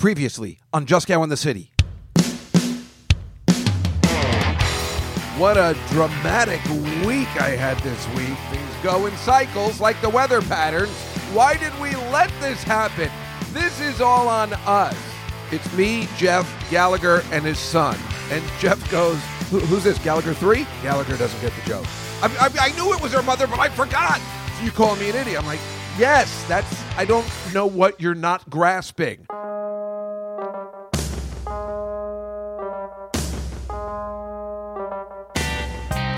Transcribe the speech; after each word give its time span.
Previously 0.00 0.58
on 0.72 0.86
Just 0.86 1.06
Cow 1.08 1.22
in 1.22 1.28
the 1.28 1.36
City. 1.36 1.72
What 5.36 5.58
a 5.58 5.76
dramatic 5.90 6.64
week 7.06 7.28
I 7.38 7.50
had 7.50 7.78
this 7.80 8.08
week. 8.16 8.34
Things 8.50 8.70
go 8.82 9.04
in 9.04 9.14
cycles 9.18 9.78
like 9.78 10.00
the 10.00 10.08
weather 10.08 10.40
patterns. 10.40 10.90
Why 11.34 11.58
did 11.58 11.78
we 11.78 11.94
let 12.10 12.30
this 12.40 12.62
happen? 12.62 13.10
This 13.52 13.78
is 13.78 14.00
all 14.00 14.26
on 14.26 14.54
us. 14.64 14.96
It's 15.52 15.70
me, 15.74 16.08
Jeff 16.16 16.48
Gallagher, 16.70 17.22
and 17.30 17.44
his 17.44 17.58
son. 17.58 17.98
And 18.30 18.42
Jeff 18.58 18.90
goes, 18.90 19.18
"Who- 19.50 19.60
Who's 19.60 19.84
this? 19.84 19.98
Gallagher 19.98 20.32
3? 20.32 20.66
Gallagher 20.82 21.18
doesn't 21.18 21.40
get 21.42 21.52
the 21.62 21.68
joke. 21.68 21.84
I, 22.22 22.48
I, 22.58 22.68
I 22.68 22.72
knew 22.72 22.94
it 22.94 23.02
was 23.02 23.12
her 23.12 23.22
mother, 23.22 23.46
but 23.46 23.58
I 23.58 23.68
forgot. 23.68 24.18
So 24.56 24.64
you 24.64 24.70
call 24.70 24.96
me 24.96 25.10
an 25.10 25.16
idiot. 25.16 25.38
I'm 25.40 25.46
like, 25.46 25.60
Yes, 25.98 26.42
that's, 26.48 26.82
I 26.96 27.04
don't 27.04 27.26
know 27.52 27.66
what 27.66 28.00
you're 28.00 28.14
not 28.14 28.48
grasping. 28.48 29.26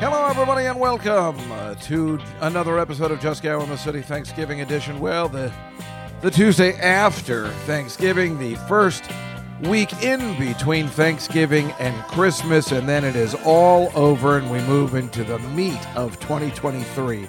Hello, 0.00 0.26
everybody, 0.30 0.64
and 0.64 0.80
welcome 0.80 1.36
uh, 1.52 1.74
to 1.74 2.18
another 2.40 2.78
episode 2.78 3.10
of 3.10 3.20
Just 3.20 3.42
Cow 3.42 3.60
in 3.60 3.68
the 3.68 3.76
City 3.76 4.00
Thanksgiving 4.00 4.62
edition. 4.62 4.98
Well, 4.98 5.28
the 5.28 5.52
the 6.22 6.30
Tuesday 6.30 6.72
after 6.80 7.48
Thanksgiving, 7.66 8.38
the 8.38 8.54
first 8.66 9.04
week 9.64 9.92
in 10.02 10.38
between 10.38 10.88
Thanksgiving 10.88 11.72
and 11.72 11.94
Christmas, 12.04 12.72
and 12.72 12.88
then 12.88 13.04
it 13.04 13.14
is 13.14 13.34
all 13.44 13.92
over, 13.94 14.38
and 14.38 14.50
we 14.50 14.60
move 14.62 14.94
into 14.94 15.22
the 15.22 15.38
meat 15.50 15.86
of 15.94 16.18
2023. 16.20 17.28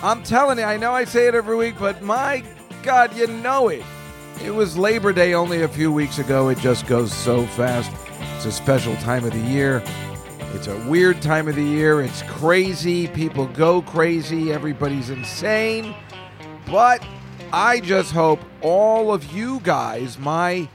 I'm 0.00 0.22
telling 0.22 0.58
you, 0.58 0.64
I 0.64 0.76
know 0.76 0.92
I 0.92 1.02
say 1.02 1.26
it 1.26 1.34
every 1.34 1.56
week, 1.56 1.74
but 1.76 2.02
my 2.02 2.44
God, 2.84 3.16
you 3.16 3.26
know 3.26 3.66
it. 3.66 3.82
It 4.44 4.52
was 4.52 4.78
Labor 4.78 5.12
Day 5.12 5.34
only 5.34 5.62
a 5.62 5.68
few 5.68 5.90
weeks 5.90 6.20
ago. 6.20 6.50
It 6.50 6.58
just 6.58 6.86
goes 6.86 7.12
so 7.12 7.44
fast. 7.46 7.90
It's 8.20 8.46
a 8.46 8.52
special 8.52 8.94
time 8.96 9.24
of 9.24 9.32
the 9.32 9.40
year. 9.40 9.82
It's 10.54 10.66
a 10.66 10.76
weird 10.88 11.20
time 11.20 11.48
of 11.48 11.56
the 11.56 11.62
year. 11.62 12.00
It's 12.00 12.22
crazy. 12.22 13.08
People 13.08 13.46
go 13.48 13.82
crazy. 13.82 14.52
Everybody's 14.52 15.10
insane. 15.10 15.94
But 16.66 17.04
I 17.52 17.80
just 17.80 18.12
hope 18.12 18.40
all 18.60 19.12
of 19.12 19.32
you 19.32 19.60
guys, 19.60 20.18
my 20.18 20.68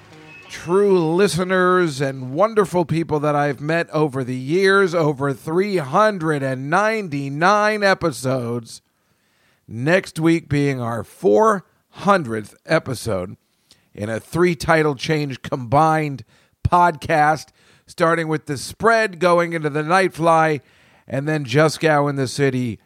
true 0.49 1.15
listeners 1.15 1.99
and 1.99 2.33
wonderful 2.33 2.85
people 2.85 3.19
that 3.19 3.35
I've 3.35 3.59
met 3.59 3.89
over 3.89 4.23
the 4.23 4.35
years, 4.35 4.93
over 4.93 5.33
399 5.33 7.83
episodes, 7.83 8.81
next 9.67 10.19
week 10.19 10.49
being 10.49 10.79
our 10.79 11.03
400th 11.03 12.53
episode 12.65 13.37
in 13.95 14.09
a 14.09 14.19
three 14.19 14.55
title 14.55 14.95
change 14.95 15.41
combined 15.41 16.23
podcast, 16.73 17.49
starting 17.85 18.27
with 18.27 18.47
the 18.47 18.57
spread 18.57 19.19
going 19.19 19.53
into 19.53 19.69
the 19.69 19.83
Nightfly, 19.83 20.59
and 21.07 21.27
then 21.27 21.45
Just 21.45 21.79
Gow 21.79 22.07
in 22.07 22.15
the 22.15 22.27
City. 22.27 22.79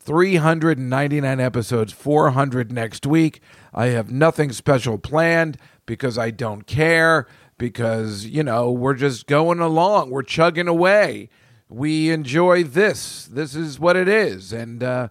399 0.00 1.38
episodes, 1.38 1.92
400 1.92 2.72
next 2.72 3.06
week. 3.06 3.40
I 3.72 3.86
have 3.86 4.10
nothing 4.10 4.50
special 4.50 4.98
planned 4.98 5.58
because 5.86 6.18
I 6.18 6.30
don't 6.30 6.66
care, 6.66 7.28
because, 7.56 8.26
you 8.26 8.42
know, 8.42 8.72
we're 8.72 8.94
just 8.94 9.28
going 9.28 9.60
along, 9.60 10.10
we're 10.10 10.22
chugging 10.22 10.66
away. 10.66 11.28
We 11.68 12.10
enjoy 12.10 12.64
this. 12.64 13.26
This 13.26 13.54
is 13.54 13.78
what 13.78 13.94
it 13.94 14.08
is. 14.08 14.52
And, 14.52 14.82
uh, 14.82 15.08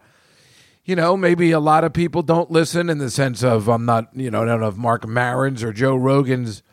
you 0.83 0.95
know, 0.95 1.15
maybe 1.15 1.51
a 1.51 1.59
lot 1.61 1.85
of 1.85 1.93
people 1.93 2.23
don't 2.23 2.51
listen 2.51 2.89
in 2.89 2.97
the 2.97 3.11
sense 3.11 3.43
of 3.43 3.69
I'm 3.69 3.85
not, 3.85 4.09
you 4.13 4.29
know, 4.29 4.41
I 4.41 4.45
don't 4.45 4.59
know 4.59 4.71
Marc 4.71 5.07
Maron's 5.07 5.63
or 5.63 5.71
Joe 5.71 5.95
Rogan's 5.95 6.63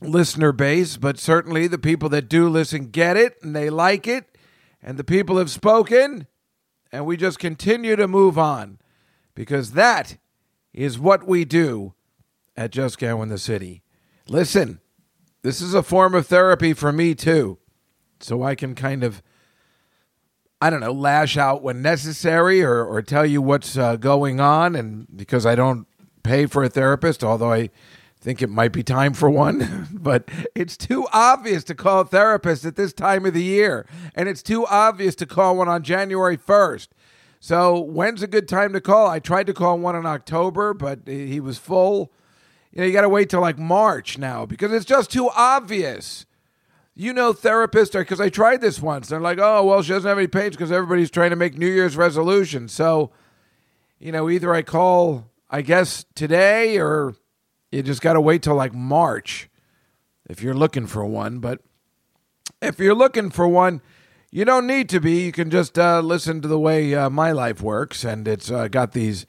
listener 0.00 0.52
base, 0.52 0.96
but 0.96 1.18
certainly 1.18 1.66
the 1.66 1.78
people 1.78 2.08
that 2.10 2.28
do 2.28 2.48
listen 2.48 2.86
get 2.86 3.16
it 3.16 3.36
and 3.42 3.54
they 3.54 3.70
like 3.70 4.06
it, 4.06 4.36
and 4.82 4.96
the 4.96 5.04
people 5.04 5.38
have 5.38 5.50
spoken, 5.50 6.26
and 6.92 7.04
we 7.04 7.16
just 7.16 7.38
continue 7.38 7.96
to 7.96 8.08
move 8.08 8.38
on 8.38 8.78
because 9.34 9.72
that 9.72 10.16
is 10.72 10.98
what 10.98 11.26
we 11.26 11.44
do 11.44 11.94
at 12.56 12.70
Just 12.70 12.98
Go 12.98 13.22
in 13.22 13.28
the 13.28 13.38
City. 13.38 13.82
Listen, 14.28 14.80
this 15.42 15.60
is 15.60 15.74
a 15.74 15.82
form 15.82 16.14
of 16.14 16.26
therapy 16.26 16.72
for 16.72 16.92
me 16.92 17.14
too, 17.14 17.58
so 18.20 18.42
I 18.42 18.54
can 18.54 18.74
kind 18.74 19.02
of 19.02 19.22
I 20.60 20.70
don't 20.70 20.80
know, 20.80 20.92
lash 20.92 21.36
out 21.36 21.62
when 21.62 21.82
necessary 21.82 22.62
or, 22.62 22.84
or 22.84 23.00
tell 23.00 23.24
you 23.24 23.40
what's 23.40 23.78
uh, 23.78 23.96
going 23.96 24.40
on. 24.40 24.74
And 24.74 25.06
because 25.14 25.46
I 25.46 25.54
don't 25.54 25.86
pay 26.24 26.46
for 26.46 26.64
a 26.64 26.68
therapist, 26.68 27.22
although 27.22 27.52
I 27.52 27.70
think 28.28 28.42
it 28.42 28.50
might 28.50 28.72
be 28.72 28.82
time 28.82 29.14
for 29.14 29.30
one, 29.30 29.88
but 29.92 30.28
it's 30.54 30.76
too 30.76 31.06
obvious 31.14 31.64
to 31.64 31.74
call 31.74 32.00
a 32.00 32.04
therapist 32.04 32.66
at 32.66 32.76
this 32.76 32.92
time 32.92 33.24
of 33.24 33.32
the 33.32 33.42
year. 33.42 33.86
And 34.14 34.28
it's 34.28 34.42
too 34.42 34.66
obvious 34.66 35.14
to 35.16 35.26
call 35.26 35.56
one 35.56 35.68
on 35.68 35.82
January 35.82 36.36
1st. 36.36 36.88
So 37.40 37.80
when's 37.80 38.22
a 38.22 38.26
good 38.26 38.46
time 38.46 38.74
to 38.74 38.82
call? 38.82 39.06
I 39.06 39.18
tried 39.18 39.46
to 39.46 39.54
call 39.54 39.78
one 39.78 39.96
in 39.96 40.04
October, 40.04 40.74
but 40.74 41.00
he 41.06 41.40
was 41.40 41.56
full. 41.56 42.12
You 42.70 42.82
know, 42.82 42.86
you 42.86 42.92
got 42.92 43.00
to 43.00 43.08
wait 43.08 43.30
till 43.30 43.40
like 43.40 43.58
March 43.58 44.18
now 44.18 44.44
because 44.44 44.72
it's 44.74 44.84
just 44.84 45.10
too 45.10 45.30
obvious 45.34 46.26
you 46.94 47.12
know 47.12 47.32
therapists 47.32 47.94
are 47.94 48.00
because 48.00 48.20
I 48.20 48.28
tried 48.28 48.60
this 48.60 48.82
once. 48.82 49.06
They're 49.06 49.20
like, 49.20 49.38
oh 49.38 49.64
well, 49.64 49.82
she 49.82 49.92
doesn't 49.92 50.08
have 50.08 50.18
any 50.18 50.26
pains 50.26 50.56
because 50.56 50.72
everybody's 50.72 51.12
trying 51.12 51.30
to 51.30 51.36
make 51.36 51.56
New 51.56 51.68
Year's 51.68 51.96
resolutions. 51.96 52.72
So, 52.72 53.12
you 54.00 54.10
know, 54.10 54.28
either 54.28 54.52
I 54.52 54.62
call, 54.62 55.30
I 55.48 55.62
guess 55.62 56.04
today, 56.16 56.76
or 56.76 57.14
you 57.70 57.82
just 57.82 58.00
got 58.00 58.14
to 58.14 58.20
wait 58.20 58.42
till 58.42 58.54
like 58.54 58.74
March 58.74 59.48
if 60.28 60.42
you're 60.42 60.54
looking 60.54 60.86
for 60.86 61.04
one. 61.04 61.38
But 61.38 61.60
if 62.60 62.78
you're 62.78 62.94
looking 62.94 63.30
for 63.30 63.46
one, 63.46 63.80
you 64.30 64.44
don't 64.44 64.66
need 64.66 64.88
to 64.90 65.00
be. 65.00 65.24
You 65.24 65.32
can 65.32 65.50
just 65.50 65.78
uh, 65.78 66.00
listen 66.00 66.40
to 66.42 66.48
the 66.48 66.58
way 66.58 66.94
uh, 66.94 67.10
my 67.10 67.32
life 67.32 67.60
works, 67.62 68.04
and 68.04 68.26
it's 68.28 68.50
uh, 68.50 68.68
got 68.68 68.92
these 68.92 69.26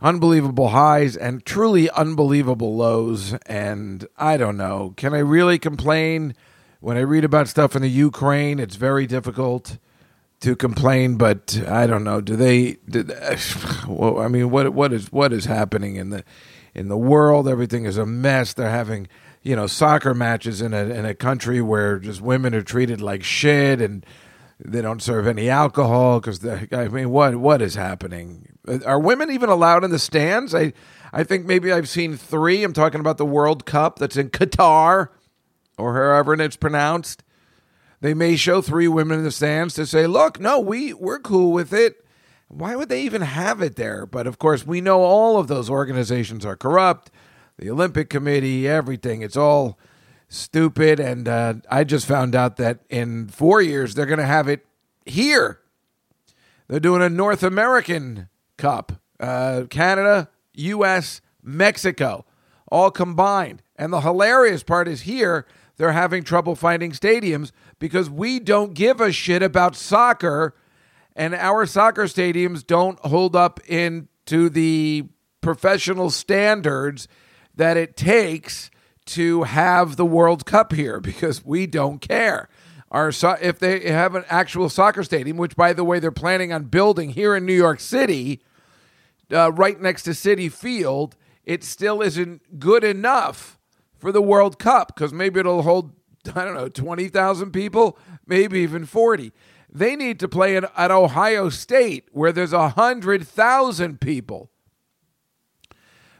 unbelievable 0.00 0.68
highs 0.68 1.16
and 1.16 1.44
truly 1.44 1.88
unbelievable 1.90 2.74
lows. 2.74 3.34
And 3.46 4.06
I 4.16 4.36
don't 4.36 4.56
know, 4.56 4.94
can 4.96 5.14
I 5.14 5.18
really 5.18 5.58
complain? 5.58 6.34
when 6.82 6.96
I 6.96 7.00
read 7.00 7.24
about 7.24 7.46
stuff 7.46 7.76
in 7.76 7.82
the 7.82 7.88
Ukraine, 7.88 8.58
it's 8.58 8.74
very 8.74 9.06
difficult 9.06 9.78
to 10.40 10.56
complain. 10.56 11.16
But 11.16 11.62
I 11.66 11.86
don't 11.86 12.02
know. 12.02 12.20
Do 12.20 12.34
they? 12.36 12.78
Did, 12.88 13.08
well, 13.88 14.18
I 14.18 14.28
mean, 14.28 14.50
what 14.50 14.74
what 14.74 14.92
is 14.92 15.10
what 15.10 15.32
is 15.32 15.46
happening 15.46 15.96
in 15.96 16.10
the 16.10 16.24
in 16.74 16.88
the 16.88 16.96
world? 16.96 17.48
Everything 17.48 17.84
is 17.84 17.96
a 17.96 18.06
mess. 18.06 18.52
They're 18.52 18.70
having 18.70 19.08
you 19.42 19.56
know 19.56 19.66
soccer 19.66 20.14
matches 20.14 20.62
in 20.62 20.72
a 20.72 20.84
in 20.84 21.04
a 21.04 21.14
country 21.14 21.60
where 21.60 21.98
just 21.98 22.20
women 22.20 22.54
are 22.54 22.62
treated 22.62 23.00
like 23.00 23.22
shit 23.22 23.80
and 23.80 24.04
they 24.64 24.80
don't 24.80 25.02
serve 25.02 25.26
any 25.26 25.48
alcohol 25.48 26.20
because 26.20 26.44
I 26.46 26.88
mean, 26.88 27.10
what 27.10 27.36
what 27.36 27.62
is 27.62 27.74
happening? 27.74 28.48
Are 28.86 28.98
women 28.98 29.30
even 29.30 29.48
allowed 29.48 29.84
in 29.84 29.90
the 29.90 29.98
stands? 29.98 30.54
I 30.54 30.72
I 31.12 31.24
think 31.24 31.46
maybe 31.46 31.72
I've 31.72 31.88
seen 31.88 32.16
three. 32.16 32.62
I'm 32.62 32.72
talking 32.72 33.00
about 33.00 33.18
the 33.18 33.26
World 33.26 33.66
Cup 33.66 33.98
that's 33.98 34.16
in 34.16 34.30
Qatar 34.30 35.08
or 35.76 35.94
however 35.94 36.34
it's 36.34 36.56
pronounced. 36.56 37.24
They 38.00 38.14
may 38.14 38.36
show 38.36 38.60
three 38.60 38.88
women 38.88 39.18
in 39.18 39.24
the 39.24 39.30
stands 39.30 39.74
to 39.74 39.86
say, 39.86 40.06
"Look, 40.06 40.40
no, 40.40 40.58
we 40.58 40.92
we're 40.92 41.20
cool 41.20 41.52
with 41.52 41.72
it." 41.72 42.04
Why 42.52 42.76
would 42.76 42.90
they 42.90 43.02
even 43.02 43.22
have 43.22 43.62
it 43.62 43.76
there? 43.76 44.04
But 44.04 44.26
of 44.26 44.38
course, 44.38 44.66
we 44.66 44.82
know 44.82 45.00
all 45.00 45.38
of 45.38 45.48
those 45.48 45.70
organizations 45.70 46.44
are 46.44 46.56
corrupt. 46.56 47.10
The 47.58 47.70
Olympic 47.70 48.10
Committee, 48.10 48.68
everything, 48.68 49.22
it's 49.22 49.38
all 49.38 49.78
stupid. 50.28 51.00
And 51.00 51.26
uh, 51.26 51.54
I 51.70 51.84
just 51.84 52.06
found 52.06 52.34
out 52.34 52.56
that 52.58 52.80
in 52.90 53.28
four 53.28 53.62
years 53.62 53.94
they're 53.94 54.06
going 54.06 54.18
to 54.18 54.26
have 54.26 54.48
it 54.48 54.66
here. 55.06 55.60
They're 56.68 56.78
doing 56.78 57.00
a 57.00 57.08
North 57.08 57.42
American 57.42 58.28
Cup, 58.58 58.92
uh, 59.18 59.64
Canada, 59.70 60.28
U.S., 60.54 61.22
Mexico, 61.42 62.26
all 62.70 62.90
combined. 62.90 63.62
And 63.76 63.92
the 63.92 64.02
hilarious 64.02 64.62
part 64.62 64.88
is 64.88 65.02
here 65.02 65.46
they're 65.78 65.92
having 65.92 66.22
trouble 66.22 66.54
finding 66.54 66.92
stadiums 66.92 67.50
because 67.78 68.10
we 68.10 68.38
don't 68.38 68.74
give 68.74 69.00
a 69.00 69.10
shit 69.10 69.42
about 69.42 69.74
soccer 69.74 70.54
and 71.14 71.34
our 71.34 71.66
soccer 71.66 72.04
stadiums 72.04 72.66
don't 72.66 72.98
hold 73.00 73.36
up 73.36 73.60
into 73.68 74.48
the 74.48 75.04
professional 75.40 76.10
standards 76.10 77.08
that 77.54 77.76
it 77.76 77.96
takes 77.96 78.70
to 79.04 79.42
have 79.42 79.96
the 79.96 80.06
World 80.06 80.46
Cup 80.46 80.72
here 80.72 81.00
because 81.00 81.44
we 81.44 81.66
don't 81.66 82.00
care. 82.00 82.48
Our 82.90 83.10
so- 83.10 83.38
if 83.40 83.58
they 83.58 83.80
have 83.90 84.14
an 84.14 84.24
actual 84.28 84.68
soccer 84.68 85.02
stadium, 85.02 85.36
which 85.36 85.56
by 85.56 85.72
the 85.72 85.84
way 85.84 85.98
they're 85.98 86.10
planning 86.10 86.52
on 86.52 86.64
building 86.64 87.10
here 87.10 87.34
in 87.34 87.46
New 87.46 87.54
York 87.54 87.80
City, 87.80 88.42
uh, 89.32 89.50
right 89.52 89.80
next 89.80 90.02
to 90.04 90.10
Citi 90.10 90.52
Field, 90.52 91.16
it 91.44 91.64
still 91.64 92.02
isn't 92.02 92.60
good 92.60 92.84
enough 92.84 93.58
for 93.96 94.12
the 94.12 94.22
World 94.22 94.58
Cup 94.58 94.94
because 94.94 95.12
maybe 95.12 95.40
it'll 95.40 95.62
hold 95.62 95.92
I 96.34 96.44
don't 96.44 96.54
know 96.54 96.68
twenty 96.68 97.08
thousand 97.08 97.50
people, 97.52 97.98
maybe 98.26 98.60
even 98.60 98.84
forty. 98.84 99.32
They 99.72 99.96
need 99.96 100.20
to 100.20 100.28
play 100.28 100.56
at, 100.56 100.70
at 100.76 100.90
Ohio 100.90 101.48
State 101.48 102.08
where 102.12 102.30
there's 102.30 102.52
a 102.52 102.70
hundred 102.70 103.26
thousand 103.26 104.00
people. 104.00 104.50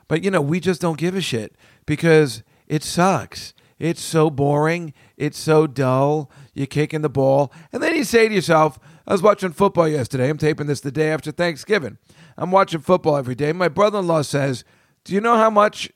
But 0.09 0.25
you 0.25 0.31
know, 0.31 0.41
we 0.41 0.59
just 0.59 0.81
don't 0.81 0.99
give 0.99 1.15
a 1.15 1.21
shit 1.21 1.55
because 1.87 2.43
it 2.67 2.83
sucks. 2.83 3.53
It's 3.79 4.01
so 4.01 4.31
boring. 4.31 4.95
It's 5.17 5.39
so 5.39 5.67
dull. 5.67 6.31
You're 6.55 6.67
kicking 6.67 7.03
the 7.03 7.11
ball. 7.11 7.53
And 7.73 7.83
then 7.83 7.95
you 7.95 8.05
say 8.05 8.29
to 8.29 8.35
yourself, 8.35 8.79
I 9.07 9.13
was 9.13 9.23
watching 9.23 9.53
football 9.53 9.89
yesterday. 9.89 10.31
I'm 10.31 10.39
taping 10.39 10.67
this 10.67 10.81
the 10.81 10.93
day 10.93 11.11
after 11.11 11.33
Thanksgiving. 11.33 11.99
I'm 12.39 12.51
watching 12.51 12.81
football 12.81 13.17
every 13.17 13.35
day. 13.35 13.53
My 13.53 13.69
brother 13.69 13.99
in 13.99 14.07
law 14.07 14.23
says, 14.23 14.65
Do 15.05 15.13
you 15.13 15.21
know 15.21 15.37
how 15.37 15.51
much 15.51 15.91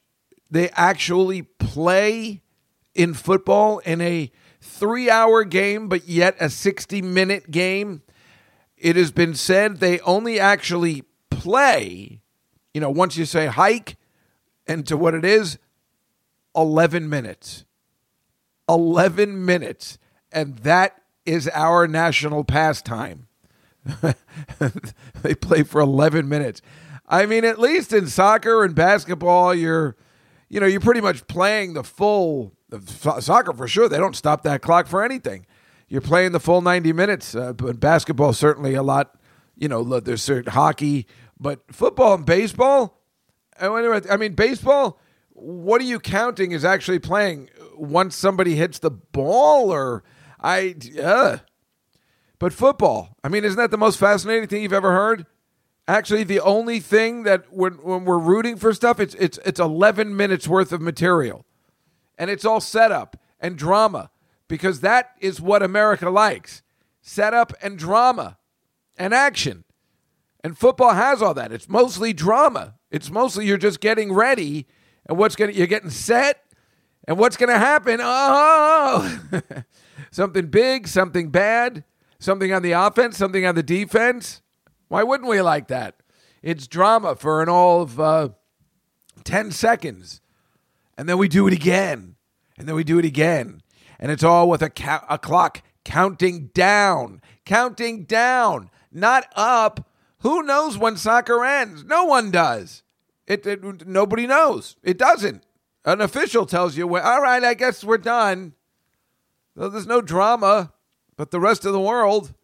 they 0.51 0.69
actually 0.71 1.43
play 1.43 2.43
in 2.95 3.15
football 3.15 3.79
in 3.79 4.01
a 4.01 4.31
three 4.67 5.09
hour 5.09 5.45
game, 5.45 5.89
but 5.89 6.09
yet 6.09 6.37
a 6.41 6.51
60 6.51 7.03
minute 7.03 7.51
game? 7.51 8.03
It 8.77 8.97
has 8.97 9.11
been 9.11 9.35
said 9.35 9.79
they 9.79 10.01
only 10.01 10.39
actually 10.39 11.05
play, 11.31 12.21
you 12.75 12.81
know, 12.81 12.91
once 12.91 13.17
you 13.17 13.25
say 13.25 13.47
hike 13.47 13.97
and 14.67 14.87
to 14.87 14.97
what 14.97 15.15
it 15.15 15.25
is, 15.25 15.59
11 16.55 17.09
minutes. 17.09 17.65
11 18.69 19.45
minutes. 19.45 19.99
And 20.33 20.59
that 20.59 21.01
is 21.25 21.49
our 21.49 21.87
national 21.87 22.45
pastime. 22.45 23.29
they 25.23 25.35
play 25.35 25.63
for 25.63 25.81
11 25.81 26.29
minutes. 26.29 26.61
I 27.09 27.27
mean, 27.27 27.45
at 27.45 27.61
least 27.61 27.93
in 27.93 28.09
soccer 28.09 28.65
and 28.65 28.75
basketball, 28.75 29.55
you're, 29.55 29.97
you 30.49 30.59
know, 30.59 30.67
you're 30.67 30.81
pretty 30.81 31.01
much 31.01 31.27
playing 31.29 31.75
the 31.75 31.85
full 31.85 32.56
soccer 33.21 33.53
for 33.53 33.69
sure. 33.69 33.89
They 33.89 33.99
don't 33.99 34.17
stop 34.17 34.43
that 34.43 34.63
clock 34.63 34.87
for 34.87 35.05
anything. 35.05 35.47
You're 35.89 36.01
playing 36.01 36.33
the 36.33 36.41
full 36.41 36.63
90 36.63 36.93
minutes. 36.93 37.35
Uh, 37.35 37.53
but 37.53 37.81
basketball 37.81 38.33
certainly 38.33 38.75
a 38.75 38.83
lot. 38.83 39.17
You 39.57 39.69
know, 39.69 40.01
there's 40.01 40.23
certain 40.23 40.53
hockey, 40.53 41.07
but 41.41 41.61
football 41.73 42.15
and 42.15 42.27
baseball. 42.27 43.01
I 43.59 44.17
mean, 44.17 44.35
baseball. 44.35 45.01
What 45.31 45.81
are 45.81 45.85
you 45.85 45.99
counting 45.99 46.53
is 46.53 46.65
actually 46.65 46.99
playing 46.99 47.51
once 47.77 48.17
somebody 48.17 48.55
hits 48.55 48.79
the 48.79 48.91
ball, 48.91 49.73
or 49.73 50.03
I? 50.41 50.75
Uh, 51.01 51.39
but 52.39 52.53
football, 52.53 53.17
I 53.25 53.29
mean, 53.29 53.45
isn't 53.45 53.57
that 53.57 53.71
the 53.71 53.79
most 53.79 53.99
fascinating 53.99 54.49
thing 54.49 54.63
you've 54.63 54.73
ever 54.73 54.93
heard? 54.93 55.27
Actually, 55.89 56.25
the 56.25 56.41
only 56.41 56.81
thing 56.81 57.23
that 57.23 57.51
when, 57.53 57.75
when 57.75 58.05
we're 58.05 58.19
rooting 58.19 58.57
for 58.57 58.75
stuff, 58.75 58.99
it's 59.01 59.15
it's 59.15 59.39
it's 59.45 59.61
eleven 59.61 60.17
minutes 60.17 60.49
worth 60.49 60.73
of 60.73 60.83
material, 60.83 61.46
and 62.19 62.31
it's 62.31 62.45
all 62.45 62.61
setup 62.61 63.17
and 63.41 63.57
drama 63.57 64.11
because 64.49 64.81
that 64.81 65.13
is 65.21 65.41
what 65.41 65.63
America 65.63 66.11
likes: 66.11 66.63
setup 67.01 67.53
and 67.63 67.79
drama, 67.79 68.39
and 68.97 69.15
action. 69.15 69.65
And 70.43 70.57
football 70.57 70.95
has 70.95 71.23
all 71.23 71.35
that. 71.35 71.53
It's 71.53 71.69
mostly 71.69 72.13
drama. 72.13 72.75
It's 72.91 73.11
mostly 73.11 73.47
you're 73.47 73.59
just 73.59 73.81
getting 73.81 74.13
ready, 74.13 74.67
and 75.07 75.19
what's 75.19 75.37
gonna 75.37 75.53
you're 75.53 75.67
getting 75.67 75.91
set, 75.91 76.45
and 77.07 77.19
what's 77.19 77.37
gonna 77.37 77.59
happen? 77.59 77.99
Oh, 78.03 79.21
something 80.11 80.47
big, 80.47 80.87
something 80.89 81.31
bad 81.31 81.85
Something 82.19 82.53
on 82.53 82.63
the 82.63 82.73
offense, 82.73 83.17
something 83.17 83.45
on 83.45 83.55
the 83.55 83.63
defense. 83.63 84.43
Why 84.89 85.03
wouldn't 85.03 85.29
we 85.29 85.41
like 85.43 85.69
that? 85.69 85.97
It's 86.43 86.67
drama 86.67 87.15
for 87.15 87.43
an 87.43 87.49
all 87.49 87.83
of 87.83 88.01
uh, 88.01 88.31
10 89.25 89.51
seconds. 89.51 90.21
And 90.97 91.09
then 91.09 91.19
we 91.19 91.29
do 91.29 91.47
it 91.47 91.53
again. 91.53 92.17
And 92.59 92.67
then 92.69 92.75
we 92.75 92.85
do 92.85 92.99
it 92.99 93.05
again. 93.05 93.63
And 93.99 94.11
it's 94.11 94.25
all 94.25 94.49
with 94.49 94.63
a, 94.63 94.71
ca- 94.71 95.05
a 95.09 95.19
clock 95.19 95.63
counting 95.85 96.49
down, 96.49 97.21
counting 97.45 98.05
down, 98.05 98.71
not 98.93 99.27
up. 99.35 99.89
Who 100.21 100.43
knows 100.43 100.79
when 100.79 100.97
soccer 100.97 101.45
ends? 101.45 101.85
No 101.85 102.05
one 102.05 102.31
does. 102.31 102.83
It, 103.27 103.47
it 103.47 103.87
nobody 103.87 104.27
knows. 104.27 104.77
It 104.83 104.99
doesn't. 104.99 105.45
An 105.85 106.01
official 106.01 106.47
tells 106.47 106.77
you, 106.77 106.87
well, 106.87 107.05
all 107.05 107.23
right, 107.23 107.45
I 107.45 107.55
guess 107.55 107.85
we're 107.85 107.99
done. 107.99 108.55
Well, 109.55 109.71
there's 109.71 109.87
no 109.87 110.01
drama 110.01 110.73
but 111.17 111.31
the 111.31 111.41
rest 111.41 111.65
of 111.65 111.73
the 111.73 111.81
world 111.81 112.35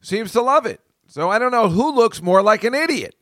seems 0.00 0.32
to 0.32 0.42
love 0.42 0.66
it. 0.66 0.80
So 1.06 1.30
I 1.30 1.38
don't 1.38 1.52
know 1.52 1.68
who 1.68 1.94
looks 1.94 2.20
more 2.20 2.42
like 2.42 2.64
an 2.64 2.74
idiot. 2.74 3.14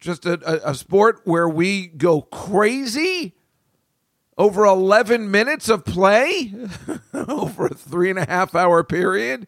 Just 0.00 0.26
a, 0.26 0.38
a, 0.44 0.70
a 0.70 0.74
sport 0.74 1.20
where 1.24 1.48
we 1.48 1.86
go 1.86 2.22
crazy 2.22 3.34
over 4.38 4.64
11 4.64 5.30
minutes 5.30 5.68
of 5.68 5.84
play? 5.84 6.54
Over 7.12 7.66
a 7.66 7.74
three 7.74 8.08
and 8.08 8.18
a 8.18 8.24
half 8.24 8.54
hour 8.54 8.82
period? 8.84 9.46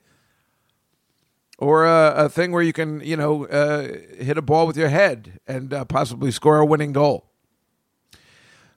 Or 1.59 1.87
a, 1.87 2.25
a 2.25 2.29
thing 2.29 2.53
where 2.53 2.63
you 2.63 2.73
can 2.73 3.01
you 3.01 3.17
know 3.17 3.47
uh, 3.47 3.83
hit 4.19 4.37
a 4.37 4.43
ball 4.43 4.67
with 4.67 4.77
your 4.77 4.89
head 4.89 5.41
and 5.47 5.73
uh, 5.73 5.85
possibly 5.85 6.31
score 6.31 6.59
a 6.59 6.67
winning 6.67 6.93
goal? 6.93 7.31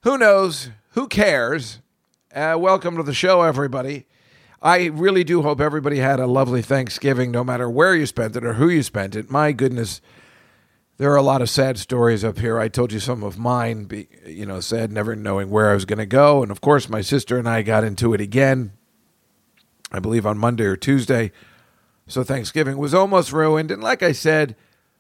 Who 0.03 0.17
knows? 0.17 0.69
Who 0.91 1.07
cares? 1.07 1.79
Uh, 2.33 2.57
welcome 2.59 2.97
to 2.97 3.03
the 3.03 3.13
show 3.13 3.41
everybody. 3.41 4.05
I 4.61 4.85
really 4.85 5.23
do 5.23 5.41
hope 5.41 5.59
everybody 5.59 5.97
had 5.97 6.19
a 6.19 6.27
lovely 6.27 6.61
Thanksgiving, 6.61 7.31
no 7.31 7.43
matter 7.43 7.69
where 7.69 7.95
you 7.95 8.05
spent 8.05 8.35
it 8.35 8.45
or 8.45 8.53
who 8.53 8.69
you 8.69 8.83
spent 8.83 9.15
it. 9.15 9.29
My 9.29 9.51
goodness, 9.51 10.01
there 11.03 11.11
are 11.11 11.17
a 11.17 11.21
lot 11.21 11.41
of 11.41 11.49
sad 11.49 11.77
stories 11.77 12.23
up 12.23 12.39
here. 12.39 12.57
I 12.57 12.69
told 12.69 12.93
you 12.93 12.99
some 13.01 13.23
of 13.23 13.37
mine, 13.37 13.83
be, 13.83 14.07
you 14.25 14.45
know, 14.45 14.61
sad 14.61 14.89
never 14.89 15.17
knowing 15.17 15.49
where 15.49 15.69
I 15.69 15.73
was 15.73 15.83
going 15.83 15.99
to 15.99 16.05
go. 16.05 16.41
And 16.41 16.49
of 16.49 16.61
course, 16.61 16.87
my 16.87 17.01
sister 17.01 17.37
and 17.37 17.47
I 17.47 17.61
got 17.61 17.83
into 17.83 18.13
it 18.13 18.21
again, 18.21 18.71
I 19.91 19.99
believe 19.99 20.25
on 20.25 20.37
Monday 20.37 20.63
or 20.63 20.77
Tuesday. 20.77 21.33
So 22.07 22.23
Thanksgiving 22.23 22.77
was 22.77 22.93
almost 22.93 23.33
ruined. 23.33 23.69
And 23.69 23.83
like 23.83 24.01
I 24.01 24.13
said, 24.13 24.55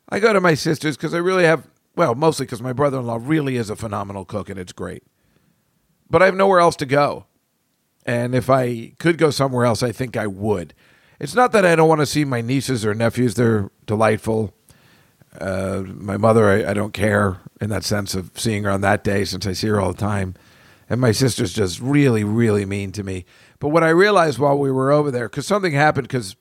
I 0.09 0.19
go 0.19 0.33
to 0.33 0.41
my 0.41 0.55
sister's 0.55 0.97
because 0.97 1.13
I 1.13 1.19
really 1.19 1.45
have, 1.45 1.69
well, 1.95 2.15
mostly 2.15 2.47
because 2.47 2.61
my 2.61 2.73
brother 2.73 2.99
in 2.99 3.07
law 3.07 3.19
really 3.21 3.55
is 3.55 3.69
a 3.69 3.77
phenomenal 3.77 4.25
cook 4.25 4.49
and 4.49 4.59
it's 4.59 4.73
great. 4.73 5.03
But 6.09 6.21
I 6.21 6.25
have 6.25 6.35
nowhere 6.35 6.59
else 6.59 6.75
to 6.75 6.85
go. 6.85 7.27
And 8.05 8.35
if 8.35 8.49
I 8.49 8.91
could 8.99 9.17
go 9.17 9.29
somewhere 9.29 9.63
else, 9.63 9.81
I 9.81 9.93
think 9.93 10.17
I 10.17 10.27
would. 10.27 10.73
It's 11.17 11.33
not 11.33 11.53
that 11.53 11.65
I 11.65 11.77
don't 11.77 11.87
want 11.87 12.01
to 12.01 12.05
see 12.05 12.25
my 12.25 12.41
nieces 12.41 12.85
or 12.85 12.93
nephews, 12.93 13.35
they're 13.35 13.71
delightful. 13.85 14.53
Uh, 15.39 15.83
my 15.87 16.17
mother, 16.17 16.47
I, 16.47 16.71
I, 16.71 16.73
don't 16.73 16.93
care 16.93 17.37
in 17.59 17.69
that 17.71 17.83
sense 17.83 18.13
of 18.13 18.31
seeing 18.35 18.65
her 18.65 18.69
on 18.69 18.81
that 18.81 19.03
day 19.03 19.25
since 19.25 19.47
I 19.47 19.53
see 19.53 19.67
her 19.67 19.81
all 19.81 19.91
the 19.91 19.97
time. 19.97 20.35
And 20.89 21.01
my 21.01 21.11
sister's 21.11 21.53
just 21.53 21.79
really, 21.79 22.23
really 22.23 22.65
mean 22.65 22.91
to 22.91 23.03
me. 23.03 23.25
But 23.59 23.69
what 23.69 23.83
I 23.83 23.89
realized 23.89 24.37
while 24.37 24.57
we 24.59 24.71
were 24.71 24.91
over 24.91 25.09
there, 25.09 25.27
because 25.27 25.47
something 25.47 25.73
happened, 25.73 26.07
because 26.07 26.35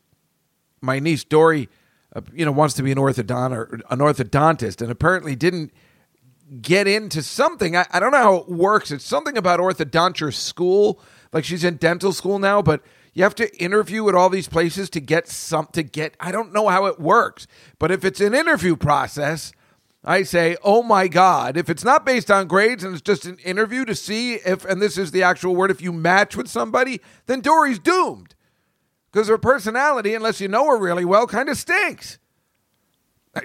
my 0.83 0.99
niece 0.99 1.25
Dory, 1.25 1.71
uh, 2.15 2.21
you 2.35 2.45
know, 2.45 2.53
wants 2.53 2.75
to 2.75 2.83
be 2.83 2.93
an 2.93 2.99
orthodont 2.99 3.57
or 3.57 3.81
an 3.89 3.99
orthodontist, 4.01 4.83
and 4.83 4.91
apparently 4.91 5.37
didn't 5.37 5.73
get 6.61 6.87
into 6.87 7.23
something. 7.23 7.77
I, 7.77 7.87
I 7.93 8.01
don't 8.01 8.13
know 8.13 8.19
how 8.19 8.35
it 8.37 8.49
works. 8.49 8.91
It's 8.91 9.07
something 9.07 9.39
about 9.39 9.61
orthodonture 9.61 10.35
school 10.35 11.01
like 11.33 11.45
she's 11.45 11.65
in 11.65 11.77
dental 11.77 12.13
school 12.13 12.39
now, 12.39 12.61
but 12.61 12.83
you 13.15 13.23
have 13.23 13.35
to 13.37 13.55
interview 13.63 14.09
at 14.09 14.15
all 14.15 14.31
these 14.31 14.49
places 14.49 14.89
to 14.91 15.01
get 15.01 15.29
some 15.29 15.67
to 15.73 15.83
get 15.83 16.17
I 16.19 16.33
don't 16.33 16.53
know 16.53 16.69
how 16.69 16.87
it 16.87 16.99
works. 16.99 17.47
But 17.79 17.91
if 17.91 18.05
it's 18.05 18.21
an 18.21 18.35
interview 18.35 18.77
process, 18.77 19.53
I 20.05 20.23
say, 20.23 20.57
"Oh 20.65 20.83
my 20.83 21.09
god, 21.09 21.57
if 21.57 21.69
it's 21.69 21.85
not 21.85 22.07
based 22.07 22.31
on 22.31 22.49
grades 22.49 22.83
and 22.83 22.95
it's 22.95 23.03
just 23.03 23.27
an 23.27 23.39
interview 23.39 23.85
to 23.85 23.95
see 23.95 24.35
if 24.35 24.65
and 24.65 24.81
this 24.81 24.97
is 24.97 25.11
the 25.11 25.23
actual 25.23 25.55
word 25.55 25.71
if 25.71 25.83
you 25.83 25.93
match 25.93 26.37
with 26.37 26.49
somebody, 26.49 27.01
then 27.27 27.41
Dory's 27.41 27.79
doomed." 27.79 28.35
Because 29.13 29.29
her 29.29 29.39
personality, 29.39 30.15
unless 30.15 30.41
you 30.41 30.49
know 30.49 30.67
her 30.67 30.79
really 30.79 31.05
well, 31.05 31.27
kind 31.27 31.51
of 31.51 31.59
stinks. 31.59 32.19
I, 33.35 33.43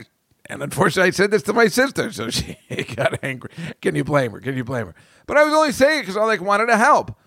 and 0.50 0.64
unfortunately, 0.64 1.10
I 1.10 1.12
said 1.12 1.30
this 1.30 1.44
to 1.44 1.52
my 1.52 1.68
sister, 1.68 2.10
so 2.14 2.30
she 2.30 2.58
got 2.96 3.22
angry. 3.22 3.52
Can 3.82 3.96
you 3.96 4.06
blame 4.06 4.32
her? 4.32 4.40
Can 4.40 4.56
you 4.56 4.64
blame 4.64 4.88
her? 4.88 4.96
But 5.26 5.36
I 5.36 5.44
was 5.44 5.54
only 5.54 5.74
saying 5.74 6.00
it 6.00 6.02
because 6.04 6.16
I 6.16 6.24
like 6.24 6.40
wanted 6.40 6.68
to 6.68 6.78
help. 6.78 7.18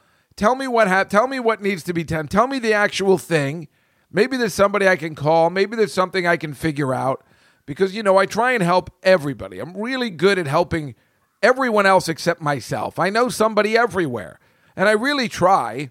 Tell 0.41 0.55
me 0.55 0.67
what 0.67 0.89
hap- 0.89 1.11
Tell 1.11 1.27
me 1.27 1.39
what 1.39 1.61
needs 1.61 1.83
to 1.83 1.93
be 1.93 2.03
done. 2.03 2.27
Tell 2.27 2.47
me 2.47 2.59
the 2.59 2.73
actual 2.73 3.19
thing. 3.19 3.69
Maybe 4.11 4.39
there's 4.39 4.55
somebody 4.55 4.89
I 4.89 4.97
can 4.97 5.15
call. 5.15 5.51
Maybe 5.51 5.77
there's 5.77 5.93
something 5.93 6.27
I 6.27 6.39
can 6.39 6.55
figure 6.55 6.95
out. 6.95 7.23
Because 7.67 7.95
you 7.95 8.03
know, 8.03 8.17
I 8.17 8.25
try 8.25 8.53
and 8.53 8.63
help 8.63 8.91
everybody. 9.03 9.59
I'm 9.59 9.77
really 9.77 10.09
good 10.09 10.39
at 10.39 10.47
helping 10.47 10.95
everyone 11.43 11.85
else 11.85 12.09
except 12.09 12.41
myself. 12.41 12.99
I 12.99 13.11
know 13.11 13.29
somebody 13.29 13.77
everywhere, 13.77 14.41
and 14.75 14.89
I 14.89 14.93
really 14.93 15.29
try. 15.29 15.91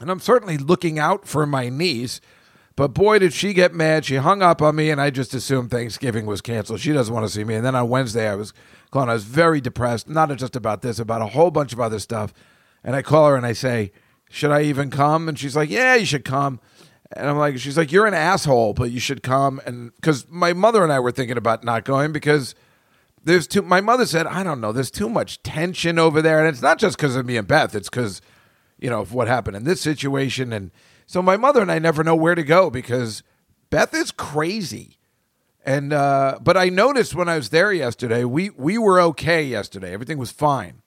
And 0.00 0.12
I'm 0.12 0.20
certainly 0.20 0.56
looking 0.56 1.00
out 1.00 1.26
for 1.26 1.44
my 1.44 1.68
niece. 1.68 2.20
But 2.76 2.94
boy, 2.94 3.18
did 3.18 3.32
she 3.32 3.52
get 3.52 3.74
mad. 3.74 4.04
She 4.04 4.14
hung 4.14 4.42
up 4.42 4.62
on 4.62 4.76
me, 4.76 4.90
and 4.90 5.00
I 5.00 5.10
just 5.10 5.34
assumed 5.34 5.72
Thanksgiving 5.72 6.24
was 6.24 6.40
canceled. 6.40 6.78
She 6.78 6.92
doesn't 6.92 7.12
want 7.12 7.26
to 7.26 7.32
see 7.32 7.42
me. 7.42 7.56
And 7.56 7.66
then 7.66 7.74
on 7.74 7.88
Wednesday, 7.88 8.28
I 8.28 8.36
was 8.36 8.52
calling. 8.92 9.08
I 9.08 9.14
was 9.14 9.24
very 9.24 9.60
depressed, 9.60 10.08
not 10.08 10.30
just 10.36 10.54
about 10.54 10.82
this, 10.82 11.00
about 11.00 11.20
a 11.20 11.26
whole 11.26 11.50
bunch 11.50 11.72
of 11.72 11.80
other 11.80 11.98
stuff. 11.98 12.32
And 12.82 12.96
I 12.96 13.02
call 13.02 13.28
her 13.28 13.36
and 13.36 13.46
I 13.46 13.52
say, 13.52 13.92
Should 14.30 14.50
I 14.50 14.62
even 14.62 14.90
come? 14.90 15.28
And 15.28 15.38
she's 15.38 15.56
like, 15.56 15.70
Yeah, 15.70 15.94
you 15.94 16.06
should 16.06 16.24
come. 16.24 16.60
And 17.12 17.28
I'm 17.28 17.38
like, 17.38 17.58
She's 17.58 17.76
like, 17.76 17.92
You're 17.92 18.06
an 18.06 18.14
asshole, 18.14 18.74
but 18.74 18.90
you 18.90 19.00
should 19.00 19.22
come. 19.22 19.60
And 19.66 19.92
because 19.96 20.26
my 20.28 20.52
mother 20.52 20.82
and 20.82 20.92
I 20.92 21.00
were 21.00 21.12
thinking 21.12 21.36
about 21.36 21.64
not 21.64 21.84
going 21.84 22.12
because 22.12 22.54
there's 23.22 23.46
too, 23.46 23.62
my 23.62 23.80
mother 23.80 24.06
said, 24.06 24.26
I 24.26 24.42
don't 24.42 24.60
know, 24.60 24.72
there's 24.72 24.90
too 24.90 25.08
much 25.08 25.42
tension 25.42 25.98
over 25.98 26.22
there. 26.22 26.40
And 26.40 26.48
it's 26.48 26.62
not 26.62 26.78
just 26.78 26.96
because 26.96 27.16
of 27.16 27.26
me 27.26 27.36
and 27.36 27.46
Beth, 27.46 27.74
it's 27.74 27.90
because, 27.90 28.22
you 28.78 28.88
know, 28.88 29.00
of 29.00 29.12
what 29.12 29.28
happened 29.28 29.56
in 29.56 29.64
this 29.64 29.80
situation. 29.80 30.52
And 30.52 30.70
so 31.06 31.20
my 31.20 31.36
mother 31.36 31.60
and 31.60 31.70
I 31.70 31.78
never 31.78 32.02
know 32.02 32.16
where 32.16 32.34
to 32.34 32.42
go 32.42 32.70
because 32.70 33.22
Beth 33.68 33.94
is 33.94 34.10
crazy. 34.10 34.96
And 35.64 35.92
uh, 35.92 36.38
but 36.40 36.56
I 36.56 36.70
noticed 36.70 37.14
when 37.14 37.28
I 37.28 37.36
was 37.36 37.50
there 37.50 37.72
yesterday, 37.72 38.24
we 38.24 38.50
we 38.50 38.78
were 38.78 39.00
okay 39.00 39.44
yesterday. 39.44 39.92
Everything 39.92 40.16
was 40.16 40.30
fine. 40.30 40.80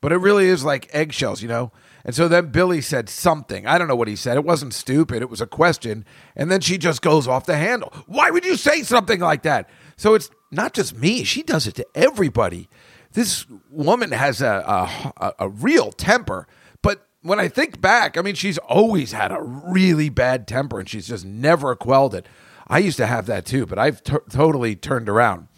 But 0.00 0.12
it 0.12 0.18
really 0.18 0.46
is 0.46 0.64
like 0.64 0.88
eggshells, 0.92 1.42
you 1.42 1.48
know? 1.48 1.72
And 2.04 2.14
so 2.14 2.28
then 2.28 2.52
Billy 2.52 2.80
said 2.80 3.08
something. 3.08 3.66
I 3.66 3.78
don't 3.78 3.88
know 3.88 3.96
what 3.96 4.08
he 4.08 4.14
said. 4.14 4.36
It 4.36 4.44
wasn't 4.44 4.74
stupid. 4.74 5.22
It 5.22 5.30
was 5.30 5.40
a 5.40 5.46
question. 5.46 6.04
And 6.36 6.50
then 6.50 6.60
she 6.60 6.78
just 6.78 7.02
goes 7.02 7.26
off 7.26 7.46
the 7.46 7.56
handle. 7.56 7.92
Why 8.06 8.30
would 8.30 8.44
you 8.44 8.56
say 8.56 8.82
something 8.82 9.18
like 9.20 9.42
that? 9.42 9.68
So 9.96 10.14
it's 10.14 10.30
not 10.52 10.72
just 10.72 10.96
me. 10.96 11.24
She 11.24 11.42
does 11.42 11.66
it 11.66 11.74
to 11.76 11.86
everybody. 11.94 12.68
This 13.12 13.46
woman 13.70 14.12
has 14.12 14.40
a, 14.40 14.88
a, 15.16 15.32
a 15.40 15.48
real 15.48 15.90
temper. 15.90 16.46
But 16.82 17.06
when 17.22 17.40
I 17.40 17.48
think 17.48 17.80
back, 17.80 18.16
I 18.16 18.22
mean, 18.22 18.36
she's 18.36 18.58
always 18.58 19.12
had 19.12 19.32
a 19.32 19.42
really 19.42 20.08
bad 20.08 20.46
temper 20.46 20.78
and 20.78 20.88
she's 20.88 21.08
just 21.08 21.24
never 21.24 21.74
quelled 21.74 22.14
it. 22.14 22.26
I 22.68 22.78
used 22.78 22.98
to 22.98 23.06
have 23.06 23.26
that 23.26 23.46
too, 23.46 23.66
but 23.66 23.78
I've 23.78 24.02
t- 24.02 24.14
totally 24.30 24.76
turned 24.76 25.08
around. 25.08 25.48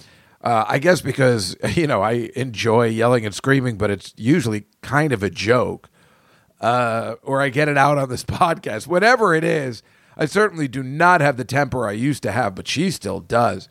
Uh, 0.49 0.65
I 0.67 0.79
guess 0.79 1.03
because, 1.03 1.55
you 1.75 1.87
know, 1.87 2.01
I 2.01 2.31
enjoy 2.35 2.87
yelling 2.87 3.27
and 3.27 3.35
screaming, 3.35 3.77
but 3.77 3.91
it's 3.91 4.15
usually 4.17 4.65
kind 4.81 5.13
of 5.13 5.23
a 5.23 5.29
joke. 5.29 5.91
Uh, 6.59 7.17
or 7.23 7.43
I 7.43 7.51
get 7.51 7.69
it 7.69 7.77
out 7.77 7.99
on 7.99 8.09
this 8.09 8.25
podcast. 8.41 8.87
Whatever 8.87 9.35
it 9.35 9.45
is, 9.45 9.83
I 10.17 10.25
certainly 10.25 10.67
do 10.67 10.83
not 10.83 11.21
have 11.21 11.37
the 11.37 11.45
temper 11.45 11.87
I 11.87 11.93
used 11.93 12.23
to 12.23 12.33
have, 12.33 12.55
but 12.55 12.67
she 12.67 12.91
still 12.91 13.21
does. 13.21 13.69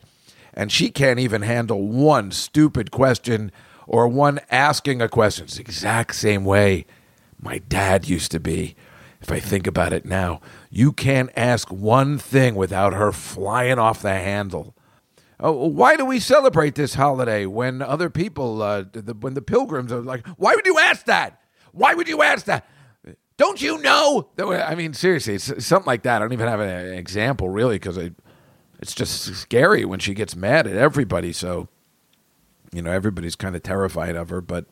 And 0.54 0.70
she 0.70 0.90
can't 0.90 1.18
even 1.18 1.42
handle 1.42 1.82
one 1.88 2.30
stupid 2.30 2.92
question 2.92 3.50
or 3.88 4.06
one 4.06 4.38
asking 4.48 5.02
a 5.02 5.08
question. 5.08 5.46
It's 5.46 5.56
the 5.56 5.62
exact 5.62 6.14
same 6.14 6.44
way 6.44 6.86
my 7.40 7.58
dad 7.58 8.08
used 8.08 8.30
to 8.30 8.40
be. 8.40 8.76
If 9.20 9.32
I 9.32 9.40
think 9.40 9.66
about 9.66 9.92
it 9.92 10.04
now, 10.04 10.40
you 10.70 10.92
can't 10.92 11.30
ask 11.36 11.72
one 11.72 12.18
thing 12.18 12.54
without 12.54 12.92
her 12.94 13.10
flying 13.10 13.80
off 13.80 14.00
the 14.00 14.14
handle. 14.14 14.76
Oh, 15.40 15.68
why 15.68 15.96
do 15.96 16.04
we 16.04 16.18
celebrate 16.18 16.74
this 16.74 16.94
holiday 16.94 17.46
when 17.46 17.80
other 17.80 18.10
people, 18.10 18.60
uh, 18.60 18.84
the, 18.92 19.14
when 19.14 19.34
the 19.34 19.42
pilgrims 19.42 19.92
are 19.92 20.00
like, 20.00 20.26
why 20.36 20.54
would 20.54 20.66
you 20.66 20.78
ask 20.78 21.06
that? 21.06 21.40
Why 21.72 21.94
would 21.94 22.08
you 22.08 22.22
ask 22.22 22.46
that? 22.46 22.66
Don't 23.36 23.62
you 23.62 23.78
know? 23.78 24.30
I 24.40 24.74
mean, 24.74 24.94
seriously, 24.94 25.34
it's 25.34 25.64
something 25.64 25.86
like 25.86 26.02
that. 26.02 26.16
I 26.16 26.18
don't 26.18 26.32
even 26.32 26.48
have 26.48 26.58
an 26.58 26.92
example 26.94 27.48
really 27.48 27.76
because 27.76 27.96
it's 28.80 28.94
just 28.94 29.32
scary 29.36 29.84
when 29.84 30.00
she 30.00 30.12
gets 30.12 30.34
mad 30.34 30.66
at 30.66 30.74
everybody. 30.74 31.32
So, 31.32 31.68
you 32.72 32.82
know, 32.82 32.90
everybody's 32.90 33.36
kind 33.36 33.54
of 33.54 33.62
terrified 33.62 34.16
of 34.16 34.30
her. 34.30 34.40
But 34.40 34.66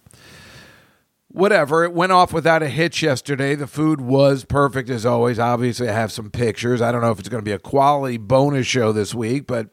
whatever. 1.28 1.84
It 1.84 1.92
went 1.92 2.12
off 2.12 2.32
without 2.32 2.62
a 2.62 2.68
hitch 2.68 3.02
yesterday. 3.02 3.54
The 3.54 3.66
food 3.66 4.00
was 4.00 4.44
perfect 4.44 4.88
as 4.90 5.04
always. 5.04 5.38
Obviously, 5.38 5.88
I 5.88 5.92
have 5.92 6.10
some 6.10 6.30
pictures. 6.30 6.80
I 6.80 6.90
don't 6.90 7.02
know 7.02 7.10
if 7.10 7.18
it's 7.18 7.28
going 7.28 7.42
to 7.42 7.48
be 7.48 7.52
a 7.52 7.58
quality 7.58 8.16
bonus 8.16 8.66
show 8.66 8.90
this 8.90 9.14
week, 9.14 9.46
but 9.46 9.68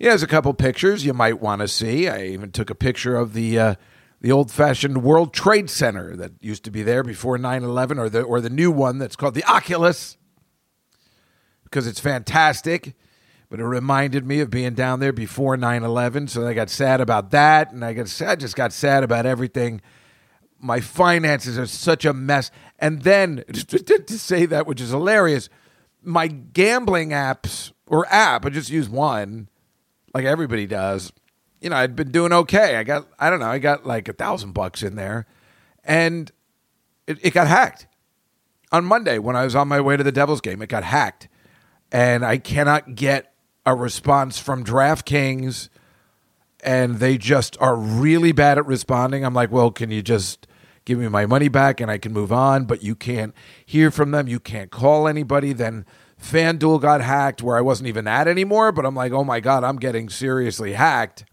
yeah, 0.00 0.08
there's 0.08 0.22
a 0.22 0.26
couple 0.26 0.54
pictures 0.54 1.04
you 1.04 1.12
might 1.12 1.40
want 1.40 1.60
to 1.60 1.68
see. 1.68 2.08
I 2.08 2.24
even 2.28 2.52
took 2.52 2.70
a 2.70 2.74
picture 2.74 3.16
of 3.16 3.34
the 3.34 3.58
uh, 3.58 3.74
the 4.22 4.32
old 4.32 4.50
fashioned 4.50 5.02
World 5.02 5.34
Trade 5.34 5.68
Center 5.68 6.16
that 6.16 6.32
used 6.40 6.64
to 6.64 6.70
be 6.70 6.82
there 6.82 7.02
before 7.02 7.36
9/11, 7.36 7.98
or 7.98 8.08
the 8.08 8.22
or 8.22 8.40
the 8.40 8.48
new 8.48 8.70
one 8.70 8.96
that's 8.96 9.14
called 9.14 9.34
the 9.34 9.44
Oculus 9.44 10.16
because 11.64 11.86
it's 11.86 12.00
fantastic. 12.00 12.94
But 13.50 13.60
it 13.60 13.64
reminded 13.64 14.24
me 14.24 14.40
of 14.40 14.48
being 14.48 14.72
down 14.72 15.00
there 15.00 15.12
before 15.12 15.58
9/11, 15.58 16.30
so 16.30 16.46
I 16.48 16.54
got 16.54 16.70
sad 16.70 17.02
about 17.02 17.30
that, 17.32 17.70
and 17.70 17.84
I 17.84 17.92
got 17.92 18.22
I 18.22 18.36
just 18.36 18.56
got 18.56 18.72
sad 18.72 19.04
about 19.04 19.26
everything 19.26 19.82
my 20.58 20.80
finances 20.80 21.58
are 21.58 21.66
such 21.66 22.06
a 22.06 22.14
mess. 22.14 22.50
And 22.78 23.02
then 23.02 23.44
to 23.52 24.18
say 24.18 24.46
that, 24.46 24.66
which 24.66 24.80
is 24.80 24.90
hilarious, 24.90 25.50
my 26.02 26.26
gambling 26.26 27.10
apps 27.10 27.72
or 27.86 28.06
app, 28.08 28.46
I 28.46 28.48
just 28.48 28.70
use 28.70 28.88
one, 28.88 29.49
like 30.14 30.24
everybody 30.24 30.66
does. 30.66 31.12
You 31.60 31.70
know, 31.70 31.76
I'd 31.76 31.94
been 31.94 32.10
doing 32.10 32.32
okay. 32.32 32.76
I 32.76 32.84
got, 32.84 33.06
I 33.18 33.28
don't 33.30 33.40
know, 33.40 33.50
I 33.50 33.58
got 33.58 33.86
like 33.86 34.08
a 34.08 34.12
thousand 34.12 34.52
bucks 34.52 34.82
in 34.82 34.96
there, 34.96 35.26
and 35.84 36.30
it, 37.06 37.18
it 37.22 37.34
got 37.34 37.46
hacked 37.46 37.86
on 38.72 38.84
Monday 38.84 39.18
when 39.18 39.36
I 39.36 39.44
was 39.44 39.54
on 39.54 39.68
my 39.68 39.80
way 39.80 39.96
to 39.96 40.04
the 40.04 40.12
Devils 40.12 40.40
game. 40.40 40.62
It 40.62 40.68
got 40.68 40.84
hacked, 40.84 41.28
and 41.92 42.24
I 42.24 42.38
cannot 42.38 42.94
get 42.94 43.34
a 43.66 43.74
response 43.74 44.38
from 44.38 44.64
DraftKings 44.64 45.68
and 46.62 46.98
they 46.98 47.18
just 47.18 47.56
are 47.60 47.76
really 47.76 48.32
bad 48.32 48.58
at 48.58 48.66
responding. 48.66 49.24
I'm 49.24 49.34
like, 49.34 49.50
well, 49.50 49.70
can 49.70 49.90
you 49.90 50.02
just 50.02 50.46
give 50.84 50.98
me 50.98 51.08
my 51.08 51.26
money 51.26 51.48
back 51.48 51.80
and 51.80 51.90
I 51.90 51.98
can 51.98 52.12
move 52.12 52.32
on, 52.32 52.64
but 52.64 52.82
you 52.82 52.94
can't 52.94 53.34
hear 53.64 53.90
from 53.90 54.10
them. 54.10 54.28
You 54.28 54.40
can't 54.40 54.70
call 54.70 55.06
anybody. 55.06 55.52
Then 55.52 55.86
FanDuel 56.20 56.80
got 56.80 57.00
hacked 57.00 57.42
where 57.42 57.56
I 57.56 57.60
wasn't 57.60 57.88
even 57.88 58.06
at 58.06 58.28
anymore, 58.28 58.72
but 58.72 58.84
I'm 58.84 58.94
like, 58.94 59.12
oh 59.12 59.24
my 59.24 59.40
God, 59.40 59.64
I'm 59.64 59.76
getting 59.76 60.08
seriously 60.08 60.74
hacked. 60.74 61.24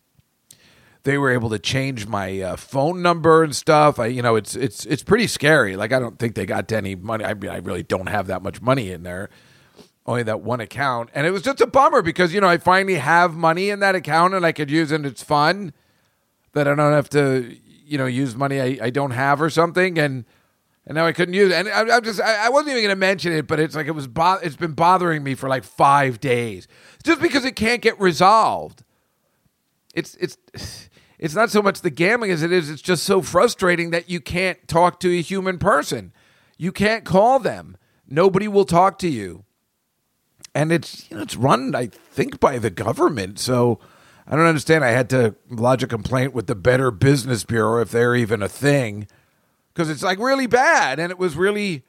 They 1.04 1.18
were 1.18 1.32
able 1.32 1.50
to 1.52 1.60
change 1.60 2.08
my 2.08 2.42
uh, 2.42 2.56
phone 2.56 3.02
number 3.02 3.44
and 3.44 3.56
stuff. 3.56 4.00
I, 4.00 4.08
you 4.08 4.22
know, 4.22 4.36
it's 4.36 4.56
it's 4.56 4.86
it's 4.86 5.04
pretty 5.04 5.28
scary. 5.28 5.76
Like 5.78 5.94
I 5.94 6.00
don't 6.00 6.20
think 6.20 6.36
they 6.36 6.46
got 6.46 6.70
any 6.72 6.96
money. 6.96 7.24
I 7.24 7.34
mean, 7.34 7.50
I 7.50 7.58
really 7.58 7.84
don't 7.84 8.08
have 8.10 8.28
that 8.28 8.42
much 8.42 8.62
money 8.62 8.92
in 8.92 9.04
there, 9.04 9.30
only 10.06 10.24
that 10.24 10.42
one 10.42 10.60
account, 10.60 11.10
and 11.14 11.26
it 11.26 11.32
was 11.32 11.44
just 11.44 11.62
a 11.62 11.68
bummer 11.68 12.02
because 12.02 12.34
you 12.34 12.42
know 12.42 12.50
I 12.50 12.58
finally 12.58 12.96
have 12.96 13.36
money 13.36 13.70
in 13.70 13.80
that 13.80 13.96
account 13.96 14.34
and 14.34 14.46
I 14.46 14.52
could 14.52 14.70
use 14.70 14.92
it. 14.92 14.96
and 14.96 15.06
It's 15.06 15.24
fun 15.24 15.72
that 16.52 16.68
I 16.68 16.76
don't 16.76 16.92
have 16.92 17.10
to 17.12 17.56
you 17.86 17.98
know 17.98 18.06
use 18.06 18.36
money 18.36 18.60
I, 18.60 18.88
I 18.88 18.90
don't 18.90 19.12
have 19.12 19.42
or 19.42 19.50
something 19.50 19.98
and 19.98 20.26
and 20.88 20.96
now 20.96 21.06
I 21.06 21.12
couldn't 21.12 21.34
use 21.34 21.52
it. 21.52 21.56
And 21.56 21.68
I, 21.68 21.98
am 21.98 22.04
just, 22.04 22.22
I, 22.22 22.46
I, 22.46 22.50
wasn't 22.50 22.70
even 22.70 22.84
going 22.84 22.96
to 22.96 23.00
mention 23.00 23.34
it, 23.34 23.46
but 23.46 23.60
it's 23.60 23.76
like 23.76 23.88
it 23.88 23.92
was, 23.92 24.08
bo- 24.08 24.40
it's 24.42 24.56
been 24.56 24.72
bothering 24.72 25.22
me 25.22 25.36
for 25.36 25.50
like 25.50 25.66
five 25.66 26.22
days, 26.22 26.68
just 27.04 27.22
because 27.22 27.44
it 27.44 27.58
can't 27.58 27.82
get 27.82 28.00
resolved. 28.00 28.84
It's, 29.94 30.16
it's, 30.16 30.38
it's 31.20 31.36
not 31.36 31.50
so 31.50 31.62
much 31.62 31.82
the 31.82 31.90
gambling 31.90 32.32
as 32.32 32.42
it 32.42 32.54
is. 32.54 32.70
It's 32.70 32.82
just 32.82 33.04
so 33.04 33.22
frustrating 33.22 33.90
that 33.90 34.10
you 34.10 34.22
can't 34.22 34.66
talk 34.68 35.02
to 35.02 35.12
a 35.12 35.22
human 35.22 35.60
person. 35.60 36.14
You 36.58 36.72
can't 36.72 37.04
call 37.04 37.40
them. 37.40 37.76
Nobody 38.08 38.48
will 38.48 38.66
talk 38.66 38.98
to 39.00 39.10
you, 39.10 39.44
and 40.56 40.72
it's, 40.72 41.12
you 41.12 41.18
know, 41.18 41.24
it's 41.24 41.36
run, 41.36 41.76
I 41.76 41.88
think, 41.88 42.40
by 42.40 42.60
the 42.60 42.70
government. 42.70 43.40
So 43.40 43.80
I 44.26 44.38
don't 44.38 44.46
understand. 44.46 44.86
I 44.86 44.92
had 44.92 45.10
to 45.10 45.36
lodge 45.50 45.84
a 45.84 45.88
complaint 45.88 46.34
with 46.34 46.48
the 46.48 46.56
Better 46.56 46.92
Business 46.92 47.44
Bureau 47.44 47.82
if 47.82 47.92
they're 47.92 48.16
even 48.16 48.42
a 48.42 48.48
thing 48.48 49.08
because 49.78 49.92
it's 49.92 50.02
like 50.02 50.18
really 50.18 50.48
bad 50.48 50.98
and 50.98 51.12
it 51.12 51.20
was 51.20 51.36
really 51.36 51.84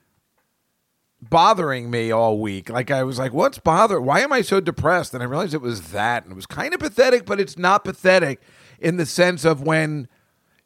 bothering 1.22 1.90
me 1.90 2.10
all 2.10 2.38
week. 2.38 2.68
Like 2.68 2.90
I 2.90 3.02
was 3.02 3.18
like, 3.18 3.32
what's 3.32 3.58
bothering? 3.58 4.04
Why 4.04 4.20
am 4.20 4.30
I 4.30 4.42
so 4.42 4.60
depressed? 4.60 5.14
And 5.14 5.22
I 5.22 5.26
realized 5.26 5.54
it 5.54 5.62
was 5.62 5.92
that 5.92 6.24
and 6.24 6.32
it 6.32 6.34
was 6.34 6.44
kind 6.44 6.74
of 6.74 6.80
pathetic, 6.80 7.24
but 7.24 7.40
it's 7.40 7.56
not 7.56 7.84
pathetic 7.84 8.42
in 8.78 8.98
the 8.98 9.06
sense 9.06 9.46
of 9.46 9.62
when 9.62 10.06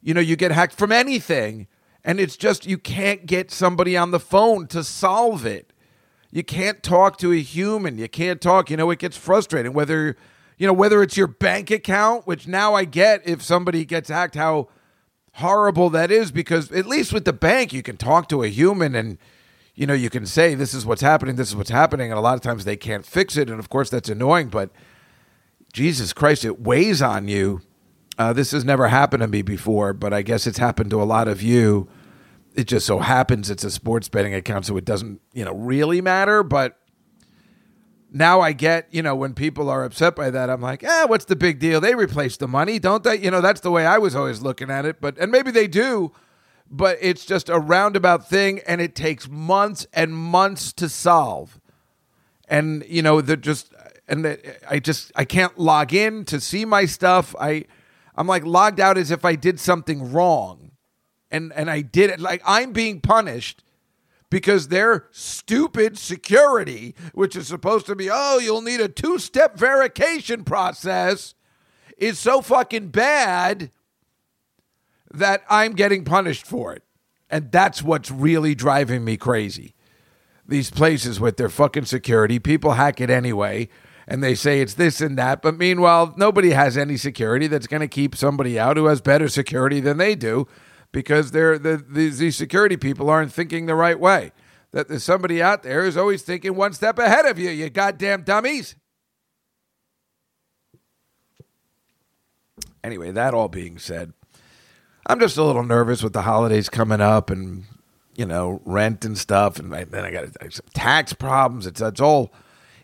you 0.01 0.13
know 0.13 0.19
you 0.19 0.35
get 0.35 0.51
hacked 0.51 0.75
from 0.75 0.91
anything 0.91 1.67
and 2.03 2.19
it's 2.19 2.35
just 2.35 2.65
you 2.65 2.77
can't 2.77 3.25
get 3.25 3.51
somebody 3.51 3.95
on 3.95 4.11
the 4.11 4.19
phone 4.19 4.67
to 4.67 4.83
solve 4.83 5.45
it. 5.45 5.71
You 6.29 6.43
can't 6.43 6.83
talk 6.83 7.15
to 7.19 7.31
a 7.31 7.39
human. 7.39 7.97
You 7.97 8.09
can't 8.09 8.41
talk, 8.41 8.69
you 8.69 8.75
know, 8.75 8.91
it 8.91 8.99
gets 8.99 9.15
frustrating 9.15 9.71
whether 9.71 10.17
you 10.57 10.67
know, 10.67 10.73
whether 10.73 11.01
it's 11.01 11.15
your 11.15 11.27
bank 11.27 11.71
account, 11.71 12.27
which 12.27 12.49
now 12.49 12.73
I 12.73 12.83
get 12.83 13.25
if 13.25 13.41
somebody 13.41 13.85
gets 13.85 14.09
hacked, 14.09 14.35
how 14.35 14.67
horrible 15.33 15.89
that 15.91 16.11
is 16.11 16.31
because 16.31 16.71
at 16.71 16.85
least 16.85 17.11
with 17.13 17.25
the 17.25 17.33
bank, 17.33 17.73
you 17.73 17.81
can 17.81 17.97
talk 17.97 18.29
to 18.29 18.43
a 18.43 18.47
human 18.47 18.95
and, 18.95 19.17
you 19.75 19.87
know, 19.87 19.93
you 19.93 20.09
can 20.09 20.25
say, 20.25 20.53
this 20.55 20.73
is 20.73 20.85
what's 20.85 21.01
happening, 21.01 21.35
this 21.35 21.49
is 21.49 21.55
what's 21.55 21.71
happening. 21.71 22.11
And 22.11 22.17
a 22.17 22.21
lot 22.21 22.35
of 22.35 22.41
times 22.41 22.65
they 22.65 22.77
can't 22.77 23.05
fix 23.05 23.35
it. 23.37 23.49
And 23.49 23.59
of 23.59 23.69
course, 23.69 23.89
that's 23.89 24.09
annoying, 24.09 24.49
but 24.49 24.69
Jesus 25.73 26.13
Christ, 26.13 26.45
it 26.45 26.61
weighs 26.61 27.01
on 27.01 27.27
you. 27.27 27.61
Uh, 28.17 28.31
this 28.31 28.51
has 28.51 28.63
never 28.63 28.89
happened 28.89 29.21
to 29.21 29.27
me 29.27 29.41
before, 29.41 29.91
but 29.91 30.13
I 30.13 30.21
guess 30.21 30.45
it's 30.45 30.59
happened 30.59 30.91
to 30.91 31.01
a 31.01 31.03
lot 31.03 31.27
of 31.27 31.41
you. 31.41 31.89
It 32.53 32.65
just 32.67 32.85
so 32.85 32.99
happens 32.99 33.49
it's 33.49 33.63
a 33.63 33.71
sports 33.71 34.07
betting 34.07 34.35
account, 34.35 34.67
so 34.67 34.77
it 34.77 34.85
doesn't, 34.85 35.19
you 35.33 35.43
know, 35.43 35.55
really 35.55 35.99
matter. 35.99 36.43
But 36.43 36.77
now 38.13 38.41
I 38.41 38.53
get, 38.53 38.87
you 38.91 39.01
know, 39.01 39.15
when 39.15 39.33
people 39.33 39.69
are 39.69 39.83
upset 39.83 40.15
by 40.15 40.29
that, 40.29 40.49
I'm 40.49 40.61
like, 40.61 40.83
ah, 40.87 41.05
what's 41.07 41.25
the 41.25 41.35
big 41.35 41.59
deal? 41.59 41.81
They 41.81 41.95
replace 41.95 42.37
the 42.37 42.47
money, 42.47 42.79
don't 42.79 43.03
they? 43.03 43.17
You 43.17 43.31
know, 43.31 43.41
that's 43.41 43.61
the 43.61 43.71
way 43.71 43.85
I 43.87 43.97
was 43.97 44.15
always 44.15 44.41
looking 44.41 44.69
at 44.69 44.85
it. 44.85 45.01
But 45.01 45.17
and 45.17 45.31
maybe 45.31 45.51
they 45.51 45.67
do, 45.67 46.11
but 46.69 46.97
it's 47.01 47.25
just 47.25 47.49
a 47.49 47.59
roundabout 47.59 48.29
thing, 48.29 48.59
and 48.67 48.79
it 48.81 48.95
takes 48.95 49.27
months 49.27 49.87
and 49.93 50.15
months 50.15 50.71
to 50.73 50.89
solve. 50.89 51.59
and 52.47 52.85
you 52.87 53.01
know 53.01 53.21
they're 53.21 53.35
just 53.35 53.73
and 54.07 54.37
I 54.69 54.79
just 54.79 55.11
I 55.15 55.25
can't 55.25 55.57
log 55.57 55.93
in 55.93 56.25
to 56.25 56.39
see 56.39 56.65
my 56.65 56.85
stuff. 56.85 57.35
I 57.39 57.65
I'm 58.15 58.27
like 58.27 58.45
logged 58.45 58.79
out 58.79 58.97
as 58.97 59.11
if 59.11 59.25
I 59.25 59.35
did 59.35 59.59
something 59.59 60.11
wrong, 60.11 60.71
and 61.31 61.51
and 61.53 61.69
I 61.69 61.81
did 61.81 62.09
it 62.11 62.19
like 62.19 62.41
I'm 62.45 62.73
being 62.73 63.01
punished 63.01 63.63
because 64.33 64.69
their 64.69 65.05
stupid 65.11 65.95
security, 65.95 66.95
which 67.13 67.35
is 67.35 67.45
supposed 67.45 67.85
to 67.85 67.95
be 67.95 68.09
oh 68.11 68.39
you'll 68.39 68.63
need 68.63 68.81
a 68.81 68.87
two 68.87 69.19
step 69.19 69.55
verification 69.55 70.43
process, 70.43 71.35
is 71.99 72.17
so 72.17 72.41
fucking 72.41 72.87
bad 72.87 73.69
that 75.13 75.43
I'm 75.51 75.73
getting 75.73 76.03
punished 76.03 76.47
for 76.47 76.73
it, 76.73 76.81
and 77.29 77.51
that's 77.51 77.83
what's 77.83 78.09
really 78.09 78.55
driving 78.55 79.05
me 79.05 79.17
crazy. 79.17 79.75
These 80.47 80.71
places 80.71 81.19
with 81.19 81.37
their 81.37 81.47
fucking 81.47 81.85
security, 81.85 82.39
people 82.39 82.71
hack 82.71 82.99
it 82.99 83.11
anyway 83.11 83.69
and 84.07 84.21
they 84.21 84.33
say 84.35 84.59
it's 84.59 84.73
this 84.73 84.99
and 84.99 85.17
that. 85.17 85.41
But 85.41 85.57
meanwhile, 85.57 86.13
nobody 86.17 86.49
has 86.49 86.75
any 86.75 86.97
security 86.97 87.45
that's 87.47 87.67
going 87.67 87.81
to 87.81 87.87
keep 87.87 88.15
somebody 88.15 88.59
out 88.59 88.75
who 88.77 88.87
has 88.87 88.99
better 88.99 89.29
security 89.29 89.79
than 89.79 89.97
they 89.97 90.15
do 90.15 90.47
because 90.93 91.31
they're, 91.31 91.59
the, 91.59 91.83
these, 91.89 92.19
these 92.19 92.37
security 92.37 92.77
people 92.77 93.09
aren't 93.09 93.33
thinking 93.33 93.65
the 93.65 93.75
right 93.75 93.99
way. 93.99 94.31
That 94.71 94.87
there's 94.87 95.03
somebody 95.03 95.41
out 95.41 95.63
there 95.63 95.83
who's 95.83 95.97
always 95.97 96.21
thinking 96.21 96.55
one 96.55 96.71
step 96.71 96.97
ahead 96.97 97.25
of 97.25 97.37
you, 97.37 97.49
you 97.49 97.69
goddamn 97.69 98.23
dummies. 98.23 98.75
Anyway, 102.83 103.11
that 103.11 103.33
all 103.33 103.49
being 103.49 103.77
said, 103.77 104.13
I'm 105.05 105.19
just 105.19 105.37
a 105.37 105.43
little 105.43 105.63
nervous 105.63 106.01
with 106.01 106.13
the 106.13 106.21
holidays 106.21 106.69
coming 106.69 107.01
up 107.01 107.29
and, 107.29 107.65
you 108.15 108.25
know, 108.25 108.61
rent 108.63 109.03
and 109.03 109.17
stuff. 109.17 109.59
And 109.59 109.71
then 109.71 110.05
I 110.05 110.11
got 110.11 110.25
some 110.51 110.65
tax 110.73 111.13
problems. 111.13 111.67
It's, 111.67 111.81
it's 111.81 112.01
all 112.01 112.33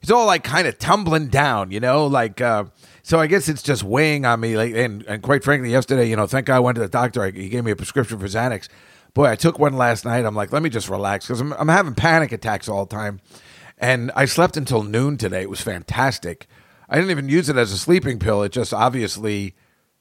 it's 0.01 0.11
all 0.11 0.25
like 0.25 0.43
kind 0.43 0.67
of 0.67 0.77
tumbling 0.77 1.27
down, 1.27 1.71
you 1.71 1.79
know, 1.79 2.05
like 2.07 2.39
uh, 2.39 2.65
so. 3.09 3.19
I 3.19 3.27
guess 3.27 3.49
it's 3.49 3.61
just 3.61 3.83
weighing 3.83 4.25
on 4.25 4.39
me. 4.39 4.55
Like, 4.55 4.73
and 4.73 5.03
and 5.03 5.21
quite 5.21 5.43
frankly, 5.43 5.71
yesterday, 5.71 6.09
you 6.09 6.15
know, 6.15 6.27
thank 6.27 6.45
God 6.45 6.55
I 6.57 6.59
went 6.59 6.75
to 6.75 6.81
the 6.81 6.87
doctor. 6.87 7.23
I, 7.23 7.31
he 7.31 7.49
gave 7.49 7.63
me 7.63 7.71
a 7.71 7.75
prescription 7.75 8.19
for 8.19 8.27
Xanax. 8.27 8.67
Boy, 9.13 9.25
I 9.25 9.35
took 9.35 9.57
one 9.57 9.73
last 9.73 10.05
night. 10.05 10.25
I'm 10.25 10.35
like, 10.35 10.53
let 10.53 10.61
me 10.61 10.69
just 10.69 10.89
relax 10.89 11.25
because 11.25 11.41
I'm 11.41 11.53
I'm 11.53 11.67
having 11.67 11.95
panic 11.95 12.31
attacks 12.31 12.69
all 12.69 12.85
the 12.85 12.95
time, 12.95 13.19
and 13.77 14.11
I 14.15 14.25
slept 14.25 14.55
until 14.57 14.83
noon 14.83 15.17
today. 15.17 15.41
It 15.41 15.49
was 15.49 15.61
fantastic. 15.61 16.47
I 16.87 16.95
didn't 16.95 17.11
even 17.11 17.29
use 17.29 17.49
it 17.49 17.57
as 17.57 17.71
a 17.71 17.77
sleeping 17.77 18.19
pill. 18.19 18.43
It 18.43 18.51
just 18.51 18.73
obviously 18.73 19.55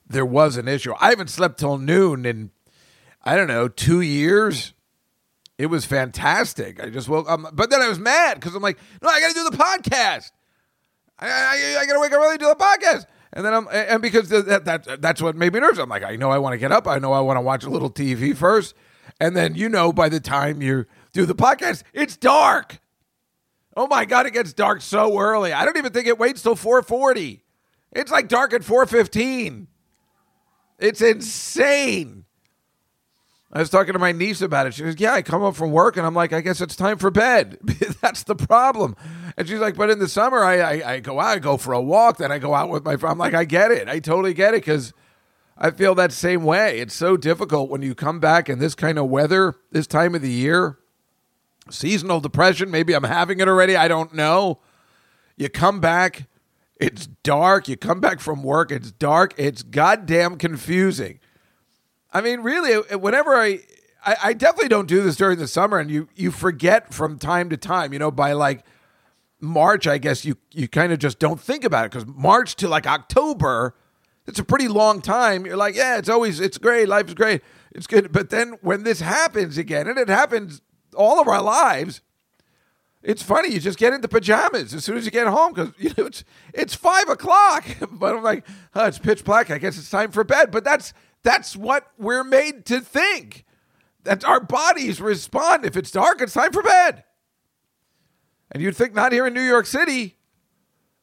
there 0.07 0.27
was 0.27 0.57
an 0.57 0.69
issue. 0.69 0.95
I 1.01 1.11
haven't 1.11 1.31
slept 1.31 1.59
till 1.59 1.79
noon 1.79 2.25
in 2.25 2.51
I 3.23 3.37
don't 3.37 3.49
know 3.49 3.69
two 3.69 4.01
years. 4.01 4.73
It 5.59 5.67
was 5.67 5.85
fantastic. 5.85 6.83
I 6.83 6.89
just 6.89 7.09
woke 7.09 7.29
up, 7.29 7.41
but 7.53 7.69
then 7.69 7.83
I 7.83 7.89
was 7.89 7.99
mad 7.99 8.35
because 8.35 8.55
I'm 8.55 8.63
like, 8.63 8.79
no, 9.03 9.09
I 9.09 9.21
got 9.21 9.29
to 9.29 9.35
do 9.35 9.51
the 9.51 9.57
podcast. 9.57 10.31
I, 11.19 11.29
I, 11.29 11.81
I 11.81 11.87
got 11.87 11.95
to 11.95 12.01
wake 12.01 12.13
up 12.13 12.21
early 12.21 12.39
to 12.39 12.45
do 12.45 12.49
the 12.49 12.55
podcast. 12.55 13.07
And 13.33 13.45
then 13.45 13.53
I'm, 13.53 13.69
and 13.71 14.01
because 14.01 14.29
that, 14.31 14.65
that 14.65 15.03
that's 15.03 15.21
what 15.21 15.37
made 15.37 15.53
me 15.53 15.61
nervous. 15.61 15.79
I'm 15.79 15.89
like, 15.89 16.03
I 16.03 16.17
know 16.17 16.31
I 16.31 16.39
want 16.39 16.55
to 16.55 16.59
get 16.59 16.73
up. 16.73 16.87
I 16.87 16.99
know 16.99 17.13
I 17.13 17.21
want 17.21 17.37
to 17.37 17.43
watch 17.43 17.65
a 17.65 17.71
little 17.71 17.91
TV 17.91 18.37
first. 18.37 18.75
And 19.21 19.37
then, 19.37 19.55
you 19.55 19.69
know, 19.69 19.93
by 19.93 20.09
the 20.09 20.21
time 20.21 20.63
you 20.63 20.87
do 21.13 21.27
the 21.27 21.35
podcast, 21.35 21.83
it's 21.93 22.17
dark. 22.17 22.81
Oh 23.77 23.87
my 23.87 24.05
God, 24.05 24.27
it 24.27 24.33
gets 24.33 24.53
dark 24.53 24.81
so 24.81 25.19
early. 25.19 25.53
I 25.53 25.65
don't 25.65 25.77
even 25.77 25.93
think 25.93 26.07
it 26.07 26.19
waits 26.19 26.43
till 26.43 26.57
440. 26.57 27.45
It's 27.93 28.11
like 28.11 28.29
dark 28.29 28.53
at 28.53 28.65
415. 28.65 29.69
It's 30.79 31.01
insane. 31.01 32.25
I 33.51 33.61
was 33.61 33.71
talking 33.71 33.95
to 33.95 33.99
my 33.99 34.13
niece 34.13 34.43
about 34.43 34.67
it. 34.67 34.75
She 34.75 34.83
goes, 34.83 35.01
Yeah, 35.01 35.15
I 35.15 35.23
come 35.23 35.41
home 35.41 35.55
from 35.55 35.73
work 35.73 35.97
and 35.97 36.07
I'm 36.07 36.15
like, 36.15 36.33
I 36.33 36.43
guess 36.43 36.61
it's 36.61 36.77
time 36.77 36.99
for 36.99 37.11
bed. 37.11 37.59
That's 38.03 38.23
the 38.25 38.35
problem. 38.35 38.95
And 39.37 39.49
she's 39.49 39.59
like, 39.59 39.75
But 39.75 39.89
in 39.89 39.99
the 39.99 40.09
summer, 40.09 40.45
I, 40.45 40.59
I, 40.59 40.93
I, 40.93 41.01
go 41.01 41.19
out, 41.19 41.37
I 41.37 41.39
go 41.39 41.57
for 41.57 41.73
a 41.73 41.81
walk, 41.81 42.19
then 42.19 42.31
I 42.31 42.39
go 42.39 42.55
out 42.55 42.69
with 42.69 42.85
my 42.85 42.97
friend. 42.97 43.13
I'm 43.13 43.19
like, 43.19 43.35
I 43.35 43.45
get 43.45 43.71
it. 43.71 43.89
I 43.89 44.01
totally 44.01 44.35
get 44.35 44.53
it 44.53 44.63
because 44.63 44.93
I 45.57 45.71
feel 45.71 45.95
that 45.95 46.13
same 46.13 46.45
way. 46.45 46.79
It's 46.79 46.95
so 46.95 47.17
difficult 47.17 47.71
when 47.71 47.81
you 47.81 47.95
come 47.95 48.21
back 48.21 48.51
in 48.51 48.59
this 48.59 48.75
kind 48.75 48.99
of 48.99 49.07
weather, 49.07 49.55
this 49.73 49.87
time 49.87 50.15
of 50.15 50.21
the 50.21 50.31
year. 50.31 50.79
Seasonal 51.71 52.21
depression, 52.21 52.71
maybe 52.71 52.95
I'm 52.95 53.05
having 53.05 53.41
it 53.41 53.49
already. 53.49 53.77
I 53.77 53.89
don't 53.89 54.15
know. 54.15 54.61
You 55.37 55.49
come 55.49 55.81
back, 55.81 56.27
it's 56.77 57.07
dark. 57.07 57.69
You 57.69 57.77
come 57.77 58.01
back 58.01 58.21
from 58.21 58.43
work, 58.43 58.71
it's 58.71 58.93
dark. 58.93 59.35
It's 59.37 59.63
goddamn 59.63 60.37
confusing. 60.37 61.19
I 62.13 62.21
mean, 62.21 62.41
really, 62.41 62.75
uh, 62.75 62.99
whenever 62.99 63.35
I, 63.35 63.61
I, 64.05 64.17
I 64.25 64.33
definitely 64.33 64.69
don't 64.69 64.89
do 64.89 65.03
this 65.03 65.17
during 65.17 65.39
the 65.39 65.49
summer, 65.49 65.79
and 65.79 65.91
you 65.91 66.09
you 66.15 66.31
forget 66.31 66.93
from 66.93 67.19
time 67.19 67.51
to 67.51 67.57
time. 67.57 67.93
You 67.93 67.99
know, 67.99 68.11
by 68.11 68.33
like 68.33 68.65
March, 69.41 69.87
I 69.87 69.99
guess 69.99 70.25
you 70.25 70.37
you 70.53 70.69
kind 70.69 70.93
of 70.93 70.99
just 70.99 71.19
don't 71.19 71.41
think 71.41 71.65
about 71.65 71.87
it 71.87 71.93
because 71.93 72.07
March 72.07 72.57
to 72.57 72.69
like 72.69 72.87
October, 72.87 73.75
it's 74.27 74.39
a 74.39 74.45
pretty 74.45 74.69
long 74.69 75.03
time. 75.03 75.45
You're 75.45 75.57
like, 75.57 75.75
yeah, 75.75 75.99
it's 75.99 76.09
always 76.09 76.41
it's 76.41 76.59
great, 76.59 76.89
life's 76.89 77.15
great, 77.15 77.43
it's 77.73 77.87
good. 77.87 78.13
But 78.13 78.31
then 78.31 78.55
when 78.63 78.85
this 78.85 79.01
happens 79.01 79.59
again, 79.59 79.87
and 79.87 79.99
it 79.99 80.09
happens 80.09 80.63
all 80.95 81.21
of 81.21 81.29
our 81.29 81.43
lives, 81.43 82.01
it's 83.03 83.23
funny. 83.23 83.53
You 83.53 83.61
just 83.61 83.79
get 83.79 83.93
into 83.93 84.09
pajamas 84.09 84.75
as 84.75 84.85
soon 84.85 84.97
as 84.97 85.05
you 85.05 85.11
get 85.11 85.27
home 85.27 85.53
because 85.53 85.73
you 85.79 85.91
know 85.97 86.07
it's 86.07 86.25
it's 86.53 86.75
five 86.75 87.09
o'clock. 87.09 87.65
but 87.93 88.17
I'm 88.17 88.23
like, 88.23 88.47
oh, 88.75 88.87
it's 88.87 88.99
pitch 88.99 89.25
black. 89.25 89.51
I 89.51 89.59
guess 89.59 89.79
it's 89.79 89.91
time 89.91 90.11
for 90.11 90.25
bed. 90.25 90.51
But 90.51 90.65
that's 90.65 90.93
that's 91.23 91.57
what 91.57 91.91
we're 91.99 92.25
made 92.25 92.65
to 92.67 92.81
think. 92.81 93.45
That 94.05 94.25
our 94.25 94.41
bodies 94.41 95.01
respond. 95.01 95.65
If 95.65 95.77
it's 95.77 95.91
dark, 95.91 96.21
it's 96.21 96.33
time 96.33 96.53
for 96.53 96.63
bed. 96.63 97.05
And 98.51 98.63
you'd 98.63 98.77
think 98.77 98.95
not 98.95 99.13
here 99.13 99.27
in 99.27 99.35
New 99.35 99.43
York 99.43 99.67
City, 99.67 100.17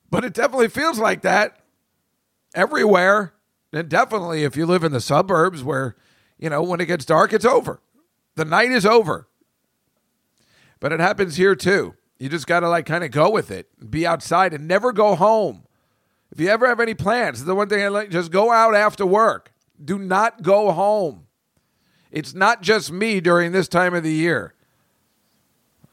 but 0.10 0.26
it 0.26 0.34
definitely 0.34 0.70
feels 0.70 0.98
like 0.98 1.22
that 1.22 1.60
everywhere. 2.56 3.34
And 3.72 3.90
definitely 3.90 4.44
if 4.44 4.56
you 4.56 4.66
live 4.66 4.84
in 4.84 4.92
the 4.92 5.02
suburbs 5.02 5.64
where, 5.64 5.96
you 6.40 6.50
know, 6.50 6.64
when 6.64 6.80
it 6.80 6.86
gets 6.86 7.06
dark, 7.06 7.34
it's 7.34 7.46
over. 7.46 7.82
The 8.36 8.46
night 8.46 8.72
is 8.72 8.86
over. 8.86 9.28
But 10.80 10.92
it 10.92 11.00
happens 11.00 11.36
here 11.36 11.56
too. 11.56 11.96
You 12.18 12.30
just 12.30 12.48
got 12.48 12.62
to 12.62 12.70
like 12.70 12.86
kind 12.86 13.04
of 13.04 13.12
go 13.12 13.30
with 13.30 13.52
it, 13.52 13.68
be 13.90 14.08
outside 14.08 14.54
and 14.54 14.68
never 14.68 14.92
go 14.92 15.16
home. 15.16 15.64
If 16.32 16.40
you 16.40 16.50
ever 16.50 16.68
have 16.68 16.80
any 16.80 16.94
plans, 16.94 17.44
the 17.44 17.56
one 17.56 17.70
thing 17.70 17.84
I 17.84 17.90
like, 17.90 18.10
just 18.10 18.32
go 18.32 18.52
out 18.52 18.76
after 18.76 19.06
work. 19.06 19.52
Do 19.84 19.98
not 19.98 20.42
go 20.42 20.72
home. 20.72 21.28
It's 22.12 22.34
not 22.34 22.62
just 22.62 22.92
me 22.92 23.20
during 23.20 23.52
this 23.52 23.68
time 23.68 23.94
of 23.94 24.04
the 24.04 24.14
year. 24.14 24.54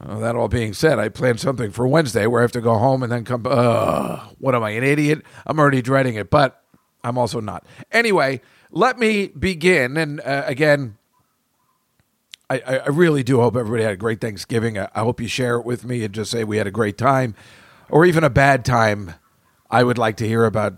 Well, 0.05 0.21
that 0.21 0.35
all 0.35 0.49
being 0.49 0.73
said, 0.73 0.99
I 0.99 1.09
planned 1.09 1.41
something 1.41 1.71
for 1.71 1.87
Wednesday 1.87 2.27
where 2.27 2.41
I 2.41 2.45
have 2.45 2.53
to 2.53 2.61
go 2.61 2.77
home 2.79 3.03
and 3.03 3.13
then 3.13 3.25
come. 3.25 3.45
Uh, 3.47 4.29
what 4.39 4.55
am 4.55 4.63
I, 4.63 4.71
an 4.71 4.83
idiot? 4.83 5.23
I'm 5.47 5.59
already 5.59 5.83
dreading 5.83 6.17
it, 6.17 6.29
but 6.31 6.63
I'm 7.05 7.17
also 7.17 7.41
not. 7.41 7.65
Anyway, 7.91 8.41
let 8.71 8.99
me 8.99 9.29
begin. 9.29 9.97
And 9.97 10.21
uh, 10.21 10.43
again, 10.47 10.97
I, 12.51 12.61
I, 12.61 12.89
really 12.89 13.23
do 13.23 13.41
hope 13.41 13.57
everybody 13.57 13.83
had 13.83 13.93
a 13.93 13.97
great 13.97 14.21
Thanksgiving. 14.21 14.79
I, 14.79 14.89
I 14.95 15.01
hope 15.01 15.21
you 15.21 15.29
share 15.29 15.57
it 15.57 15.65
with 15.65 15.85
me 15.85 16.05
and 16.05 16.13
just 16.13 16.31
say 16.31 16.45
we 16.45 16.59
had 16.59 16.67
a 16.67 16.73
great 16.73 16.99
time 16.99 17.35
or 17.89 18.05
even 18.05 18.25
a 18.25 18.31
bad 18.31 18.65
time. 18.65 19.15
I 19.71 19.85
would 19.85 19.99
like 19.99 20.17
to 20.19 20.29
hear 20.29 20.45
about 20.45 20.75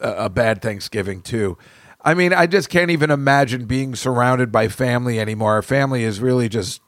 a, 0.00 0.24
a 0.24 0.28
bad 0.28 0.60
Thanksgiving 0.60 1.22
too. 1.22 1.56
I 2.04 2.12
mean, 2.12 2.34
I 2.34 2.46
just 2.46 2.68
can't 2.68 2.90
even 2.90 3.10
imagine 3.10 3.64
being 3.64 3.94
surrounded 3.94 4.52
by 4.52 4.68
family 4.68 5.18
anymore. 5.18 5.54
Our 5.54 5.62
family 5.62 6.04
is 6.04 6.20
really 6.20 6.50
just 6.50 6.82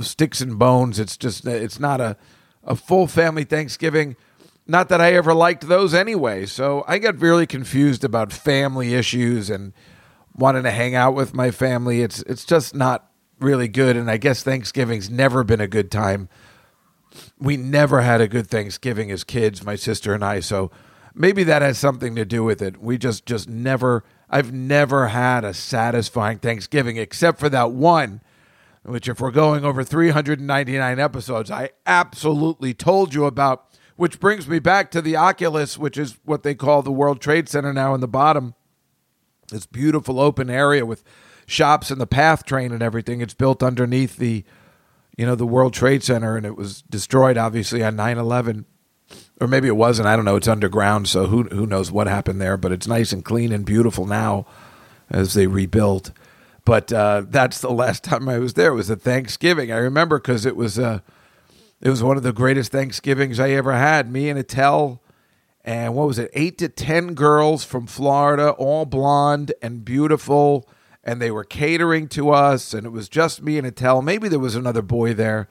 sticks 0.00 0.40
and 0.40 0.58
bones. 0.58 0.98
It's 0.98 1.16
just 1.16 1.46
it's 1.46 1.78
not 1.78 2.00
a 2.00 2.16
a 2.64 2.74
full 2.74 3.06
family 3.06 3.44
Thanksgiving. 3.44 4.16
Not 4.66 4.88
that 4.88 5.00
I 5.00 5.12
ever 5.14 5.34
liked 5.34 5.68
those 5.68 5.94
anyway. 5.94 6.46
So 6.46 6.84
I 6.88 6.98
get 6.98 7.20
really 7.20 7.46
confused 7.46 8.02
about 8.02 8.32
family 8.32 8.94
issues 8.94 9.50
and 9.50 9.72
wanting 10.34 10.62
to 10.64 10.70
hang 10.70 10.94
out 10.94 11.14
with 11.14 11.34
my 11.34 11.50
family. 11.50 12.02
It's 12.02 12.22
it's 12.22 12.44
just 12.44 12.74
not 12.74 13.10
really 13.38 13.68
good. 13.68 13.96
And 13.96 14.10
I 14.10 14.16
guess 14.16 14.42
Thanksgiving's 14.42 15.08
never 15.08 15.44
been 15.44 15.60
a 15.60 15.68
good 15.68 15.90
time. 15.90 16.28
We 17.38 17.56
never 17.56 18.00
had 18.00 18.20
a 18.20 18.26
good 18.26 18.48
Thanksgiving 18.48 19.10
as 19.12 19.22
kids, 19.22 19.64
my 19.64 19.76
sister 19.76 20.14
and 20.14 20.24
I. 20.24 20.40
So 20.40 20.72
maybe 21.14 21.44
that 21.44 21.62
has 21.62 21.78
something 21.78 22.14
to 22.16 22.24
do 22.24 22.42
with 22.42 22.60
it. 22.60 22.80
We 22.80 22.98
just 22.98 23.24
just 23.24 23.48
never 23.48 24.04
I've 24.28 24.52
never 24.52 25.08
had 25.08 25.44
a 25.44 25.54
satisfying 25.54 26.38
Thanksgiving 26.38 26.96
except 26.96 27.38
for 27.38 27.48
that 27.50 27.70
one 27.70 28.20
which 28.82 29.08
if 29.08 29.18
we're 29.18 29.30
going 29.30 29.64
over 29.64 29.82
399 29.82 30.98
episodes 30.98 31.50
I 31.50 31.70
absolutely 31.86 32.74
told 32.74 33.14
you 33.14 33.24
about 33.24 33.66
which 33.96 34.18
brings 34.18 34.48
me 34.48 34.58
back 34.58 34.90
to 34.90 35.00
the 35.00 35.16
Oculus 35.16 35.78
which 35.78 35.96
is 35.96 36.18
what 36.24 36.42
they 36.42 36.54
call 36.54 36.82
the 36.82 36.92
World 36.92 37.20
Trade 37.20 37.48
Center 37.48 37.72
now 37.72 37.94
in 37.94 38.00
the 38.00 38.08
bottom. 38.08 38.54
This 39.48 39.66
beautiful 39.66 40.18
open 40.18 40.50
area 40.50 40.84
with 40.84 41.04
shops 41.46 41.90
and 41.90 42.00
the 42.00 42.06
PATH 42.06 42.44
train 42.44 42.72
and 42.72 42.82
everything. 42.82 43.20
It's 43.20 43.34
built 43.34 43.62
underneath 43.62 44.16
the 44.16 44.44
you 45.16 45.24
know 45.24 45.36
the 45.36 45.46
World 45.46 45.74
Trade 45.74 46.02
Center 46.02 46.36
and 46.36 46.44
it 46.44 46.56
was 46.56 46.82
destroyed 46.82 47.38
obviously 47.38 47.84
on 47.84 47.96
9/11 47.96 48.64
or 49.40 49.48
maybe 49.48 49.68
it 49.68 49.76
wasn't. 49.76 50.08
I 50.08 50.16
don't 50.16 50.24
know. 50.24 50.36
It's 50.36 50.48
underground, 50.48 51.08
so 51.08 51.26
who 51.26 51.44
who 51.44 51.66
knows 51.66 51.90
what 51.92 52.06
happened 52.06 52.40
there? 52.40 52.56
But 52.56 52.72
it's 52.72 52.86
nice 52.88 53.12
and 53.12 53.24
clean 53.24 53.52
and 53.52 53.64
beautiful 53.66 54.06
now 54.06 54.46
as 55.10 55.34
they 55.34 55.46
rebuilt. 55.46 56.12
But 56.64 56.92
uh, 56.92 57.24
that's 57.28 57.60
the 57.60 57.70
last 57.70 58.04
time 58.10 58.28
I 58.28 58.38
was 58.38 58.54
there. 58.54 58.72
It 58.72 58.76
was 58.76 58.90
a 58.90 58.96
Thanksgiving. 58.96 59.72
I 59.72 59.76
remember 59.78 60.18
because 60.18 60.46
it 60.46 60.56
was 60.56 60.78
uh, 60.78 61.00
It 61.80 61.90
was 61.90 62.02
one 62.02 62.16
of 62.16 62.22
the 62.22 62.32
greatest 62.32 62.72
Thanksgivings 62.72 63.38
I 63.38 63.50
ever 63.50 63.72
had. 63.72 64.10
Me 64.10 64.30
and 64.30 64.38
Attell, 64.38 65.02
and 65.64 65.94
what 65.94 66.08
was 66.08 66.18
it, 66.18 66.30
eight 66.34 66.58
to 66.58 66.68
10 66.68 67.14
girls 67.14 67.64
from 67.64 67.86
Florida, 67.86 68.50
all 68.52 68.86
blonde 68.86 69.52
and 69.62 69.84
beautiful. 69.84 70.68
And 71.04 71.20
they 71.20 71.30
were 71.30 71.44
catering 71.44 72.08
to 72.08 72.30
us, 72.30 72.72
and 72.72 72.86
it 72.86 72.90
was 72.90 73.08
just 73.10 73.42
me 73.42 73.58
and 73.58 73.66
Attell. 73.66 74.00
Maybe 74.02 74.28
there 74.28 74.38
was 74.38 74.56
another 74.56 74.80
boy 74.82 75.12
there, 75.14 75.48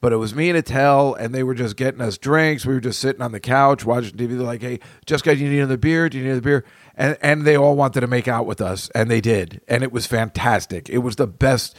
but 0.00 0.12
it 0.12 0.16
was 0.16 0.34
me 0.34 0.48
and 0.48 0.56
Attell, 0.56 1.14
and 1.14 1.34
they 1.34 1.42
were 1.42 1.54
just 1.54 1.76
getting 1.76 2.00
us 2.00 2.18
drinks. 2.18 2.64
We 2.64 2.74
were 2.74 2.80
just 2.80 3.00
sitting 3.00 3.20
on 3.20 3.32
the 3.32 3.40
couch 3.40 3.84
watching 3.84 4.16
TV. 4.16 4.36
They're 4.36 4.46
like, 4.46 4.62
hey, 4.62 4.78
just 5.06 5.24
guys, 5.24 5.40
you 5.40 5.48
need 5.48 5.58
another 5.58 5.76
beer? 5.76 6.08
Do 6.08 6.18
you 6.18 6.24
need 6.24 6.30
another 6.30 6.42
beer? 6.42 6.64
And, 6.94 7.18
and 7.20 7.44
they 7.44 7.56
all 7.56 7.74
wanted 7.74 8.00
to 8.00 8.06
make 8.06 8.28
out 8.28 8.46
with 8.46 8.60
us, 8.60 8.90
and 8.90 9.10
they 9.10 9.20
did. 9.20 9.60
And 9.66 9.82
it 9.82 9.92
was 9.92 10.06
fantastic. 10.06 10.88
It 10.88 10.98
was 10.98 11.16
the 11.16 11.26
best 11.26 11.76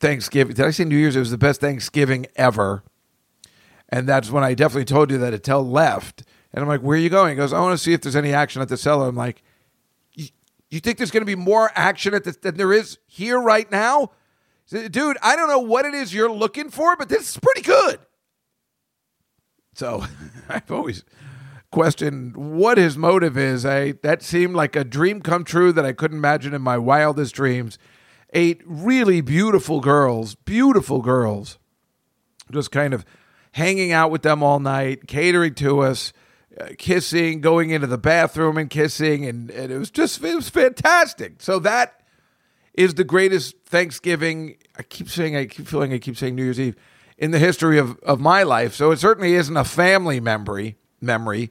Thanksgiving. 0.00 0.54
Did 0.54 0.66
I 0.66 0.70
say 0.70 0.84
New 0.84 0.96
Year's? 0.96 1.16
It 1.16 1.20
was 1.20 1.30
the 1.30 1.38
best 1.38 1.60
Thanksgiving 1.60 2.26
ever. 2.34 2.82
And 3.88 4.08
that's 4.08 4.30
when 4.30 4.42
I 4.42 4.54
definitely 4.54 4.84
told 4.84 5.12
you 5.12 5.18
that 5.18 5.32
Attell 5.32 5.66
left. 5.68 6.24
And 6.52 6.62
I'm 6.62 6.68
like, 6.68 6.80
where 6.80 6.96
are 6.96 7.00
you 7.00 7.10
going? 7.10 7.30
He 7.30 7.36
goes, 7.36 7.52
I 7.52 7.60
want 7.60 7.78
to 7.78 7.82
see 7.82 7.92
if 7.92 8.00
there's 8.00 8.16
any 8.16 8.32
action 8.32 8.60
at 8.60 8.68
the 8.68 8.76
cellar. 8.76 9.08
I'm 9.08 9.16
like, 9.16 9.42
you 10.70 10.80
think 10.80 10.98
there's 10.98 11.10
going 11.10 11.22
to 11.22 11.26
be 11.26 11.36
more 11.36 11.70
action 11.74 12.14
at 12.14 12.24
the, 12.24 12.32
than 12.32 12.56
there 12.56 12.72
is 12.72 12.98
here 13.06 13.40
right 13.40 13.70
now? 13.70 14.10
Dude, 14.68 15.16
I 15.22 15.36
don't 15.36 15.48
know 15.48 15.60
what 15.60 15.84
it 15.84 15.94
is 15.94 16.12
you're 16.12 16.30
looking 16.30 16.70
for, 16.70 16.96
but 16.96 17.08
this 17.08 17.30
is 17.30 17.38
pretty 17.38 17.62
good. 17.62 18.00
So 19.74 20.04
I've 20.48 20.70
always 20.70 21.04
questioned 21.70 22.36
what 22.36 22.78
his 22.78 22.96
motive 22.96 23.36
is. 23.36 23.64
I 23.64 23.92
that 24.02 24.22
seemed 24.22 24.54
like 24.54 24.74
a 24.74 24.84
dream 24.84 25.20
come 25.20 25.44
true 25.44 25.72
that 25.72 25.84
I 25.84 25.92
couldn't 25.92 26.18
imagine 26.18 26.54
in 26.54 26.62
my 26.62 26.78
wildest 26.78 27.34
dreams 27.34 27.78
eight 28.32 28.60
really 28.64 29.20
beautiful 29.20 29.80
girls, 29.80 30.34
beautiful 30.34 31.00
girls, 31.00 31.58
just 32.50 32.70
kind 32.70 32.92
of 32.92 33.04
hanging 33.52 33.92
out 33.92 34.10
with 34.10 34.22
them 34.22 34.42
all 34.42 34.60
night, 34.60 35.06
catering 35.06 35.54
to 35.54 35.80
us, 35.80 36.12
uh, 36.60 36.68
kissing, 36.76 37.40
going 37.40 37.70
into 37.70 37.86
the 37.86 37.98
bathroom 37.98 38.58
and 38.58 38.68
kissing, 38.68 39.24
and, 39.24 39.50
and 39.50 39.72
it 39.72 39.78
was 39.78 39.90
just 39.90 40.22
it 40.22 40.34
was 40.34 40.48
fantastic. 40.48 41.40
So 41.40 41.58
that 41.60 42.02
is 42.74 42.94
the 42.94 43.04
greatest 43.04 43.55
Thanksgiving. 43.66 44.56
I 44.78 44.82
keep 44.82 45.08
saying, 45.08 45.36
I 45.36 45.46
keep 45.46 45.66
feeling, 45.66 45.92
I 45.92 45.98
keep 45.98 46.16
saying 46.16 46.34
New 46.34 46.44
Year's 46.44 46.60
Eve 46.60 46.76
in 47.18 47.30
the 47.30 47.38
history 47.38 47.78
of 47.78 47.98
of 48.00 48.20
my 48.20 48.42
life. 48.42 48.74
So 48.74 48.90
it 48.90 48.98
certainly 48.98 49.34
isn't 49.34 49.56
a 49.56 49.64
family 49.64 50.20
memory 50.20 50.76
memory 51.00 51.50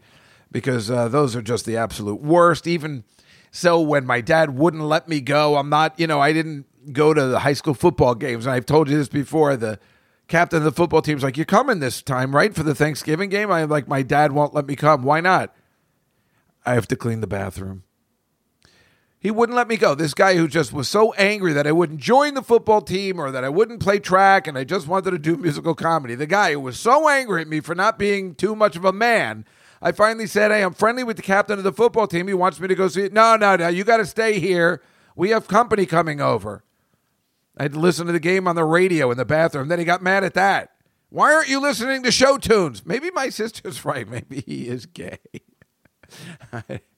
because 0.51 0.89
uh, 0.89 1.07
those 1.09 1.35
are 1.35 1.41
just 1.41 1.65
the 1.65 1.77
absolute 1.77 2.21
worst. 2.21 2.67
Even 2.67 3.03
so, 3.51 3.79
when 3.79 4.05
my 4.05 4.19
dad 4.19 4.57
wouldn't 4.57 4.83
let 4.83 5.07
me 5.07 5.21
go, 5.21 5.55
I'm 5.55 5.69
not, 5.69 5.97
you 5.97 6.07
know, 6.07 6.19
I 6.19 6.33
didn't 6.33 6.65
go 6.91 7.13
to 7.13 7.27
the 7.27 7.39
high 7.39 7.53
school 7.53 7.73
football 7.73 8.13
games. 8.13 8.45
And 8.45 8.53
I've 8.53 8.65
told 8.65 8.89
you 8.89 8.97
this 8.97 9.07
before. 9.07 9.55
The 9.55 9.79
captain 10.27 10.57
of 10.57 10.63
the 10.65 10.73
football 10.73 11.01
team's 11.01 11.23
like, 11.23 11.37
"You're 11.37 11.45
coming 11.45 11.79
this 11.79 12.01
time, 12.01 12.35
right, 12.35 12.53
for 12.53 12.63
the 12.63 12.75
Thanksgiving 12.75 13.29
game?" 13.29 13.49
I'm 13.49 13.69
like, 13.69 13.87
"My 13.87 14.01
dad 14.01 14.33
won't 14.33 14.53
let 14.53 14.65
me 14.67 14.75
come. 14.75 15.03
Why 15.03 15.21
not?" 15.21 15.55
I 16.65 16.73
have 16.73 16.87
to 16.89 16.97
clean 16.97 17.21
the 17.21 17.27
bathroom. 17.27 17.83
He 19.25 19.31
wouldn't 19.31 19.55
let 19.55 19.67
me 19.67 19.75
go. 19.75 19.95
This 19.95 20.13
guy 20.13 20.35
who 20.35 20.47
just 20.47 20.71
was 20.71 20.87
so 20.87 21.11
angry 21.13 21.51
that 21.53 21.65
I 21.65 21.71
wouldn't 21.71 21.99
join 21.99 22.35
the 22.35 22.43
football 22.43 22.79
team 22.79 23.19
or 23.19 23.31
that 23.31 23.43
I 23.43 23.49
wouldn't 23.49 23.79
play 23.79 23.97
track 23.97 24.45
and 24.45 24.55
I 24.55 24.63
just 24.63 24.87
wanted 24.87 25.09
to 25.09 25.17
do 25.17 25.35
musical 25.41 25.73
comedy. 25.73 26.13
The 26.13 26.27
guy 26.27 26.51
who 26.51 26.59
was 26.59 26.79
so 26.79 27.09
angry 27.09 27.41
at 27.41 27.47
me 27.47 27.59
for 27.59 27.73
not 27.73 27.97
being 27.97 28.35
too 28.35 28.55
much 28.55 28.75
of 28.75 28.85
a 28.85 28.93
man. 28.93 29.43
I 29.81 29.93
finally 29.93 30.27
said, 30.27 30.51
Hey, 30.51 30.61
I'm 30.61 30.75
friendly 30.75 31.03
with 31.03 31.17
the 31.17 31.23
captain 31.23 31.57
of 31.57 31.63
the 31.63 31.73
football 31.73 32.05
team. 32.05 32.27
He 32.27 32.35
wants 32.35 32.59
me 32.59 32.67
to 32.67 32.75
go 32.75 32.87
see. 32.87 33.09
No, 33.11 33.35
no, 33.35 33.55
no. 33.55 33.67
You 33.67 33.83
got 33.83 33.97
to 33.97 34.05
stay 34.05 34.39
here. 34.39 34.83
We 35.15 35.31
have 35.31 35.47
company 35.47 35.87
coming 35.87 36.21
over. 36.21 36.63
I 37.57 37.63
had 37.63 37.73
to 37.73 37.79
listen 37.79 38.05
to 38.05 38.13
the 38.13 38.19
game 38.19 38.47
on 38.47 38.55
the 38.55 38.63
radio 38.63 39.09
in 39.09 39.17
the 39.17 39.25
bathroom. 39.25 39.69
Then 39.69 39.79
he 39.79 39.85
got 39.85 40.03
mad 40.03 40.23
at 40.23 40.35
that. 40.35 40.73
Why 41.09 41.33
aren't 41.33 41.49
you 41.49 41.59
listening 41.59 42.03
to 42.03 42.11
show 42.11 42.37
tunes? 42.37 42.85
Maybe 42.85 43.09
my 43.09 43.29
sister's 43.31 43.83
right. 43.83 44.07
Maybe 44.07 44.41
he 44.41 44.67
is 44.67 44.85
gay. 44.85 45.17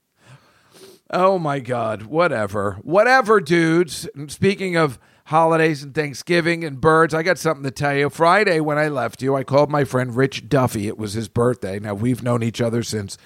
oh 1.10 1.40
my 1.40 1.60
God. 1.60 2.04
Whatever. 2.04 2.80
Whatever, 2.82 3.40
dudes. 3.40 4.08
Speaking 4.28 4.76
of 4.76 5.00
holidays 5.26 5.84
and 5.84 5.94
Thanksgiving 5.94 6.64
and 6.64 6.80
birds, 6.80 7.14
I 7.14 7.24
got 7.24 7.38
something 7.38 7.64
to 7.64 7.72
tell 7.72 7.96
you. 7.96 8.10
Friday, 8.10 8.60
when 8.60 8.78
I 8.78 8.88
left 8.88 9.22
you, 9.22 9.36
I 9.36 9.44
called 9.44 9.70
my 9.70 9.84
friend 9.84 10.16
Rich 10.16 10.50
Duffy. 10.50 10.88
It 10.88 10.98
was 10.98 11.14
his 11.14 11.28
birthday. 11.28 11.80
Now, 11.80 11.94
we've 11.94 12.24
known 12.24 12.44
each 12.44 12.62
other 12.62 12.84
since 12.84 13.18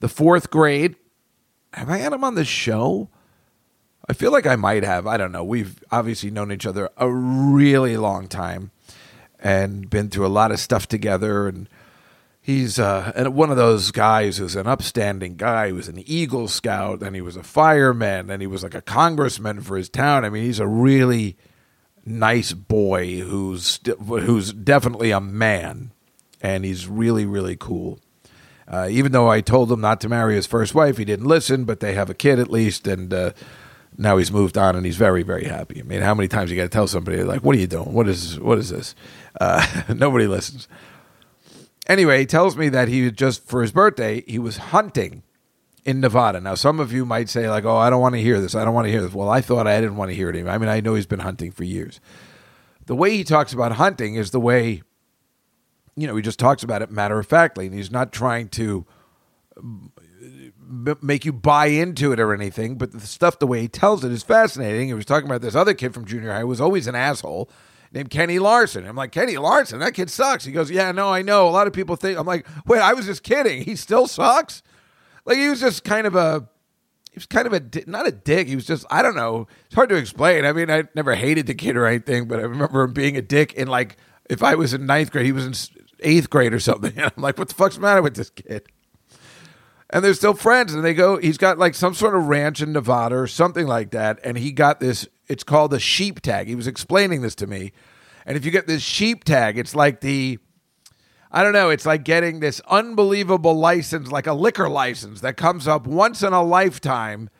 the 0.00 0.08
fourth 0.08 0.50
grade. 0.50 0.96
Have 1.74 1.90
I 1.90 1.98
had 1.98 2.12
him 2.12 2.24
on 2.24 2.34
the 2.34 2.44
show? 2.44 3.08
I 4.08 4.14
feel 4.14 4.32
like 4.32 4.46
I 4.46 4.56
might 4.56 4.82
have. 4.82 5.06
I 5.06 5.16
don't 5.16 5.32
know. 5.32 5.44
We've 5.44 5.82
obviously 5.90 6.30
known 6.30 6.52
each 6.52 6.66
other 6.66 6.90
a 6.96 7.10
really 7.10 7.96
long 7.96 8.28
time 8.28 8.72
and 9.38 9.88
been 9.88 10.08
through 10.08 10.26
a 10.26 10.28
lot 10.28 10.50
of 10.50 10.60
stuff 10.60 10.88
together. 10.88 11.48
And 11.48 11.68
he's 12.42 12.78
uh, 12.78 13.30
one 13.32 13.50
of 13.50 13.56
those 13.56 13.90
guys 13.92 14.36
who's 14.36 14.56
an 14.56 14.66
upstanding 14.66 15.36
guy. 15.36 15.68
He 15.68 15.72
was 15.72 15.88
an 15.88 16.02
Eagle 16.04 16.48
Scout, 16.48 17.02
and 17.02 17.14
he 17.14 17.22
was 17.22 17.36
a 17.36 17.42
fireman, 17.42 18.28
and 18.28 18.42
he 18.42 18.46
was 18.46 18.62
like 18.62 18.74
a 18.74 18.82
congressman 18.82 19.62
for 19.62 19.76
his 19.76 19.88
town. 19.88 20.24
I 20.24 20.28
mean, 20.28 20.42
he's 20.42 20.58
a 20.58 20.66
really 20.66 21.38
nice 22.04 22.52
boy 22.52 23.20
who's 23.20 23.80
who's 24.06 24.52
definitely 24.52 25.12
a 25.12 25.20
man, 25.20 25.92
and 26.42 26.64
he's 26.64 26.86
really 26.86 27.24
really 27.24 27.56
cool. 27.56 28.00
Uh, 28.68 28.88
even 28.90 29.12
though 29.12 29.28
I 29.28 29.40
told 29.40 29.70
him 29.70 29.80
not 29.80 30.00
to 30.02 30.08
marry 30.08 30.34
his 30.34 30.46
first 30.46 30.74
wife, 30.74 30.96
he 30.96 31.04
didn't 31.04 31.26
listen. 31.26 31.64
But 31.64 31.80
they 31.80 31.94
have 31.94 32.10
a 32.10 32.14
kid 32.14 32.38
at 32.38 32.50
least, 32.50 32.86
and 32.86 33.12
uh, 33.12 33.32
now 33.96 34.16
he's 34.16 34.32
moved 34.32 34.56
on 34.56 34.76
and 34.76 34.84
he's 34.86 34.96
very 34.96 35.22
very 35.22 35.44
happy. 35.44 35.80
I 35.80 35.82
mean, 35.82 36.00
how 36.00 36.14
many 36.14 36.28
times 36.28 36.50
you 36.50 36.56
got 36.56 36.64
to 36.64 36.68
tell 36.68 36.86
somebody 36.86 37.22
like, 37.22 37.44
"What 37.44 37.56
are 37.56 37.60
you 37.60 37.66
doing? 37.66 37.92
What 37.92 38.08
is 38.08 38.38
what 38.40 38.58
is 38.58 38.70
this?" 38.70 38.94
Uh, 39.40 39.64
nobody 39.94 40.26
listens. 40.26 40.68
Anyway, 41.88 42.20
he 42.20 42.26
tells 42.26 42.56
me 42.56 42.68
that 42.68 42.88
he 42.88 43.10
just 43.10 43.46
for 43.46 43.62
his 43.62 43.72
birthday 43.72 44.22
he 44.26 44.38
was 44.38 44.56
hunting 44.56 45.22
in 45.84 46.00
Nevada. 46.00 46.40
Now, 46.40 46.54
some 46.54 46.78
of 46.78 46.92
you 46.92 47.04
might 47.04 47.28
say 47.28 47.48
like, 47.50 47.64
"Oh, 47.64 47.76
I 47.76 47.90
don't 47.90 48.00
want 48.00 48.14
to 48.14 48.20
hear 48.22 48.40
this. 48.40 48.54
I 48.54 48.64
don't 48.64 48.74
want 48.74 48.86
to 48.86 48.92
hear 48.92 49.02
this." 49.02 49.12
Well, 49.12 49.28
I 49.28 49.40
thought 49.40 49.66
I 49.66 49.80
didn't 49.80 49.96
want 49.96 50.10
to 50.10 50.14
hear 50.14 50.30
it. 50.30 50.46
I 50.46 50.58
mean, 50.58 50.68
I 50.68 50.80
know 50.80 50.94
he's 50.94 51.06
been 51.06 51.20
hunting 51.20 51.50
for 51.50 51.64
years. 51.64 52.00
The 52.86 52.94
way 52.94 53.16
he 53.16 53.24
talks 53.24 53.52
about 53.52 53.72
hunting 53.72 54.14
is 54.14 54.30
the 54.30 54.40
way, 54.40 54.82
you 55.96 56.06
know, 56.06 56.16
he 56.16 56.22
just 56.22 56.38
talks 56.38 56.62
about 56.62 56.82
it 56.82 56.90
matter 56.90 57.18
of 57.18 57.26
factly, 57.26 57.66
and 57.66 57.74
he's 57.74 57.90
not 57.90 58.12
trying 58.12 58.48
to 58.50 58.86
make 61.02 61.24
you 61.24 61.32
buy 61.32 61.66
into 61.66 62.12
it 62.12 62.20
or 62.20 62.32
anything, 62.32 62.76
but 62.76 62.92
the 62.92 63.00
stuff 63.00 63.38
the 63.38 63.46
way 63.46 63.60
he 63.60 63.68
tells 63.68 64.04
it 64.04 64.12
is 64.12 64.22
fascinating. 64.22 64.88
He 64.88 64.94
was 64.94 65.04
talking 65.04 65.28
about 65.28 65.42
this 65.42 65.54
other 65.54 65.74
kid 65.74 65.92
from 65.92 66.04
junior 66.04 66.32
high 66.32 66.40
who 66.40 66.46
was 66.46 66.60
always 66.60 66.86
an 66.86 66.94
asshole 66.94 67.50
named 67.92 68.10
Kenny 68.10 68.38
Larson. 68.38 68.86
I'm 68.86 68.96
like, 68.96 69.12
Kenny 69.12 69.36
Larson, 69.36 69.80
that 69.80 69.94
kid 69.94 70.10
sucks. 70.10 70.44
He 70.44 70.52
goes, 70.52 70.70
Yeah, 70.70 70.92
no, 70.92 71.08
I 71.08 71.22
know. 71.22 71.48
A 71.48 71.50
lot 71.50 71.66
of 71.66 71.72
people 71.72 71.96
think 71.96 72.18
I'm 72.18 72.26
like, 72.26 72.46
wait, 72.66 72.80
I 72.80 72.94
was 72.94 73.06
just 73.06 73.22
kidding. 73.22 73.62
He 73.62 73.76
still 73.76 74.06
sucks. 74.06 74.62
Like 75.24 75.38
he 75.38 75.48
was 75.48 75.60
just 75.60 75.84
kind 75.84 76.06
of 76.06 76.16
a 76.16 76.48
he 77.10 77.16
was 77.16 77.26
kind 77.26 77.46
of 77.46 77.52
a 77.52 77.62
not 77.86 78.08
a 78.08 78.12
dick. 78.12 78.48
He 78.48 78.56
was 78.56 78.66
just 78.66 78.84
I 78.90 79.02
don't 79.02 79.14
know. 79.14 79.46
It's 79.66 79.74
hard 79.74 79.90
to 79.90 79.96
explain. 79.96 80.44
I 80.44 80.52
mean, 80.52 80.70
I 80.70 80.84
never 80.94 81.14
hated 81.14 81.46
the 81.46 81.54
kid 81.54 81.76
or 81.76 81.86
anything, 81.86 82.26
but 82.26 82.38
I 82.38 82.42
remember 82.42 82.82
him 82.82 82.92
being 82.92 83.16
a 83.16 83.22
dick 83.22 83.52
in 83.54 83.68
like 83.68 83.96
if 84.28 84.42
I 84.42 84.54
was 84.54 84.74
in 84.74 84.86
ninth 84.86 85.12
grade, 85.12 85.26
he 85.26 85.32
was 85.32 85.46
in 85.46 85.54
eighth 86.00 86.30
grade 86.30 86.52
or 86.52 86.60
something. 86.60 86.92
And 86.96 87.12
I'm 87.16 87.22
like, 87.22 87.38
what 87.38 87.48
the 87.48 87.54
fuck's 87.54 87.76
the 87.76 87.82
matter 87.82 88.02
with 88.02 88.16
this 88.16 88.30
kid? 88.30 88.66
and 89.92 90.02
they're 90.02 90.14
still 90.14 90.34
friends. 90.34 90.74
And 90.74 90.84
they 90.84 90.94
go, 90.94 91.18
he's 91.18 91.38
got 91.38 91.58
like 91.58 91.74
some 91.74 91.94
sort 91.94 92.16
of 92.16 92.26
ranch 92.26 92.62
in 92.62 92.72
Nevada 92.72 93.16
or 93.16 93.26
something 93.26 93.66
like 93.66 93.90
that. 93.90 94.18
And 94.24 94.38
he 94.38 94.50
got 94.50 94.80
this, 94.80 95.06
it's 95.32 95.44
called 95.44 95.72
a 95.74 95.80
sheep 95.80 96.20
tag. 96.20 96.46
He 96.46 96.54
was 96.54 96.66
explaining 96.66 97.22
this 97.22 97.34
to 97.36 97.46
me. 97.46 97.72
And 98.26 98.36
if 98.36 98.44
you 98.44 98.50
get 98.50 98.66
this 98.66 98.82
sheep 98.82 99.24
tag, 99.24 99.58
it's 99.58 99.74
like 99.74 100.00
the, 100.00 100.38
I 101.30 101.42
don't 101.42 101.52
know, 101.52 101.70
it's 101.70 101.86
like 101.86 102.04
getting 102.04 102.40
this 102.40 102.60
unbelievable 102.68 103.54
license, 103.54 104.12
like 104.12 104.26
a 104.26 104.34
liquor 104.34 104.68
license 104.68 105.20
that 105.22 105.36
comes 105.36 105.66
up 105.66 105.86
once 105.86 106.22
in 106.22 106.32
a 106.32 106.42
lifetime 106.42 107.30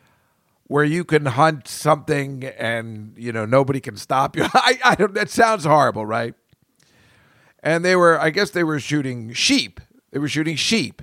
where 0.67 0.83
you 0.83 1.03
can 1.03 1.25
hunt 1.25 1.67
something 1.67 2.43
and, 2.43 3.13
you 3.17 3.31
know, 3.31 3.45
nobody 3.45 3.79
can 3.79 3.95
stop 3.95 4.35
you. 4.35 4.45
I, 4.53 4.79
I 4.83 4.95
don't, 4.95 5.13
that 5.13 5.29
sounds 5.29 5.65
horrible, 5.65 6.05
right? 6.05 6.33
And 7.61 7.85
they 7.85 7.95
were, 7.95 8.19
I 8.19 8.29
guess 8.29 8.49
they 8.49 8.63
were 8.63 8.79
shooting 8.79 9.31
sheep. 9.33 9.79
They 10.11 10.19
were 10.19 10.27
shooting 10.27 10.55
sheep 10.55 11.01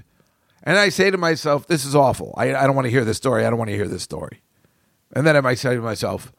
and 0.62 0.78
I 0.78 0.90
say 0.90 1.10
to 1.10 1.16
myself, 1.16 1.66
this 1.66 1.84
is 1.84 1.94
awful. 1.94 2.34
I, 2.36 2.54
I 2.54 2.66
don't 2.66 2.74
want 2.74 2.86
to 2.86 2.90
hear 2.90 3.04
this 3.04 3.16
story. 3.16 3.46
I 3.46 3.50
don't 3.50 3.58
want 3.58 3.70
to 3.70 3.76
hear 3.76 3.88
this 3.88 4.02
story. 4.02 4.42
And 5.14 5.26
then 5.26 5.36
I 5.36 5.40
might 5.40 5.58
say 5.58 5.74
to 5.74 5.80
myself, 5.80 6.32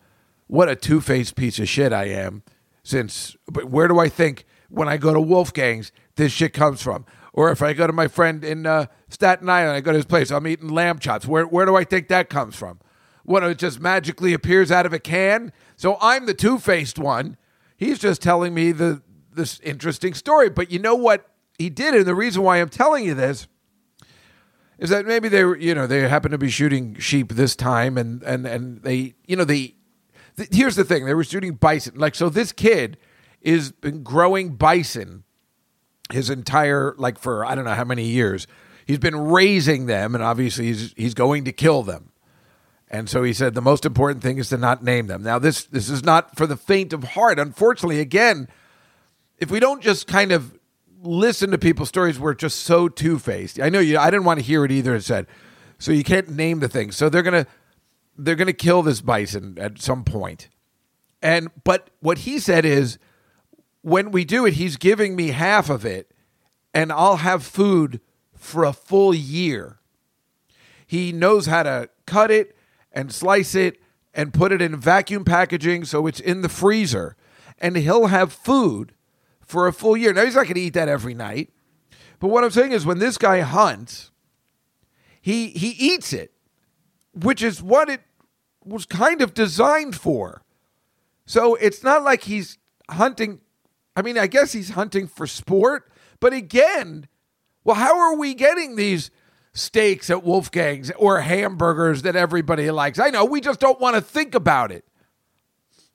what 0.51 0.67
a 0.67 0.75
two 0.75 0.99
faced 0.99 1.37
piece 1.37 1.59
of 1.59 1.69
shit 1.69 1.93
I 1.93 2.09
am. 2.09 2.43
Since, 2.83 3.37
but 3.49 3.69
where 3.69 3.87
do 3.87 3.99
I 3.99 4.09
think 4.09 4.43
when 4.67 4.89
I 4.89 4.97
go 4.97 5.13
to 5.13 5.21
Wolfgang's 5.21 5.93
this 6.17 6.33
shit 6.33 6.51
comes 6.51 6.81
from? 6.81 7.05
Or 7.31 7.51
if 7.51 7.61
I 7.61 7.71
go 7.71 7.87
to 7.87 7.93
my 7.93 8.09
friend 8.09 8.43
in 8.43 8.65
uh, 8.65 8.87
Staten 9.07 9.47
Island, 9.47 9.77
I 9.77 9.79
go 9.79 9.93
to 9.93 9.97
his 9.97 10.05
place, 10.05 10.29
I'm 10.29 10.45
eating 10.45 10.67
lamb 10.67 10.99
chops. 10.99 11.25
Where, 11.25 11.45
where 11.45 11.65
do 11.65 11.77
I 11.77 11.85
think 11.85 12.09
that 12.09 12.29
comes 12.29 12.57
from? 12.57 12.81
What, 13.23 13.43
it 13.43 13.59
just 13.59 13.79
magically 13.79 14.33
appears 14.33 14.73
out 14.73 14.85
of 14.85 14.91
a 14.91 14.99
can? 14.99 15.53
So 15.77 15.97
I'm 16.01 16.25
the 16.25 16.33
two 16.33 16.59
faced 16.59 16.99
one. 16.99 17.37
He's 17.77 17.97
just 17.97 18.21
telling 18.21 18.53
me 18.53 18.73
the 18.73 19.01
this 19.31 19.57
interesting 19.61 20.13
story. 20.13 20.49
But 20.49 20.69
you 20.69 20.79
know 20.79 20.95
what 20.95 21.29
he 21.57 21.69
did? 21.69 21.95
And 21.95 22.05
the 22.05 22.13
reason 22.13 22.43
why 22.43 22.57
I'm 22.57 22.67
telling 22.67 23.05
you 23.05 23.13
this 23.13 23.47
is 24.77 24.89
that 24.89 25.05
maybe 25.05 25.29
they 25.29 25.45
were, 25.45 25.57
you 25.57 25.73
know, 25.73 25.87
they 25.87 26.09
happen 26.09 26.31
to 26.31 26.37
be 26.37 26.49
shooting 26.49 26.97
sheep 26.99 27.31
this 27.31 27.55
time, 27.55 27.97
and 27.97 28.21
and 28.23 28.45
and 28.45 28.81
they, 28.83 29.13
you 29.25 29.37
know, 29.37 29.45
they. 29.45 29.75
Th- 30.41 30.53
here's 30.53 30.75
the 30.75 30.83
thing: 30.83 31.05
they 31.05 31.13
were 31.13 31.23
shooting 31.23 31.53
bison. 31.53 31.93
Like, 31.95 32.15
so 32.15 32.29
this 32.29 32.51
kid 32.51 32.97
is 33.41 33.71
been 33.71 34.03
growing 34.03 34.55
bison 34.55 35.23
his 36.11 36.29
entire 36.29 36.95
like 36.97 37.19
for 37.19 37.45
I 37.45 37.55
don't 37.55 37.65
know 37.65 37.73
how 37.73 37.83
many 37.83 38.05
years. 38.05 38.47
He's 38.85 38.97
been 38.97 39.15
raising 39.15 39.85
them, 39.85 40.15
and 40.15 40.23
obviously 40.23 40.65
he's 40.65 40.93
he's 40.97 41.13
going 41.13 41.45
to 41.45 41.51
kill 41.51 41.83
them. 41.83 42.11
And 42.89 43.09
so 43.09 43.23
he 43.23 43.33
said 43.33 43.53
the 43.53 43.61
most 43.61 43.85
important 43.85 44.21
thing 44.21 44.37
is 44.37 44.49
to 44.49 44.57
not 44.57 44.83
name 44.83 45.07
them. 45.07 45.21
Now 45.23 45.37
this 45.39 45.65
this 45.65 45.89
is 45.89 46.03
not 46.03 46.35
for 46.35 46.47
the 46.47 46.57
faint 46.57 46.91
of 46.91 47.03
heart. 47.03 47.37
Unfortunately, 47.37 47.99
again, 47.99 48.47
if 49.37 49.51
we 49.51 49.59
don't 49.59 49.81
just 49.81 50.07
kind 50.07 50.31
of 50.31 50.57
listen 51.03 51.51
to 51.51 51.57
people's 51.57 51.89
stories, 51.89 52.19
we're 52.19 52.33
just 52.33 52.61
so 52.61 52.89
two 52.89 53.19
faced. 53.19 53.59
I 53.59 53.69
know 53.69 53.79
you. 53.79 53.97
I 53.99 54.09
didn't 54.09 54.25
want 54.25 54.39
to 54.39 54.45
hear 54.45 54.65
it 54.65 54.71
either. 54.71 54.95
It 54.95 55.03
said 55.03 55.27
so 55.77 55.91
you 55.91 56.03
can't 56.03 56.29
name 56.29 56.59
the 56.59 56.69
thing. 56.69 56.91
So 56.91 57.09
they're 57.09 57.23
gonna 57.23 57.47
they're 58.17 58.35
gonna 58.35 58.53
kill 58.53 58.83
this 58.83 59.01
bison 59.01 59.57
at 59.59 59.81
some 59.81 60.03
point. 60.03 60.49
And 61.21 61.49
but 61.63 61.89
what 61.99 62.19
he 62.19 62.39
said 62.39 62.65
is 62.65 62.97
when 63.81 64.11
we 64.11 64.25
do 64.25 64.45
it, 64.45 64.53
he's 64.53 64.77
giving 64.77 65.15
me 65.15 65.29
half 65.29 65.69
of 65.69 65.85
it, 65.85 66.11
and 66.73 66.91
I'll 66.91 67.17
have 67.17 67.43
food 67.43 67.99
for 68.35 68.63
a 68.63 68.73
full 68.73 69.13
year. 69.13 69.79
He 70.85 71.11
knows 71.11 71.45
how 71.45 71.63
to 71.63 71.89
cut 72.05 72.31
it 72.31 72.55
and 72.91 73.13
slice 73.13 73.55
it 73.55 73.79
and 74.13 74.33
put 74.33 74.51
it 74.51 74.61
in 74.61 74.75
vacuum 74.75 75.23
packaging 75.23 75.85
so 75.85 76.07
it's 76.07 76.19
in 76.19 76.41
the 76.41 76.49
freezer. 76.49 77.15
And 77.59 77.77
he'll 77.77 78.07
have 78.07 78.33
food 78.33 78.93
for 79.39 79.67
a 79.67 79.73
full 79.73 79.95
year. 79.95 80.13
Now, 80.13 80.25
he's 80.25 80.35
not 80.35 80.45
going 80.45 80.55
to 80.55 80.61
eat 80.61 80.73
that 80.73 80.89
every 80.89 81.13
night. 81.13 81.51
But 82.19 82.29
what 82.29 82.43
I'm 82.43 82.51
saying 82.51 82.71
is, 82.71 82.85
when 82.85 82.99
this 82.99 83.17
guy 83.17 83.39
hunts, 83.39 84.11
he, 85.21 85.47
he 85.49 85.69
eats 85.69 86.13
it, 86.13 86.33
which 87.13 87.41
is 87.41 87.61
what 87.61 87.89
it 87.89 88.01
was 88.63 88.85
kind 88.85 89.21
of 89.21 89.33
designed 89.33 89.95
for. 89.95 90.43
So 91.25 91.55
it's 91.55 91.83
not 91.83 92.03
like 92.03 92.23
he's 92.23 92.57
hunting. 92.89 93.41
I 93.95 94.01
mean, 94.01 94.17
I 94.17 94.27
guess 94.27 94.51
he's 94.51 94.71
hunting 94.71 95.07
for 95.07 95.27
sport. 95.27 95.91
But 96.19 96.33
again, 96.33 97.07
well, 97.63 97.75
how 97.75 97.97
are 97.99 98.15
we 98.15 98.33
getting 98.33 98.75
these 98.75 99.11
steaks 99.53 100.09
at 100.09 100.23
Wolfgang's 100.23 100.91
or 100.91 101.21
hamburgers 101.21 102.03
that 102.03 102.15
everybody 102.15 102.69
likes. 102.71 102.99
I 102.99 103.09
know, 103.09 103.25
we 103.25 103.41
just 103.41 103.59
don't 103.59 103.79
want 103.79 103.95
to 103.95 104.01
think 104.01 104.33
about 104.33 104.71
it. 104.71 104.85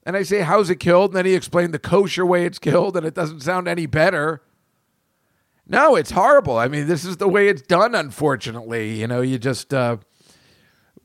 And 0.03 0.15
I 0.15 0.23
say, 0.23 0.41
How's 0.41 0.69
it 0.69 0.79
killed? 0.79 1.11
And 1.11 1.17
then 1.17 1.25
he 1.25 1.33
explained 1.33 1.73
the 1.73 1.79
kosher 1.79 2.25
way 2.25 2.45
it's 2.45 2.59
killed, 2.59 2.95
and 2.95 3.05
it 3.05 3.13
doesn't 3.13 3.41
sound 3.41 3.67
any 3.67 3.85
better. 3.85 4.41
No, 5.67 5.95
it's 5.95 6.11
horrible. 6.11 6.57
I 6.57 6.69
mean, 6.69 6.87
this 6.87 7.03
is 7.03 7.17
the 7.17 7.27
way 7.27 7.49
it's 7.49 7.61
done, 7.61 7.93
unfortunately. 7.93 8.93
You 8.93 9.07
know, 9.07 9.19
you 9.19 9.37
just 9.37 9.73
uh, 9.73 9.97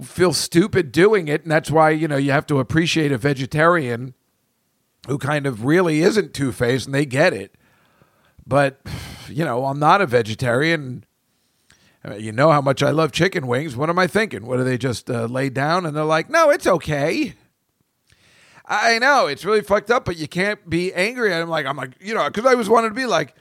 feel 0.00 0.32
stupid 0.32 0.92
doing 0.92 1.28
it. 1.28 1.42
And 1.42 1.50
that's 1.50 1.70
why, 1.70 1.90
you 1.90 2.08
know, 2.08 2.16
you 2.16 2.30
have 2.32 2.46
to 2.46 2.58
appreciate 2.58 3.12
a 3.12 3.18
vegetarian 3.18 4.14
who 5.06 5.18
kind 5.18 5.46
of 5.46 5.64
really 5.64 6.00
isn't 6.00 6.32
two 6.32 6.52
faced 6.52 6.86
and 6.86 6.94
they 6.94 7.06
get 7.06 7.32
it. 7.32 7.56
But, 8.46 8.80
you 9.28 9.44
know, 9.44 9.66
I'm 9.66 9.78
not 9.78 10.00
a 10.00 10.06
vegetarian 10.06 11.04
you 12.16 12.32
know 12.32 12.50
how 12.50 12.60
much 12.60 12.82
I 12.82 12.90
love 12.90 13.12
chicken 13.12 13.46
wings. 13.46 13.76
What 13.76 13.88
am 13.88 13.98
I 13.98 14.06
thinking? 14.06 14.46
What 14.46 14.56
do 14.56 14.64
they 14.64 14.76
just 14.76 15.08
uh, 15.08 15.26
lay 15.26 15.48
down 15.50 15.86
and 15.86 15.96
they're 15.96 16.04
like, 16.04 16.28
no, 16.28 16.50
it's 16.50 16.66
okay. 16.66 17.34
I 18.66 18.98
know 18.98 19.26
it's 19.26 19.44
really 19.44 19.60
fucked 19.60 19.90
up, 19.90 20.04
but 20.04 20.16
you 20.16 20.26
can't 20.26 20.68
be 20.68 20.92
angry 20.94 21.32
at 21.32 21.42
him. 21.42 21.48
Like 21.48 21.66
I'm 21.66 21.76
like, 21.76 21.92
you 22.00 22.14
know, 22.14 22.28
because 22.28 22.46
I 22.46 22.54
was 22.54 22.68
wanting 22.68 22.90
to 22.90 22.94
be 22.94 23.06
like, 23.06 23.36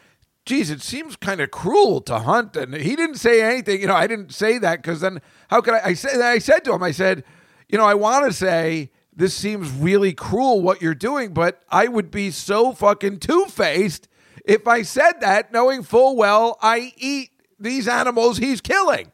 geez, 0.52 0.70
it 0.70 0.82
seems 0.82 1.16
kind 1.16 1.40
of 1.40 1.50
cruel 1.50 2.02
to 2.02 2.20
hunt, 2.20 2.58
and 2.58 2.74
he 2.74 2.94
didn't 2.98 3.16
say 3.16 3.42
anything. 3.42 3.80
You 3.80 3.88
know, 3.88 3.96
I 3.96 4.06
didn't 4.06 4.34
say 4.34 4.58
that 4.58 4.82
because 4.82 5.00
then 5.00 5.22
how 5.50 5.62
could 5.62 5.76
I? 5.76 5.82
I 5.86 5.94
said, 5.94 6.20
I 6.20 6.40
said 6.40 6.66
to 6.66 6.74
him, 6.74 6.84
I 6.84 6.92
said, 6.92 7.24
you 7.70 7.78
know, 7.78 7.86
I 7.86 7.94
want 7.94 8.26
to 8.26 8.34
say 8.34 8.92
this 9.16 9.34
seems 9.34 9.72
really 9.72 10.12
cruel 10.12 10.62
what 10.62 10.82
you're 10.82 10.94
doing, 10.94 11.34
but 11.34 11.64
I 11.70 11.88
would 11.88 12.12
be 12.12 12.32
so 12.32 12.74
fucking 12.74 13.20
two 13.20 13.46
faced 13.46 14.10
if 14.44 14.68
I 14.68 14.82
said 14.82 15.22
that, 15.22 15.54
knowing 15.54 15.84
full 15.84 16.18
well 16.18 16.58
I 16.62 16.92
eat 16.98 17.30
these 17.58 17.88
animals 17.88 18.38
he's 18.38 18.60
killing. 18.60 19.14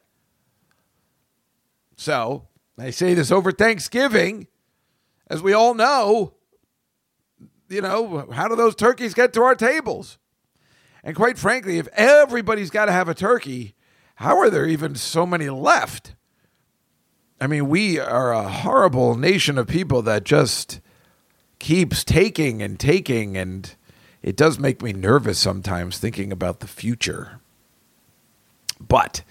So 1.98 2.48
I 2.80 2.90
say 2.90 3.14
this 3.14 3.32
over 3.32 3.52
Thanksgiving. 3.52 4.48
As 5.30 5.44
we 5.44 5.54
all 5.54 5.76
know, 5.76 6.34
you 7.70 7.82
know, 7.82 8.28
how 8.32 8.48
do 8.48 8.56
those 8.56 8.76
turkeys 8.76 9.14
get 9.14 9.34
to 9.34 9.44
our 9.44 9.56
tables? 9.56 10.18
And 11.04 11.16
quite 11.16 11.38
frankly, 11.38 11.78
if 11.78 11.88
everybody's 11.94 12.70
got 12.70 12.86
to 12.86 12.92
have 12.92 13.10
a 13.10 13.14
turkey, 13.14 13.76
how 14.16 14.40
are 14.40 14.50
there 14.50 14.66
even 14.66 14.96
so 14.96 15.26
many 15.26 15.50
left? 15.50 16.16
I 17.40 17.48
mean, 17.48 17.70
we 17.70 18.00
are 18.00 18.34
a 18.34 18.50
horrible 18.50 19.16
nation 19.16 19.58
of 19.58 19.68
people 19.68 20.02
that 20.04 20.24
just 20.24 20.80
keeps 21.60 22.04
taking 22.04 22.62
and 22.62 22.80
taking, 22.80 23.38
and 23.38 23.76
it 24.24 24.36
does 24.36 24.58
make 24.58 24.82
me 24.82 24.92
nervous 24.94 25.38
sometimes 25.38 25.98
thinking 25.98 26.32
about 26.32 26.60
the 26.60 26.68
future. 26.68 27.40
But 28.80 29.24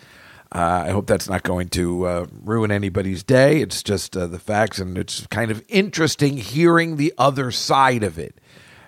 uh, 0.53 0.85
I 0.87 0.91
hope 0.91 1.07
that's 1.07 1.29
not 1.29 1.43
going 1.43 1.69
to 1.71 2.07
uh, 2.07 2.27
ruin 2.45 2.71
anybody's 2.71 3.23
day. 3.25 3.61
It's 3.61 3.83
just 3.83 4.17
uh, 4.17 4.27
the 4.29 4.39
facts, 4.39 4.79
and 4.79 4.97
it's 4.97 5.27
kind 5.27 5.51
of 5.51 5.65
interesting 5.69 6.37
hearing 6.37 6.97
the 6.97 7.13
other 7.19 7.51
side 7.51 8.05
of 8.05 8.19
it. 8.19 8.37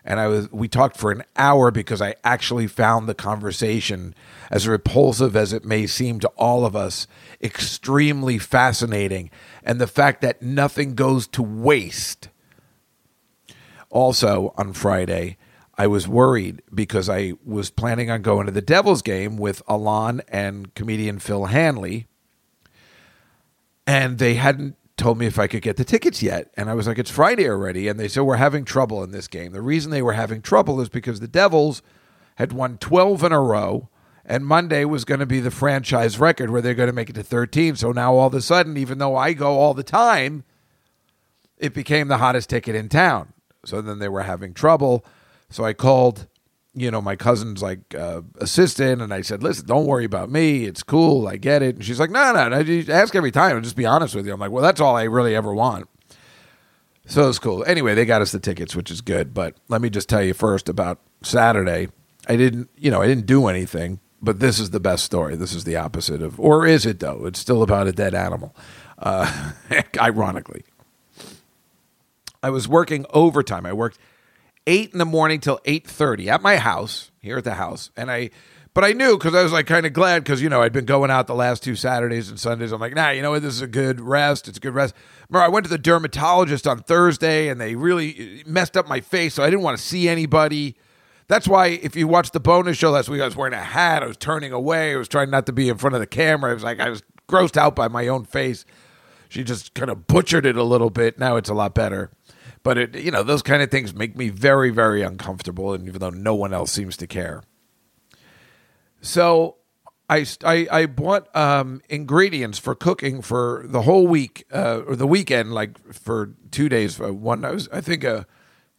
And 0.09 0.19
I 0.19 0.27
was 0.27 0.51
we 0.51 0.69
talked 0.69 0.97
for 0.97 1.13
an 1.13 1.23
hour 1.37 1.71
because 1.71 2.01
I 2.01 2.15
actually 2.25 2.67
found 2.67 3.07
the 3.07 3.15
conversation, 3.15 4.15
as 4.51 4.67
repulsive 4.67 5.37
as 5.37 5.53
it 5.53 5.67
may 5.67 5.87
seem 5.87 6.19
to 6.21 6.29
all 6.29 6.65
of 6.65 6.75
us, 6.75 7.07
extremely 7.43 8.39
fascinating. 8.39 9.31
And 9.63 9.79
the 9.79 9.87
fact 9.87 10.23
that 10.23 10.41
nothing 10.41 10.95
goes 10.95 11.27
to 11.29 11.43
waste. 11.43 12.31
Also 13.91 14.55
on 14.57 14.73
Friday, 14.73 15.37
I 15.77 15.87
was 15.87 16.09
worried 16.09 16.63
because 16.75 17.11
I 17.11 17.35
was 17.45 17.69
planning 17.69 18.11
on 18.11 18.23
going 18.23 18.47
to 18.47 18.53
the 18.53 18.63
Devils 18.63 19.03
game 19.03 19.37
with 19.37 19.61
Alon 19.69 20.23
and 20.29 20.75
comedian 20.75 21.19
Phil 21.19 21.45
Hanley. 21.45 22.07
And 23.87 24.17
they 24.17 24.35
hadn't 24.35 24.78
told 24.99 25.17
me 25.17 25.27
if 25.27 25.39
I 25.39 25.47
could 25.47 25.63
get 25.63 25.77
the 25.77 25.85
tickets 25.85 26.23
yet. 26.23 26.51
And 26.57 26.69
I 26.69 26.75
was 26.75 26.87
like, 26.87 26.99
it's 26.99 27.11
Friday 27.11 27.49
already. 27.49 27.89
And 27.89 27.99
they 27.99 28.09
said, 28.09 28.23
we're 28.23 28.37
having 28.37 28.65
trouble 28.65 29.03
in 29.03 29.13
this 29.13 29.29
game. 29.29 29.53
The 29.53 29.63
reason 29.63 29.91
they 29.91 30.03
were 30.03 30.13
having 30.13 30.43
trouble 30.43 30.81
is 30.81 30.89
because 30.89 31.21
the 31.21 31.29
Devils 31.29 31.81
had 32.37 32.53
won 32.53 32.77
12 32.79 33.25
in 33.25 33.33
a 33.33 33.41
row. 33.41 33.89
And 34.25 34.45
Monday 34.45 34.85
was 34.85 35.07
going 35.07 35.21
to 35.21 35.27
be 35.27 35.41
the 35.41 35.51
franchise 35.51 36.21
record 36.21 36.51
where 36.51 36.61
they're 36.61 36.75
going 36.75 36.89
to 36.89 36.93
make 36.93 37.09
it 37.09 37.15
to 37.15 37.23
13. 37.23 37.77
So 37.77 37.93
now 37.93 38.15
all 38.15 38.27
of 38.27 38.35
a 38.35 38.43
sudden, 38.43 38.77
even 38.77 38.99
though 38.99 39.17
I 39.17 39.33
go 39.33 39.59
all 39.59 39.73
the 39.73 39.83
time, 39.83 40.45
it 41.57 41.73
became 41.73 42.09
the 42.09 42.19
hottest 42.19 42.51
ticket 42.51 42.75
in 42.75 42.91
town. 42.91 43.33
So 43.65 43.81
then 43.81 43.99
they 43.99 44.09
were 44.09 44.23
having 44.23 44.53
trouble. 44.53 45.05
So 45.49 45.65
I 45.65 45.73
called, 45.73 46.27
you 46.81 46.91
know, 46.91 47.01
my 47.01 47.17
cousin's 47.17 47.63
like 47.63 47.95
uh, 47.95 48.23
assistant, 48.39 49.03
and 49.03 49.13
I 49.13 49.23
said, 49.23 49.43
"Listen, 49.43 49.67
don't 49.67 49.87
worry 49.87 50.05
about 50.05 50.31
me. 50.31 50.65
It's 50.65 50.83
cool. 50.83 51.29
I 51.29 51.37
get 51.37 51.63
it." 51.63 51.77
And 51.77 51.85
she's 51.85 52.01
like, 52.01 52.11
"No, 52.11 52.33
no, 52.33 52.49
no. 52.49 52.59
You 52.61 52.85
ask 52.93 53.15
every 53.15 53.31
time. 53.31 53.57
and 53.57 53.65
just 53.65 53.77
be 53.77 53.87
honest 53.87 54.15
with 54.15 54.27
you." 54.27 54.33
I'm 54.33 54.41
like, 54.41 54.51
"Well, 54.51 54.63
that's 54.63 54.81
all 54.81 54.97
I 54.97 55.05
really 55.05 55.35
ever 55.35 55.55
want." 55.55 55.89
So 57.07 57.29
it's 57.29 57.39
cool. 57.39 57.65
Anyway, 57.67 57.95
they 57.95 58.05
got 58.05 58.21
us 58.21 58.33
the 58.33 58.39
tickets, 58.39 58.77
which 58.77 58.91
is 58.91 59.01
good. 59.01 59.33
But 59.33 59.55
let 59.69 59.81
me 59.81 59.89
just 59.89 60.09
tell 60.09 60.23
you 60.23 60.35
first 60.35 60.69
about 60.69 61.01
Saturday. 61.23 61.89
I 62.29 62.37
didn't, 62.37 62.69
you 62.77 62.91
know, 62.91 63.01
I 63.01 63.07
didn't 63.07 63.27
do 63.27 63.47
anything. 63.47 64.01
But 64.21 64.41
this 64.41 64.59
is 64.59 64.71
the 64.71 64.81
best 64.81 65.05
story. 65.05 65.37
This 65.37 65.55
is 65.55 65.65
the 65.65 65.77
opposite 65.77 66.23
of, 66.23 66.41
or 66.41 66.67
is 66.67 66.85
it 66.85 66.99
though? 66.99 67.25
It's 67.27 67.39
still 67.39 67.63
about 67.63 67.87
a 67.87 67.93
dead 67.93 68.15
animal. 68.15 68.55
Uh, 68.99 69.53
ironically, 69.99 70.65
I 72.43 72.51
was 72.51 72.67
working 72.67 73.07
overtime. 73.11 73.65
I 73.65 73.73
worked 73.73 73.99
eight 74.69 74.93
in 74.93 74.99
the 74.99 75.05
morning 75.05 75.41
till 75.41 75.59
eight 75.65 75.87
thirty 75.87 76.31
at 76.31 76.43
my 76.43 76.59
house 76.59 77.11
here 77.21 77.39
at 77.39 77.45
the 77.45 77.55
house, 77.55 77.91
and 77.97 78.11
I. 78.11 78.31
But 78.75 78.85
I 78.85 78.93
knew 78.93 79.19
because 79.19 79.35
I 79.35 79.43
was 79.43 79.51
like 79.51 79.67
kind 79.67 79.87
of 79.87 79.93
glad 79.93 80.23
because 80.23 80.41
you 80.41 80.49
know 80.49 80.63
I'd 80.63 80.73
been 80.73 80.85
going 80.85 81.11
out 81.11 81.27
the 81.27 81.35
last 81.35 81.65
two 81.65 81.75
Saturdays 81.75 82.29
and 82.29 82.39
Sundays. 82.39 82.71
I'm 82.71 82.81
like, 82.81 82.95
nah, 82.95 83.09
you 83.11 83.23
know 83.23 83.33
what? 83.33 83.43
This 83.43 83.55
is 83.55 83.63
a 83.63 83.67
good 83.67 84.01
rest. 84.01 84.47
It's 84.47 84.59
a 84.59 84.61
good 84.61 84.75
rest. 84.75 84.95
Remember, 85.29 85.45
I 85.45 85.49
went 85.49 85.65
to 85.65 85.71
the 85.71 85.79
dermatologist 85.79 86.65
on 86.65 86.79
Thursday 86.81 87.49
and 87.49 87.61
they 87.61 87.75
really 87.75 88.43
uh, 88.47 88.49
messed 88.49 88.77
up 88.77 88.87
my 88.87 89.01
face, 89.01 89.35
so 89.35 89.43
I 89.43 89.51
didn't 89.51 89.63
want 89.63 89.77
to 89.79 89.83
see 89.83 90.09
anybody. 90.09 90.77
That's 91.27 91.49
why 91.49 91.67
if 91.69 91.97
you 91.97 92.07
watch 92.07 92.31
the 92.31 92.39
bonus 92.39 92.77
show 92.77 92.91
last 92.91 93.09
week, 93.09 93.21
I 93.21 93.25
was 93.25 93.35
wearing 93.35 93.55
a 93.55 93.57
hat. 93.63 94.05
I 94.05 94.07
was 94.07 94.17
turning 94.17 94.53
away. 94.53 94.93
I 94.93 94.97
was 94.97 95.09
trying 95.09 95.31
not 95.31 95.47
to 95.47 95.53
be 95.53 95.69
in 95.69 95.77
front 95.77 95.95
of 95.95 96.01
the 96.01 96.07
camera. 96.07 96.53
I 96.53 96.55
was 96.55 96.63
like 96.63 96.79
I 96.79 96.91
was 96.91 97.03
grossed 97.29 97.57
out 97.57 97.75
by 97.75 97.89
my 97.89 98.07
own 98.07 98.27
face. 98.27 98.65
She 99.29 99.43
just 99.43 99.75
kind 99.75 99.91
of 99.91 100.07
butchered 100.07 100.47
it 100.47 100.57
a 100.57 100.63
little 100.63 100.91
bit. 100.91 101.19
Now 101.19 101.37
it's 101.37 101.51
a 101.51 101.55
lot 101.55 101.75
better. 101.75 102.13
But 102.63 102.79
it, 102.79 102.97
you 102.97 103.11
know, 103.11 103.23
those 103.23 103.43
kind 103.43 103.63
of 103.63 103.71
things 103.71 103.95
make 103.95 104.17
me 104.17 104.29
very, 104.29 104.71
very 104.71 105.03
uncomfortable, 105.03 105.73
and 105.73 105.87
even 105.87 106.01
though 106.01 106.11
no 106.11 106.35
one 106.35 106.53
else 106.53 106.73
seems 106.73 106.97
to 106.99 107.07
care. 107.07 107.43
So 109.01 109.57
I, 110.09 110.27
I, 110.45 110.67
I 110.71 110.87
bought 110.87 111.35
um, 111.37 111.83
ingredients 111.89 112.59
for 112.59 112.75
cooking 112.75 113.23
for 113.23 113.65
the 113.69 113.83
whole 113.83 114.07
week 114.07 114.45
uh, 114.53 114.83
or 114.87 114.97
the 114.97 115.07
weekend, 115.07 115.53
like 115.53 115.79
for 115.93 116.35
two 116.51 116.69
days. 116.69 117.01
Uh, 117.01 117.13
one, 117.13 117.45
I 117.45 117.51
was, 117.51 117.69
I 117.73 117.81
think, 117.81 118.05
uh, 118.05 118.25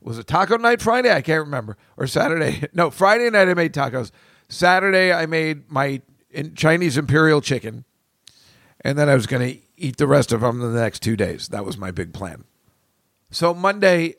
was 0.02 0.18
it 0.18 0.28
taco 0.28 0.58
night 0.58 0.82
Friday? 0.82 1.14
I 1.14 1.22
can't 1.22 1.46
remember. 1.46 1.78
Or 1.98 2.08
Saturday. 2.08 2.68
No, 2.74 2.90
Friday 2.90 3.30
night 3.30 3.48
I 3.48 3.54
made 3.54 3.74
tacos. 3.74 4.12
Saturday 4.48 5.14
I 5.14 5.26
made 5.26 5.70
my 5.70 6.02
Chinese 6.56 6.98
Imperial 6.98 7.42
chicken. 7.42 7.86
And 8.82 8.98
then 8.98 9.10
I 9.10 9.16
was 9.16 9.28
going 9.28 9.48
to 9.48 9.60
eat 9.78 9.98
the 9.98 10.08
rest 10.08 10.32
of 10.32 10.42
them 10.42 10.60
the 10.60 10.80
next 10.80 11.02
two 11.02 11.16
days. 11.16 11.50
That 11.50 11.66
was 11.66 11.78
my 11.78 11.92
big 11.92 12.14
plan. 12.14 12.46
So 13.32 13.54
Monday, 13.54 14.16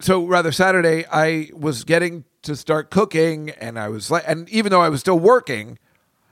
so 0.00 0.24
rather 0.24 0.52
Saturday, 0.52 1.04
I 1.10 1.50
was 1.52 1.84
getting 1.84 2.24
to 2.42 2.54
start 2.56 2.90
cooking, 2.90 3.50
and 3.50 3.78
I 3.78 3.88
was 3.88 4.10
like, 4.10 4.24
and 4.26 4.48
even 4.48 4.70
though 4.70 4.80
I 4.80 4.88
was 4.88 5.00
still 5.00 5.18
working, 5.18 5.78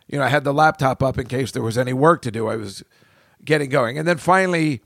you 0.08 0.18
know, 0.18 0.24
I 0.24 0.28
had 0.28 0.44
the 0.44 0.54
laptop 0.54 1.02
up 1.02 1.18
in 1.18 1.26
case 1.26 1.52
there 1.52 1.62
was 1.62 1.78
any 1.78 1.92
work 1.92 2.22
to 2.22 2.30
do. 2.30 2.48
I 2.48 2.56
was 2.56 2.82
getting 3.44 3.70
going, 3.70 3.98
and 3.98 4.06
then 4.06 4.18
finally 4.18 4.80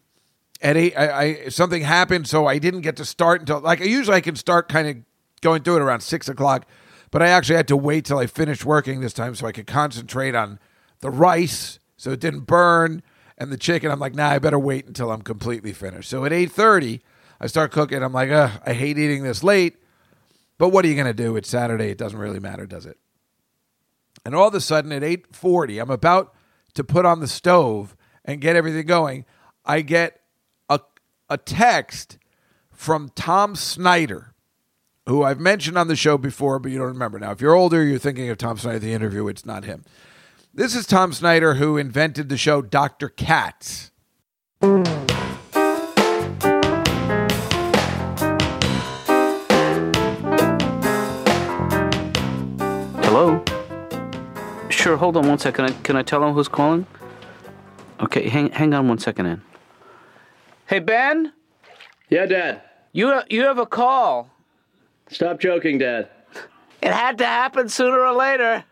at 0.63 0.77
eight, 0.77 0.95
I, 0.97 1.23
I 1.23 1.49
something 1.49 1.83
happened, 1.83 2.29
so 2.29 2.47
I 2.47 2.59
didn't 2.59 2.83
get 2.83 2.97
to 2.97 3.05
start 3.05 3.41
until 3.41 3.61
like 3.61 3.81
usually 3.81 4.17
I 4.17 4.21
can 4.21 4.37
start 4.37 4.69
kind 4.69 4.89
of 4.89 4.97
going 5.41 5.63
through 5.63 5.77
it 5.77 5.83
around 5.83 6.01
six 6.01 6.29
o'clock, 6.29 6.67
but 7.11 7.23
I 7.23 7.29
actually 7.29 7.57
had 7.57 7.69
to 7.69 7.77
wait 7.77 8.07
till 8.07 8.19
I 8.19 8.27
finished 8.27 8.65
working 8.65 9.01
this 9.01 9.13
time 9.13 9.35
so 9.35 9.47
I 9.47 9.53
could 9.53 9.67
concentrate 9.67 10.35
on 10.35 10.59
the 11.01 11.11
rice 11.11 11.79
so 11.97 12.13
it 12.13 12.21
didn't 12.21 12.47
burn 12.47 13.03
and 13.37 13.53
the 13.53 13.59
chicken. 13.59 13.91
I'm 13.91 14.01
like, 14.01 14.15
nah, 14.15 14.29
I 14.29 14.39
better 14.39 14.59
wait 14.59 14.87
until 14.87 15.11
I'm 15.11 15.23
completely 15.23 15.73
finished. 15.73 16.09
So 16.09 16.25
at 16.25 16.33
eight 16.33 16.53
thirty, 16.53 17.03
I 17.41 17.47
start 17.47 17.73
cooking. 17.73 18.03
I'm 18.03 18.13
like, 18.13 18.31
I 18.31 18.73
hate 18.73 18.99
eating 18.99 19.23
this 19.23 19.43
late, 19.43 19.77
but 20.59 20.69
what 20.71 20.85
are 20.85 20.89
you 20.89 20.97
gonna 20.97 21.13
do? 21.13 21.37
It's 21.37 21.49
Saturday. 21.49 21.91
It 21.91 21.99
doesn't 21.99 22.19
really 22.19 22.41
matter, 22.41 22.67
does 22.67 22.87
it? 22.87 22.99
And 24.25 24.35
all 24.35 24.49
of 24.49 24.55
a 24.55 24.61
sudden 24.61 24.93
at 24.93 25.05
eight 25.05 25.35
forty, 25.35 25.79
I'm 25.79 25.91
about 25.91 26.35
to 26.75 26.85
put 26.85 27.05
on 27.05 27.21
the 27.21 27.29
stove 27.29 27.97
and 28.25 28.41
get 28.41 28.57
everything 28.57 28.87
going. 28.87 29.25
I 29.65 29.81
get 29.81 30.21
a 30.69 30.81
a 31.29 31.37
text 31.37 32.19
from 32.73 33.11
Tom 33.15 33.57
Snyder, 33.57 34.35
who 35.07 35.23
I've 35.23 35.41
mentioned 35.41 35.79
on 35.79 35.89
the 35.89 35.97
show 35.97 36.19
before, 36.19 36.59
but 36.59 36.71
you 36.73 36.79
don't 36.79 36.89
remember. 36.89 37.19
Now, 37.19 37.33
if 37.33 37.41
you're 37.41 37.55
older, 37.55 37.85
you're 37.85 37.99
thinking 37.99 38.29
of 38.31 38.39
Tom 38.39 38.59
Snyder, 38.59 38.79
the 38.79 38.93
interview. 38.93 39.29
It's 39.29 39.47
not 39.47 39.65
him. 39.65 39.85
This 40.53 40.77
is 40.77 40.87
Tom 40.87 41.13
Snyder, 41.13 41.55
who 41.55 41.77
invented 41.77 42.29
the 42.29 42.37
show 42.37 42.63
Dr. 42.63 43.09
Katz. 43.09 43.91
Sure, 54.85 54.99
hold 54.99 55.17
on 55.17 55.27
one 55.27 55.39
second. 55.39 55.65
Can 55.67 55.75
I, 55.75 55.83
can 55.83 55.97
I 55.97 56.03
tell 56.03 56.23
him 56.23 56.35
who's 56.35 56.47
calling? 56.47 56.87
Okay, 58.01 58.29
hang, 58.29 58.51
hang 58.51 58.75
on 58.75 58.87
one 58.87 58.99
second, 58.99 59.25
Ann. 59.25 59.43
Hey, 60.67 60.79
Ben? 60.79 61.33
Yeah, 62.11 62.27
Dad. 62.27 62.61
You, 62.93 63.23
you 63.31 63.45
have 63.45 63.57
a 63.57 63.65
call. 63.65 64.29
Stop 65.09 65.41
joking, 65.41 65.79
Dad. 65.79 66.11
It 66.83 66.93
had 66.93 67.17
to 67.17 67.25
happen 67.25 67.71
sooner 67.71 67.99
or 67.99 68.13
later. 68.13 68.63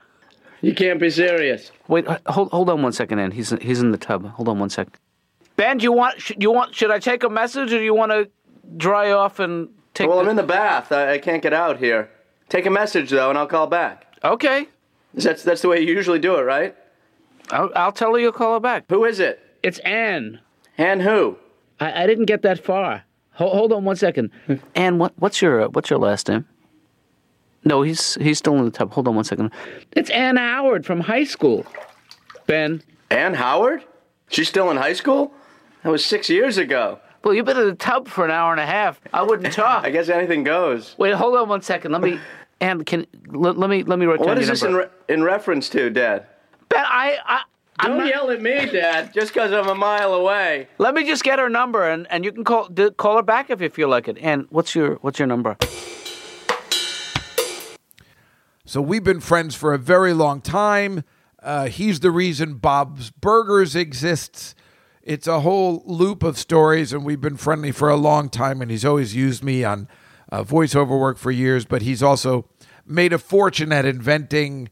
You 0.60 0.74
can't 0.74 1.00
be 1.00 1.08
serious. 1.08 1.72
Wait, 1.88 2.06
hold, 2.26 2.50
hold 2.50 2.68
on 2.68 2.82
one 2.82 2.92
second, 2.92 3.18
Ann. 3.18 3.30
He's, 3.30 3.48
he's 3.62 3.80
in 3.80 3.90
the 3.90 3.96
tub. 3.96 4.26
Hold 4.32 4.50
on 4.50 4.58
one 4.58 4.68
sec. 4.68 4.88
Ben, 5.56 5.78
do 5.78 5.84
you 5.84 5.92
want, 5.92 6.20
sh- 6.20 6.32
you 6.38 6.52
want, 6.52 6.74
should 6.74 6.90
I 6.90 6.98
take 6.98 7.22
a 7.22 7.30
message 7.30 7.72
or 7.72 7.78
do 7.78 7.82
you 7.84 7.94
want 7.94 8.12
to 8.12 8.28
dry 8.76 9.12
off 9.12 9.38
and 9.38 9.70
take 9.94 10.08
Well, 10.08 10.18
the- 10.18 10.24
I'm 10.24 10.28
in 10.28 10.36
the 10.36 10.42
bath. 10.42 10.92
I, 10.92 11.14
I 11.14 11.18
can't 11.18 11.42
get 11.42 11.54
out 11.54 11.78
here. 11.78 12.10
Take 12.50 12.66
a 12.66 12.70
message 12.70 13.08
though, 13.08 13.30
and 13.30 13.38
I'll 13.38 13.46
call 13.46 13.66
back. 13.66 14.14
Okay. 14.22 14.66
That's 15.14 15.42
that's 15.42 15.62
the 15.62 15.68
way 15.68 15.80
you 15.80 15.94
usually 15.94 16.18
do 16.18 16.36
it, 16.36 16.42
right? 16.42 16.74
I'll, 17.50 17.70
I'll 17.76 17.92
tell 17.92 18.12
her 18.14 18.18
you'll 18.18 18.32
call 18.32 18.54
her 18.54 18.60
back. 18.60 18.84
Who 18.88 19.04
is 19.04 19.20
it? 19.20 19.40
It's 19.62 19.78
Ann. 19.80 20.40
And 20.78 21.02
who? 21.02 21.36
I, 21.80 22.04
I 22.04 22.06
didn't 22.06 22.24
get 22.26 22.42
that 22.42 22.64
far. 22.64 23.04
Hold, 23.34 23.52
hold 23.54 23.72
on 23.72 23.84
one 23.84 23.96
second. 23.96 24.30
Ann, 24.74 24.98
what, 24.98 25.12
what's 25.18 25.42
your 25.42 25.62
uh, 25.62 25.68
what's 25.68 25.90
your 25.90 25.98
last 25.98 26.28
name? 26.28 26.46
No, 27.64 27.82
he's 27.82 28.14
he's 28.16 28.38
still 28.38 28.56
in 28.56 28.64
the 28.64 28.70
tub. 28.70 28.92
Hold 28.92 29.08
on 29.08 29.14
one 29.14 29.24
second. 29.24 29.50
It's 29.92 30.10
Ann 30.10 30.36
Howard 30.36 30.84
from 30.86 31.00
high 31.00 31.24
school. 31.24 31.66
Ben. 32.46 32.82
Ann 33.10 33.34
Howard? 33.34 33.84
She's 34.28 34.48
still 34.48 34.70
in 34.70 34.76
high 34.76 34.94
school? 34.94 35.32
That 35.82 35.90
was 35.90 36.04
six 36.04 36.28
years 36.30 36.58
ago. 36.58 36.98
Well, 37.22 37.34
you've 37.34 37.46
been 37.46 37.58
in 37.58 37.66
the 37.68 37.74
tub 37.74 38.08
for 38.08 38.24
an 38.24 38.30
hour 38.30 38.50
and 38.50 38.60
a 38.60 38.66
half. 38.66 39.00
I 39.12 39.22
wouldn't 39.22 39.52
talk. 39.54 39.84
I 39.84 39.90
guess 39.90 40.08
anything 40.08 40.42
goes. 40.42 40.94
Wait, 40.98 41.14
hold 41.14 41.36
on 41.36 41.48
one 41.48 41.62
second. 41.62 41.92
Let 41.92 42.00
me. 42.00 42.18
Ann, 42.62 42.84
can 42.84 43.06
let, 43.26 43.58
let 43.58 43.68
me 43.68 43.82
let 43.82 43.98
me 43.98 44.06
write 44.06 44.20
down 44.20 44.28
What 44.28 44.34
your 44.36 44.42
is 44.42 44.48
this 44.48 44.62
in, 44.62 44.74
re- 44.76 44.86
in 45.08 45.22
reference 45.24 45.68
to, 45.70 45.90
Dad? 45.90 46.26
ben, 46.68 46.84
I, 46.86 47.18
I 47.76 47.88
Don't 47.88 47.98
not- 47.98 48.06
yell 48.06 48.30
at 48.30 48.40
me, 48.40 48.66
Dad, 48.66 49.12
just 49.12 49.34
because 49.34 49.52
I'm 49.52 49.68
a 49.68 49.74
mile 49.74 50.14
away. 50.14 50.68
Let 50.78 50.94
me 50.94 51.04
just 51.04 51.24
get 51.24 51.40
her 51.40 51.48
number, 51.50 51.82
and, 51.88 52.06
and 52.08 52.24
you 52.24 52.30
can 52.30 52.44
call 52.44 52.68
d- 52.68 52.90
call 52.96 53.16
her 53.16 53.22
back 53.22 53.50
if 53.50 53.60
you 53.60 53.68
feel 53.68 53.88
like 53.88 54.06
it. 54.06 54.16
And 54.18 54.46
what's 54.50 54.76
your 54.76 54.94
what's 54.96 55.18
your 55.18 55.26
number? 55.26 55.56
So 58.64 58.80
we've 58.80 59.04
been 59.04 59.20
friends 59.20 59.54
for 59.56 59.74
a 59.74 59.78
very 59.78 60.12
long 60.12 60.40
time. 60.40 61.02
Uh, 61.42 61.66
he's 61.66 61.98
the 62.00 62.12
reason 62.12 62.54
Bob's 62.54 63.10
Burgers 63.10 63.74
exists. 63.74 64.54
It's 65.02 65.26
a 65.26 65.40
whole 65.40 65.82
loop 65.84 66.22
of 66.22 66.38
stories, 66.38 66.92
and 66.92 67.04
we've 67.04 67.20
been 67.20 67.36
friendly 67.36 67.72
for 67.72 67.90
a 67.90 67.96
long 67.96 68.28
time. 68.28 68.62
And 68.62 68.70
he's 68.70 68.84
always 68.84 69.16
used 69.16 69.42
me 69.42 69.64
on 69.64 69.88
uh, 70.30 70.44
voiceover 70.44 70.98
work 70.98 71.18
for 71.18 71.32
years, 71.32 71.64
but 71.64 71.82
he's 71.82 72.02
also 72.02 72.46
made 72.86 73.12
a 73.12 73.18
fortune 73.18 73.72
at 73.72 73.84
inventing 73.84 74.68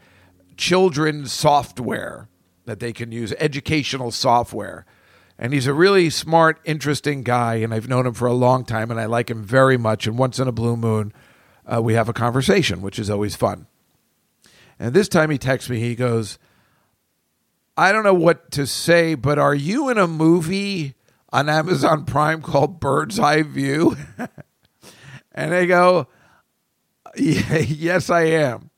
children's 0.57 1.33
software 1.33 2.29
that 2.67 2.81
they 2.81 2.93
can 2.93 3.13
use, 3.13 3.33
educational 3.39 4.11
software. 4.11 4.87
And 5.39 5.53
he's 5.55 5.67
a 5.67 5.75
really 5.75 6.11
smart, 6.11 6.61
interesting 6.65 7.23
guy, 7.23 7.57
and 7.57 7.73
I've 7.73 7.89
known 7.89 8.07
him 8.07 8.15
for 8.15 8.29
a 8.29 8.35
long 8.35 8.65
time, 8.65 8.91
and 8.91 9.01
I 9.01 9.07
like 9.07 9.31
him 9.31 9.43
very 9.43 9.79
much. 9.79 10.07
And 10.07 10.19
once 10.19 10.39
in 10.39 10.47
a 10.47 10.53
blue 10.53 10.77
moon, 10.77 11.13
uh, 11.67 11.81
we 11.81 11.95
have 11.95 12.09
a 12.09 12.13
conversation, 12.13 12.83
which 12.83 12.99
is 12.99 13.09
always 13.09 13.37
fun. 13.37 13.67
And 14.79 14.95
this 14.95 15.09
time 15.09 15.31
he 15.31 15.39
texts 15.39 15.71
me, 15.71 15.79
he 15.79 15.95
goes, 15.95 16.39
I 17.77 17.93
don't 17.93 18.05
know 18.05 18.15
what 18.15 18.51
to 18.53 18.67
say, 18.67 19.15
but 19.15 19.39
are 19.39 19.55
you 19.55 19.89
in 19.89 19.97
a 19.97 20.07
movie 20.07 20.95
on 21.33 21.49
Amazon 21.49 22.05
Prime 22.05 22.43
called 22.43 22.81
Bird's 22.81 23.19
Eye 23.19 23.43
View? 23.43 23.97
and 25.33 25.55
I 25.55 25.65
go, 25.65 25.97
"Yeah, 25.99 26.05
Yes, 27.17 28.11
I 28.11 28.23
am. 28.23 28.71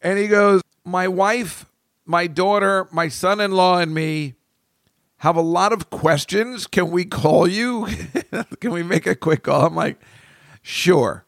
And 0.00 0.18
he 0.18 0.28
goes, 0.28 0.62
My 0.84 1.08
wife, 1.08 1.66
my 2.04 2.26
daughter, 2.26 2.88
my 2.92 3.08
son 3.08 3.40
in 3.40 3.52
law, 3.52 3.78
and 3.78 3.92
me 3.94 4.34
have 5.18 5.36
a 5.36 5.42
lot 5.42 5.72
of 5.72 5.90
questions. 5.90 6.66
Can 6.66 6.90
we 6.90 7.04
call 7.04 7.46
you? 7.48 7.88
Can 8.60 8.72
we 8.72 8.82
make 8.82 9.06
a 9.06 9.14
quick 9.14 9.42
call? 9.44 9.66
I'm 9.66 9.74
like, 9.74 10.00
Sure. 10.62 11.24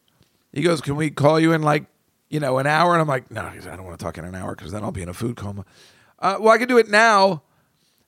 He 0.52 0.62
goes, 0.62 0.80
Can 0.80 0.96
we 0.96 1.10
call 1.10 1.38
you 1.38 1.52
in 1.52 1.62
like, 1.62 1.84
you 2.28 2.40
know, 2.40 2.58
an 2.58 2.66
hour? 2.66 2.92
And 2.92 3.00
I'm 3.00 3.08
like, 3.08 3.30
No, 3.30 3.42
I 3.42 3.58
don't 3.58 3.84
want 3.84 3.98
to 3.98 4.04
talk 4.04 4.18
in 4.18 4.24
an 4.24 4.34
hour 4.34 4.54
because 4.54 4.72
then 4.72 4.82
I'll 4.82 4.92
be 4.92 5.02
in 5.02 5.08
a 5.08 5.14
food 5.14 5.36
coma. 5.36 5.64
Uh, 6.18 6.36
well, 6.40 6.54
I 6.54 6.58
can 6.58 6.68
do 6.68 6.78
it 6.78 6.88
now. 6.88 7.42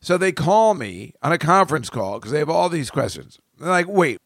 So 0.00 0.18
they 0.18 0.32
call 0.32 0.74
me 0.74 1.14
on 1.22 1.32
a 1.32 1.38
conference 1.38 1.88
call 1.88 2.18
because 2.18 2.32
they 2.32 2.40
have 2.40 2.50
all 2.50 2.68
these 2.68 2.90
questions. 2.90 3.38
They're 3.58 3.68
like, 3.68 3.88
Wait, 3.88 4.18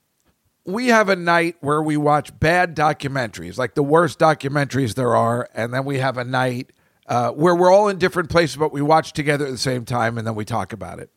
we 0.66 0.88
have 0.88 1.08
a 1.08 1.16
night 1.16 1.56
where 1.60 1.80
we 1.80 1.96
watch 1.96 2.38
bad 2.38 2.76
documentaries, 2.76 3.56
like 3.56 3.74
the 3.74 3.82
worst 3.82 4.18
documentaries 4.18 4.94
there 4.94 5.14
are, 5.14 5.48
and 5.54 5.72
then 5.72 5.84
we 5.84 5.98
have 5.98 6.18
a 6.18 6.24
night 6.24 6.72
uh, 7.06 7.30
where 7.30 7.54
we're 7.54 7.72
all 7.72 7.88
in 7.88 7.98
different 7.98 8.28
places, 8.28 8.56
but 8.56 8.72
we 8.72 8.82
watch 8.82 9.12
together 9.12 9.46
at 9.46 9.52
the 9.52 9.58
same 9.58 9.84
time, 9.84 10.18
and 10.18 10.26
then 10.26 10.34
we 10.34 10.44
talk 10.44 10.72
about 10.72 10.98
it. 10.98 11.10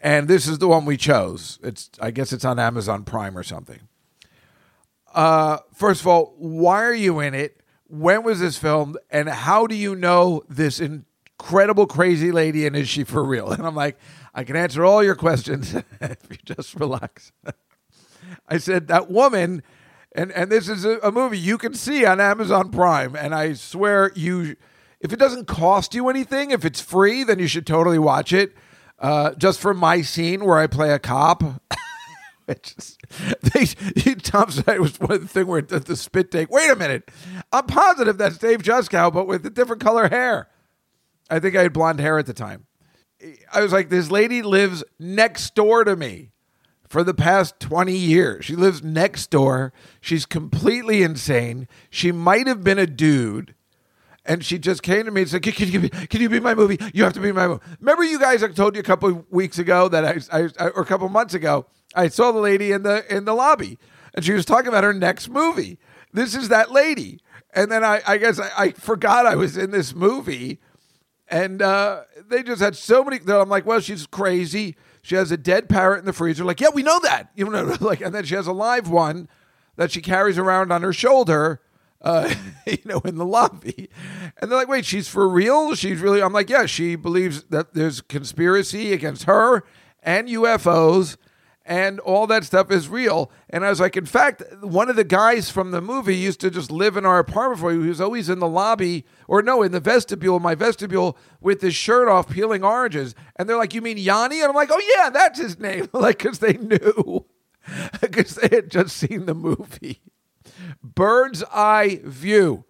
And 0.00 0.26
this 0.26 0.48
is 0.48 0.58
the 0.58 0.66
one 0.66 0.86
we 0.86 0.96
chose. 0.96 1.58
It's, 1.62 1.90
I 2.00 2.10
guess, 2.10 2.32
it's 2.32 2.44
on 2.44 2.58
Amazon 2.58 3.04
Prime 3.04 3.38
or 3.38 3.44
something. 3.44 3.80
Uh, 5.14 5.58
first 5.72 6.00
of 6.00 6.06
all, 6.08 6.34
why 6.38 6.82
are 6.82 6.94
you 6.94 7.20
in 7.20 7.34
it? 7.34 7.60
When 7.86 8.24
was 8.24 8.40
this 8.40 8.56
filmed? 8.56 8.96
And 9.10 9.28
how 9.28 9.66
do 9.66 9.74
you 9.74 9.94
know 9.94 10.42
this 10.48 10.80
incredible, 10.80 11.86
crazy 11.86 12.32
lady? 12.32 12.66
And 12.66 12.74
is 12.74 12.88
she 12.88 13.04
for 13.04 13.22
real? 13.22 13.50
And 13.52 13.66
I'm 13.66 13.74
like, 13.74 13.98
I 14.34 14.42
can 14.44 14.56
answer 14.56 14.84
all 14.84 15.02
your 15.02 15.16
questions 15.16 15.74
if 16.00 16.18
you 16.30 16.38
just 16.44 16.74
relax. 16.74 17.32
I 18.48 18.58
said 18.58 18.88
that 18.88 19.10
woman, 19.10 19.62
and 20.12 20.32
and 20.32 20.50
this 20.50 20.68
is 20.68 20.84
a, 20.84 20.98
a 20.98 21.12
movie 21.12 21.38
you 21.38 21.58
can 21.58 21.74
see 21.74 22.04
on 22.04 22.20
Amazon 22.20 22.70
Prime, 22.70 23.14
and 23.16 23.34
I 23.34 23.54
swear 23.54 24.12
you, 24.14 24.56
if 25.00 25.12
it 25.12 25.18
doesn't 25.18 25.46
cost 25.46 25.94
you 25.94 26.08
anything, 26.08 26.50
if 26.50 26.64
it's 26.64 26.80
free, 26.80 27.24
then 27.24 27.38
you 27.38 27.46
should 27.46 27.66
totally 27.66 27.98
watch 27.98 28.32
it. 28.32 28.54
Uh, 28.98 29.32
just 29.34 29.60
for 29.60 29.72
my 29.72 30.02
scene 30.02 30.44
where 30.44 30.58
I 30.58 30.66
play 30.66 30.90
a 30.90 30.98
cop. 30.98 31.42
Which 32.44 32.74
is, 32.76 32.98
they, 33.42 34.14
Tom 34.16 34.50
was 34.66 34.98
one 34.98 35.26
thing 35.28 35.46
where 35.46 35.62
the, 35.62 35.78
the 35.78 35.96
spit 35.96 36.32
take. 36.32 36.50
Wait 36.50 36.68
a 36.68 36.76
minute, 36.76 37.08
I'm 37.52 37.66
positive 37.66 38.18
that's 38.18 38.38
Dave 38.38 38.62
Juskow, 38.62 39.12
but 39.12 39.26
with 39.26 39.46
a 39.46 39.50
different 39.50 39.80
color 39.80 40.08
hair. 40.08 40.48
I 41.30 41.38
think 41.38 41.54
I 41.54 41.62
had 41.62 41.72
blonde 41.72 42.00
hair 42.00 42.18
at 42.18 42.26
the 42.26 42.34
time. 42.34 42.66
I 43.52 43.60
was 43.60 43.72
like, 43.72 43.88
this 43.88 44.10
lady 44.10 44.42
lives 44.42 44.82
next 44.98 45.54
door 45.54 45.84
to 45.84 45.94
me 45.94 46.32
for 46.90 47.04
the 47.04 47.14
past 47.14 47.60
20 47.60 47.96
years. 47.96 48.44
She 48.44 48.56
lives 48.56 48.82
next 48.82 49.30
door. 49.30 49.72
She's 50.00 50.26
completely 50.26 51.04
insane. 51.04 51.68
She 51.88 52.10
might 52.10 52.48
have 52.48 52.64
been 52.64 52.80
a 52.80 52.86
dude. 52.86 53.54
And 54.26 54.44
she 54.44 54.58
just 54.58 54.82
came 54.82 55.04
to 55.04 55.12
me 55.12 55.20
and 55.20 55.30
said, 55.30 55.42
can, 55.42 55.52
can 55.52 55.68
you, 55.68 55.80
be, 55.80 55.88
can 55.88 56.20
you 56.20 56.28
be 56.28 56.40
my 56.40 56.52
movie? 56.52 56.78
You 56.92 57.04
have 57.04 57.12
to 57.12 57.20
be 57.20 57.30
my 57.30 57.46
movie. 57.46 57.62
Remember 57.78 58.02
you 58.02 58.18
guys, 58.18 58.42
I 58.42 58.48
told 58.48 58.74
you 58.74 58.80
a 58.80 58.84
couple 58.84 59.08
of 59.08 59.30
weeks 59.30 59.60
ago 59.60 59.88
that 59.88 60.04
I, 60.04 60.36
I, 60.36 60.68
or 60.70 60.82
a 60.82 60.84
couple 60.84 61.08
months 61.08 61.32
ago, 61.32 61.66
I 61.94 62.08
saw 62.08 62.32
the 62.32 62.40
lady 62.40 62.72
in 62.72 62.82
the 62.82 63.04
in 63.08 63.24
the 63.24 63.34
lobby 63.34 63.78
and 64.12 64.24
she 64.24 64.32
was 64.32 64.44
talking 64.44 64.68
about 64.68 64.82
her 64.82 64.92
next 64.92 65.28
movie. 65.28 65.78
This 66.12 66.34
is 66.34 66.48
that 66.48 66.72
lady. 66.72 67.20
And 67.54 67.70
then 67.70 67.84
I, 67.84 68.02
I 68.04 68.16
guess 68.16 68.40
I, 68.40 68.50
I 68.58 68.70
forgot 68.72 69.26
I 69.26 69.36
was 69.36 69.56
in 69.56 69.70
this 69.70 69.94
movie 69.94 70.58
and 71.28 71.62
uh, 71.62 72.02
they 72.28 72.42
just 72.42 72.60
had 72.60 72.74
so 72.76 73.04
many. 73.04 73.20
I'm 73.28 73.48
like, 73.48 73.64
well, 73.64 73.80
she's 73.80 74.06
crazy. 74.06 74.76
She 75.02 75.14
has 75.14 75.30
a 75.30 75.36
dead 75.36 75.68
parrot 75.68 76.00
in 76.00 76.04
the 76.04 76.12
freezer. 76.12 76.44
Like, 76.44 76.60
yeah, 76.60 76.68
we 76.72 76.82
know 76.82 76.98
that. 77.00 77.30
You 77.34 77.48
know, 77.48 77.76
like, 77.80 78.00
and 78.00 78.14
then 78.14 78.24
she 78.24 78.34
has 78.34 78.46
a 78.46 78.52
live 78.52 78.88
one 78.88 79.28
that 79.76 79.90
she 79.90 80.00
carries 80.00 80.38
around 80.38 80.72
on 80.72 80.82
her 80.82 80.92
shoulder, 80.92 81.60
uh, 82.02 82.34
you 82.66 82.78
know, 82.84 83.00
in 83.00 83.16
the 83.16 83.24
lobby. 83.24 83.88
And 84.36 84.50
they're 84.50 84.58
like, 84.58 84.68
wait, 84.68 84.84
she's 84.84 85.08
for 85.08 85.28
real? 85.28 85.74
She's 85.74 86.00
really, 86.00 86.22
I'm 86.22 86.32
like, 86.32 86.50
yeah, 86.50 86.66
she 86.66 86.96
believes 86.96 87.44
that 87.44 87.74
there's 87.74 88.00
conspiracy 88.00 88.92
against 88.92 89.24
her 89.24 89.64
and 90.02 90.28
UFOs 90.28 91.16
and 91.70 92.00
all 92.00 92.26
that 92.26 92.42
stuff 92.42 92.72
is 92.72 92.88
real. 92.88 93.30
And 93.48 93.64
I 93.64 93.70
was 93.70 93.78
like, 93.78 93.96
in 93.96 94.04
fact, 94.04 94.42
one 94.60 94.90
of 94.90 94.96
the 94.96 95.04
guys 95.04 95.50
from 95.50 95.70
the 95.70 95.80
movie 95.80 96.16
used 96.16 96.40
to 96.40 96.50
just 96.50 96.68
live 96.68 96.96
in 96.96 97.06
our 97.06 97.20
apartment 97.20 97.60
for 97.60 97.72
you. 97.72 97.82
He 97.82 97.88
was 97.88 98.00
always 98.00 98.28
in 98.28 98.40
the 98.40 98.48
lobby, 98.48 99.06
or 99.28 99.40
no, 99.40 99.62
in 99.62 99.70
the 99.70 99.78
vestibule, 99.78 100.40
my 100.40 100.56
vestibule, 100.56 101.16
with 101.40 101.62
his 101.62 101.76
shirt 101.76 102.08
off, 102.08 102.28
peeling 102.28 102.64
oranges. 102.64 103.14
And 103.36 103.48
they're 103.48 103.56
like, 103.56 103.72
"You 103.72 103.82
mean 103.82 103.98
Yanni?" 103.98 104.40
And 104.40 104.48
I'm 104.48 104.54
like, 104.56 104.70
"Oh 104.72 104.96
yeah, 104.96 105.10
that's 105.10 105.38
his 105.38 105.60
name." 105.60 105.88
like, 105.92 106.18
because 106.18 106.40
they 106.40 106.54
knew, 106.54 107.26
because 108.00 108.34
they 108.34 108.48
had 108.54 108.68
just 108.68 108.96
seen 108.96 109.26
the 109.26 109.34
movie. 109.34 110.00
Bird's 110.82 111.44
Eye 111.52 112.00
View, 112.02 112.64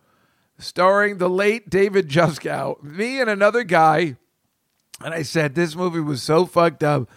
starring 0.59 1.17
the 1.17 1.31
late 1.31 1.71
David 1.71 2.11
Juskow, 2.11 2.83
me 2.83 3.19
and 3.19 3.31
another 3.31 3.65
guy. 3.65 4.17
And 5.03 5.15
I 5.15 5.23
said, 5.23 5.55
this 5.55 5.75
movie 5.75 6.01
was 6.01 6.23
so 6.23 6.45
fucked 6.45 6.85
up. 6.85 7.09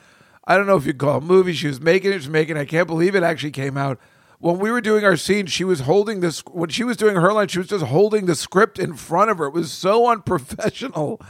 I 0.45 0.57
don't 0.57 0.67
know 0.67 0.75
if 0.75 0.85
you 0.85 0.93
call 0.93 1.17
it 1.17 1.23
a 1.23 1.25
movie. 1.25 1.53
She 1.53 1.67
was 1.67 1.79
making 1.79 2.11
it, 2.11 2.13
she 2.13 2.19
was 2.19 2.29
making 2.29 2.57
it. 2.57 2.61
I 2.61 2.65
can't 2.65 2.87
believe 2.87 3.15
it 3.15 3.23
actually 3.23 3.51
came 3.51 3.77
out. 3.77 3.99
When 4.39 4.59
we 4.59 4.71
were 4.71 4.81
doing 4.81 5.05
our 5.05 5.15
scene, 5.15 5.45
she 5.45 5.63
was 5.63 5.81
holding 5.81 6.19
this, 6.19 6.41
when 6.41 6.69
she 6.69 6.83
was 6.83 6.97
doing 6.97 7.15
her 7.15 7.31
line, 7.31 7.47
she 7.47 7.59
was 7.59 7.69
just 7.69 7.85
holding 7.85 8.25
the 8.25 8.35
script 8.35 8.77
in 8.77 8.95
front 8.95 9.31
of 9.31 9.37
her. 9.37 9.45
It 9.45 9.53
was 9.53 9.71
so 9.71 10.07
unprofessional. 10.11 11.21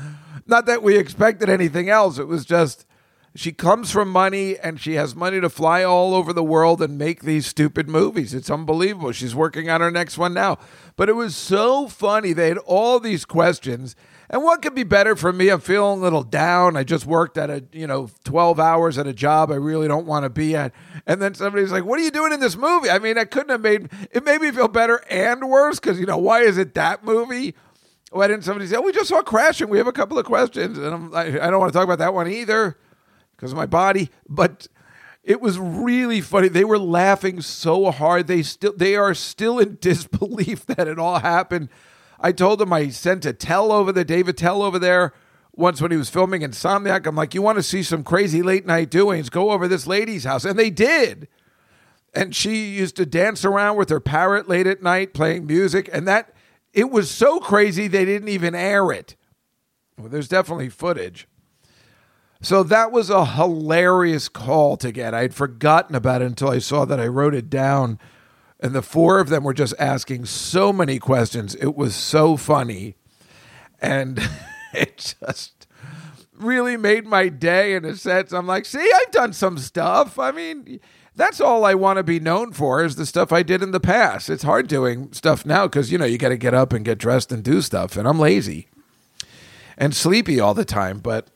Not 0.47 0.65
that 0.65 0.81
we 0.81 0.97
expected 0.97 1.47
anything 1.47 1.89
else. 1.89 2.17
It 2.17 2.27
was 2.27 2.43
just, 2.43 2.87
she 3.35 3.51
comes 3.51 3.91
from 3.91 4.09
money 4.09 4.57
and 4.57 4.79
she 4.79 4.93
has 4.93 5.15
money 5.15 5.39
to 5.39 5.49
fly 5.49 5.83
all 5.83 6.15
over 6.15 6.33
the 6.33 6.43
world 6.43 6.81
and 6.81 6.97
make 6.97 7.21
these 7.21 7.45
stupid 7.45 7.87
movies. 7.87 8.33
It's 8.33 8.49
unbelievable. 8.49 9.11
She's 9.11 9.35
working 9.35 9.69
on 9.69 9.81
her 9.81 9.91
next 9.91 10.17
one 10.17 10.33
now. 10.33 10.57
But 10.95 11.07
it 11.07 11.13
was 11.13 11.35
so 11.35 11.87
funny. 11.87 12.33
They 12.33 12.49
had 12.49 12.57
all 12.59 12.99
these 12.99 13.25
questions. 13.25 13.95
And 14.33 14.43
what 14.43 14.63
could 14.63 14.73
be 14.73 14.81
better 14.81 15.15
for 15.15 15.31
me? 15.31 15.49
I'm 15.49 15.59
feeling 15.59 15.99
a 15.99 16.01
little 16.01 16.23
down. 16.23 16.75
I 16.75 16.83
just 16.83 17.05
worked 17.05 17.37
at 17.37 17.51
a, 17.51 17.63
you 17.71 17.85
know, 17.85 18.09
12 18.23 18.59
hours 18.59 18.97
at 18.97 19.05
a 19.05 19.13
job 19.13 19.51
I 19.51 19.57
really 19.57 19.87
don't 19.87 20.07
want 20.07 20.23
to 20.23 20.29
be 20.31 20.55
at. 20.55 20.73
And 21.05 21.21
then 21.21 21.35
somebody's 21.35 21.71
like, 21.71 21.85
What 21.85 21.99
are 21.99 22.01
you 22.01 22.09
doing 22.09 22.33
in 22.33 22.39
this 22.39 22.57
movie? 22.57 22.89
I 22.89 22.97
mean, 22.97 23.19
I 23.19 23.25
couldn't 23.25 23.49
have 23.49 23.61
made 23.61 23.91
it 24.09 24.25
made 24.25 24.41
me 24.41 24.49
feel 24.49 24.67
better 24.67 25.03
and 25.07 25.47
worse 25.47 25.79
because, 25.79 25.99
you 25.99 26.07
know, 26.07 26.17
why 26.17 26.41
is 26.41 26.57
it 26.57 26.73
that 26.73 27.03
movie? 27.03 27.53
Why 28.09 28.27
didn't 28.27 28.43
somebody 28.43 28.65
say, 28.65 28.75
Oh, 28.75 28.81
we 28.81 28.91
just 28.91 29.09
saw 29.09 29.21
Crashing. 29.21 29.69
We 29.69 29.77
have 29.77 29.85
a 29.85 29.91
couple 29.91 30.17
of 30.17 30.25
questions. 30.25 30.79
And 30.79 30.87
I'm 30.87 31.11
like, 31.11 31.39
I 31.39 31.51
don't 31.51 31.59
want 31.59 31.71
to 31.71 31.77
talk 31.77 31.85
about 31.85 31.99
that 31.99 32.15
one 32.15 32.27
either 32.27 32.75
because 33.35 33.51
of 33.51 33.57
my 33.57 33.67
body. 33.67 34.09
But 34.27 34.67
it 35.23 35.41
was 35.41 35.59
really 35.59 36.21
funny. 36.21 36.47
They 36.47 36.65
were 36.65 36.79
laughing 36.79 37.39
so 37.41 37.91
hard. 37.91 38.25
They 38.25 38.41
still 38.41 38.73
they 38.75 38.95
are 38.95 39.13
still 39.13 39.59
in 39.59 39.75
disbelief 39.79 40.65
that 40.65 40.87
it 40.87 40.97
all 40.97 41.19
happened. 41.19 41.69
I 42.23 42.31
told 42.31 42.61
him 42.61 42.71
I 42.71 42.87
sent 42.87 43.25
Attell 43.25 43.73
over 43.73 43.91
there, 43.91 44.05
Dave 44.05 44.29
Attell 44.29 44.63
over 44.63 44.79
there 44.79 45.11
once 45.55 45.81
when 45.81 45.91
he 45.91 45.97
was 45.97 46.09
filming 46.09 46.41
Insomniac. 46.41 47.05
I'm 47.05 47.17
like, 47.17 47.33
you 47.33 47.41
want 47.41 47.57
to 47.57 47.63
see 47.63 47.83
some 47.83 48.03
crazy 48.03 48.41
late 48.41 48.65
night 48.65 48.89
doings? 48.89 49.29
Go 49.29 49.51
over 49.51 49.67
this 49.67 49.85
lady's 49.85 50.23
house. 50.23 50.45
And 50.45 50.57
they 50.57 50.69
did. 50.69 51.27
And 52.13 52.33
she 52.33 52.69
used 52.69 52.95
to 52.95 53.05
dance 53.05 53.43
around 53.43 53.75
with 53.75 53.89
her 53.89 53.99
parrot 53.99 54.47
late 54.47 54.67
at 54.67 54.81
night 54.81 55.13
playing 55.13 55.45
music. 55.45 55.89
And 55.91 56.07
that, 56.07 56.33
it 56.71 56.89
was 56.89 57.11
so 57.11 57.39
crazy 57.39 57.87
they 57.87 58.05
didn't 58.05 58.29
even 58.29 58.55
air 58.55 58.91
it. 58.91 59.17
Well, 59.97 60.07
there's 60.07 60.29
definitely 60.29 60.69
footage. 60.69 61.27
So 62.41 62.63
that 62.63 62.91
was 62.91 63.09
a 63.09 63.25
hilarious 63.25 64.29
call 64.29 64.77
to 64.77 64.91
get. 64.91 65.13
I 65.13 65.23
had 65.23 65.35
forgotten 65.35 65.95
about 65.95 66.21
it 66.21 66.25
until 66.25 66.49
I 66.49 66.59
saw 66.59 66.85
that 66.85 66.99
I 66.99 67.07
wrote 67.07 67.35
it 67.35 67.49
down 67.49 67.99
and 68.63 68.73
the 68.73 68.81
four 68.81 69.19
of 69.19 69.27
them 69.27 69.43
were 69.43 69.53
just 69.53 69.75
asking 69.77 70.23
so 70.23 70.71
many 70.71 70.97
questions. 70.97 71.53
It 71.55 71.75
was 71.75 71.93
so 71.93 72.37
funny. 72.37 72.95
And 73.81 74.17
it 74.73 75.15
just 75.19 75.67
really 76.31 76.77
made 76.77 77.05
my 77.05 77.27
day 77.27 77.75
in 77.75 77.83
a 77.83 77.97
sense. 77.97 78.31
I'm 78.31 78.47
like, 78.47 78.63
see, 78.63 78.79
I've 78.79 79.11
done 79.11 79.33
some 79.33 79.57
stuff. 79.57 80.17
I 80.17 80.31
mean, 80.31 80.79
that's 81.13 81.41
all 81.41 81.65
I 81.65 81.73
want 81.73 81.97
to 81.97 82.03
be 82.03 82.21
known 82.21 82.53
for 82.53 82.85
is 82.85 82.95
the 82.95 83.05
stuff 83.05 83.33
I 83.33 83.43
did 83.43 83.61
in 83.61 83.71
the 83.71 83.81
past. 83.81 84.29
It's 84.29 84.43
hard 84.43 84.69
doing 84.69 85.11
stuff 85.11 85.45
now 85.45 85.67
because, 85.67 85.91
you 85.91 85.97
know, 85.97 86.05
you 86.05 86.17
got 86.17 86.29
to 86.29 86.37
get 86.37 86.53
up 86.53 86.71
and 86.71 86.85
get 86.85 86.97
dressed 86.97 87.33
and 87.33 87.43
do 87.43 87.61
stuff. 87.61 87.97
And 87.97 88.07
I'm 88.07 88.17
lazy 88.17 88.69
and 89.77 89.93
sleepy 89.93 90.39
all 90.39 90.53
the 90.53 90.63
time. 90.63 90.99
But 90.99 91.27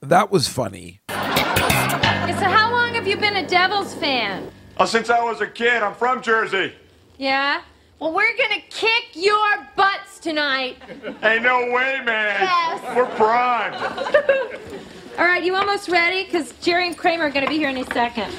that 0.00 0.30
was 0.30 0.46
funny. 0.46 1.00
So, 1.08 1.16
how 1.16 2.70
long 2.70 2.94
have 2.94 3.08
you 3.08 3.16
been 3.16 3.34
a 3.34 3.46
Devils 3.46 3.92
fan? 3.94 4.52
Oh, 4.78 4.86
since 4.86 5.10
I 5.10 5.22
was 5.22 5.40
a 5.40 5.46
kid, 5.46 5.82
I'm 5.82 5.94
from 5.94 6.22
Jersey. 6.22 6.72
Yeah? 7.18 7.62
Well, 7.98 8.12
we're 8.12 8.36
gonna 8.36 8.60
kick 8.70 9.10
your 9.14 9.68
butts 9.76 10.18
tonight. 10.18 10.76
Hey, 11.20 11.38
no 11.38 11.58
way, 11.72 12.00
man. 12.04 12.40
Yes. 12.42 12.96
We're 12.96 13.06
primed. 13.06 13.76
All 15.18 15.24
right, 15.26 15.44
you 15.44 15.54
almost 15.54 15.88
ready? 15.88 16.24
Because 16.24 16.52
Jerry 16.60 16.86
and 16.88 16.96
Kramer 16.96 17.24
are 17.24 17.30
gonna 17.30 17.46
be 17.48 17.58
here 17.58 17.68
any 17.68 17.84
second. 17.84 18.32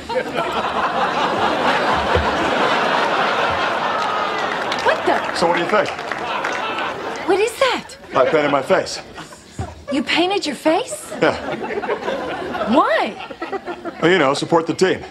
what 4.83 5.05
the? 5.05 5.35
So, 5.35 5.47
what 5.47 5.53
do 5.55 5.59
you 5.63 5.69
think? 5.69 5.89
What 7.27 7.39
is 7.39 7.51
that? 7.59 7.95
I 8.15 8.25
painted 8.29 8.51
my 8.51 8.61
face. 8.61 8.99
You 9.93 10.03
painted 10.03 10.45
your 10.45 10.55
face? 10.55 11.11
Yeah. 11.21 12.73
Why? 12.73 13.91
Well, 14.01 14.11
you 14.11 14.17
know, 14.17 14.33
support 14.33 14.65
the 14.67 14.73
team. 14.73 15.03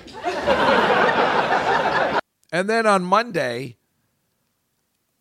And 2.53 2.69
then 2.69 2.87
on 2.87 3.03
Monday, 3.03 3.79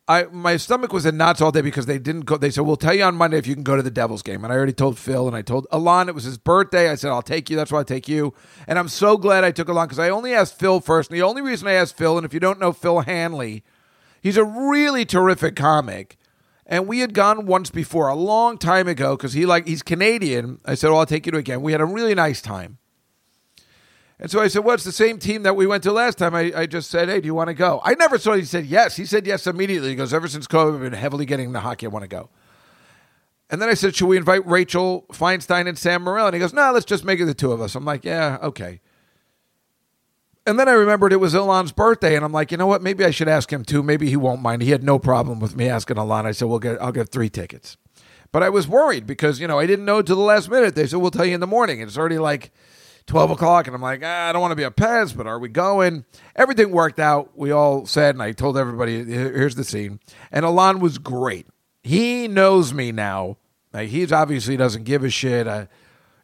I 0.08 0.26
my 0.26 0.58
stomach 0.58 0.92
was 0.92 1.06
in 1.06 1.16
knots 1.16 1.40
all 1.40 1.54
day 1.54 1.62
because 1.62 1.86
they 1.86 1.98
didn't 1.98 2.26
go. 2.26 2.36
They 2.36 2.52
said, 2.52 2.66
"We'll 2.66 2.76
tell 2.76 2.94
you 2.94 3.04
on 3.04 3.16
Monday 3.16 3.38
if 3.38 3.48
you 3.48 3.54
can 3.54 3.64
go 3.64 3.78
to 3.78 3.82
the 3.82 3.90
Devils 3.90 4.22
game." 4.22 4.44
And 4.44 4.52
I 4.52 4.58
already 4.58 4.74
told 4.74 5.00
Phil 5.00 5.26
and 5.28 5.36
I 5.36 5.42
told 5.42 5.68
Alon 5.72 6.10
it 6.10 6.16
was 6.16 6.26
his 6.26 6.38
birthday. 6.38 6.90
I 6.90 6.96
said, 6.96 7.10
"I'll 7.12 7.22
take 7.22 7.50
you." 7.50 7.56
That's 7.56 7.72
why 7.72 7.80
I 7.80 7.84
take 7.84 8.10
you. 8.10 8.34
And 8.68 8.78
I'm 8.78 8.90
so 8.90 9.18
glad 9.18 9.46
I 9.46 9.52
took 9.52 9.70
Alon 9.70 9.88
because 9.88 10.00
I 10.00 10.10
only 10.10 10.34
asked 10.34 10.60
Phil 10.60 10.82
first. 10.82 11.10
And 11.10 11.18
the 11.18 11.24
only 11.24 11.42
reason 11.42 11.70
I 11.70 11.74
asked 11.74 11.98
Phil, 11.98 12.18
and 12.18 12.26
if 12.26 12.34
you 12.34 12.42
don't 12.42 12.60
know 12.60 12.74
Phil 12.74 13.00
Hanley, 13.00 13.64
he's 14.22 14.38
a 14.38 14.44
really 14.44 15.06
terrific 15.06 15.56
comic. 15.56 16.18
And 16.66 16.88
we 16.88 17.00
had 17.00 17.14
gone 17.14 17.46
once 17.46 17.70
before, 17.70 18.10
a 18.10 18.16
long 18.16 18.58
time 18.58 18.88
ago, 18.90 19.16
because 19.16 19.34
he 19.34 19.46
like 19.46 19.68
he's 19.68 19.84
Canadian. 19.84 20.60
I 20.66 20.76
said, 20.76 20.90
"Well, 20.90 21.00
I'll 21.00 21.06
take 21.06 21.26
you 21.26 21.32
to 21.32 21.38
again." 21.38 21.62
We 21.62 21.72
had 21.72 21.82
a 21.82 21.86
really 21.86 22.16
nice 22.16 22.42
time. 22.42 22.80
And 24.22 24.30
so 24.30 24.40
I 24.40 24.48
said, 24.48 24.64
Well, 24.64 24.76
it's 24.76 24.84
the 24.84 24.92
same 24.92 25.18
team 25.18 25.44
that 25.44 25.56
we 25.56 25.66
went 25.66 25.82
to 25.84 25.92
last 25.92 26.20
time. 26.20 26.36
I, 26.36 26.54
I 26.56 26.66
just 26.68 26.92
said, 26.92 27.10
Hey, 27.10 27.20
do 27.20 27.26
you 27.26 27.34
want 27.34 27.48
to 27.48 27.56
go? 27.56 27.82
I 27.84 27.96
never 27.96 28.20
saw 28.20 28.34
he 28.34 28.46
said 28.46 28.68
yes. 28.68 28.96
He 28.96 29.06
said 29.06 29.26
yes 29.26 29.48
immediately. 29.48 29.90
He 29.90 29.96
goes, 29.96 30.14
Ever 30.14 30.28
since 30.28 30.48
COVID, 30.48 30.76
I've 30.76 30.82
been 30.82 30.94
heavily 30.94 31.26
getting 31.26 31.48
into 31.48 31.60
hockey. 31.60 31.88
I 31.88 31.90
want 31.90 32.04
to 32.04 32.08
go. 32.08 32.30
And 33.50 33.62
then 33.62 33.68
I 33.68 33.74
said, 33.74 33.96
Should 33.96 34.08
we 34.08 34.18
invite 34.18 34.46
Rachel 34.46 35.06
Feinstein 35.12 35.68
and 35.68 35.78
Sam 35.78 36.04
Morril? 36.04 36.28
And 36.28 36.36
he 36.36 36.40
goes, 36.40 36.54
No, 36.54 36.72
let's 36.72 36.86
just 36.86 37.04
make 37.04 37.20
it 37.20 37.26
the 37.26 37.34
two 37.34 37.52
of 37.52 37.62
us. 37.62 37.74
I'm 37.74 37.84
like, 37.84 38.06
Yeah, 38.06 38.38
okay. 38.44 38.80
And 40.46 40.60
then 40.60 40.68
I 40.68 40.74
remembered 40.74 41.14
it 41.14 41.18
was 41.18 41.36
Ilan's 41.36 41.72
birthday, 41.72 42.16
and 42.16 42.26
I'm 42.26 42.32
like, 42.32 42.52
you 42.52 42.58
know 42.58 42.66
what? 42.66 42.82
Maybe 42.82 43.06
I 43.06 43.12
should 43.12 43.28
ask 43.28 43.54
him 43.54 43.64
too. 43.64 43.84
Maybe 43.84 44.10
he 44.10 44.16
won't 44.18 44.42
mind. 44.42 44.64
He 44.64 44.72
had 44.72 44.84
no 44.84 44.98
problem 44.98 45.40
with 45.40 45.56
me 45.56 45.70
asking 45.70 45.98
Ilan. 45.98 46.26
I 46.26 46.32
said, 46.32 46.48
"We'll 46.48 46.58
get, 46.58 46.82
I'll 46.82 46.92
get 46.92 47.10
three 47.10 47.30
tickets." 47.30 47.78
But 48.32 48.42
I 48.42 48.50
was 48.50 48.68
worried 48.68 49.06
because 49.06 49.40
you 49.40 49.48
know 49.48 49.60
I 49.60 49.68
didn't 49.68 49.86
know 49.86 50.02
till 50.02 50.16
the 50.16 50.24
last 50.24 50.50
minute. 50.50 50.74
They 50.74 50.88
said, 50.88 50.98
"We'll 50.98 51.12
tell 51.12 51.26
you 51.26 51.36
in 51.36 51.42
the 51.42 51.48
morning." 51.48 51.80
And 51.80 51.88
it's 51.88 51.98
already 51.98 52.18
like 52.18 52.52
12 53.08 53.32
o'clock 53.32 53.68
and 53.68 53.76
i'm 53.76 53.82
like 53.82 54.02
ah, 54.04 54.30
i 54.30 54.32
don't 54.32 54.42
want 54.42 54.52
to 54.52 54.56
be 54.56 54.64
a 54.64 54.72
pez 54.72 55.16
but 55.16 55.28
are 55.28 55.40
we 55.40 55.50
going? 55.50 56.06
Everything 56.36 56.72
worked 56.72 57.00
out 57.00 57.32
we 57.36 57.52
all 57.52 57.86
said 57.86 58.16
and 58.16 58.22
i 58.22 58.32
told 58.32 58.58
everybody 58.58 59.04
here's 59.04 59.56
the 59.56 59.64
scene. 59.64 60.00
And 60.32 60.46
alon 60.46 60.80
was 60.80 60.98
great. 60.98 61.48
He 61.84 62.28
knows 62.28 62.74
me 62.74 62.92
now. 62.92 63.38
Like, 63.74 63.90
he's 63.90 64.12
obviously 64.12 64.58
doesn't 64.58 64.84
give 64.84 65.04
a 65.04 65.10
shit. 65.10 65.48
Uh, 65.48 65.66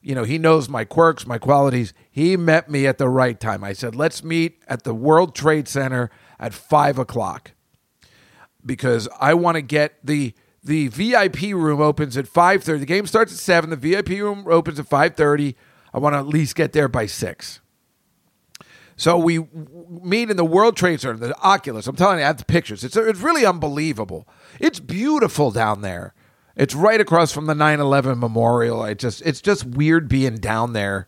you 0.01 0.15
know 0.15 0.23
he 0.23 0.38
knows 0.38 0.69
my 0.69 0.86
quirks 0.86 1.25
my 1.28 1.38
qualities. 1.38 1.93
He 2.09 2.38
met 2.38 2.69
me 2.69 2.88
at 2.88 2.97
the 2.97 3.09
right 3.09 3.39
time. 3.39 3.63
I 3.63 3.73
said 3.73 3.95
let's 3.95 4.23
meet 4.23 4.63
at 4.67 4.84
the 4.84 4.93
world 4.93 5.36
trade 5.36 5.67
center 5.67 6.09
at 6.39 6.53
5 6.53 6.99
o'clock 6.99 7.51
because 8.65 9.07
i 9.19 9.34
want 9.34 9.55
to 9.55 9.61
get 9.61 9.95
the 10.03 10.34
the 10.63 10.89
vip 10.89 11.41
room 11.41 11.82
opens 11.82 12.17
at 12.17 12.25
5.30 12.25 12.80
the 12.80 12.86
game 12.86 13.07
starts 13.07 13.32
at 13.32 13.39
7 13.39 13.69
the 13.69 13.75
vip 13.75 14.09
room 14.09 14.45
opens 14.47 14.80
at 14.80 14.88
5.30 14.88 15.55
I 15.98 16.00
want 16.00 16.14
to 16.14 16.20
at 16.20 16.28
least 16.28 16.56
get 16.56 16.74
there 16.74 16.88
by 16.88 17.08
six. 17.08 17.60
So 18.98 19.18
we 19.18 19.39
meet 19.89 20.30
in 20.30 20.38
the 20.38 20.45
World 20.45 20.78
Trade 20.78 21.02
Center, 21.02 21.18
the 21.18 21.36
Oculus. 21.41 21.88
I'm 21.88 21.95
telling 21.95 22.20
you, 22.20 22.24
I 22.24 22.28
have 22.28 22.38
the 22.38 22.45
pictures. 22.45 22.84
It's, 22.84 22.95
it's 22.95 23.20
really 23.20 23.48
unbelievable. 23.48 24.28
It's 24.60 24.80
beautiful 24.80 25.50
down 25.50 25.82
there. 25.82 26.14
It's 26.56 26.76
right 26.76 27.02
across 27.02 27.32
from 27.32 27.48
the 27.48 27.56
9/11 27.56 28.20
memorial. 28.20 28.80
I 28.80 28.93
just 28.93 29.24
it's 29.24 29.41
just 29.41 29.66
weird 29.66 30.08
being 30.08 30.36
down 30.36 30.74
there 30.74 31.08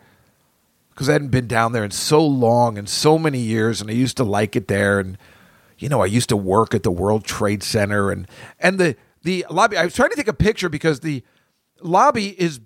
because 0.90 1.08
I 1.08 1.14
hadn't 1.14 1.30
been 1.30 1.48
down 1.48 1.72
there 1.74 1.84
in 1.84 1.92
so 1.92 2.26
long 2.26 2.80
and 2.80 2.90
so 2.90 3.20
many 3.20 3.40
years, 3.40 3.82
and 3.82 3.92
I 3.92 3.94
used 3.94 4.18
to 4.18 4.24
like 4.24 4.56
it 4.56 4.68
there. 4.68 5.00
And 5.00 5.20
you 5.78 5.88
know, 5.88 6.02
I 6.02 6.08
used 6.08 6.30
to 6.30 6.38
work 6.38 6.74
at 6.74 6.82
the 6.82 6.92
World 6.92 7.26
Trade 7.26 7.62
Center, 7.62 8.12
and 8.12 8.28
and 8.60 8.80
the 8.80 8.96
the 9.22 9.46
lobby. 9.52 9.78
I 9.78 9.86
was 9.86 9.94
trying 9.94 10.10
to 10.10 10.16
take 10.16 10.28
a 10.28 10.34
picture 10.34 10.70
because 10.70 11.02
the 11.02 11.24
lobby 11.80 12.30
is 12.42 12.60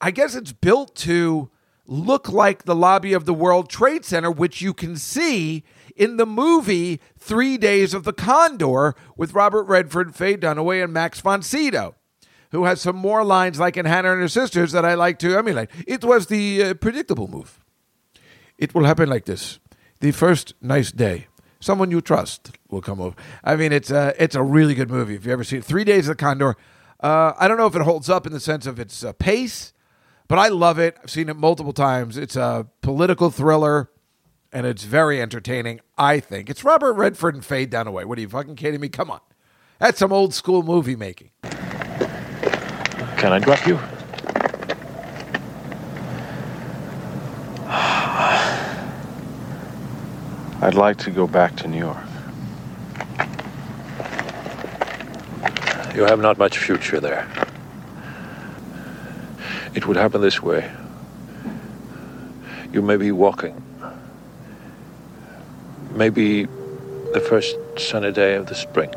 I 0.00 0.10
guess 0.10 0.34
it's 0.34 0.52
built 0.52 0.94
to 0.96 1.50
look 1.88 2.28
like 2.28 2.64
the 2.64 2.76
lobby 2.76 3.14
of 3.14 3.24
the 3.24 3.34
World 3.34 3.68
Trade 3.68 4.04
Center, 4.04 4.30
which 4.30 4.60
you 4.60 4.74
can 4.74 4.96
see 4.96 5.64
in 5.96 6.18
the 6.18 6.26
movie 6.26 7.00
Three 7.18 7.56
Days 7.56 7.94
of 7.94 8.04
the 8.04 8.12
Condor 8.12 8.94
with 9.16 9.32
Robert 9.32 9.64
Redford, 9.64 10.14
Faye 10.14 10.36
Dunaway, 10.36 10.84
and 10.84 10.92
Max 10.92 11.20
von 11.20 11.42
Sydow, 11.42 11.96
who 12.50 12.64
has 12.64 12.80
some 12.80 12.96
more 12.96 13.24
lines 13.24 13.58
like 13.58 13.76
in 13.76 13.86
Hannah 13.86 14.12
and 14.12 14.20
Her 14.20 14.28
Sisters 14.28 14.72
that 14.72 14.84
I 14.84 14.94
like 14.94 15.18
to 15.20 15.36
emulate. 15.36 15.70
It 15.86 16.04
was 16.04 16.26
the 16.26 16.62
uh, 16.62 16.74
predictable 16.74 17.26
move. 17.26 17.58
It 18.58 18.74
will 18.74 18.84
happen 18.84 19.08
like 19.08 19.24
this: 19.24 19.58
the 20.00 20.12
first 20.12 20.54
nice 20.60 20.92
day, 20.92 21.26
someone 21.58 21.90
you 21.90 22.02
trust 22.02 22.58
will 22.68 22.82
come 22.82 23.00
over. 23.00 23.16
I 23.42 23.56
mean, 23.56 23.72
it's 23.72 23.90
a 23.90 24.14
it's 24.22 24.34
a 24.34 24.42
really 24.42 24.74
good 24.74 24.90
movie. 24.90 25.14
If 25.14 25.24
you 25.24 25.32
ever 25.32 25.44
see 25.44 25.56
it, 25.56 25.64
Three 25.64 25.84
Days 25.84 26.06
of 26.08 26.18
the 26.18 26.22
Condor, 26.22 26.56
uh, 27.00 27.32
I 27.38 27.48
don't 27.48 27.56
know 27.56 27.66
if 27.66 27.74
it 27.74 27.82
holds 27.82 28.10
up 28.10 28.26
in 28.26 28.32
the 28.32 28.40
sense 28.40 28.66
of 28.66 28.78
its 28.78 29.02
uh, 29.02 29.12
pace, 29.14 29.72
but 30.28 30.38
I 30.38 30.48
love 30.48 30.78
it. 30.78 30.96
I've 31.02 31.10
seen 31.10 31.28
it 31.28 31.36
multiple 31.36 31.72
times. 31.72 32.16
It's 32.16 32.36
a 32.36 32.66
political 32.82 33.30
thriller, 33.30 33.90
and 34.52 34.66
it's 34.66 34.84
very 34.84 35.20
entertaining. 35.20 35.80
I 35.96 36.20
think 36.20 36.50
it's 36.50 36.62
Robert 36.62 36.92
Redford 36.92 37.34
and 37.34 37.44
Faye 37.44 37.66
Dunaway. 37.66 38.04
What 38.04 38.18
are 38.18 38.20
you 38.20 38.28
fucking 38.28 38.56
kidding 38.56 38.80
me? 38.80 38.88
Come 38.88 39.10
on, 39.10 39.20
that's 39.78 39.98
some 39.98 40.12
old 40.12 40.34
school 40.34 40.62
movie 40.62 40.96
making. 40.96 41.30
Can 41.42 43.32
I 43.32 43.38
drop 43.40 43.66
you? 43.66 43.78
I'd 50.60 50.74
like 50.74 50.98
to 50.98 51.10
go 51.10 51.26
back 51.26 51.56
to 51.56 51.68
New 51.68 51.78
York. 51.78 51.96
You 55.94 56.04
have 56.04 56.20
not 56.20 56.38
much 56.38 56.58
future 56.58 57.00
there. 57.00 57.28
It 59.78 59.86
would 59.86 59.96
happen 59.96 60.20
this 60.22 60.42
way. 60.42 60.68
You 62.72 62.82
may 62.82 62.96
be 62.96 63.12
walking. 63.12 63.62
Maybe 65.92 66.46
the 67.12 67.20
first 67.20 67.56
sunny 67.76 68.10
day 68.10 68.34
of 68.34 68.46
the 68.46 68.56
spring. 68.56 68.92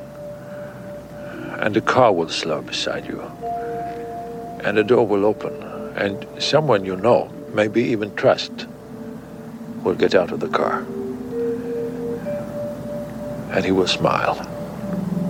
And 1.59 1.77
a 1.77 1.81
car 1.81 2.11
will 2.11 2.29
slow 2.29 2.63
beside 2.63 3.05
you. 3.05 3.21
And 4.63 4.79
a 4.79 4.83
door 4.83 5.05
will 5.05 5.23
open. 5.23 5.53
And 5.95 6.25
someone 6.41 6.83
you 6.83 6.95
know, 6.95 7.31
maybe 7.53 7.83
even 7.83 8.15
trust, 8.15 8.65
will 9.83 9.93
get 9.93 10.15
out 10.15 10.31
of 10.31 10.39
the 10.39 10.49
car. 10.49 10.79
And 13.53 13.63
he 13.63 13.71
will 13.71 13.85
smile. 13.85 14.35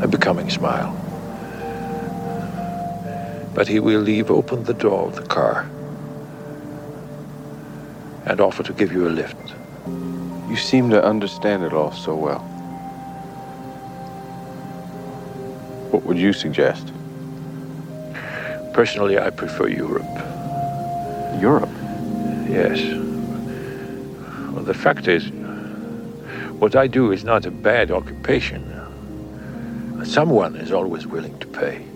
A 0.01 0.07
becoming 0.07 0.49
smile. 0.49 1.10
But 3.53 3.67
he 3.67 3.79
will 3.79 4.01
leave 4.01 4.31
open 4.31 4.63
the 4.63 4.73
door 4.73 5.07
of 5.07 5.15
the 5.15 5.23
car 5.23 5.69
and 8.25 8.39
offer 8.39 8.63
to 8.63 8.73
give 8.73 8.91
you 8.91 9.07
a 9.07 9.09
lift. 9.09 9.53
You 10.49 10.55
seem 10.55 10.89
to 10.91 11.03
understand 11.03 11.63
it 11.63 11.73
all 11.73 11.91
so 11.91 12.15
well. 12.15 12.39
What 15.91 16.03
would 16.03 16.17
you 16.17 16.33
suggest? 16.33 16.93
Personally, 18.73 19.19
I 19.19 19.29
prefer 19.29 19.67
Europe. 19.67 20.05
Europe? 21.41 21.69
Yes. 22.47 22.79
Well, 24.51 24.63
the 24.63 24.73
fact 24.73 25.07
is, 25.07 25.29
what 26.59 26.75
I 26.75 26.87
do 26.87 27.11
is 27.11 27.23
not 27.23 27.45
a 27.45 27.51
bad 27.51 27.91
occupation. 27.91 28.63
Someone 30.05 30.55
is 30.55 30.71
always 30.71 31.05
willing 31.05 31.37
to 31.39 31.47
pay. 31.47 31.90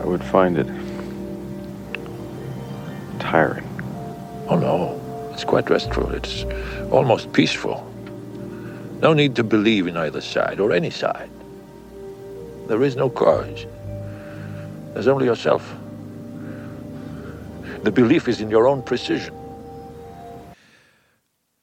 I 0.00 0.04
would 0.04 0.22
find 0.22 0.58
it 0.58 0.66
tiring. 3.18 3.66
Oh 4.48 4.58
no, 4.58 5.30
it's 5.32 5.44
quite 5.44 5.68
restful. 5.70 6.10
It's 6.10 6.44
almost 6.90 7.32
peaceful. 7.32 7.82
No 9.00 9.12
need 9.12 9.36
to 9.36 9.44
believe 9.44 9.86
in 9.86 9.96
either 9.96 10.20
side 10.20 10.60
or 10.60 10.72
any 10.72 10.90
side. 10.90 11.30
There 12.68 12.82
is 12.82 12.96
no 12.96 13.08
cause. 13.10 13.66
There's 14.94 15.08
only 15.08 15.26
yourself. 15.26 15.74
The 17.82 17.90
belief 17.90 18.28
is 18.28 18.40
in 18.40 18.50
your 18.50 18.66
own 18.66 18.82
precision. 18.82 19.34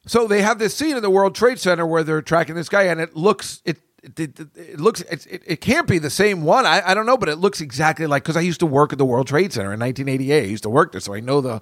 So 0.06 0.28
they 0.28 0.42
have 0.42 0.60
this 0.60 0.76
scene 0.76 0.96
in 0.96 1.02
the 1.02 1.10
World 1.10 1.34
Trade 1.36 1.60
Center 1.60 1.86
where 1.86 2.04
they're 2.04 2.22
tracking 2.22 2.56
this 2.56 2.70
guy, 2.70 2.84
and 2.84 3.00
it 3.00 3.16
looks 3.16 3.62
it. 3.66 3.80
It, 4.04 4.20
it, 4.20 4.40
it 4.56 4.80
looks 4.82 5.02
it, 5.02 5.26
it, 5.46 5.62
can't 5.62 5.88
be 5.88 5.98
the 5.98 6.10
same 6.10 6.44
one. 6.44 6.66
I, 6.66 6.82
I 6.90 6.94
don't 6.94 7.06
know 7.06 7.18
but 7.18 7.30
it 7.30 7.38
looks 7.38 7.62
exactly 7.62 8.06
like 8.06 8.24
because 8.24 8.36
i 8.36 8.42
used 8.42 8.60
to 8.60 8.66
work 8.66 8.92
at 8.92 8.98
the 8.98 9.06
world 9.06 9.28
trade 9.28 9.54
center 9.54 9.74
in 9.74 9.80
1988 9.80 10.44
i 10.44 10.46
used 10.46 10.64
to 10.64 10.70
work 10.70 10.92
there 10.92 11.00
so 11.00 11.14
i 11.14 11.22
know 11.22 11.40
the 11.40 11.62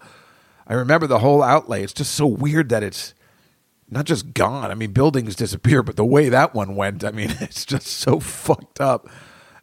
i 0.65 0.73
remember 0.73 1.05
the 1.05 1.19
whole 1.19 1.43
outlay. 1.43 1.83
It's 1.83 1.93
just 1.93 2.13
so 2.13 2.25
weird 2.25 2.69
that 2.69 2.81
it's 2.81 3.13
not 3.89 4.05
just 4.05 4.33
gone. 4.33 4.71
I 4.71 4.73
mean 4.73 4.91
buildings 4.91 5.35
disappear 5.35 5.83
but 5.83 5.97
the 5.97 6.05
way 6.05 6.29
that 6.29 6.55
one 6.55 6.75
went 6.75 7.03
i 7.03 7.11
mean 7.11 7.29
it's 7.39 7.65
just 7.65 7.87
so 7.87 8.19
fucked 8.19 8.81
up. 8.81 9.07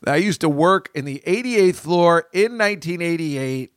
I 0.06 0.16
used 0.16 0.40
to 0.42 0.48
work 0.48 0.90
in 0.94 1.04
the 1.04 1.20
88th 1.26 1.76
floor 1.76 2.28
in 2.32 2.56
1988 2.56 3.72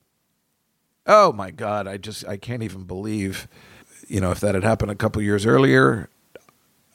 oh 1.08 1.34
my 1.34 1.50
god 1.50 1.88
i 1.88 1.98
just 1.98 2.28
i 2.28 2.38
can't 2.38 2.62
even 2.62 2.84
believe 2.84 3.48
you 4.08 4.22
know 4.22 4.30
if 4.30 4.40
that 4.40 4.54
had 4.54 4.64
happened 4.64 4.92
a 4.92 4.96
couple 4.96 5.20
years 5.24 5.48
earlier 5.48 6.11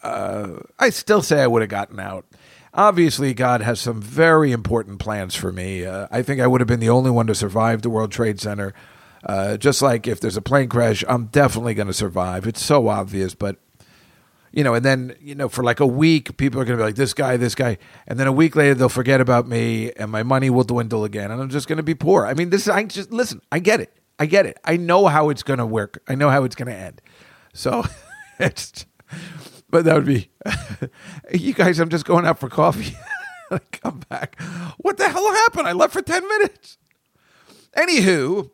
uh, 0.03 0.61
I 0.79 0.91
still 0.91 1.23
say 1.23 1.43
I 1.43 1.47
would 1.47 1.63
have 1.63 1.71
gotten 1.71 2.01
out. 2.01 2.27
Obviously, 2.75 3.33
God 3.33 3.63
has 3.63 3.81
some 3.81 4.03
very 4.03 4.53
important 4.53 4.99
plans 4.99 5.35
for 5.35 5.51
me. 5.51 5.87
Uh, 5.87 6.09
I 6.11 6.23
think 6.23 6.41
I 6.41 6.47
would 6.47 6.61
have 6.61 6.69
been 6.69 6.81
the 6.81 6.91
only 6.91 7.11
one 7.11 7.27
to 7.29 7.35
survive 7.35 7.83
the 7.83 7.91
World 7.91 8.13
Trade 8.13 8.41
Center. 8.41 8.75
Uh, 9.25 9.57
just 9.57 9.81
like 9.81 10.07
if 10.07 10.21
there's 10.21 10.37
a 10.37 10.43
plane 10.43 10.69
crash, 10.69 11.03
I'm 11.09 11.27
definitely 11.27 11.75
going 11.75 11.89
to 11.89 11.95
survive. 11.95 12.47
It's 12.47 12.63
so 12.63 12.89
obvious, 12.89 13.35
but 13.35 13.57
you 14.53 14.63
know, 14.63 14.75
and 14.75 14.85
then 14.85 15.17
you 15.21 15.35
know, 15.35 15.49
for 15.49 15.65
like 15.65 15.81
a 15.81 15.87
week, 15.87 16.37
people 16.37 16.61
are 16.61 16.65
going 16.65 16.79
to 16.79 16.83
be 16.83 16.87
like, 16.87 16.95
"This 16.95 17.13
guy, 17.13 17.37
this 17.37 17.55
guy," 17.55 17.79
and 18.07 18.19
then 18.19 18.27
a 18.27 18.33
week 18.33 18.55
later, 18.57 18.75
they'll 18.75 18.89
forget 18.89 19.21
about 19.21 19.49
me, 19.49 19.93
and 19.93 20.11
my 20.11 20.23
money 20.23 20.49
will 20.49 20.65
dwindle 20.65 21.05
again, 21.05 21.31
and 21.31 21.43
I'm 21.43 21.51
just 21.51 21.69
going 21.69 21.77
to 21.79 21.83
be 21.83 21.95
poor. 21.95 22.27
I 22.27 22.35
mean, 22.35 22.51
this. 22.51 22.69
I 22.69 22.85
just 22.85 23.11
listen. 23.11 23.41
I 23.51 23.59
get 23.59 23.81
it. 23.81 23.93
I 24.19 24.27
get 24.27 24.47
it. 24.47 24.59
I 24.65 24.77
know 24.77 25.07
how 25.07 25.29
it's 25.29 25.43
going 25.43 25.59
to 25.59 25.67
work. 25.67 26.03
I 26.09 26.15
know 26.15 26.31
how 26.31 26.45
it's 26.45 26.55
going 26.55 26.69
to 26.69 26.77
end. 26.77 27.03
So 27.53 27.85
it's 28.39 28.87
but 29.71 29.85
that 29.85 29.95
would 29.95 30.07
be 30.07 30.31
you 31.35 31.55
guys. 31.55 31.79
I'm 31.79 31.89
just 31.89 32.05
going 32.05 32.27
out 32.27 32.39
for 32.39 32.49
coffee. 32.49 32.97
I 33.51 33.59
come 33.59 34.01
back. 34.09 34.41
What 34.79 34.97
the 34.97 35.09
hell 35.09 35.33
happened? 35.33 35.69
I 35.69 35.73
left 35.73 35.93
for 35.93 36.03
ten 36.03 36.27
minutes. 36.27 36.79
Anywho, 37.77 38.51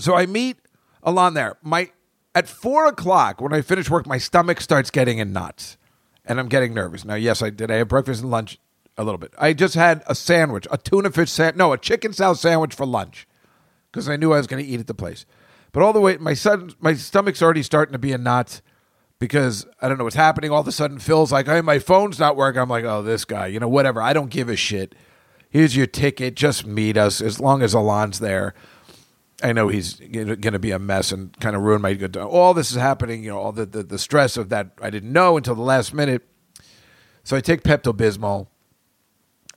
so 0.00 0.14
I 0.14 0.26
meet 0.26 0.58
Alon 1.02 1.34
there. 1.34 1.56
My 1.62 1.90
at 2.34 2.48
four 2.48 2.86
o'clock 2.86 3.40
when 3.40 3.52
I 3.52 3.62
finish 3.62 3.88
work, 3.88 4.06
my 4.06 4.18
stomach 4.18 4.60
starts 4.60 4.90
getting 4.90 5.18
in 5.18 5.32
knots, 5.32 5.76
and 6.24 6.38
I'm 6.38 6.48
getting 6.48 6.74
nervous. 6.74 7.04
Now, 7.04 7.14
yes, 7.14 7.42
I 7.42 7.50
did. 7.50 7.70
I 7.70 7.76
had 7.76 7.88
breakfast 7.88 8.22
and 8.22 8.30
lunch 8.30 8.58
a 8.98 9.04
little 9.04 9.18
bit. 9.18 9.34
I 9.38 9.52
just 9.52 9.74
had 9.74 10.02
a 10.06 10.14
sandwich, 10.14 10.66
a 10.70 10.78
tuna 10.78 11.10
fish 11.10 11.30
sandwich, 11.30 11.56
no, 11.56 11.72
a 11.72 11.78
chicken 11.78 12.12
salad 12.12 12.38
sandwich 12.38 12.74
for 12.74 12.86
lunch 12.86 13.26
because 13.90 14.08
I 14.08 14.16
knew 14.16 14.32
I 14.32 14.38
was 14.38 14.46
going 14.46 14.62
to 14.62 14.68
eat 14.70 14.80
at 14.80 14.86
the 14.86 14.94
place. 14.94 15.24
But 15.72 15.82
all 15.82 15.92
the 15.92 16.00
way, 16.00 16.16
my 16.16 16.34
son, 16.34 16.74
my 16.80 16.94
stomach's 16.94 17.42
already 17.42 17.62
starting 17.62 17.92
to 17.92 17.98
be 17.98 18.12
in 18.12 18.22
knots 18.22 18.62
because 19.18 19.66
I 19.80 19.88
don't 19.88 19.98
know 19.98 20.04
what's 20.04 20.16
happening. 20.16 20.50
All 20.50 20.60
of 20.60 20.68
a 20.68 20.72
sudden, 20.72 20.98
Phil's 20.98 21.32
like, 21.32 21.46
"Hey, 21.46 21.60
my 21.60 21.78
phone's 21.78 22.18
not 22.18 22.36
working." 22.36 22.60
I'm 22.60 22.68
like, 22.68 22.84
"Oh, 22.84 23.02
this 23.02 23.24
guy, 23.24 23.46
you 23.46 23.60
know, 23.60 23.68
whatever. 23.68 24.02
I 24.02 24.12
don't 24.12 24.30
give 24.30 24.48
a 24.48 24.56
shit. 24.56 24.94
Here's 25.48 25.76
your 25.76 25.86
ticket. 25.86 26.34
Just 26.34 26.66
meet 26.66 26.96
us 26.96 27.20
as 27.20 27.40
long 27.40 27.62
as 27.62 27.74
Alon's 27.74 28.18
there." 28.18 28.54
I 29.42 29.52
know 29.52 29.68
he's 29.68 29.94
going 29.94 30.40
to 30.40 30.58
be 30.58 30.70
a 30.70 30.78
mess 30.78 31.12
and 31.12 31.38
kind 31.40 31.54
of 31.54 31.62
ruin 31.62 31.82
my 31.82 31.92
good 31.94 32.14
time. 32.14 32.26
All 32.26 32.54
this 32.54 32.70
is 32.70 32.76
happening, 32.76 33.22
you 33.22 33.30
know, 33.30 33.38
all 33.38 33.52
the, 33.52 33.66
the, 33.66 33.82
the 33.82 33.98
stress 33.98 34.36
of 34.36 34.48
that 34.48 34.70
I 34.80 34.88
didn't 34.88 35.12
know 35.12 35.36
until 35.36 35.54
the 35.54 35.62
last 35.62 35.92
minute. 35.92 36.26
So 37.22 37.36
I 37.36 37.40
take 37.40 37.62
Pepto 37.62 37.92
Bismol 37.92 38.46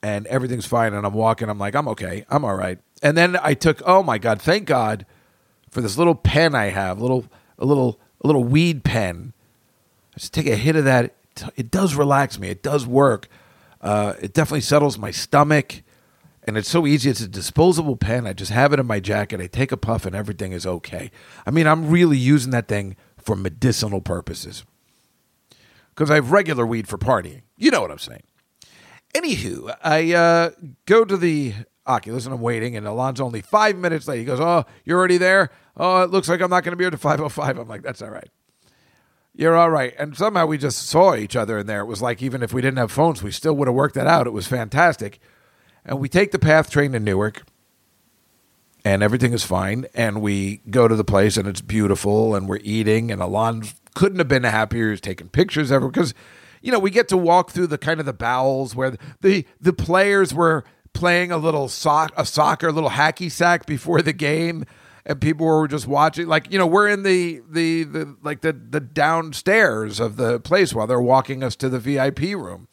and 0.03 0.27
everything's 0.27 0.65
fine. 0.65 0.93
And 0.93 1.05
I'm 1.05 1.13
walking. 1.13 1.49
I'm 1.49 1.59
like, 1.59 1.75
I'm 1.75 1.87
okay. 1.89 2.25
I'm 2.29 2.43
all 2.43 2.55
right. 2.55 2.79
And 3.01 3.15
then 3.17 3.37
I 3.41 3.53
took, 3.53 3.81
oh 3.85 4.03
my 4.03 4.17
God, 4.17 4.41
thank 4.41 4.65
God 4.67 5.05
for 5.69 5.79
this 5.79 5.97
little 5.97 6.15
pen 6.15 6.55
I 6.55 6.65
have, 6.65 6.99
little, 6.99 7.27
a 7.57 7.65
little, 7.65 8.01
a 8.21 8.27
little 8.27 8.43
weed 8.43 8.83
pen. 8.83 9.33
Just 10.19 10.33
take 10.33 10.47
a 10.47 10.55
hit 10.55 10.75
of 10.75 10.83
that. 10.83 11.15
It 11.55 11.71
does 11.71 11.95
relax 11.95 12.37
me. 12.37 12.49
It 12.49 12.61
does 12.61 12.85
work. 12.85 13.29
Uh, 13.81 14.13
it 14.21 14.33
definitely 14.33 14.61
settles 14.61 14.97
my 14.97 15.11
stomach 15.11 15.81
and 16.49 16.57
it's 16.57 16.67
so 16.67 16.87
easy. 16.87 17.11
It's 17.11 17.21
a 17.21 17.27
disposable 17.27 17.95
pen. 17.95 18.25
I 18.25 18.33
just 18.33 18.51
have 18.51 18.73
it 18.73 18.79
in 18.79 18.87
my 18.87 18.99
jacket. 18.99 19.39
I 19.39 19.45
take 19.45 19.71
a 19.71 19.77
puff, 19.77 20.05
and 20.05 20.15
everything 20.15 20.51
is 20.51 20.65
okay. 20.65 21.11
I 21.45 21.51
mean, 21.51 21.67
I'm 21.67 21.91
really 21.91 22.17
using 22.17 22.51
that 22.51 22.67
thing 22.67 22.95
for 23.17 23.35
medicinal 23.35 24.01
purposes 24.01 24.63
because 25.89 26.09
I 26.09 26.15
have 26.15 26.31
regular 26.31 26.65
weed 26.65 26.87
for 26.87 26.97
partying. 26.97 27.43
You 27.55 27.69
know 27.69 27.81
what 27.81 27.91
I'm 27.91 27.99
saying. 27.99 28.23
Anywho, 29.13 29.75
I 29.83 30.13
uh, 30.13 30.51
go 30.87 31.05
to 31.05 31.17
the 31.17 31.53
Oculus 31.85 32.25
and 32.25 32.33
I'm 32.33 32.41
waiting, 32.41 32.75
and 32.75 32.87
Alon's 32.87 33.21
only 33.21 33.41
five 33.41 33.75
minutes 33.77 34.07
late. 34.07 34.17
He 34.17 34.25
goes, 34.25 34.39
"Oh, 34.39 34.65
you're 34.85 34.97
already 34.97 35.17
there? 35.17 35.51
Oh, 35.77 36.01
it 36.01 36.09
looks 36.09 36.29
like 36.29 36.41
I'm 36.41 36.49
not 36.49 36.63
going 36.63 36.73
to 36.73 36.77
be 36.77 36.83
here 36.83 36.89
to 36.89 36.97
5:05." 36.97 37.59
I'm 37.59 37.67
like, 37.67 37.83
"That's 37.83 38.01
all 38.01 38.09
right." 38.09 38.29
You're 39.39 39.55
all 39.55 39.69
right. 39.69 39.93
And 39.97 40.17
somehow 40.17 40.45
we 40.47 40.57
just 40.57 40.87
saw 40.87 41.15
each 41.15 41.35
other 41.35 41.59
in 41.59 41.67
there. 41.67 41.79
It 41.79 41.85
was 41.85 42.01
like 42.01 42.21
even 42.21 42.43
if 42.43 42.51
we 42.51 42.61
didn't 42.61 42.77
have 42.77 42.91
phones, 42.91 43.23
we 43.23 43.31
still 43.31 43.55
would 43.55 43.69
have 43.69 43.75
worked 43.75 43.95
that 43.95 44.07
out. 44.07 44.27
It 44.27 44.33
was 44.33 44.47
fantastic 44.47 45.19
and 45.85 45.99
we 45.99 46.09
take 46.09 46.31
the 46.31 46.39
PATH 46.39 46.69
train 46.69 46.91
to 46.91 46.99
Newark. 46.99 47.43
and 48.85 49.03
everything 49.03 49.33
is 49.33 49.43
fine. 49.43 49.85
And 49.93 50.21
we 50.21 50.57
go 50.69 50.87
to 50.87 50.95
the 50.95 51.03
place, 51.03 51.37
and 51.37 51.47
it's 51.47 51.61
beautiful, 51.61 52.35
and 52.35 52.47
we're 52.47 52.59
eating. 52.63 53.11
And 53.11 53.21
Alon 53.21 53.63
couldn't 53.95 54.19
have 54.19 54.27
been 54.27 54.43
happier. 54.43 54.91
He's 54.91 55.01
taking 55.01 55.29
pictures 55.29 55.71
ever 55.71 55.89
because, 55.89 56.13
you 56.61 56.71
know, 56.71 56.79
we 56.79 56.91
get 56.91 57.07
to 57.09 57.17
walk 57.17 57.51
through 57.51 57.67
the 57.67 57.77
kind 57.77 57.99
of 57.99 58.05
the 58.05 58.13
bowels 58.13 58.75
where 58.75 58.97
the 59.21 59.45
the 59.59 59.73
players 59.73 60.33
were 60.33 60.63
playing 60.93 61.31
a 61.31 61.37
little 61.37 61.67
sock 61.67 62.11
a 62.17 62.25
soccer, 62.25 62.67
a 62.67 62.71
little 62.71 62.91
hacky 62.91 63.31
sack 63.31 63.65
before 63.65 64.01
the 64.01 64.13
game. 64.13 64.65
And 65.09 65.19
people 65.19 65.47
were 65.47 65.67
just 65.67 65.87
watching, 65.87 66.27
like 66.27 66.51
you 66.51 66.59
know, 66.59 66.67
we're 66.67 66.87
in 66.87 67.01
the 67.01 67.41
the, 67.49 67.83
the 67.83 68.15
like 68.21 68.41
the 68.41 68.53
the 68.53 68.79
downstairs 68.79 69.99
of 69.99 70.17
the 70.17 70.39
place 70.39 70.71
while 70.73 70.85
they're 70.85 71.01
walking 71.01 71.43
us 71.43 71.55
to 71.57 71.67
the 71.67 71.79
VIP 71.79 72.19
room. 72.19 72.67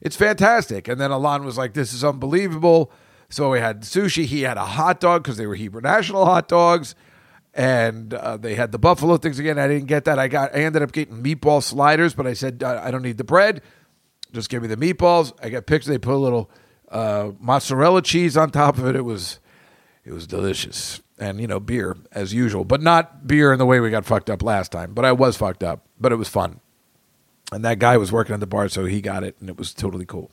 It's 0.00 0.16
fantastic. 0.16 0.88
And 0.88 0.98
then 0.98 1.10
Alon 1.10 1.44
was 1.44 1.58
like, 1.58 1.74
"This 1.74 1.92
is 1.92 2.02
unbelievable." 2.02 2.90
So 3.28 3.50
we 3.50 3.58
had 3.58 3.82
sushi. 3.82 4.24
He 4.24 4.42
had 4.42 4.56
a 4.56 4.64
hot 4.64 5.00
dog 5.00 5.22
because 5.22 5.36
they 5.36 5.46
were 5.46 5.54
Hebrew 5.54 5.82
National 5.82 6.24
hot 6.24 6.48
dogs, 6.48 6.94
and 7.52 8.14
uh, 8.14 8.38
they 8.38 8.54
had 8.54 8.72
the 8.72 8.78
buffalo 8.78 9.18
things 9.18 9.38
again. 9.38 9.58
I 9.58 9.68
didn't 9.68 9.86
get 9.86 10.06
that. 10.06 10.18
I 10.18 10.28
got. 10.28 10.54
I 10.54 10.60
ended 10.60 10.82
up 10.82 10.92
getting 10.92 11.22
meatball 11.22 11.62
sliders, 11.62 12.14
but 12.14 12.26
I 12.26 12.32
said 12.32 12.62
I 12.62 12.90
don't 12.90 13.02
need 13.02 13.18
the 13.18 13.24
bread. 13.24 13.60
Just 14.32 14.48
give 14.48 14.62
me 14.62 14.68
the 14.68 14.76
meatballs. 14.76 15.32
I 15.42 15.50
got 15.50 15.66
pictures. 15.66 15.88
They 15.88 15.98
put 15.98 16.14
a 16.14 16.16
little 16.16 16.50
uh, 16.90 17.32
mozzarella 17.38 18.00
cheese 18.00 18.36
on 18.36 18.50
top 18.50 18.78
of 18.78 18.86
it. 18.86 18.96
It 18.96 19.04
was 19.04 19.40
it 20.04 20.12
was 20.12 20.26
delicious, 20.26 21.02
and 21.18 21.40
you 21.40 21.46
know 21.46 21.60
beer 21.60 21.96
as 22.12 22.32
usual, 22.34 22.64
but 22.64 22.82
not 22.82 23.26
beer 23.26 23.52
in 23.52 23.58
the 23.58 23.66
way 23.66 23.80
we 23.80 23.90
got 23.90 24.04
fucked 24.04 24.30
up 24.30 24.42
last 24.42 24.72
time. 24.72 24.92
But 24.92 25.04
I 25.04 25.12
was 25.12 25.36
fucked 25.36 25.62
up, 25.62 25.86
but 25.98 26.12
it 26.12 26.16
was 26.16 26.28
fun. 26.28 26.60
And 27.52 27.64
that 27.64 27.78
guy 27.78 27.96
was 27.96 28.10
working 28.10 28.34
at 28.34 28.40
the 28.40 28.46
bar, 28.46 28.68
so 28.68 28.86
he 28.86 29.00
got 29.00 29.22
it, 29.22 29.36
and 29.40 29.48
it 29.48 29.56
was 29.56 29.72
totally 29.72 30.04
cool. 30.04 30.30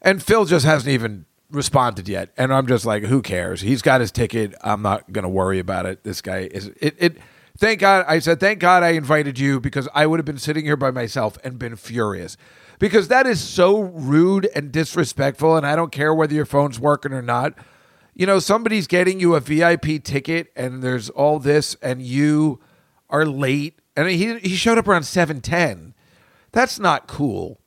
And 0.00 0.22
Phil 0.22 0.44
just 0.46 0.64
hasn't 0.64 0.92
even 0.92 1.26
responded 1.50 2.08
yet, 2.08 2.30
and 2.36 2.52
I'm 2.52 2.66
just 2.66 2.86
like, 2.86 3.04
who 3.04 3.20
cares? 3.22 3.60
He's 3.60 3.82
got 3.82 4.00
his 4.00 4.10
ticket. 4.10 4.54
I'm 4.62 4.82
not 4.82 5.12
to 5.12 5.28
worry 5.28 5.58
about 5.58 5.86
it. 5.86 6.04
This 6.04 6.20
guy 6.20 6.48
is 6.50 6.68
it. 6.80 6.96
It. 6.98 7.18
Thank 7.56 7.80
God. 7.80 8.04
I 8.06 8.20
said, 8.20 8.38
thank 8.38 8.60
God 8.60 8.84
I 8.84 8.90
invited 8.90 9.38
you 9.38 9.58
because 9.58 9.88
I 9.92 10.06
would 10.06 10.20
have 10.20 10.24
been 10.24 10.38
sitting 10.38 10.64
here 10.64 10.76
by 10.76 10.92
myself 10.92 11.36
and 11.42 11.58
been 11.58 11.74
furious 11.74 12.36
because 12.78 13.08
that 13.08 13.26
is 13.26 13.40
so 13.40 13.80
rude 13.80 14.48
and 14.54 14.70
disrespectful. 14.70 15.56
And 15.56 15.66
I 15.66 15.74
don't 15.74 15.90
care 15.90 16.14
whether 16.14 16.34
your 16.34 16.46
phone's 16.46 16.78
working 16.78 17.12
or 17.12 17.22
not. 17.22 17.54
You 18.18 18.26
know, 18.26 18.38
somebody's 18.38 18.86
getting 18.86 19.18
you 19.18 19.34
a 19.34 19.40
VIP 19.40 20.04
ticket, 20.04 20.52
and 20.54 20.82
there's 20.82 21.08
all 21.08 21.38
this, 21.38 21.74
and 21.80 22.02
you 22.02 22.60
are 23.08 23.24
late. 23.24 23.78
And 23.96 24.08
he 24.10 24.38
he 24.40 24.56
showed 24.56 24.76
up 24.76 24.86
around 24.86 25.04
seven 25.04 25.40
ten. 25.40 25.94
That's 26.52 26.78
not 26.78 27.06
cool 27.06 27.58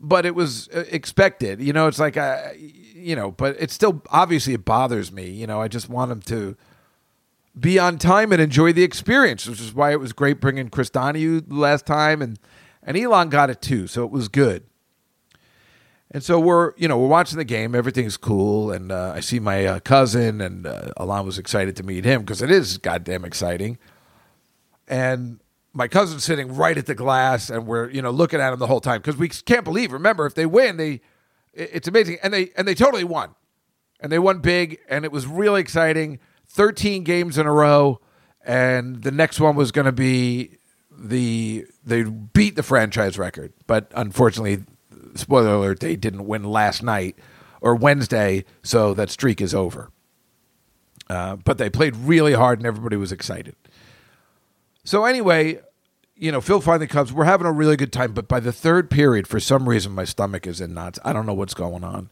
but 0.00 0.26
it 0.26 0.34
was 0.34 0.68
uh, 0.68 0.84
expected. 0.90 1.60
You 1.60 1.72
know, 1.72 1.86
it's 1.86 1.98
like, 1.98 2.16
uh, 2.16 2.50
you 2.56 3.16
know, 3.16 3.30
but 3.30 3.56
it 3.58 3.70
still 3.70 4.02
obviously 4.10 4.54
it 4.54 4.64
bothers 4.64 5.10
me. 5.10 5.28
You 5.28 5.46
know, 5.46 5.60
I 5.60 5.68
just 5.68 5.88
want 5.88 6.12
him 6.12 6.20
to 6.22 6.56
be 7.58 7.78
on 7.78 7.98
time 7.98 8.32
and 8.32 8.40
enjoy 8.40 8.72
the 8.72 8.82
experience, 8.82 9.46
which 9.46 9.60
is 9.60 9.74
why 9.74 9.92
it 9.92 10.00
was 10.00 10.12
great 10.12 10.40
bringing 10.40 10.68
Chris 10.68 10.90
Donahue 10.90 11.42
last 11.48 11.86
time, 11.86 12.20
and 12.20 12.38
and 12.82 12.96
Elon 12.96 13.30
got 13.30 13.50
it 13.50 13.60
too, 13.60 13.86
so 13.86 14.04
it 14.04 14.10
was 14.10 14.28
good. 14.28 14.64
And 16.16 16.24
so 16.24 16.40
we're, 16.40 16.72
you 16.78 16.88
know, 16.88 16.96
we're 16.96 17.08
watching 17.08 17.36
the 17.36 17.44
game. 17.44 17.74
Everything's 17.74 18.16
cool, 18.16 18.72
and 18.72 18.90
uh, 18.90 19.12
I 19.14 19.20
see 19.20 19.38
my 19.38 19.66
uh, 19.66 19.80
cousin, 19.80 20.40
and 20.40 20.66
uh, 20.66 20.92
Alon 20.96 21.26
was 21.26 21.38
excited 21.38 21.76
to 21.76 21.82
meet 21.82 22.06
him 22.06 22.22
because 22.22 22.40
it 22.40 22.50
is 22.50 22.78
goddamn 22.78 23.22
exciting. 23.22 23.76
And 24.88 25.40
my 25.74 25.88
cousin's 25.88 26.24
sitting 26.24 26.56
right 26.56 26.78
at 26.78 26.86
the 26.86 26.94
glass, 26.94 27.50
and 27.50 27.66
we're, 27.66 27.90
you 27.90 28.00
know, 28.00 28.10
looking 28.10 28.40
at 28.40 28.50
him 28.50 28.58
the 28.58 28.66
whole 28.66 28.80
time 28.80 29.02
because 29.02 29.18
we 29.18 29.28
can't 29.28 29.62
believe. 29.62 29.92
Remember, 29.92 30.24
if 30.24 30.34
they 30.34 30.46
win, 30.46 30.78
they, 30.78 31.02
it's 31.52 31.86
amazing, 31.86 32.16
and 32.22 32.32
they 32.32 32.50
and 32.56 32.66
they 32.66 32.74
totally 32.74 33.04
won, 33.04 33.34
and 34.00 34.10
they 34.10 34.18
won 34.18 34.38
big, 34.38 34.78
and 34.88 35.04
it 35.04 35.12
was 35.12 35.26
really 35.26 35.60
exciting. 35.60 36.18
Thirteen 36.48 37.04
games 37.04 37.36
in 37.36 37.44
a 37.44 37.52
row, 37.52 38.00
and 38.42 39.02
the 39.02 39.10
next 39.12 39.38
one 39.38 39.54
was 39.54 39.70
going 39.70 39.84
to 39.84 39.92
be 39.92 40.56
the 40.90 41.66
they 41.84 42.04
beat 42.04 42.56
the 42.56 42.62
franchise 42.62 43.18
record, 43.18 43.52
but 43.66 43.92
unfortunately, 43.94 44.64
spoiler 45.16 45.54
alert, 45.54 45.80
they 45.80 45.96
didn't 45.96 46.26
win 46.26 46.44
last 46.44 46.82
night 46.82 47.16
or 47.60 47.74
Wednesday, 47.74 48.44
so 48.62 48.94
that 48.94 49.10
streak 49.10 49.40
is 49.40 49.54
over. 49.54 49.90
Uh, 51.08 51.36
but 51.36 51.58
they 51.58 51.70
played 51.70 51.94
really 51.96 52.32
hard, 52.32 52.58
and 52.58 52.66
everybody 52.66 52.96
was 52.96 53.12
excited. 53.12 53.54
So 54.84 55.04
anyway, 55.04 55.60
you 56.16 56.32
know, 56.32 56.40
Phil 56.40 56.60
finally 56.60 56.86
comes. 56.86 57.12
We're 57.12 57.24
having 57.24 57.46
a 57.46 57.52
really 57.52 57.76
good 57.76 57.92
time, 57.92 58.12
but 58.12 58.28
by 58.28 58.40
the 58.40 58.52
third 58.52 58.90
period, 58.90 59.26
for 59.26 59.38
some 59.38 59.68
reason, 59.68 59.92
my 59.92 60.04
stomach 60.04 60.46
is 60.46 60.60
in 60.60 60.74
knots. 60.74 60.98
I 61.04 61.12
don't 61.12 61.26
know 61.26 61.34
what's 61.34 61.54
going 61.54 61.84
on. 61.84 62.10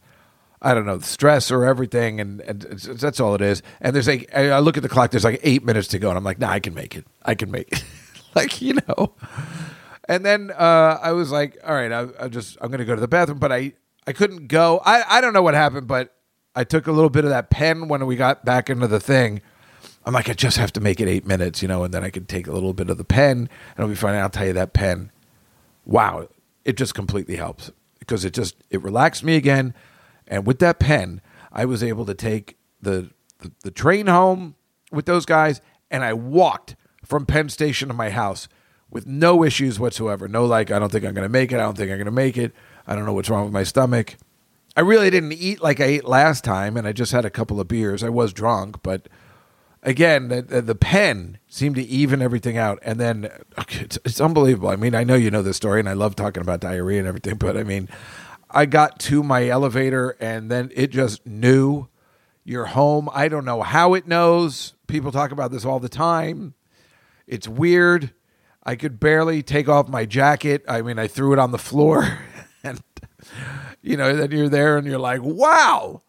I 0.61 0.73
don't 0.73 0.85
know, 0.85 0.97
the 0.97 1.05
stress 1.05 1.51
or 1.51 1.65
everything, 1.65 2.19
and, 2.19 2.41
and 2.41 2.61
that's 2.61 3.19
all 3.19 3.35
it 3.35 3.41
is. 3.41 3.61
And 3.81 3.95
there's 3.95 4.07
like, 4.07 4.29
I 4.33 4.49
I 4.49 4.59
look 4.59 4.77
at 4.77 4.83
the 4.83 4.89
clock. 4.89 5.11
There's 5.11 5.23
like 5.23 5.39
eight 5.43 5.63
minutes 5.63 5.89
to 5.89 5.99
go, 5.99 6.09
and 6.09 6.17
I'm 6.17 6.23
like, 6.23 6.39
nah, 6.39 6.49
I 6.49 6.59
can 6.59 6.73
make 6.73 6.95
it. 6.95 7.05
I 7.23 7.35
can 7.35 7.51
make 7.51 7.71
it. 7.71 7.83
like 8.35 8.61
you 8.61 8.75
know. 8.87 9.13
And 10.07 10.25
then 10.25 10.51
uh, 10.51 10.99
I 11.01 11.11
was 11.13 11.31
like, 11.31 11.57
all 11.65 11.73
right, 11.73 11.91
I, 11.91 12.07
I 12.19 12.27
just 12.27 12.57
I'm 12.61 12.71
gonna 12.71 12.85
go 12.85 12.95
to 12.95 13.01
the 13.01 13.07
bathroom, 13.07 13.39
but 13.39 13.51
I 13.51 13.73
I 14.05 14.13
couldn't 14.13 14.47
go. 14.47 14.81
I 14.85 15.17
I 15.17 15.21
don't 15.21 15.33
know 15.33 15.41
what 15.41 15.53
happened, 15.55 15.87
but 15.87 16.13
I 16.55 16.63
took 16.63 16.87
a 16.87 16.91
little 16.91 17.09
bit 17.09 17.23
of 17.25 17.31
that 17.31 17.49
pen 17.49 17.87
when 17.87 18.05
we 18.05 18.15
got 18.15 18.45
back 18.45 18.69
into 18.69 18.87
the 18.87 18.99
thing. 18.99 19.41
I'm 20.05 20.13
like, 20.13 20.29
I 20.29 20.33
just 20.33 20.57
have 20.57 20.71
to 20.73 20.79
make 20.79 21.01
it 21.01 21.07
eight 21.07 21.25
minutes, 21.25 21.61
you 21.63 21.67
know, 21.67 21.83
and 21.83 21.93
then 21.93 22.03
I 22.03 22.11
can 22.11 22.25
take 22.25 22.45
a 22.45 22.51
little 22.51 22.73
bit 22.73 22.89
of 22.91 22.97
the 22.97 23.03
pen, 23.03 23.37
and 23.37 23.49
I'll 23.79 23.87
be 23.87 23.95
fine. 23.95 24.13
I'll 24.15 24.29
tell 24.29 24.45
you 24.45 24.53
that 24.53 24.73
pen, 24.73 25.11
wow, 25.83 26.27
it 26.63 26.77
just 26.77 26.93
completely 26.93 27.37
helps 27.37 27.71
because 27.99 28.23
it 28.23 28.33
just 28.33 28.55
it 28.69 28.83
relaxed 28.83 29.23
me 29.23 29.35
again, 29.35 29.73
and 30.27 30.45
with 30.45 30.59
that 30.59 30.79
pen, 30.79 31.21
I 31.51 31.65
was 31.65 31.81
able 31.83 32.05
to 32.05 32.13
take 32.13 32.57
the 32.81 33.09
the, 33.39 33.51
the 33.63 33.71
train 33.71 34.05
home 34.05 34.55
with 34.91 35.07
those 35.07 35.25
guys, 35.25 35.61
and 35.89 36.03
I 36.03 36.13
walked 36.13 36.75
from 37.03 37.25
Penn 37.25 37.49
Station 37.49 37.87
to 37.87 37.93
my 37.93 38.11
house 38.11 38.47
with 38.95 39.05
no 39.05 39.43
issues 39.43 39.77
whatsoever. 39.77 40.25
No, 40.29 40.45
like 40.45 40.71
I 40.71 40.79
don't 40.79 40.89
think 40.89 41.03
I'm 41.03 41.13
going 41.13 41.25
to 41.25 41.29
make 41.29 41.51
it. 41.51 41.55
I 41.55 41.63
don't 41.63 41.75
think 41.75 41.91
I'm 41.91 41.97
going 41.97 42.05
to 42.05 42.11
make 42.11 42.37
it. 42.37 42.53
I 42.87 42.95
don't 42.95 43.05
know 43.05 43.11
what's 43.11 43.29
wrong 43.29 43.43
with 43.43 43.51
my 43.51 43.63
stomach. 43.63 44.15
I 44.77 44.79
really 44.79 45.09
didn't 45.09 45.33
eat 45.33 45.61
like 45.61 45.81
I 45.81 45.83
ate 45.83 46.05
last 46.05 46.45
time, 46.45 46.77
and 46.77 46.87
I 46.87 46.93
just 46.93 47.11
had 47.11 47.25
a 47.25 47.29
couple 47.29 47.59
of 47.59 47.67
beers. 47.67 48.05
I 48.05 48.09
was 48.09 48.31
drunk, 48.31 48.77
but 48.83 49.09
again, 49.83 50.29
the, 50.29 50.61
the, 50.61 50.75
pen 50.75 51.39
seemed 51.49 51.75
to 51.75 51.83
even 51.83 52.21
everything 52.21 52.57
out. 52.57 52.79
And 52.83 52.97
then 52.97 53.29
it's, 53.67 53.99
it's 54.05 54.21
unbelievable. 54.21 54.69
I 54.69 54.77
mean, 54.77 54.95
I 54.95 55.03
know 55.03 55.15
you 55.15 55.29
know 55.29 55.41
this 55.41 55.57
story, 55.57 55.81
and 55.81 55.89
I 55.89 55.93
love 55.93 56.15
talking 56.15 56.41
about 56.41 56.61
diarrhea 56.61 56.99
and 56.99 57.07
everything, 57.07 57.35
but 57.35 57.57
I 57.57 57.63
mean, 57.63 57.89
I 58.49 58.65
got 58.65 58.97
to 59.01 59.23
my 59.23 59.45
elevator, 59.49 60.15
and 60.21 60.49
then 60.49 60.71
it 60.73 60.87
just 60.91 61.25
knew 61.25 61.89
you're 62.45 62.67
home. 62.67 63.09
I 63.13 63.27
don't 63.27 63.43
know 63.43 63.61
how 63.61 63.93
it 63.93 64.07
knows. 64.07 64.73
People 64.87 65.11
talk 65.11 65.31
about 65.31 65.51
this 65.51 65.65
all 65.65 65.81
the 65.81 65.89
time. 65.89 66.53
It's 67.27 67.47
weird. 67.47 68.13
I 68.65 68.75
could 68.75 68.99
barely 68.99 69.43
take 69.43 69.69
off 69.69 69.87
my 69.87 70.05
jacket. 70.05 70.63
I 70.67 70.81
mean, 70.81 70.97
I 70.97 71.07
threw 71.07 71.33
it 71.33 71.39
on 71.39 71.51
the 71.51 71.57
floor, 71.57 72.19
and 72.63 72.81
you 73.81 73.97
know, 73.97 74.15
then 74.15 74.31
you're 74.31 74.49
there, 74.49 74.77
and 74.77 74.87
you're 74.87 74.99
like, 74.99 75.21
"Wow, 75.21 76.01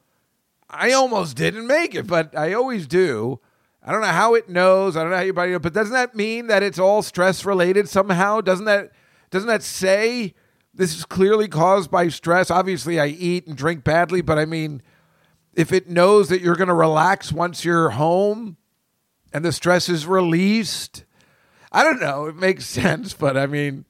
I 0.71 0.93
almost 0.93 1.37
didn't 1.37 1.67
make 1.67 1.95
it, 1.95 2.07
but 2.07 2.37
I 2.37 2.53
always 2.55 2.87
do." 2.87 3.41
I 3.87 3.93
don't 3.93 4.01
know 4.01 4.09
how 4.09 4.35
it 4.35 4.49
knows. 4.49 4.97
I 4.97 5.03
don't 5.03 5.11
know 5.11 5.17
how 5.17 5.23
your 5.23 5.33
body 5.33 5.53
knows, 5.53 5.61
but 5.63 5.73
doesn't 5.73 5.93
that 5.93 6.17
mean 6.17 6.49
that 6.49 6.65
it's 6.65 6.79
all 6.79 7.03
stress 7.03 7.45
related 7.45 7.89
somehow? 7.89 8.41
Doesn't 8.41 8.65
that 8.65 8.91
doesn't 9.31 9.49
that 9.49 9.63
say 9.63 10.35
this 10.75 10.97
is 10.97 11.05
clearly 11.05 11.47
caused 11.47 11.91
by 11.91 12.09
stress? 12.09 12.51
Obviously, 12.51 12.99
I 12.99 13.07
eat 13.07 13.47
and 13.47 13.57
drink 13.57 13.85
badly, 13.85 14.23
but 14.23 14.39
I 14.39 14.45
mean, 14.45 14.83
if 15.55 15.73
it 15.73 15.89
knows 15.89 16.29
that 16.29 16.41
you're 16.41 16.57
going 16.57 16.69
to 16.69 16.75
relax 16.75 17.33
once 17.33 17.65
you're 17.65 17.91
home 17.91 18.57
and 19.33 19.45
the 19.45 19.53
stress 19.53 19.89
is 19.89 20.07
released, 20.07 21.05
I 21.77 21.85
don't 21.85 22.01
know. 22.01 22.24
It 22.24 22.37
makes 22.37 22.64
sense, 22.81 23.12
but 23.12 23.37
I 23.37 23.47
mean, 23.47 23.85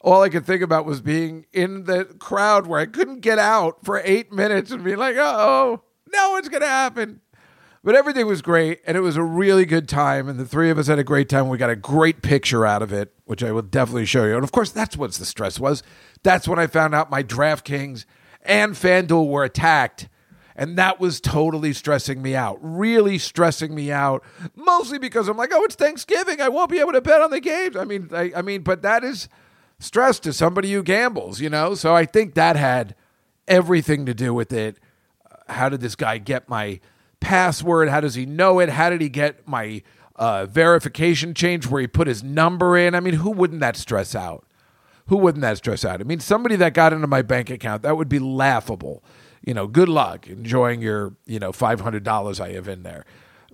all 0.00 0.22
I 0.22 0.28
could 0.28 0.46
think 0.46 0.62
about 0.62 0.86
was 0.86 1.00
being 1.00 1.46
in 1.52 1.84
the 1.84 2.04
crowd 2.04 2.68
where 2.68 2.78
I 2.78 2.86
couldn't 2.86 3.20
get 3.20 3.40
out 3.40 3.84
for 3.84 4.00
eight 4.04 4.32
minutes 4.32 4.70
and 4.70 4.84
be 4.84 4.94
like, 4.94 5.16
oh, 5.18 5.82
no, 6.12 6.30
what's 6.30 6.48
going 6.48 6.62
to 6.62 6.68
happen? 6.68 7.20
But 7.82 7.96
everything 7.96 8.26
was 8.26 8.40
great, 8.40 8.80
and 8.86 8.96
it 8.96 9.00
was 9.00 9.16
a 9.16 9.22
really 9.22 9.66
good 9.66 9.88
time, 9.88 10.28
and 10.28 10.38
the 10.38 10.46
three 10.46 10.70
of 10.70 10.78
us 10.78 10.86
had 10.86 10.98
a 11.00 11.04
great 11.04 11.28
time. 11.28 11.48
We 11.48 11.58
got 11.58 11.70
a 11.70 11.76
great 11.76 12.22
picture 12.22 12.64
out 12.64 12.82
of 12.82 12.92
it, 12.92 13.12
which 13.24 13.42
I 13.42 13.50
will 13.50 13.62
definitely 13.62 14.06
show 14.06 14.24
you. 14.24 14.36
And 14.36 14.44
of 14.44 14.52
course, 14.52 14.70
that's 14.70 14.96
what 14.96 15.12
the 15.12 15.26
stress 15.26 15.58
was. 15.58 15.82
That's 16.22 16.46
when 16.46 16.60
I 16.60 16.68
found 16.68 16.94
out 16.94 17.10
my 17.10 17.22
DraftKings 17.22 18.04
and 18.42 18.74
FanDuel 18.74 19.28
were 19.28 19.44
attacked, 19.44 20.08
and 20.56 20.78
that 20.78 21.00
was 21.00 21.20
totally 21.20 21.72
stressing 21.72 22.22
me 22.22 22.34
out, 22.34 22.58
really 22.60 23.18
stressing 23.18 23.74
me 23.74 23.90
out. 23.90 24.22
Mostly 24.54 24.98
because 24.98 25.28
I'm 25.28 25.36
like, 25.36 25.50
oh, 25.52 25.64
it's 25.64 25.74
Thanksgiving, 25.74 26.40
I 26.40 26.48
won't 26.48 26.70
be 26.70 26.78
able 26.78 26.92
to 26.92 27.00
bet 27.00 27.20
on 27.20 27.30
the 27.30 27.40
games. 27.40 27.76
I 27.76 27.84
mean, 27.84 28.08
I, 28.12 28.32
I 28.36 28.42
mean, 28.42 28.62
but 28.62 28.82
that 28.82 29.02
is 29.04 29.28
stress 29.78 30.18
to 30.20 30.32
somebody 30.32 30.72
who 30.72 30.82
gambles, 30.82 31.40
you 31.40 31.50
know. 31.50 31.74
So 31.74 31.94
I 31.94 32.04
think 32.04 32.34
that 32.34 32.56
had 32.56 32.94
everything 33.48 34.06
to 34.06 34.14
do 34.14 34.32
with 34.32 34.52
it. 34.52 34.78
How 35.48 35.68
did 35.68 35.80
this 35.80 35.96
guy 35.96 36.18
get 36.18 36.48
my 36.48 36.80
password? 37.20 37.88
How 37.88 38.00
does 38.00 38.14
he 38.14 38.26
know 38.26 38.60
it? 38.60 38.68
How 38.68 38.90
did 38.90 39.00
he 39.00 39.08
get 39.08 39.46
my 39.46 39.82
uh, 40.16 40.46
verification 40.46 41.34
change 41.34 41.66
where 41.66 41.80
he 41.80 41.86
put 41.86 42.06
his 42.06 42.22
number 42.22 42.78
in? 42.78 42.94
I 42.94 43.00
mean, 43.00 43.14
who 43.14 43.30
wouldn't 43.30 43.60
that 43.60 43.76
stress 43.76 44.14
out? 44.14 44.46
Who 45.08 45.16
wouldn't 45.18 45.42
that 45.42 45.58
stress 45.58 45.84
out? 45.84 46.00
I 46.00 46.04
mean, 46.04 46.20
somebody 46.20 46.56
that 46.56 46.72
got 46.72 46.94
into 46.94 47.06
my 47.06 47.20
bank 47.20 47.50
account, 47.50 47.82
that 47.82 47.96
would 47.96 48.08
be 48.08 48.18
laughable. 48.18 49.04
You 49.46 49.52
know, 49.52 49.66
good 49.66 49.88
luck 49.88 50.26
enjoying 50.26 50.80
your, 50.80 51.14
you 51.26 51.38
know, 51.38 51.52
$500 51.52 52.40
I 52.40 52.52
have 52.52 52.68
in 52.68 52.82
there. 52.82 53.04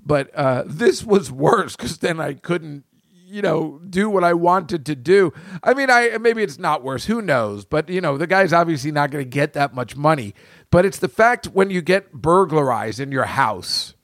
But 0.05 0.35
uh, 0.35 0.65
this 0.67 1.05
was 1.05 1.31
worse 1.33 1.77
because 1.77 1.99
then 1.99 2.21
I 2.21 2.35
couldn't, 2.35 2.85
you 3.27 3.43
know, 3.43 3.81
do 3.89 4.09
what 4.09 4.25
I 4.25 4.35
wanted 4.35 4.87
to 4.87 4.95
do. 4.95 5.33
I 5.63 5.75
mean, 5.75 5.91
I 5.91 6.17
maybe 6.19 6.43
it's 6.43 6.59
not 6.59 6.83
worse. 6.83 7.05
Who 7.05 7.21
knows? 7.21 7.65
But 7.65 7.89
you 7.89 8.01
know, 8.01 8.17
the 8.17 8.27
guy's 8.27 8.53
obviously 8.53 8.93
not 8.93 9.11
going 9.11 9.25
to 9.25 9.29
get 9.29 9.53
that 9.53 9.75
much 9.75 9.97
money. 9.97 10.35
But 10.71 10.85
it's 10.85 10.99
the 10.99 11.09
fact 11.09 11.47
when 11.47 11.71
you 11.71 11.83
get 11.83 12.13
burglarized 12.13 12.99
in 12.99 13.13
your 13.13 13.27
house, 13.27 13.95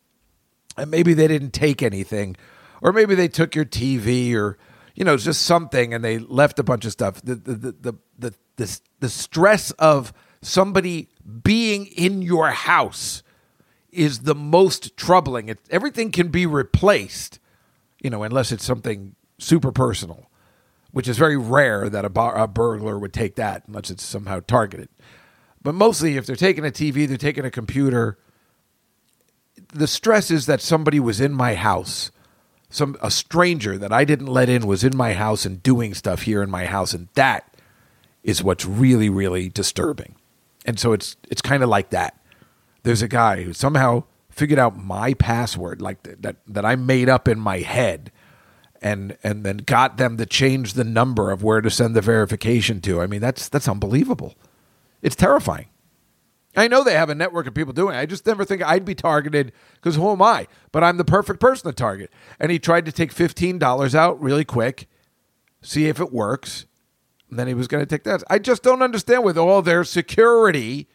and 0.77 0.91
maybe 0.91 1.15
they 1.15 1.27
didn't 1.27 1.53
take 1.53 1.83
anything, 1.83 2.37
or 2.83 2.93
maybe 2.93 3.15
they 3.15 3.29
took 3.29 3.55
your 3.55 3.65
TV, 3.65 4.35
or 4.35 4.59
you 4.95 5.05
know, 5.05 5.17
just 5.17 5.43
something, 5.43 5.95
and 5.95 6.05
they 6.05 6.19
left 6.19 6.59
a 6.59 6.63
bunch 6.63 6.85
of 6.85 6.93
stuff. 6.93 7.21
The 7.23 7.35
the 7.37 7.55
the 7.55 7.73
the 7.73 7.95
the, 8.19 8.35
the, 8.57 8.81
the 9.01 9.09
stress 9.09 9.71
of 9.73 10.13
somebody 10.43 11.09
being 11.43 11.87
in 11.87 12.23
your 12.23 12.51
house 12.51 13.23
is 13.91 14.21
the 14.21 14.35
most 14.35 14.97
troubling. 14.97 15.49
It, 15.49 15.59
everything 15.71 16.13
can 16.13 16.29
be 16.29 16.47
replaced, 16.47 17.41
you 18.01 18.11
know, 18.11 18.23
unless 18.23 18.53
it's 18.53 18.65
something 18.65 19.17
super 19.39 19.73
personal, 19.73 20.31
which 20.93 21.09
is 21.09 21.19
very 21.19 21.37
rare 21.37 21.89
that 21.89 22.05
a, 22.05 22.11
bar, 22.11 22.37
a 22.37 22.47
burglar 22.47 22.99
would 22.99 23.13
take 23.13 23.37
that 23.37 23.65
unless 23.67 23.91
it's 23.91 24.05
somehow 24.05 24.41
targeted. 24.47 24.89
But 25.63 25.75
mostly, 25.75 26.17
if 26.17 26.27
they're 26.27 26.37
taking 26.37 26.65
a 26.65 26.71
TV, 26.71 27.09
they're 27.09 27.17
taking 27.17 27.45
a 27.45 27.51
computer. 27.51 28.19
The 29.73 29.89
stress 29.89 30.31
is 30.31 30.47
that 30.47 30.61
somebody 30.61 31.01
was 31.01 31.21
in 31.21 31.33
my 31.33 31.55
house, 31.55 32.13
some 32.71 32.97
a 33.03 33.11
stranger 33.11 33.77
that 33.79 33.93
I 33.93 34.05
didn't 34.05 34.27
let 34.27 34.49
in 34.49 34.67
was 34.67 34.85
in 34.85 34.97
my 34.97 35.15
house 35.15 35.45
and 35.45 35.63
doing 35.63 35.95
stuff 35.95 36.23
here 36.23 36.43
in 36.43 36.51
my 36.51 36.67
house, 36.67 36.95
and 36.95 37.09
that 37.15 37.53
is 38.23 38.45
what's 38.45 38.65
really, 38.65 39.09
really 39.09 39.49
disturbing. 39.49 40.15
And 40.67 40.79
so 40.79 40.93
it's 40.93 41.17
it's 41.31 41.41
kind 41.41 41.63
of 41.63 41.71
like 41.71 41.91
that. 41.91 42.21
There's 42.83 43.03
a 43.03 43.09
guy 43.09 43.43
who 43.43 43.53
somehow 43.53 44.05
figured 44.29 44.59
out 44.59 44.77
my 44.77 45.15
password, 45.15 45.81
like 45.81 46.03
th- 46.03 46.19
that 46.21 46.37
that 46.47 46.65
I 46.65 46.77
made 46.77 47.09
up 47.09 47.29
in 47.29 47.41
my 47.41 47.61
head, 47.61 48.13
and 48.83 49.17
and 49.23 49.45
then 49.45 49.59
got 49.59 49.97
them 49.97 50.19
to 50.19 50.27
change 50.27 50.75
the 50.75 50.85
number 50.85 51.31
of 51.31 51.43
where 51.43 51.61
to 51.61 51.71
send 51.71 51.95
the 51.95 52.03
verification 52.03 52.81
to. 52.83 53.01
I 53.01 53.07
mean, 53.07 53.21
that's 53.21 53.49
that's 53.49 53.69
unbelievable. 53.69 54.35
It's 55.01 55.17
terrifying. 55.17 55.69
I 56.57 56.69
know 56.69 56.83
they 56.83 56.95
have 56.95 57.11
a 57.11 57.15
network 57.15 57.47
of 57.47 57.55
people 57.55 57.75
doing 57.75 57.95
it. 57.95 57.99
I 57.99 58.07
just 58.07 58.27
never 58.27 58.45
think 58.45 58.63
I'd 58.63 58.85
be 58.85 58.95
targeted 58.95 59.53
because 59.75 59.97
who 59.97 60.11
am 60.11 60.23
I? 60.23 60.49
But 60.73 60.83
I'm 60.83 60.97
the 60.97 61.05
perfect 61.05 61.39
person 61.39 61.71
to 61.71 61.75
target. 61.75 62.11
And 62.41 62.51
he 62.51 62.59
tried 62.59 62.87
to 62.87 62.93
take 62.93 63.15
$15 63.15 63.95
out 63.95 64.21
really 64.21 64.45
quick, 64.45 64.89
see 65.61 65.87
if 65.87 66.01
it 66.01 66.13
works. 66.13 66.65
Then 67.31 67.49
he 67.49 67.55
was 67.55 67.69
going 67.69 67.83
to 67.83 67.87
take 67.87 68.05
that. 68.05 68.23
I 68.31 68.39
just 68.39 68.63
don't 68.63 68.83
understand 68.83 69.25
with 69.25 69.37
all 69.37 69.63
their 69.63 69.85
security 69.85 70.89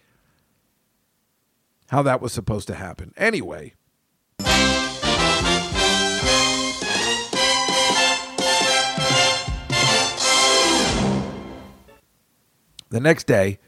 how 1.89 2.01
that 2.03 2.21
was 2.21 2.32
supposed 2.32 2.67
to 2.67 2.75
happen. 2.75 3.13
Anyway. 3.17 3.73
The 12.89 12.99
next 12.99 13.25
day, 13.25 13.59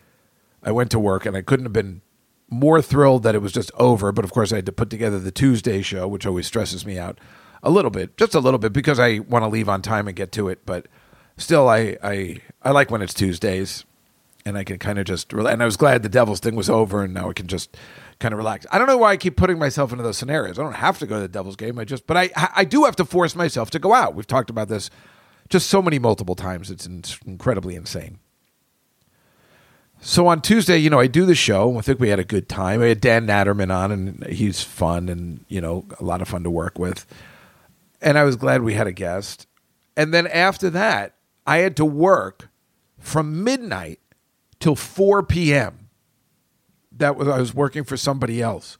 I 0.61 0.72
went 0.72 0.91
to 0.91 0.99
work 0.99 1.26
and 1.26 1.36
I 1.36 1.41
couldn't 1.41 1.66
have 1.66 1.74
been 1.74 2.01
more 2.49 2.82
thrilled 2.82 3.24
that 3.24 3.36
it 3.36 3.41
was 3.41 3.51
just 3.51 3.72
over. 3.76 4.11
But 4.11 4.26
of 4.26 4.32
course, 4.32 4.51
I 4.51 4.57
had 4.57 4.66
to 4.66 4.72
put 4.72 4.89
together 4.89 5.20
the 5.20 5.32
Tuesday 5.32 5.82
show, 5.82 6.07
which 6.07 6.26
always 6.26 6.47
stresses 6.47 6.86
me 6.86 6.97
out 6.97 7.20
a 7.61 7.70
little 7.70 7.91
bit, 7.91 8.18
just 8.18 8.36
a 8.36 8.39
little 8.39 8.57
bit, 8.57 8.74
because 8.74 8.99
I 8.99 9.20
want 9.20 9.43
to 9.43 9.49
leave 9.49 9.70
on 9.70 9.82
time 9.82 10.07
and 10.07 10.16
get 10.16 10.32
to 10.34 10.49
it. 10.49 10.66
But 10.66 10.88
still, 11.38 11.68
I 11.68 11.98
I, 12.04 12.42
I 12.62 12.72
like 12.72 12.92
when 12.92 13.02
it's 13.02 13.14
Tuesdays, 13.14 13.86
and 14.46 14.58
I 14.58 14.64
can 14.64 14.80
kind 14.80 15.00
of 15.00 15.06
just. 15.06 15.32
And 15.34 15.62
I 15.62 15.66
was 15.66 15.78
glad 15.78 16.04
the 16.04 16.10
Devils 16.10 16.40
thing 16.40 16.56
was 16.56 16.70
over, 16.70 17.04
and 17.04 17.14
now 17.14 17.30
I 17.30 17.34
can 17.34 17.48
just 17.48 17.76
kind 18.20 18.34
of 18.34 18.38
relax. 18.38 18.66
I 18.72 18.78
don't 18.78 18.88
know 18.88 18.98
why 18.98 19.12
I 19.12 19.18
keep 19.18 19.36
putting 19.36 19.60
myself 19.60 19.92
into 19.92 20.04
those 20.04 20.18
scenarios. 20.18 20.60
I 20.60 20.64
don't 20.64 20.74
have 20.74 21.00
to 21.00 21.08
go 21.08 21.16
to 21.16 21.22
the 21.22 21.28
Devils 21.28 21.56
game. 21.56 21.80
I 21.80 21.86
just, 21.86 22.08
but 22.08 22.18
I 22.18 22.30
I 22.56 22.66
do 22.66 22.86
have 22.86 22.96
to 22.98 23.06
force 23.06 23.36
myself 23.36 23.70
to 23.72 23.80
go 23.80 23.94
out. 23.94 24.16
We've 24.16 24.28
talked 24.28 24.50
about 24.50 24.70
this 24.70 24.90
just 25.50 25.70
so 25.70 25.82
many 25.82 26.00
multiple 26.00 26.36
times. 26.36 26.72
It's 26.72 26.88
incredibly 27.26 27.76
insane. 27.76 28.20
So 30.06 30.28
on 30.28 30.42
Tuesday, 30.42 30.78
you 30.78 30.90
know, 30.90 31.00
I 31.00 31.08
do 31.08 31.26
the 31.26 31.36
show. 31.36 31.78
I 31.78 31.82
think 31.82 32.00
we 32.00 32.10
had 32.10 32.20
a 32.20 32.26
good 32.26 32.50
time. 32.50 32.82
I 32.82 32.88
had 32.88 33.00
Dan 33.00 33.26
Natterman 33.26 33.74
on, 33.74 33.90
and 33.90 34.26
he's 34.28 34.62
fun 34.62 35.08
and, 35.08 35.46
you 35.48 35.62
know, 35.62 35.86
a 35.98 36.04
lot 36.04 36.22
of 36.22 36.28
fun 36.28 36.44
to 36.44 36.50
work 36.50 36.78
with. 36.78 37.06
And 38.02 38.18
I 38.18 38.26
was 38.26 38.36
glad 38.36 38.64
we 38.64 38.74
had 38.74 38.86
a 38.86 38.92
guest. 38.92 39.48
And 39.96 40.14
then 40.14 40.28
after 40.28 40.70
that, 40.72 41.16
I 41.46 41.58
had 41.58 41.76
to 41.78 41.86
work 41.86 42.50
from 43.00 43.44
midnight 43.44 44.00
till 44.60 44.76
4 44.76 45.24
p.m. 45.24 45.89
That 46.91 47.16
was 47.16 47.28
I 47.28 47.39
was 47.39 47.54
working 47.54 47.84
for 47.84 47.98
somebody 47.98 48.41
else. 48.41 48.78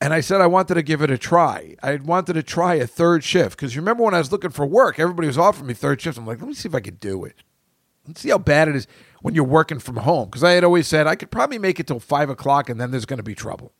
And 0.00 0.14
I 0.14 0.20
said 0.20 0.40
I 0.40 0.46
wanted 0.46 0.74
to 0.74 0.82
give 0.82 1.02
it 1.02 1.10
a 1.10 1.18
try. 1.18 1.76
I 1.82 1.96
wanted 1.96 2.32
to 2.32 2.42
try 2.42 2.74
a 2.74 2.86
third 2.86 3.22
shift 3.22 3.56
because 3.56 3.76
remember 3.76 4.02
when 4.02 4.14
I 4.14 4.18
was 4.18 4.32
looking 4.32 4.50
for 4.50 4.64
work, 4.64 4.98
everybody 4.98 5.26
was 5.26 5.36
offering 5.36 5.66
me 5.66 5.74
third 5.74 6.00
shifts. 6.00 6.18
I'm 6.18 6.26
like, 6.26 6.40
let 6.40 6.48
me 6.48 6.54
see 6.54 6.68
if 6.68 6.74
I 6.74 6.80
could 6.80 7.00
do 7.00 7.24
it. 7.24 7.42
Let's 8.06 8.22
see 8.22 8.30
how 8.30 8.38
bad 8.38 8.68
it 8.68 8.76
is 8.76 8.86
when 9.20 9.34
you're 9.34 9.44
working 9.44 9.78
from 9.78 9.96
home. 9.96 10.30
Because 10.30 10.42
I 10.42 10.52
had 10.52 10.64
always 10.64 10.86
said 10.86 11.06
I 11.06 11.16
could 11.16 11.30
probably 11.30 11.58
make 11.58 11.78
it 11.78 11.86
till 11.86 12.00
five 12.00 12.30
o'clock 12.30 12.70
and 12.70 12.80
then 12.80 12.90
there's 12.90 13.04
going 13.04 13.18
to 13.18 13.22
be 13.22 13.34
trouble. 13.34 13.72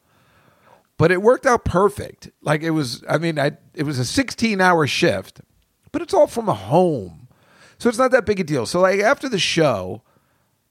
But 0.98 1.10
it 1.10 1.22
worked 1.22 1.46
out 1.46 1.64
perfect. 1.64 2.30
Like 2.42 2.62
it 2.62 2.70
was, 2.70 3.02
I 3.08 3.16
mean, 3.16 3.38
I, 3.38 3.52
it 3.72 3.84
was 3.84 3.98
a 3.98 4.04
16 4.04 4.60
hour 4.60 4.86
shift, 4.86 5.40
but 5.90 6.02
it's 6.02 6.12
all 6.12 6.26
from 6.26 6.50
a 6.50 6.54
home. 6.54 7.19
So 7.80 7.88
it's 7.88 7.98
not 7.98 8.10
that 8.10 8.26
big 8.26 8.38
a 8.38 8.44
deal. 8.44 8.66
So 8.66 8.78
like 8.80 9.00
after 9.00 9.26
the 9.26 9.38
show, 9.38 10.02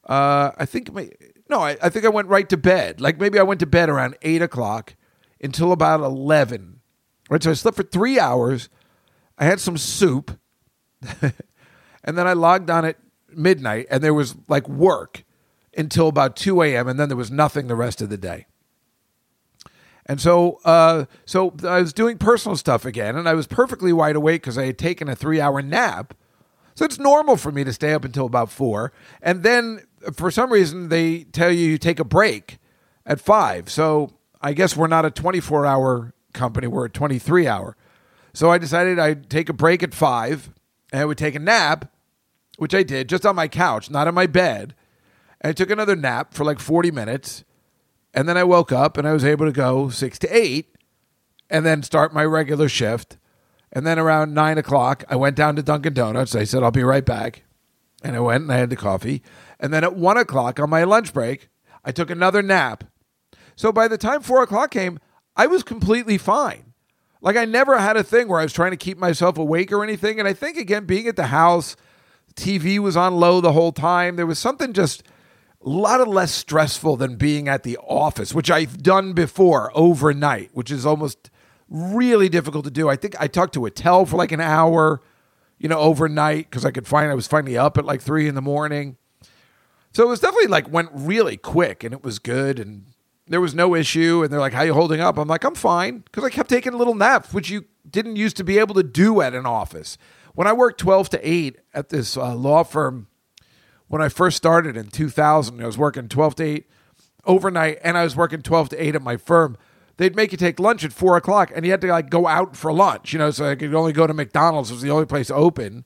uh, 0.06 0.52
I 0.56 0.66
think, 0.66 0.94
my, 0.94 1.10
no, 1.50 1.60
I, 1.60 1.76
I 1.82 1.90
think 1.90 2.06
I 2.06 2.10
went 2.10 2.28
right 2.28 2.48
to 2.50 2.56
bed. 2.56 3.02
Like 3.02 3.20
maybe 3.20 3.40
I 3.40 3.44
went 3.44 3.60
to 3.62 3.66
bed 3.66 3.90
around 3.90 4.16
eight 4.22 4.44
o'clock 4.44 4.96
until 5.42 5.72
about 5.72 6.02
11. 6.02 6.82
Right. 7.28 7.42
So 7.42 7.50
I 7.50 7.54
slept 7.56 7.78
for 7.78 7.84
three 7.84 8.20
hours. 8.20 8.70
I 9.40 9.46
had 9.46 9.60
some 9.60 9.76
soup. 9.76 10.40
and 11.22 12.18
then 12.18 12.28
I 12.28 12.34
logged 12.34 12.70
on 12.70 12.86
at 12.86 12.98
midnight 13.36 13.88
and 13.90 14.04
there 14.04 14.14
was 14.14 14.36
like 14.48 14.70
work 14.70 15.24
until 15.76 16.10
about 16.10 16.36
2 16.36 16.62
a.m. 16.62 16.88
and 16.88 17.00
then 17.00 17.10
there 17.10 17.18
was 17.18 17.32
nothing 17.32 17.68
the 17.68 17.76
rest 17.76 18.02
of 18.04 18.10
the 18.10 18.18
day. 18.18 18.46
And 20.06 20.22
so, 20.22 20.60
uh, 20.64 21.06
so 21.26 21.56
I 21.64 21.82
was 21.82 21.94
doing 21.94 22.18
personal 22.18 22.56
stuff 22.56 22.84
again, 22.84 23.16
and 23.16 23.30
I 23.30 23.36
was 23.36 23.46
perfectly 23.46 23.94
wide 23.94 24.16
awake 24.16 24.42
because 24.42 24.58
I 24.58 24.66
had 24.66 24.80
taken 24.80 25.08
a 25.08 25.16
three-hour 25.16 25.62
nap. 25.62 26.16
So 26.80 26.86
it's 26.86 26.98
normal 26.98 27.36
for 27.36 27.52
me 27.52 27.66
to 27.66 27.74
stay 27.74 27.94
up 27.94 28.06
until 28.06 28.26
about 28.26 28.50
four, 28.50 28.94
and 29.22 29.44
then 29.44 29.82
for 30.14 30.32
some 30.32 30.50
reason 30.50 30.88
they 30.88 31.26
tell 31.26 31.52
you 31.52 31.72
you 31.72 31.78
take 31.78 32.00
a 32.00 32.06
break 32.06 32.58
at 33.06 33.20
five. 33.20 33.70
So 33.70 34.14
I 34.40 34.54
guess 34.54 34.78
we're 34.78 34.88
not 34.88 35.04
a 35.04 35.12
24-hour 35.12 36.14
company; 36.32 36.68
we're 36.68 36.86
a 36.86 36.90
23-hour. 36.90 37.76
So 38.32 38.50
I 38.50 38.58
decided 38.58 38.98
I'd 38.98 39.30
take 39.30 39.50
a 39.50 39.54
break 39.54 39.84
at 39.84 39.94
five, 39.94 40.52
and 40.94 41.02
I 41.02 41.06
would 41.06 41.18
take 41.18 41.36
a 41.36 41.40
nap 41.40 41.92
which 42.56 42.74
I 42.74 42.84
did 42.84 43.10
just 43.10 43.26
on 43.26 43.36
my 43.36 43.50
couch, 43.50 43.90
not 43.90 44.08
in 44.08 44.16
my 44.16 44.26
bed. 44.26 44.74
And 45.42 45.50
I 45.50 45.54
took 45.54 45.70
another 45.70 45.98
nap 45.98 46.34
for 46.34 46.46
like 46.46 46.60
40 46.60 46.92
minutes. 46.92 47.44
And 48.14 48.30
then 48.30 48.38
I 48.38 48.46
woke 48.46 48.72
up 48.72 48.96
and 48.96 49.06
I 49.06 49.12
was 49.12 49.26
able 49.26 49.46
to 49.46 49.52
go 49.52 49.90
six 49.90 50.18
to 50.20 50.34
eight 50.34 50.78
and 51.50 51.66
then 51.66 51.84
start 51.84 52.14
my 52.14 52.24
regular 52.24 52.70
shift. 52.70 53.18
And 53.72 53.86
then 53.86 54.00
around 54.00 54.34
nine 54.34 54.58
o'clock, 54.58 55.04
I 55.10 55.16
went 55.16 55.36
down 55.36 55.56
to 55.56 55.64
Dunkin' 55.64 55.94
Donuts. 55.94 56.36
I 56.36 56.44
said, 56.44 56.64
I'll 56.64 56.72
be 56.72 56.84
right 56.84 57.06
back. 57.06 57.44
And 58.04 58.16
I 58.16 58.20
went 58.20 58.44
and 58.44 58.52
I 58.52 58.58
had 58.58 58.70
the 58.70 58.76
coffee. 58.76 59.22
And 59.60 59.74
then 59.74 59.84
at 59.84 59.96
one 59.96 60.18
o'clock 60.18 60.60
on 60.60 60.70
my 60.70 60.84
lunch 60.84 61.14
break, 61.14 61.50
I 61.84 61.92
took 61.92 62.10
another 62.10 62.42
nap. 62.42 62.86
So 63.56 63.72
by 63.72 63.88
the 63.88 63.98
time 63.98 64.22
four 64.22 64.42
o'clock 64.42 64.72
came, 64.72 65.00
I 65.36 65.48
was 65.48 65.64
completely 65.64 66.18
fine. 66.18 66.74
Like 67.22 67.36
I 67.36 67.46
never 67.46 67.78
had 67.78 67.98
a 67.98 68.04
thing 68.04 68.28
where 68.28 68.40
I 68.40 68.44
was 68.44 68.54
trying 68.54 68.72
to 68.72 68.78
keep 68.78 68.98
myself 68.98 69.38
awake 69.38 69.72
or 69.72 69.84
anything. 69.84 70.20
And 70.20 70.28
I 70.28 70.34
think, 70.34 70.58
again, 70.58 70.86
being 70.86 71.08
at 71.08 71.18
the 71.18 71.28
house, 71.28 71.76
TV 72.36 72.80
was 72.80 72.96
on 72.96 73.16
low 73.18 73.42
the 73.42 73.52
whole 73.52 73.74
time. 73.74 74.16
There 74.16 74.26
was 74.26 74.40
something 74.40 74.74
just 74.74 75.04
a 75.64 75.70
lot 75.70 76.00
of 76.00 76.08
less 76.08 76.32
stressful 76.32 76.96
than 76.96 77.18
being 77.18 77.50
at 77.50 77.64
the 77.64 77.78
office, 77.78 78.34
which 78.34 78.50
I've 78.50 78.82
done 78.82 79.12
before 79.12 79.72
overnight, 79.76 80.52
which 80.54 80.72
is 80.72 80.86
almost 80.86 81.30
really 81.70 82.30
difficult 82.30 82.66
to 82.66 82.72
do. 82.72 82.90
I 82.90 82.96
think 82.96 83.16
I 83.20 83.28
talked 83.28 83.54
to 83.54 83.66
a 83.66 83.68
Attell 83.68 84.06
for 84.06 84.18
like 84.18 84.32
an 84.32 84.42
hour, 84.42 85.02
you 85.58 85.70
know, 85.70 85.80
overnight 85.80 86.50
because 86.50 86.66
I 86.66 86.72
could 86.72 86.88
find 86.88 87.12
I 87.12 87.16
was 87.16 87.28
finally 87.28 87.58
up 87.58 87.78
at 87.78 87.86
like 87.86 88.02
three 88.02 88.28
in 88.28 88.36
the 88.36 88.42
morning. 88.42 88.98
So 89.92 90.04
it 90.04 90.10
was 90.10 90.20
definitely 90.20 90.48
like 90.48 90.72
went 90.72 90.90
really 90.94 91.38
quick 91.38 91.84
and 91.84 91.94
it 91.94 92.04
was 92.04 92.20
good 92.20 92.60
and 92.60 92.86
there 93.28 93.42
was 93.42 93.54
no 93.54 93.76
issue. 93.76 94.24
And 94.24 94.32
they're 94.32 94.40
like, 94.40 94.54
"How 94.54 94.64
you 94.64 94.74
holding 94.74 95.02
up?" 95.02 95.18
I'm 95.18 95.28
like, 95.28 95.44
"I'm 95.44 95.56
fine," 95.56 96.00
because 96.00 96.24
I 96.24 96.30
kept 96.30 96.50
taking 96.50 96.74
little 96.74 96.96
naps, 96.96 97.34
which 97.34 97.50
you 97.50 97.66
didn't 97.90 98.16
used 98.16 98.38
to 98.38 98.44
be 98.44 98.60
able 98.60 98.76
to 98.76 98.84
do 98.84 99.22
at 99.22 99.34
an 99.34 99.46
office 99.46 99.98
when 100.40 100.48
I 100.48 100.54
worked 100.54 100.80
12 100.80 101.10
to 101.10 101.30
8 101.30 101.58
at 101.74 101.90
this 101.90 102.16
uh, 102.16 102.34
law 102.34 102.64
firm, 102.64 103.08
when 103.88 104.02
I 104.02 104.08
first 104.08 104.38
started 104.38 104.78
in 104.78 104.88
2000, 104.88 105.62
I 105.62 105.66
was 105.66 105.78
working 105.78 106.08
12 106.08 106.36
to 106.36 106.44
8 106.44 106.70
overnight 107.26 107.80
and 107.84 107.98
I 107.98 108.06
was 108.06 108.16
working 108.16 108.42
12 108.42 108.70
to 108.70 108.82
8 108.82 108.96
at 108.96 109.02
my 109.02 109.18
firm. 109.18 109.58
They'd 110.00 110.16
make 110.16 110.32
you 110.32 110.38
take 110.38 110.62
lunch 110.62 110.86
at 110.86 110.94
four 110.94 111.18
o'clock 111.18 111.52
and 111.54 111.66
you 111.66 111.72
had 111.72 111.82
to 111.82 111.88
like 111.88 112.10
go 112.10 112.26
out 112.26 112.56
for 112.56 112.72
lunch, 112.72 113.12
you 113.12 113.20
know, 113.20 113.32
so 113.32 113.52
I 113.52 113.56
could 113.56 113.76
only 113.76 113.92
go 113.92 114.08
to 114.08 114.14
McDonald's, 114.14 114.72
it 114.72 114.76
was 114.76 114.82
the 114.82 114.90
only 114.90 115.06
place 115.06 115.30
open. 115.30 115.84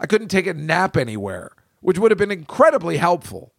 I 0.00 0.06
couldn't 0.06 0.26
take 0.26 0.48
a 0.48 0.54
nap 0.54 0.96
anywhere, 0.96 1.52
which 1.78 1.96
would 1.96 2.10
have 2.10 2.18
been 2.18 2.32
incredibly 2.32 2.96
helpful. 2.96 3.52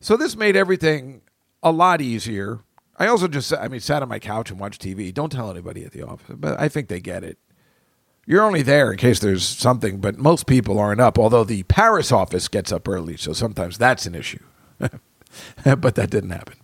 So 0.00 0.16
this 0.16 0.36
made 0.36 0.56
everything 0.56 1.20
a 1.62 1.70
lot 1.70 2.00
easier. 2.00 2.60
I 2.98 3.08
also 3.08 3.28
just, 3.28 3.52
I 3.52 3.68
mean, 3.68 3.80
sat 3.80 4.00
on 4.00 4.08
my 4.08 4.20
couch 4.20 4.50
and 4.50 4.58
watched 4.58 4.80
TV. 4.80 5.12
Don't 5.12 5.30
tell 5.30 5.50
anybody 5.50 5.84
at 5.84 5.92
the 5.92 6.00
office, 6.02 6.34
but 6.38 6.58
I 6.58 6.70
think 6.70 6.88
they 6.88 7.00
get 7.00 7.24
it. 7.24 7.36
You're 8.24 8.42
only 8.42 8.62
there 8.62 8.90
in 8.90 8.96
case 8.96 9.18
there's 9.18 9.46
something, 9.46 10.00
but 10.00 10.16
most 10.16 10.46
people 10.46 10.78
aren't 10.78 11.02
up, 11.02 11.18
although 11.18 11.44
the 11.44 11.64
Paris 11.64 12.10
office 12.10 12.48
gets 12.48 12.72
up 12.72 12.88
early, 12.88 13.18
so 13.18 13.34
sometimes 13.34 13.76
that's 13.76 14.06
an 14.06 14.14
issue. 14.14 14.42
but 14.78 15.94
that 15.94 16.08
didn't 16.08 16.30
happen. 16.30 16.56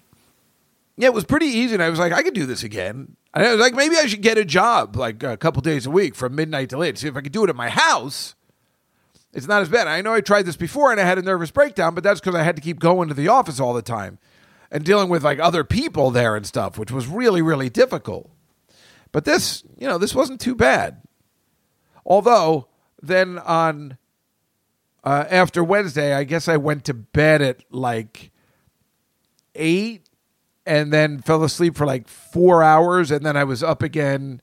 Yeah, 0.97 1.09
it 1.09 1.14
was 1.14 1.24
pretty 1.24 1.47
easy, 1.47 1.74
and 1.74 1.82
I 1.82 1.88
was 1.88 1.99
like, 1.99 2.12
I 2.12 2.22
could 2.22 2.34
do 2.34 2.47
this 2.47 2.62
again. 2.62 3.16
And 3.34 3.47
I 3.47 3.51
was 3.53 3.61
like, 3.61 3.74
maybe 3.74 3.97
I 3.97 4.07
should 4.07 4.20
get 4.20 4.36
a 4.36 4.45
job 4.45 4.95
like 4.95 5.22
a 5.22 5.36
couple 5.36 5.62
days 5.62 5.86
a 5.86 5.90
week 5.90 6.14
from 6.14 6.34
midnight 6.34 6.68
to 6.70 6.78
late. 6.78 6.99
See 6.99 7.09
if 7.09 7.16
I 7.16 7.22
could 7.22 7.32
do 7.32 7.45
it 7.45 7.51
at 7.51 7.57
my 7.57 7.70
house. 7.70 8.34
It's 9.32 9.49
not 9.49 9.62
as 9.62 9.70
bad. 9.70 9.88
I 9.88 10.03
know 10.03 10.12
I 10.12 10.20
tried 10.20 10.45
this 10.45 10.57
before 10.57 10.90
and 10.90 11.01
I 11.01 11.05
had 11.05 11.18
a 11.18 11.22
nervous 11.22 11.51
breakdown, 11.51 11.95
but 11.95 12.05
that's 12.05 12.20
because 12.20 12.34
I 12.34 12.43
had 12.43 12.57
to 12.57 12.62
keep 12.62 12.78
going 12.78 13.09
to 13.09 13.14
the 13.14 13.28
office 13.28 13.59
all 13.59 13.72
the 13.72 13.80
time 13.80 14.18
and 14.70 14.84
dealing 14.84 15.09
with 15.09 15.24
like 15.24 15.38
other 15.38 15.64
people 15.64 16.11
there 16.11 16.36
and 16.36 16.47
stuff, 16.47 16.76
which 16.76 16.90
was 16.90 17.07
really, 17.07 17.40
really 17.40 17.70
difficult. 17.70 18.30
But 19.11 19.24
this, 19.24 19.62
you 19.78 19.86
know, 19.86 19.97
this 19.97 20.14
wasn't 20.14 20.40
too 20.40 20.55
bad. 20.55 21.01
Although 22.05 22.68
then 23.01 23.38
on 23.38 23.97
uh, 25.05 25.24
after 25.30 25.64
Wednesday, 25.64 26.12
I 26.12 26.24
guess 26.24 26.49
I 26.49 26.59
went 26.59 26.84
to 26.84 26.95
bed 26.95 27.40
at 27.40 27.64
like 27.70 28.30
eight 29.55 30.09
and 30.66 30.92
then 30.92 31.20
fell 31.20 31.42
asleep 31.44 31.76
for 31.76 31.86
like 31.86 32.08
four 32.08 32.62
hours, 32.62 33.10
and 33.10 33.24
then 33.24 33.36
I 33.36 33.44
was 33.44 33.62
up 33.62 33.82
again 33.82 34.40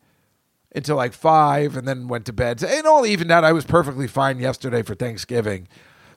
until 0.76 0.96
like 0.96 1.14
five, 1.14 1.76
and 1.76 1.88
then 1.88 2.08
went 2.08 2.26
to 2.26 2.34
bed. 2.34 2.64
And 2.64 2.86
all 2.86 3.06
evened 3.06 3.32
out. 3.32 3.44
I 3.44 3.54
was 3.54 3.66
perfectly 3.66 4.08
fine 4.08 4.40
yesterday 4.40 4.82
for 4.82 4.96
Thanksgiving, 4.96 5.68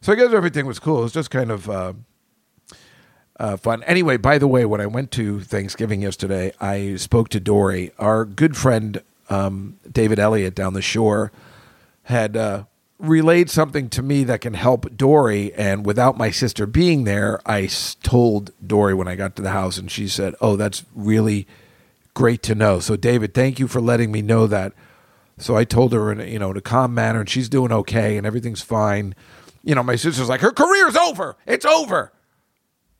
so 0.01 0.13
I 0.13 0.17
guess 0.17 0.33
everything 0.33 0.67
was 0.67 0.79
cool. 0.79 1.01
It 1.01 1.03
was 1.05 1.13
just 1.13 1.31
kind 1.31 1.51
of 1.51 1.71
uh, 1.71 1.93
uh, 3.39 3.57
fun. 3.57 3.83
Anyway, 3.85 4.17
by 4.17 4.39
the 4.39 4.49
way, 4.49 4.65
when 4.65 4.81
I 4.81 4.87
went 4.87 5.11
to 5.13 5.41
Thanksgiving 5.41 6.03
yesterday, 6.03 6.53
I 6.61 6.97
spoke 6.97 7.29
to 7.31 7.41
Dory, 7.41 7.93
our 7.99 8.25
good 8.25 8.57
friend 8.57 9.03
um, 9.31 9.79
David 9.91 10.19
Elliott 10.19 10.55
down 10.55 10.75
the 10.75 10.83
shore, 10.83 11.33
had. 12.05 12.37
Uh, 12.37 12.65
relayed 13.03 13.51
something 13.51 13.91
to 13.91 14.03
me 14.03 14.25
that 14.25 14.41
can 14.41 14.55
help 14.55 14.97
Dory. 14.97 15.53
And 15.55 15.85
without 15.85 16.17
my 16.17 16.31
sister 16.31 16.67
being 16.67 17.05
there, 17.05 17.41
I 17.45 17.69
told 18.03 18.53
Dory 18.67 18.95
when 18.95 19.09
I 19.09 19.17
got 19.17 19.37
to 19.37 19.43
the 19.43 19.51
house, 19.51 19.77
and 19.77 19.91
she 19.91 20.09
said, 20.09 20.35
Oh, 20.41 20.57
that's 20.57 20.85
really 20.95 21.47
great 22.15 22.43
to 22.45 22.55
know. 22.55 22.79
So, 22.79 22.97
David, 22.97 23.35
thank 23.35 23.59
you 23.59 23.67
for 23.67 23.81
letting 23.81 24.13
me 24.13 24.23
know 24.23 24.47
that. 24.47 24.73
So 25.39 25.57
I 25.57 25.65
told 25.65 25.93
her 25.93 26.13
in 26.13 26.21
a, 26.21 26.25
you 26.25 26.39
know 26.39 26.53
in 26.53 26.57
a 26.57 26.63
calm 26.63 26.95
manner, 26.95 27.21
and 27.21 27.29
she's 27.29 27.49
doing 27.49 27.73
okay, 27.73 28.17
and 28.17 28.27
everything's 28.27 28.63
fine. 28.63 29.15
You 29.65 29.75
know, 29.75 29.83
my 29.83 29.97
sister's 29.97 30.29
like, 30.29 30.41
her 30.41 30.53
career's 30.53 30.97
over. 30.97 31.37
It's 31.47 31.65
over, 31.65 32.13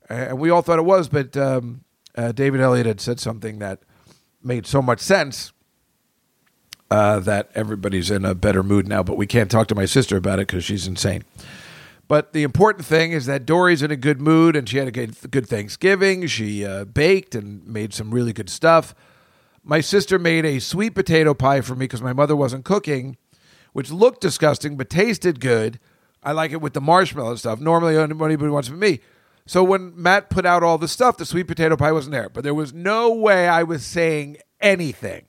and 0.09 0.39
we 0.39 0.49
all 0.49 0.61
thought 0.61 0.79
it 0.79 0.85
was. 0.85 1.07
But 1.07 1.37
um, 1.37 1.85
uh, 2.17 2.33
David 2.33 2.59
Elliott 2.59 2.85
had 2.85 2.99
said 2.99 3.19
something 3.19 3.59
that 3.59 3.79
made 4.43 4.65
so 4.65 4.81
much 4.81 4.99
sense 4.99 5.52
uh, 6.93 7.19
that 7.19 7.49
everybody's 7.55 8.11
in 8.11 8.23
a 8.23 8.35
better 8.35 8.61
mood 8.61 8.87
now. 8.87 9.01
But 9.01 9.17
we 9.17 9.25
can't 9.25 9.49
talk 9.49 9.67
to 9.69 9.75
my 9.75 9.85
sister 9.85 10.15
about 10.15 10.37
it 10.37 10.47
because 10.47 10.63
she's 10.63 10.85
insane. 10.85 11.23
But 12.07 12.33
the 12.33 12.43
important 12.43 12.85
thing 12.85 13.13
is 13.13 13.25
that 13.25 13.47
Dory's 13.47 13.81
in 13.81 13.89
a 13.89 13.95
good 13.95 14.21
mood 14.21 14.55
and 14.55 14.69
she 14.69 14.77
had 14.77 14.87
a 14.87 14.91
good, 14.91 15.47
Thanksgiving. 15.49 16.27
She 16.27 16.63
uh, 16.63 16.85
baked 16.85 17.33
and 17.33 17.65
made 17.65 17.95
some 17.95 18.11
really 18.11 18.31
good 18.31 18.47
stuff. 18.47 18.93
My 19.63 19.81
sister 19.81 20.19
made 20.19 20.45
a 20.45 20.59
sweet 20.59 20.91
potato 20.91 21.33
pie 21.33 21.61
for 21.61 21.73
me 21.73 21.85
because 21.85 22.03
my 22.03 22.13
mother 22.13 22.35
wasn't 22.35 22.63
cooking, 22.63 23.17
which 23.71 23.89
looked 23.89 24.21
disgusting 24.21 24.77
but 24.77 24.91
tasted 24.91 25.39
good. 25.39 25.79
I 26.21 26.31
like 26.31 26.51
it 26.51 26.61
with 26.61 26.73
the 26.73 26.81
marshmallow 26.81 27.37
stuff. 27.37 27.59
Normally, 27.59 27.97
anybody 27.97 28.35
wants 28.35 28.67
it 28.69 28.73
with 28.73 28.81
me. 28.81 28.99
So 29.47 29.63
when 29.63 29.99
Matt 29.99 30.29
put 30.29 30.45
out 30.45 30.61
all 30.61 30.77
the 30.77 30.87
stuff, 30.87 31.17
the 31.17 31.25
sweet 31.25 31.47
potato 31.47 31.75
pie 31.75 31.91
wasn't 31.91 32.13
there. 32.13 32.29
But 32.29 32.43
there 32.43 32.53
was 32.53 32.71
no 32.71 33.11
way 33.11 33.47
I 33.47 33.63
was 33.63 33.83
saying 33.83 34.37
anything. 34.61 35.25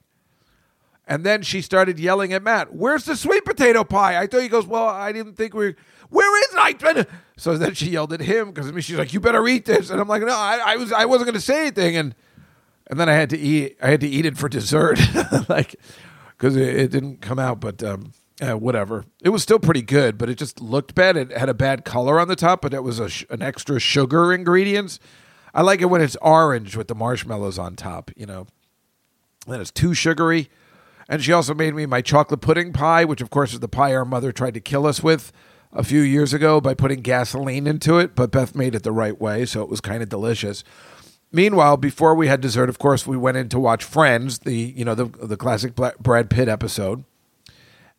And 1.06 1.24
then 1.24 1.42
she 1.42 1.60
started 1.60 1.98
yelling 1.98 2.32
at 2.32 2.42
Matt, 2.42 2.74
Where's 2.74 3.04
the 3.04 3.16
sweet 3.16 3.44
potato 3.44 3.84
pie? 3.84 4.18
I 4.18 4.26
thought 4.26 4.42
he 4.42 4.48
goes, 4.48 4.66
Well, 4.66 4.86
I 4.88 5.12
didn't 5.12 5.34
think 5.34 5.54
we 5.54 5.66
were. 5.66 5.76
Where 6.10 6.42
is 6.44 6.54
it? 6.54 6.86
I 6.86 7.06
So 7.36 7.56
then 7.58 7.74
she 7.74 7.90
yelled 7.90 8.12
at 8.12 8.20
him 8.20 8.48
because 8.48 8.68
I 8.68 8.70
mean, 8.70 8.82
she's 8.82 8.96
like, 8.96 9.12
You 9.12 9.20
better 9.20 9.46
eat 9.46 9.64
this. 9.64 9.90
And 9.90 10.00
I'm 10.00 10.08
like, 10.08 10.22
No, 10.22 10.34
I, 10.34 10.60
I 10.64 10.76
was 10.76 10.92
I 10.92 11.04
wasn't 11.04 11.28
gonna 11.28 11.40
say 11.40 11.62
anything. 11.62 11.96
And 11.96 12.14
and 12.86 12.98
then 12.98 13.08
I 13.08 13.14
had 13.14 13.30
to 13.30 13.38
eat 13.38 13.76
I 13.82 13.90
had 13.90 14.00
to 14.00 14.08
eat 14.08 14.24
it 14.24 14.38
for 14.38 14.48
dessert. 14.48 14.98
like 15.48 15.76
because 16.36 16.56
it, 16.56 16.68
it 16.76 16.90
didn't 16.90 17.20
come 17.20 17.38
out, 17.38 17.60
but 17.60 17.82
um 17.82 18.12
uh, 18.40 18.54
whatever. 18.54 19.04
It 19.22 19.28
was 19.28 19.42
still 19.42 19.60
pretty 19.60 19.82
good, 19.82 20.18
but 20.18 20.28
it 20.28 20.36
just 20.36 20.60
looked 20.60 20.94
bad. 20.94 21.16
It 21.16 21.36
had 21.36 21.48
a 21.48 21.54
bad 21.54 21.84
color 21.84 22.18
on 22.18 22.28
the 22.28 22.36
top, 22.36 22.62
but 22.62 22.74
it 22.74 22.82
was 22.82 22.98
a 22.98 23.08
sh- 23.08 23.24
an 23.30 23.42
extra 23.42 23.78
sugar 23.78 24.32
ingredients. 24.32 24.98
I 25.54 25.62
like 25.62 25.80
it 25.80 25.86
when 25.86 26.00
it's 26.00 26.16
orange 26.20 26.76
with 26.76 26.88
the 26.88 26.96
marshmallows 26.96 27.58
on 27.58 27.76
top, 27.76 28.10
you 28.16 28.26
know. 28.26 28.46
Then 29.46 29.60
it's 29.60 29.70
too 29.70 29.94
sugary. 29.94 30.50
And 31.08 31.22
she 31.22 31.32
also 31.32 31.54
made 31.54 31.74
me 31.74 31.86
my 31.86 32.00
chocolate 32.00 32.40
pudding 32.40 32.72
pie, 32.72 33.04
which 33.04 33.20
of 33.20 33.30
course 33.30 33.52
is 33.52 33.60
the 33.60 33.68
pie 33.68 33.94
our 33.94 34.04
mother 34.04 34.32
tried 34.32 34.54
to 34.54 34.60
kill 34.60 34.86
us 34.86 35.02
with 35.02 35.32
a 35.72 35.84
few 35.84 36.00
years 36.00 36.32
ago 36.32 36.60
by 36.60 36.74
putting 36.74 37.00
gasoline 37.00 37.66
into 37.66 37.98
it. 37.98 38.14
But 38.14 38.30
Beth 38.30 38.54
made 38.54 38.74
it 38.74 38.82
the 38.82 38.92
right 38.92 39.20
way, 39.20 39.44
so 39.44 39.62
it 39.62 39.68
was 39.68 39.80
kind 39.80 40.02
of 40.02 40.08
delicious. 40.08 40.64
Meanwhile, 41.32 41.78
before 41.78 42.14
we 42.14 42.28
had 42.28 42.40
dessert, 42.40 42.68
of 42.68 42.78
course, 42.78 43.06
we 43.06 43.16
went 43.16 43.36
in 43.36 43.48
to 43.48 43.58
watch 43.58 43.82
Friends, 43.82 44.40
the 44.40 44.54
you 44.54 44.84
know 44.84 44.94
the 44.94 45.06
the 45.06 45.36
classic 45.36 45.74
Brad 45.74 46.30
Pitt 46.30 46.48
episode, 46.48 47.04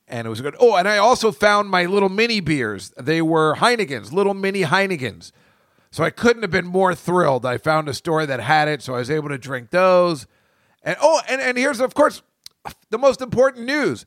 and 0.07 0.25
it 0.25 0.29
was 0.29 0.41
good. 0.41 0.55
Oh, 0.59 0.75
and 0.75 0.87
I 0.87 0.97
also 0.97 1.31
found 1.31 1.69
my 1.69 1.85
little 1.85 2.09
mini 2.09 2.39
beers. 2.39 2.93
They 2.97 3.21
were 3.21 3.55
Heinekens, 3.55 4.11
little 4.11 4.33
mini 4.33 4.63
Heinekens. 4.63 5.31
So 5.91 6.03
I 6.03 6.09
couldn't 6.09 6.41
have 6.41 6.51
been 6.51 6.65
more 6.65 6.93
thrilled. 6.93 7.45
I 7.45 7.57
found 7.57 7.87
a 7.87 7.93
store 7.93 8.25
that 8.25 8.41
had 8.41 8.67
it, 8.67 8.81
so 8.81 8.95
I 8.95 8.99
was 8.99 9.09
able 9.09 9.29
to 9.29 9.37
drink 9.37 9.69
those. 9.69 10.27
And 10.83 10.97
oh, 11.01 11.21
and, 11.29 11.41
and 11.41 11.57
here's 11.57 11.79
of 11.79 11.93
course 11.93 12.21
the 12.89 12.97
most 12.97 13.21
important 13.21 13.65
news. 13.65 14.05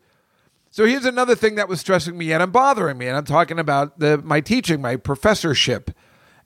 So 0.71 0.85
here's 0.85 1.07
another 1.07 1.35
thing 1.35 1.55
that 1.55 1.69
was 1.69 1.81
stressing 1.81 2.17
me 2.17 2.33
out 2.33 2.43
and 2.43 2.53
bothering 2.53 2.99
me, 2.99 3.07
and 3.07 3.17
I'm 3.17 3.25
talking 3.25 3.59
about 3.59 3.99
the 3.99 4.19
my 4.19 4.41
teaching, 4.41 4.81
my 4.83 4.97
professorship 4.97 5.91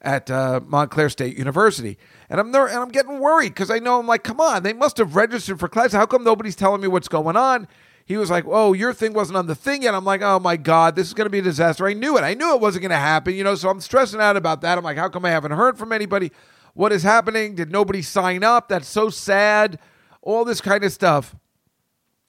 at 0.01 0.31
uh, 0.31 0.61
Montclair 0.65 1.09
State 1.09 1.37
University, 1.37 1.99
and 2.31 2.41
I'm 2.41 2.53
there, 2.53 2.67
and 2.67 2.79
I'm 2.79 2.91
getting 2.91 3.19
worried 3.19 3.51
because 3.51 3.71
I 3.71 3.79
know 3.79 3.99
I'm 3.99 4.07
like, 4.07 4.23
come 4.23 4.41
on, 4.41 4.63
they 4.63 4.73
must 4.73 4.97
have 4.99 5.17
registered 5.17 5.59
for 5.59 5.69
class. 5.69 5.93
How 5.93 6.07
come 6.07 6.25
nobody's 6.25 6.57
telling 6.57 6.81
me 6.81 6.89
what's 6.89 7.09
going 7.09 7.37
on? 7.37 7.67
He 8.05 8.17
was 8.17 8.31
like, 8.31 8.45
"Oh, 8.47 8.73
your 8.73 8.93
thing 8.93 9.13
wasn't 9.13 9.39
on 9.39 9.47
the 9.47 9.55
thing 9.55 9.83
yet." 9.83 9.95
I'm 9.95 10.05
like, 10.05 10.23
"Oh 10.23 10.39
my 10.39 10.57
god, 10.57 10.97
this 10.97 11.07
is 11.07 11.15
going 11.15 11.27
to 11.27 11.31
be 11.31 11.39
a 11.39 11.43
disaster." 11.43 11.87
I 11.87 11.93
knew 11.93 12.17
it. 12.19 12.23
I 12.23 12.35
knew 12.35 12.55
it 12.55 12.61
wasn't 12.61 12.83
going 12.83 12.91
to 12.91 12.97
happen, 12.97 13.35
you 13.35 13.45
know. 13.45 13.55
So 13.55 13.69
I'm 13.71 13.81
stressing 13.81 14.21
out 14.21 14.37
about 14.37 14.61
that. 14.63 14.77
I'm 14.79 14.85
like, 14.85 14.97
"How 14.97 15.09
come 15.09 15.25
I 15.25 15.31
haven't 15.31 15.53
heard 15.53 15.79
from 15.79 15.93
anybody? 15.93 16.33
What 16.75 16.93
is 16.93 17.03
happening? 17.03 17.55
Did 17.55 17.71
nobody 17.71 18.03
sign 18.03 18.45
up? 18.45 18.69
That's 18.69 18.89
so 18.89 19.09
sad." 19.09 19.79
All 20.21 20.45
this 20.45 20.61
kind 20.61 20.85
of 20.85 20.93
stuff. 20.93 21.35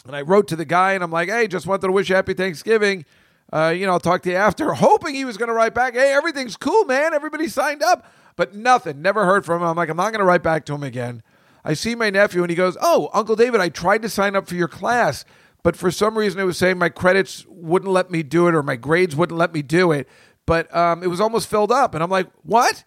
And 0.05 0.15
I 0.15 0.21
wrote 0.21 0.47
to 0.49 0.55
the 0.55 0.65
guy 0.65 0.93
and 0.93 1.03
I'm 1.03 1.11
like, 1.11 1.29
hey, 1.29 1.47
just 1.47 1.65
wanted 1.65 1.87
to 1.87 1.91
wish 1.91 2.09
you 2.09 2.15
happy 2.15 2.33
Thanksgiving. 2.33 3.05
Uh, 3.51 3.73
you 3.75 3.85
know, 3.85 3.93
I'll 3.93 3.99
talk 3.99 4.21
to 4.23 4.29
you 4.29 4.35
after, 4.35 4.73
hoping 4.73 5.15
he 5.15 5.25
was 5.25 5.37
going 5.37 5.47
to 5.47 5.53
write 5.53 5.73
back, 5.73 5.93
hey, 5.93 6.11
everything's 6.13 6.57
cool, 6.57 6.85
man. 6.85 7.13
Everybody 7.13 7.47
signed 7.47 7.83
up. 7.83 8.05
But 8.35 8.55
nothing, 8.55 9.01
never 9.01 9.25
heard 9.25 9.45
from 9.45 9.61
him. 9.61 9.67
I'm 9.67 9.75
like, 9.75 9.89
I'm 9.89 9.97
not 9.97 10.11
going 10.11 10.19
to 10.19 10.25
write 10.25 10.41
back 10.41 10.65
to 10.65 10.73
him 10.73 10.83
again. 10.83 11.21
I 11.63 11.75
see 11.75 11.95
my 11.95 12.09
nephew 12.09 12.41
and 12.41 12.49
he 12.49 12.55
goes, 12.55 12.77
oh, 12.81 13.09
Uncle 13.13 13.35
David, 13.35 13.61
I 13.61 13.69
tried 13.69 14.01
to 14.01 14.09
sign 14.09 14.35
up 14.35 14.47
for 14.47 14.55
your 14.55 14.67
class, 14.67 15.23
but 15.61 15.77
for 15.77 15.91
some 15.91 16.17
reason 16.17 16.41
it 16.41 16.43
was 16.43 16.57
saying 16.57 16.77
my 16.77 16.89
credits 16.89 17.45
wouldn't 17.47 17.91
let 17.91 18.11
me 18.11 18.21
do 18.23 18.47
it 18.47 18.55
or 18.55 18.63
my 18.63 18.75
grades 18.75 19.15
wouldn't 19.15 19.37
let 19.37 19.53
me 19.53 19.61
do 19.61 19.91
it. 19.91 20.09
But 20.45 20.75
um, 20.75 21.03
it 21.03 21.07
was 21.07 21.21
almost 21.21 21.49
filled 21.49 21.71
up. 21.71 21.93
And 21.93 22.03
I'm 22.03 22.09
like, 22.09 22.27
what? 22.41 22.83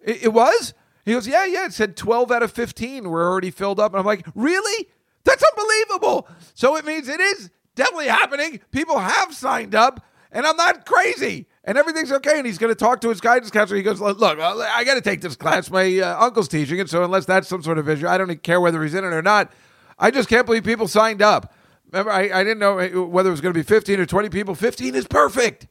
It, 0.00 0.24
it 0.24 0.32
was? 0.32 0.74
He 1.04 1.12
goes, 1.12 1.28
yeah, 1.28 1.44
yeah. 1.44 1.66
It 1.66 1.74
said 1.74 1.96
12 1.96 2.32
out 2.32 2.42
of 2.42 2.50
15 2.50 3.08
were 3.08 3.28
already 3.28 3.50
filled 3.52 3.78
up. 3.78 3.92
And 3.92 4.00
I'm 4.00 4.06
like, 4.06 4.26
really? 4.34 4.88
That's 5.28 5.44
unbelievable. 5.44 6.26
So 6.54 6.76
it 6.76 6.86
means 6.86 7.06
it 7.06 7.20
is 7.20 7.50
definitely 7.74 8.08
happening. 8.08 8.60
People 8.70 8.98
have 8.98 9.34
signed 9.34 9.74
up, 9.74 10.02
and 10.32 10.46
I'm 10.46 10.56
not 10.56 10.86
crazy, 10.86 11.46
and 11.64 11.76
everything's 11.76 12.10
okay. 12.10 12.38
And 12.38 12.46
he's 12.46 12.56
going 12.56 12.72
to 12.72 12.78
talk 12.78 13.02
to 13.02 13.10
his 13.10 13.20
guidance 13.20 13.50
counselor. 13.50 13.76
He 13.76 13.82
goes, 13.82 14.00
"Look, 14.00 14.22
I 14.22 14.84
got 14.84 14.94
to 14.94 15.02
take 15.02 15.20
this 15.20 15.36
class. 15.36 15.70
My 15.70 15.98
uh, 15.98 16.24
uncle's 16.24 16.48
teaching 16.48 16.78
it, 16.78 16.88
so 16.88 17.04
unless 17.04 17.26
that's 17.26 17.46
some 17.46 17.62
sort 17.62 17.76
of 17.76 17.86
issue, 17.90 18.08
I 18.08 18.16
don't 18.16 18.42
care 18.42 18.58
whether 18.58 18.82
he's 18.82 18.94
in 18.94 19.04
it 19.04 19.08
or 19.08 19.20
not. 19.20 19.52
I 19.98 20.10
just 20.10 20.30
can't 20.30 20.46
believe 20.46 20.64
people 20.64 20.88
signed 20.88 21.20
up. 21.20 21.52
Remember, 21.92 22.10
I, 22.10 22.30
I 22.30 22.42
didn't 22.42 22.58
know 22.58 22.76
whether 23.06 23.28
it 23.28 23.32
was 23.32 23.42
going 23.42 23.52
to 23.52 23.58
be 23.58 23.64
15 23.64 24.00
or 24.00 24.06
20 24.06 24.30
people. 24.30 24.54
15 24.54 24.94
is 24.94 25.06
perfect. 25.06 25.66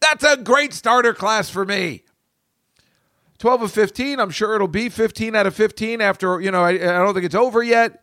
That's 0.00 0.22
a 0.22 0.36
great 0.36 0.74
starter 0.74 1.12
class 1.12 1.50
for 1.50 1.64
me. 1.64 2.04
12 3.38 3.62
of 3.62 3.72
15, 3.72 4.20
I'm 4.20 4.30
sure 4.30 4.54
it'll 4.54 4.68
be 4.68 4.88
15 4.88 5.34
out 5.34 5.46
of 5.46 5.54
15 5.56 6.00
after, 6.00 6.40
you 6.40 6.50
know, 6.50 6.62
I, 6.62 6.70
I 6.70 7.02
don't 7.02 7.14
think 7.14 7.26
it's 7.26 7.34
over 7.34 7.62
yet. 7.62 8.02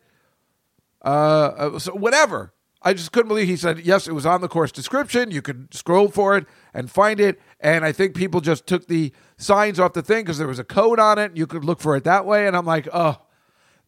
Uh, 1.04 1.78
so 1.78 1.92
whatever. 1.92 2.52
I 2.86 2.92
just 2.92 3.12
couldn't 3.12 3.28
believe 3.28 3.46
he 3.46 3.56
said 3.56 3.80
yes. 3.80 4.06
It 4.06 4.12
was 4.12 4.26
on 4.26 4.42
the 4.42 4.48
course 4.48 4.70
description. 4.70 5.30
You 5.30 5.40
could 5.40 5.72
scroll 5.72 6.08
for 6.08 6.36
it 6.36 6.46
and 6.74 6.90
find 6.90 7.18
it. 7.18 7.40
And 7.60 7.84
I 7.84 7.92
think 7.92 8.14
people 8.14 8.42
just 8.42 8.66
took 8.66 8.88
the 8.88 9.12
signs 9.38 9.80
off 9.80 9.94
the 9.94 10.02
thing 10.02 10.24
because 10.24 10.36
there 10.36 10.48
was 10.48 10.58
a 10.58 10.64
code 10.64 11.00
on 11.00 11.18
it. 11.18 11.36
You 11.36 11.46
could 11.46 11.64
look 11.64 11.80
for 11.80 11.96
it 11.96 12.04
that 12.04 12.26
way. 12.26 12.46
And 12.46 12.54
I'm 12.54 12.66
like, 12.66 12.86
oh, 12.92 13.22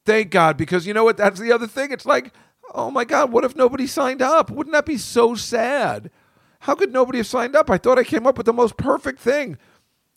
thank 0.06 0.30
God, 0.30 0.56
because 0.56 0.86
you 0.86 0.94
know 0.94 1.04
what? 1.04 1.18
That's 1.18 1.38
the 1.40 1.52
other 1.52 1.66
thing. 1.66 1.92
It's 1.92 2.06
like, 2.06 2.32
oh 2.74 2.90
my 2.90 3.04
God, 3.04 3.32
what 3.32 3.44
if 3.44 3.54
nobody 3.54 3.86
signed 3.86 4.22
up? 4.22 4.50
Wouldn't 4.50 4.72
that 4.72 4.86
be 4.86 4.96
so 4.96 5.34
sad? 5.34 6.10
How 6.60 6.74
could 6.74 6.92
nobody 6.92 7.18
have 7.18 7.26
signed 7.26 7.54
up? 7.54 7.70
I 7.70 7.76
thought 7.76 7.98
I 7.98 8.04
came 8.04 8.26
up 8.26 8.38
with 8.38 8.46
the 8.46 8.52
most 8.52 8.78
perfect 8.78 9.20
thing. 9.20 9.58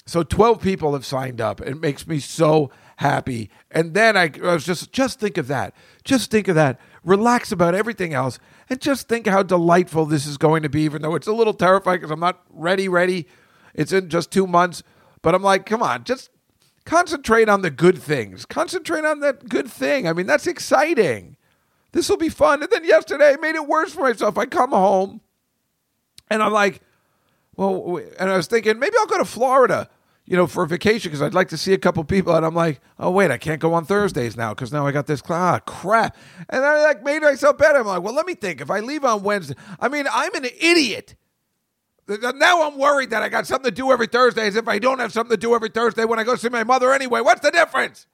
So 0.05 0.23
12 0.23 0.61
people 0.61 0.93
have 0.93 1.05
signed 1.05 1.39
up. 1.39 1.61
It 1.61 1.79
makes 1.79 2.07
me 2.07 2.19
so 2.19 2.71
happy. 2.95 3.51
And 3.69 3.93
then 3.93 4.17
I, 4.17 4.31
I 4.43 4.53
was 4.53 4.65
just, 4.65 4.91
just 4.91 5.19
think 5.19 5.37
of 5.37 5.47
that. 5.47 5.75
Just 6.03 6.31
think 6.31 6.47
of 6.47 6.55
that. 6.55 6.79
Relax 7.09 7.51
about 7.51 7.73
everything 7.73 8.13
else 8.13 8.37
and 8.69 8.79
just 8.79 9.07
think 9.07 9.25
how 9.25 9.41
delightful 9.41 10.05
this 10.05 10.27
is 10.27 10.37
going 10.37 10.61
to 10.61 10.69
be, 10.69 10.81
even 10.81 11.01
though 11.01 11.15
it's 11.15 11.25
a 11.25 11.33
little 11.33 11.55
terrifying 11.55 11.97
because 11.97 12.11
I'm 12.11 12.19
not 12.19 12.43
ready, 12.51 12.87
ready. 12.87 13.25
It's 13.73 13.91
in 13.91 14.09
just 14.09 14.29
two 14.29 14.45
months. 14.45 14.83
But 15.23 15.33
I'm 15.33 15.41
like, 15.41 15.65
come 15.65 15.81
on, 15.81 16.03
just 16.03 16.29
concentrate 16.85 17.49
on 17.49 17.63
the 17.63 17.71
good 17.71 17.97
things. 17.97 18.45
Concentrate 18.45 19.05
on 19.05 19.21
that 19.21 19.49
good 19.49 19.67
thing. 19.67 20.07
I 20.07 20.13
mean, 20.13 20.27
that's 20.27 20.45
exciting. 20.45 21.35
This 21.93 22.09
will 22.09 22.17
be 22.17 22.29
fun. 22.29 22.61
And 22.61 22.71
then 22.71 22.85
yesterday 22.85 23.33
I 23.33 23.37
made 23.37 23.55
it 23.55 23.67
worse 23.67 23.91
for 23.91 24.01
myself. 24.01 24.37
I 24.37 24.45
come 24.45 24.69
home 24.69 25.21
and 26.29 26.43
I'm 26.43 26.53
like, 26.53 26.79
well, 27.55 27.99
and 28.19 28.29
I 28.29 28.37
was 28.37 28.45
thinking 28.45 28.77
maybe 28.77 28.95
I'll 28.99 29.07
go 29.07 29.17
to 29.17 29.25
Florida, 29.25 29.89
you 30.29 30.37
know, 30.37 30.45
for 30.45 30.63
a 30.63 30.67
vacation 30.67 31.09
because 31.09 31.23
I'd 31.23 31.33
like 31.33 31.49
to 31.49 31.57
see 31.57 31.73
a 31.73 31.77
couple 31.79 32.03
people. 32.03 32.35
And 32.35 32.45
I'm 32.45 32.53
like, 32.53 32.79
oh 32.99 33.09
wait, 33.09 33.31
I 33.31 33.39
can't 33.39 33.59
go 33.59 33.73
on 33.73 33.83
Thursdays 33.83 34.37
now 34.37 34.53
because 34.53 34.71
now 34.71 34.85
I 34.85 34.91
got 34.91 35.07
this 35.07 35.23
ah, 35.27 35.57
crap. 35.65 36.15
And 36.49 36.63
I 36.63 36.83
like 36.83 37.03
made 37.03 37.23
myself 37.23 37.57
better. 37.57 37.79
I'm 37.79 37.87
like, 37.87 38.03
well, 38.03 38.13
let 38.13 38.27
me 38.27 38.35
think. 38.35 38.61
If 38.61 38.69
I 38.69 38.79
leave 38.79 39.03
on 39.03 39.23
Wednesday, 39.23 39.55
I 39.79 39.89
mean, 39.89 40.05
I'm 40.13 40.33
an 40.35 40.45
idiot. 40.61 41.15
Now 42.07 42.67
I'm 42.67 42.77
worried 42.77 43.09
that 43.09 43.23
I 43.23 43.29
got 43.29 43.47
something 43.47 43.71
to 43.71 43.75
do 43.75 43.91
every 43.91 44.05
Thursday. 44.05 44.45
As 44.45 44.55
if 44.55 44.67
I 44.67 44.77
don't 44.77 44.99
have 44.99 45.11
something 45.11 45.35
to 45.35 45.37
do 45.37 45.55
every 45.55 45.69
Thursday 45.69 46.05
when 46.05 46.19
I 46.19 46.23
go 46.23 46.35
see 46.35 46.49
my 46.49 46.63
mother 46.63 46.93
anyway. 46.93 47.21
What's 47.21 47.41
the 47.41 47.51
difference? 47.51 48.05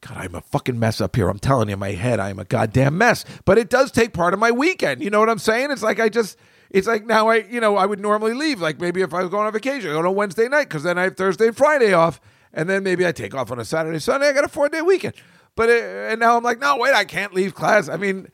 God, 0.00 0.16
I'm 0.16 0.34
a 0.34 0.40
fucking 0.40 0.78
mess 0.78 1.00
up 1.00 1.14
here. 1.14 1.28
I'm 1.28 1.38
telling 1.38 1.68
you, 1.68 1.74
in 1.74 1.78
my 1.78 1.92
head, 1.92 2.18
I'm 2.18 2.40
a 2.40 2.44
goddamn 2.44 2.98
mess. 2.98 3.24
But 3.44 3.58
it 3.58 3.70
does 3.70 3.92
take 3.92 4.12
part 4.12 4.34
of 4.34 4.40
my 4.40 4.50
weekend. 4.50 5.02
You 5.02 5.10
know 5.10 5.20
what 5.20 5.30
I'm 5.30 5.38
saying? 5.38 5.70
It's 5.70 5.82
like 5.82 6.00
I 6.00 6.08
just, 6.08 6.36
it's 6.70 6.86
like 6.86 7.04
now 7.04 7.28
I, 7.28 7.36
you 7.36 7.60
know, 7.60 7.76
I 7.76 7.86
would 7.86 8.00
normally 8.00 8.34
leave. 8.34 8.60
Like 8.60 8.80
maybe 8.80 9.02
if 9.02 9.12
I 9.12 9.22
was 9.22 9.30
going 9.30 9.46
on 9.46 9.52
vacation, 9.52 9.90
I 9.90 9.94
go 9.94 9.98
on 9.98 10.04
a 10.04 10.12
Wednesday 10.12 10.48
night 10.48 10.68
because 10.68 10.84
then 10.84 10.98
I 10.98 11.04
have 11.04 11.16
Thursday 11.16 11.48
and 11.48 11.56
Friday 11.56 11.92
off. 11.92 12.20
And 12.52 12.68
then 12.68 12.82
maybe 12.82 13.06
I 13.06 13.12
take 13.12 13.34
off 13.34 13.50
on 13.50 13.58
a 13.58 13.64
Saturday, 13.64 13.98
Sunday. 13.98 14.28
I 14.28 14.32
got 14.32 14.44
a 14.44 14.48
four 14.48 14.68
day 14.68 14.82
weekend. 14.82 15.14
But, 15.56 15.68
it, 15.68 15.82
and 15.82 16.20
now 16.20 16.36
I'm 16.36 16.42
like, 16.44 16.60
no, 16.60 16.76
wait, 16.76 16.94
I 16.94 17.04
can't 17.04 17.34
leave 17.34 17.54
class. 17.54 17.88
I 17.88 17.96
mean, 17.96 18.28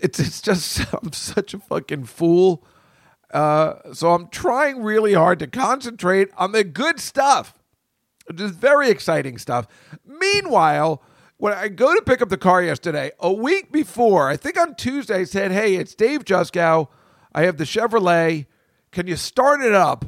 it's, 0.00 0.18
it's 0.18 0.40
just, 0.40 0.80
I'm 1.02 1.12
such 1.12 1.54
a 1.54 1.58
fucking 1.58 2.04
fool. 2.04 2.64
Uh, 3.32 3.92
so 3.92 4.12
I'm 4.12 4.28
trying 4.28 4.82
really 4.82 5.14
hard 5.14 5.40
to 5.40 5.46
concentrate 5.46 6.30
on 6.36 6.52
the 6.52 6.62
good 6.62 7.00
stuff. 7.00 7.58
Just 8.32 8.54
very 8.54 8.88
exciting 8.88 9.38
stuff. 9.38 9.66
Meanwhile, 10.06 11.02
when 11.36 11.52
I 11.52 11.68
go 11.68 11.94
to 11.94 12.02
pick 12.02 12.22
up 12.22 12.28
the 12.28 12.38
car 12.38 12.62
yesterday, 12.62 13.10
a 13.18 13.32
week 13.32 13.72
before, 13.72 14.28
I 14.28 14.36
think 14.36 14.58
on 14.58 14.76
Tuesday, 14.76 15.16
I 15.16 15.24
said, 15.24 15.50
Hey, 15.50 15.74
it's 15.74 15.94
Dave 15.94 16.24
Juskow. 16.24 16.88
I 17.34 17.42
have 17.42 17.56
the 17.56 17.64
Chevrolet. 17.64 18.46
Can 18.92 19.06
you 19.06 19.16
start 19.16 19.60
it 19.60 19.74
up? 19.74 20.06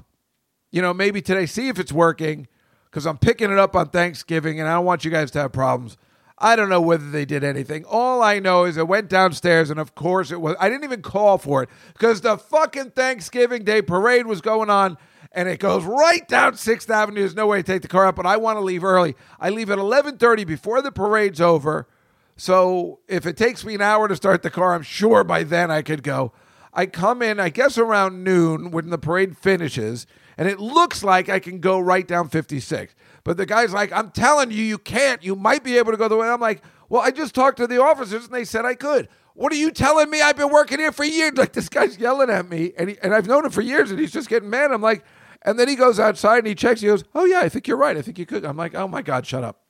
You 0.71 0.83
know, 0.83 0.95
maybe 0.95 1.21
today, 1.21 1.47
see 1.47 1.69
if 1.69 1.79
it's 1.79 1.93
working 1.93 2.49
because 2.91 3.07
I'm 3.07 3.19
picking 3.19 3.51
it 3.51 3.59
up 3.59 3.75
on 3.75 3.89
Thanksgiving 3.89 4.61
and 4.61 4.69
I 4.69 4.75
don't 4.75 4.85
want 4.85 5.05
you 5.05 5.11
guys 5.11 5.31
to 5.33 5.41
have 5.41 5.53
problems. 5.53 5.97
I 6.39 6.55
don't 6.55 6.69
know 6.69 6.81
whether 6.81 7.11
they 7.11 7.25
did 7.25 7.43
anything. 7.43 7.85
All 7.85 8.23
I 8.23 8.41
know 8.41 8.65
is 8.65 8.77
it 8.77 8.87
went 8.87 9.09
downstairs, 9.09 9.71
and 9.71 9.81
of 9.81 9.95
course 9.95 10.31
it 10.31 10.41
was. 10.41 10.55
I 10.61 10.69
didn't 10.69 10.85
even 10.85 11.01
call 11.01 11.39
for 11.39 11.63
it 11.63 11.71
because 11.95 12.21
the 12.21 12.37
fucking 12.37 12.91
Thanksgiving 12.91 13.65
Day 13.65 13.81
parade 13.81 14.27
was 14.27 14.43
going 14.43 14.69
on, 14.69 14.99
and 15.33 15.49
it 15.49 15.61
goes 15.61 15.85
right 15.85 16.29
down 16.29 16.57
Sixth 16.57 16.91
Avenue. 16.91 17.21
There's 17.21 17.35
no 17.35 17.47
way 17.47 17.59
to 17.59 17.63
take 17.63 17.81
the 17.81 17.89
car 17.89 18.07
up, 18.07 18.17
but 18.17 18.27
I 18.27 18.37
want 18.37 18.59
to 18.59 18.61
leave 18.61 18.85
early. 18.85 19.17
I 19.41 19.49
leave 19.49 19.71
at 19.71 19.79
11:30 19.79 20.47
before 20.47 20.83
the 20.83 20.93
parade's 20.93 21.41
over. 21.41 21.89
So 22.37 23.01
if 23.09 23.25
it 23.25 23.39
takes 23.39 23.65
me 23.65 23.75
an 23.75 23.81
hour 23.81 24.07
to 24.07 24.17
start 24.17 24.43
the 24.43 24.51
car, 24.51 24.75
I'm 24.75 24.83
sure 24.83 25.25
by 25.25 25.43
then 25.43 25.71
I 25.71 25.81
could 25.81 26.03
go. 26.03 26.33
I 26.77 26.85
come 26.87 27.23
in, 27.23 27.41
I 27.41 27.49
guess 27.49 27.79
around 27.79 28.23
noon 28.23 28.71
when 28.71 28.91
the 28.91 28.99
parade 28.99 29.37
finishes, 29.37 30.07
and 30.37 30.47
it 30.47 30.61
looks 30.61 31.03
like 31.03 31.31
I 31.31 31.39
can 31.39 31.59
go 31.59 31.81
right 31.81 32.07
down 32.07 32.29
56. 32.29 32.95
But 33.25 33.39
the 33.39 33.47
guy's 33.47 33.73
like, 33.73 33.91
I'm 33.93 34.11
telling 34.11 34.51
you, 34.51 34.63
you 34.63 34.77
can't. 34.77 35.25
You 35.25 35.35
might 35.35 35.65
be 35.65 35.79
able 35.79 35.93
to 35.93 35.97
go 35.97 36.07
the 36.07 36.17
way. 36.17 36.29
I'm 36.29 36.41
like, 36.41 36.63
well, 36.91 37.01
I 37.01 37.11
just 37.11 37.35
talked 37.35 37.57
to 37.57 37.67
the 37.67 37.83
officers 37.83 38.27
and 38.27 38.35
they 38.35 38.45
said 38.45 38.67
I 38.67 38.75
could. 38.75 39.09
What 39.33 39.53
are 39.53 39.57
you 39.57 39.71
telling 39.71 40.11
me? 40.11 40.21
I've 40.21 40.37
been 40.37 40.51
working 40.51 40.79
here 40.79 40.93
for 40.93 41.05
years. 41.05 41.33
Like 41.37 41.55
this 41.55 41.69
guy's 41.69 41.99
yelling 41.99 42.31
at 42.31 42.49
me, 42.49 42.73
and 42.79 42.91
he, 42.91 42.99
and 43.03 43.15
I've 43.15 43.27
known 43.27 43.45
him 43.45 43.51
for 43.51 43.63
years, 43.63 43.91
and 43.91 43.99
he's 43.99 44.13
just 44.13 44.29
getting 44.29 44.51
mad. 44.51 44.71
I'm 44.71 44.83
like, 44.83 45.03
and 45.43 45.59
then 45.59 45.69
he 45.69 45.77
goes 45.77 45.99
outside 45.99 46.39
and 46.39 46.47
he 46.47 46.55
checks. 46.55 46.81
He 46.83 46.89
goes, 46.89 47.05
oh 47.15 47.25
yeah, 47.25 47.41
I 47.41 47.49
think 47.49 47.67
you're 47.67 47.77
right. 47.77 47.97
I 47.97 48.03
think 48.03 48.19
you 48.19 48.27
could. 48.27 48.45
I'm 48.45 48.57
like, 48.57 48.75
oh 48.75 48.89
my 48.89 49.01
god, 49.01 49.27
shut 49.27 49.45
up. 49.45 49.63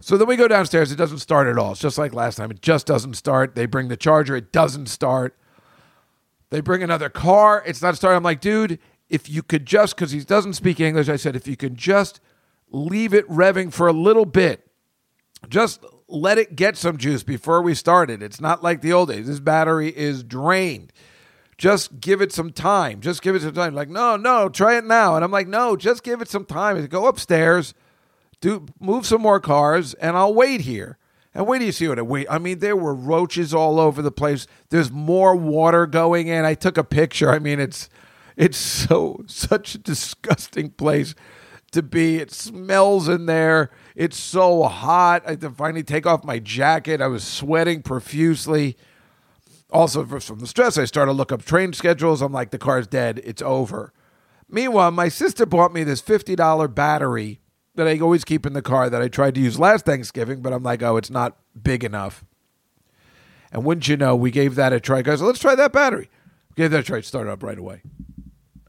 So 0.00 0.16
then 0.16 0.28
we 0.28 0.36
go 0.36 0.46
downstairs. 0.46 0.92
It 0.92 0.96
doesn't 0.96 1.18
start 1.18 1.48
at 1.48 1.56
all. 1.56 1.72
It's 1.72 1.80
just 1.80 1.98
like 1.98 2.12
last 2.12 2.36
time. 2.36 2.50
It 2.50 2.60
just 2.60 2.86
doesn't 2.86 3.14
start. 3.14 3.54
They 3.54 3.66
bring 3.66 3.88
the 3.88 3.96
charger. 3.96 4.36
It 4.36 4.52
doesn't 4.52 4.86
start. 4.86 5.36
They 6.50 6.60
bring 6.60 6.82
another 6.82 7.08
car. 7.08 7.62
It's 7.66 7.82
not 7.82 7.96
starting. 7.96 8.16
I'm 8.16 8.22
like, 8.22 8.40
dude, 8.40 8.78
if 9.08 9.28
you 9.28 9.42
could 9.42 9.66
just, 9.66 9.96
because 9.96 10.12
he 10.12 10.20
doesn't 10.20 10.54
speak 10.54 10.80
English, 10.80 11.08
I 11.08 11.16
said, 11.16 11.36
if 11.36 11.46
you 11.46 11.56
could 11.56 11.76
just 11.76 12.20
leave 12.70 13.14
it 13.14 13.28
revving 13.28 13.72
for 13.72 13.86
a 13.86 13.92
little 13.92 14.24
bit, 14.24 14.66
just 15.48 15.84
let 16.08 16.38
it 16.38 16.56
get 16.56 16.76
some 16.76 16.96
juice 16.96 17.22
before 17.22 17.62
we 17.62 17.74
started. 17.74 18.22
It's 18.22 18.40
not 18.40 18.62
like 18.62 18.80
the 18.80 18.92
old 18.92 19.08
days. 19.08 19.26
This 19.26 19.40
battery 19.40 19.88
is 19.88 20.22
drained. 20.22 20.92
Just 21.56 22.00
give 22.00 22.20
it 22.20 22.32
some 22.32 22.50
time. 22.50 23.00
Just 23.00 23.22
give 23.22 23.34
it 23.36 23.42
some 23.42 23.54
time. 23.54 23.74
Like, 23.74 23.88
no, 23.88 24.16
no, 24.16 24.48
try 24.48 24.76
it 24.76 24.84
now. 24.84 25.14
And 25.16 25.24
I'm 25.24 25.30
like, 25.30 25.48
no, 25.48 25.76
just 25.76 26.02
give 26.02 26.20
it 26.20 26.28
some 26.28 26.44
time. 26.44 26.84
Go 26.86 27.06
upstairs, 27.06 27.74
do 28.40 28.66
move 28.80 29.06
some 29.06 29.22
more 29.22 29.40
cars, 29.40 29.94
and 29.94 30.16
I'll 30.16 30.34
wait 30.34 30.62
here. 30.62 30.98
And 31.34 31.46
wait 31.46 31.58
till 31.58 31.66
you 31.66 31.72
see 31.72 31.88
what 31.88 31.98
I 31.98 32.02
wait. 32.02 32.26
I 32.30 32.38
mean, 32.38 32.60
there 32.60 32.76
were 32.76 32.94
roaches 32.94 33.52
all 33.52 33.80
over 33.80 34.00
the 34.00 34.12
place. 34.12 34.46
There's 34.70 34.92
more 34.92 35.34
water 35.34 35.86
going 35.86 36.28
in. 36.28 36.44
I 36.44 36.54
took 36.54 36.78
a 36.78 36.84
picture. 36.84 37.30
I 37.30 37.40
mean, 37.40 37.58
it's 37.58 37.88
it's 38.36 38.56
so 38.56 39.24
such 39.26 39.74
a 39.74 39.78
disgusting 39.78 40.70
place 40.70 41.14
to 41.72 41.82
be. 41.82 42.16
It 42.16 42.30
smells 42.30 43.08
in 43.08 43.26
there. 43.26 43.70
It's 43.96 44.16
so 44.16 44.62
hot. 44.64 45.24
I 45.26 45.30
had 45.30 45.40
to 45.40 45.50
finally 45.50 45.82
take 45.82 46.06
off 46.06 46.24
my 46.24 46.38
jacket. 46.38 47.00
I 47.00 47.08
was 47.08 47.24
sweating 47.24 47.82
profusely. 47.82 48.76
Also, 49.70 50.04
from 50.04 50.38
the 50.38 50.46
stress, 50.46 50.78
I 50.78 50.84
started 50.84 51.10
to 51.10 51.16
look 51.16 51.32
up 51.32 51.44
train 51.44 51.72
schedules. 51.72 52.22
I'm 52.22 52.32
like, 52.32 52.52
the 52.52 52.58
car's 52.58 52.86
dead. 52.86 53.20
It's 53.24 53.42
over. 53.42 53.92
Meanwhile, 54.48 54.92
my 54.92 55.08
sister 55.08 55.46
bought 55.46 55.72
me 55.72 55.82
this 55.82 56.00
$50 56.00 56.72
battery 56.72 57.40
that 57.74 57.88
I 57.88 57.98
always 57.98 58.24
keep 58.24 58.46
in 58.46 58.52
the 58.52 58.62
car 58.62 58.88
that 58.88 59.02
I 59.02 59.08
tried 59.08 59.34
to 59.34 59.40
use 59.40 59.58
last 59.58 59.84
Thanksgiving, 59.84 60.40
but 60.40 60.52
I'm 60.52 60.62
like, 60.62 60.82
oh, 60.82 60.96
it's 60.96 61.10
not 61.10 61.36
big 61.60 61.84
enough. 61.84 62.24
And 63.52 63.64
wouldn't 63.64 63.88
you 63.88 63.96
know, 63.96 64.16
we 64.16 64.30
gave 64.30 64.54
that 64.56 64.72
a 64.72 64.80
try. 64.80 65.02
Guys, 65.02 65.22
let's 65.22 65.38
try 65.38 65.54
that 65.54 65.72
battery. 65.72 66.10
We 66.50 66.62
gave 66.62 66.70
that 66.72 66.80
a 66.80 66.82
try. 66.82 66.98
It 66.98 67.04
started 67.04 67.30
up 67.30 67.42
right 67.42 67.58
away. 67.58 67.82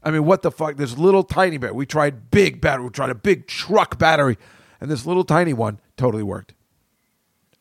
I 0.02 0.12
mean, 0.12 0.24
what 0.24 0.42
the 0.42 0.52
fuck? 0.52 0.76
This 0.76 0.96
little 0.96 1.24
tiny 1.24 1.58
battery. 1.58 1.76
We 1.76 1.86
tried 1.86 2.30
big 2.30 2.60
battery. 2.60 2.84
We 2.84 2.90
tried 2.90 3.10
a 3.10 3.14
big 3.14 3.48
truck 3.48 3.98
battery. 3.98 4.38
And 4.80 4.90
this 4.90 5.04
little 5.04 5.24
tiny 5.24 5.52
one 5.52 5.80
totally 5.96 6.22
worked. 6.22 6.54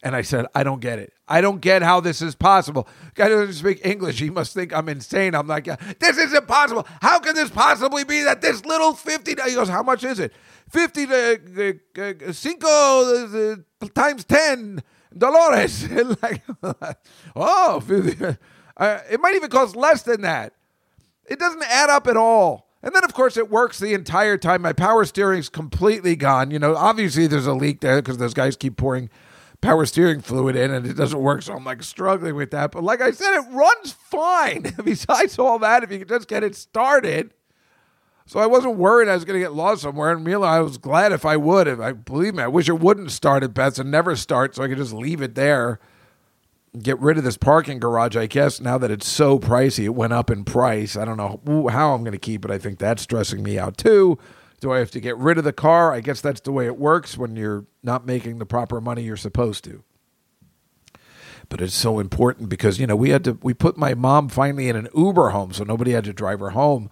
And 0.04 0.16
I 0.16 0.22
said, 0.22 0.46
I 0.54 0.64
don't 0.64 0.82
get 0.82 1.00
it. 1.00 1.14
I 1.28 1.42
don't 1.42 1.60
get 1.60 1.82
how 1.82 2.00
this 2.00 2.22
is 2.22 2.36
possible. 2.36 2.88
Guy 3.16 3.30
doesn't 3.30 3.54
speak 3.54 3.84
English. 3.84 4.20
He 4.20 4.30
must 4.30 4.54
think 4.54 4.72
I'm 4.72 4.88
insane. 4.88 5.34
I'm 5.34 5.48
like, 5.48 5.66
this 6.00 6.18
is 6.18 6.32
impossible. 6.32 6.86
How 7.02 7.18
can 7.18 7.34
this 7.34 7.50
possibly 7.50 8.04
be 8.04 8.22
that 8.22 8.42
this 8.42 8.64
little 8.64 8.94
50? 8.94 9.32
He 9.32 9.56
goes, 9.56 9.70
how 9.70 9.82
much 9.82 10.04
is 10.04 10.20
it? 10.20 10.32
50 10.70 11.06
to 11.08 11.80
uh, 11.98 12.32
cinco 12.32 13.64
times 13.94 14.26
10 14.26 14.82
Dolores. 15.18 15.90
like, 16.22 16.44
oh, 17.36 17.80
50. 17.80 18.38
Uh, 18.78 19.00
it 19.10 19.22
might 19.22 19.34
even 19.36 19.50
cost 19.50 19.74
less 19.74 20.02
than 20.02 20.20
that. 20.20 20.52
It 21.26 21.40
doesn't 21.40 21.64
add 21.64 21.90
up 21.90 22.08
at 22.08 22.18
all. 22.18 22.68
And 22.84 22.94
then, 22.94 23.06
of 23.06 23.14
course, 23.14 23.38
it 23.38 23.50
works 23.50 23.80
the 23.80 23.94
entire 23.94 24.38
time. 24.38 24.64
My 24.64 24.74
power 24.74 25.06
steering's 25.06 25.48
completely 25.48 26.18
gone. 26.18 26.52
You 26.52 26.60
know, 26.60 26.76
obviously 26.76 27.26
there's 27.26 27.48
a 27.48 27.54
leak 27.54 27.80
there 27.80 28.02
because 28.02 28.18
those 28.18 28.34
guys 28.34 28.58
keep 28.58 28.76
pouring 28.76 29.10
power 29.62 29.86
steering 29.86 30.20
fluid 30.20 30.58
in 30.58 30.72
and 30.72 30.86
it 30.86 30.96
doesn't 30.96 31.22
work. 31.22 31.42
So 31.42 31.54
I'm 31.54 31.64
like 31.64 31.84
struggling 31.84 32.36
with 32.36 32.52
that. 32.52 32.72
But 32.74 32.84
like 32.84 33.00
I 33.00 33.12
said, 33.12 33.34
it 33.36 33.46
runs 33.50 33.94
fine. 33.94 34.76
Besides 34.84 35.40
all 35.40 35.58
that, 35.60 35.84
if 35.84 35.92
you 35.92 36.00
could 36.00 36.10
just 36.10 36.28
get 36.28 36.44
it 36.44 36.54
started. 36.54 37.34
So 38.28 38.40
I 38.40 38.48
wasn't 38.48 38.78
worried 38.78 39.08
I 39.08 39.14
was 39.14 39.24
going 39.24 39.40
to 39.40 39.46
get 39.46 39.54
lost 39.54 39.84
somewhere. 39.84 40.12
And 40.12 40.24
Mila, 40.24 40.48
I 40.48 40.60
was 40.60 40.78
glad 40.78 41.12
if 41.12 41.26
I 41.26 41.38
would. 41.38 41.68
If 41.68 41.80
I 41.80 41.92
believe 41.92 42.34
me, 42.34 42.44
I 42.44 42.48
wish 42.48 42.68
it 42.68 42.80
wouldn't 42.80 43.12
start 43.12 43.44
at 43.44 43.54
best 43.54 43.78
and 43.78 43.92
never 43.92 44.16
start 44.16 44.56
so 44.56 44.64
I 44.64 44.68
could 44.68 44.78
just 44.78 44.94
leave 44.94 45.22
it 45.22 45.36
there. 45.36 45.80
Get 46.82 47.00
rid 47.00 47.18
of 47.18 47.24
this 47.24 47.38
parking 47.38 47.80
garage, 47.80 48.18
I 48.18 48.26
guess, 48.26 48.60
now 48.60 48.78
that 48.80 48.92
it's 48.92 49.08
so 49.08 49.40
pricey. 49.40 49.86
It 49.86 49.96
went 49.96 50.12
up 50.12 50.30
in 50.30 50.44
price. 50.44 50.98
I 50.98 51.06
don't 51.06 51.18
know 51.18 51.68
how 51.68 51.94
I'm 51.94 52.04
going 52.04 52.14
to 52.14 52.18
keep 52.18 52.44
it. 52.44 52.52
I 52.52 52.58
think 52.58 52.80
that's 52.80 53.04
stressing 53.04 53.44
me 53.44 53.60
out 53.60 53.78
too. 53.78 54.18
Do 54.60 54.74
I 54.74 54.80
have 54.80 54.92
to 54.92 55.00
get 55.00 55.16
rid 55.18 55.38
of 55.38 55.44
the 55.44 55.54
car? 55.54 55.94
I 55.94 56.02
guess 56.02 56.20
that's 56.20 56.42
the 56.42 56.52
way 56.52 56.66
it 56.66 56.78
works 56.78 57.18
when 57.18 57.36
you're 57.36 57.66
not 57.84 58.06
making 58.06 58.40
the 58.40 58.46
proper 58.46 58.82
money 58.82 59.04
you're 59.04 59.18
supposed 59.18 59.64
to. 59.66 59.84
But 61.48 61.62
it's 61.62 61.76
so 61.76 62.00
important 62.00 62.50
because, 62.50 62.80
you 62.80 62.88
know, 62.88 62.96
we 62.96 63.12
had 63.12 63.24
to, 63.26 63.38
we 63.44 63.54
put 63.54 63.78
my 63.78 63.94
mom 63.94 64.30
finally 64.30 64.68
in 64.68 64.76
an 64.76 64.90
Uber 64.96 65.30
home 65.30 65.54
so 65.54 65.64
nobody 65.64 65.92
had 65.92 66.06
to 66.06 66.14
drive 66.14 66.40
her 66.40 66.50
home. 66.52 66.90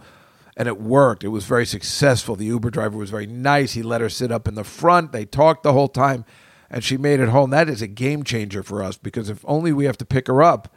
And 0.56 0.68
it 0.68 0.80
worked. 0.80 1.24
It 1.24 1.30
was 1.30 1.46
very 1.46 1.66
successful. 1.66 2.36
The 2.36 2.46
Uber 2.46 2.70
driver 2.70 2.98
was 2.98 3.10
very 3.10 3.26
nice. 3.26 3.74
He 3.74 3.82
let 3.82 4.02
her 4.02 4.10
sit 4.10 4.32
up 4.32 4.48
in 4.48 4.54
the 4.54 4.64
front. 4.64 5.12
They 5.12 5.26
talked 5.26 5.64
the 5.64 5.74
whole 5.74 5.88
time 5.88 6.26
and 6.74 6.84
she 6.84 6.98
made 6.98 7.20
it 7.20 7.30
home. 7.30 7.52
That 7.52 7.70
is 7.70 7.82
a 7.84 7.88
game 7.88 8.24
changer 8.24 8.64
for 8.64 8.84
us 8.84 8.98
because 8.98 9.30
if 9.30 9.46
only 9.48 9.72
we 9.72 9.86
have 9.86 9.98
to 10.00 10.06
pick 10.06 10.26
her 10.28 10.42
up 10.42 10.74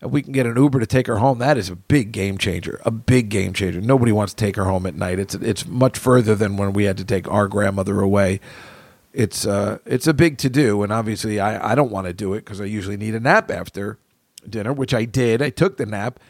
and 0.00 0.12
we 0.12 0.22
can 0.22 0.32
get 0.32 0.46
an 0.46 0.56
Uber 0.56 0.78
to 0.78 0.86
take 0.86 1.08
her 1.08 1.18
home, 1.18 1.38
that 1.40 1.58
is 1.58 1.68
a 1.68 1.76
big 1.76 2.12
game 2.12 2.38
changer. 2.38 2.80
A 2.84 2.92
big 2.92 3.28
game 3.28 3.52
changer. 3.52 3.80
Nobody 3.80 4.12
wants 4.12 4.32
to 4.32 4.44
take 4.44 4.54
her 4.54 4.64
home 4.64 4.86
at 4.86 4.94
night. 4.94 5.18
It's 5.18 5.34
it's 5.34 5.66
much 5.66 5.98
further 5.98 6.36
than 6.36 6.56
when 6.56 6.72
we 6.72 6.84
had 6.84 6.96
to 6.98 7.04
take 7.04 7.28
our 7.28 7.48
grandmother 7.48 8.00
away. 8.00 8.38
It's 9.12 9.44
uh 9.44 9.78
it's 9.84 10.06
a 10.06 10.14
big 10.14 10.38
to 10.38 10.48
do, 10.48 10.84
and 10.84 10.92
obviously 10.92 11.40
I 11.40 11.72
I 11.72 11.74
don't 11.74 11.90
want 11.90 12.06
to 12.06 12.12
do 12.12 12.32
it 12.34 12.44
because 12.44 12.60
I 12.60 12.66
usually 12.66 12.96
need 12.96 13.16
a 13.16 13.20
nap 13.20 13.50
after 13.50 13.98
dinner, 14.48 14.72
which 14.72 14.94
I 14.94 15.04
did. 15.04 15.42
I 15.42 15.50
took 15.50 15.78
the 15.78 15.86
nap, 15.86 16.20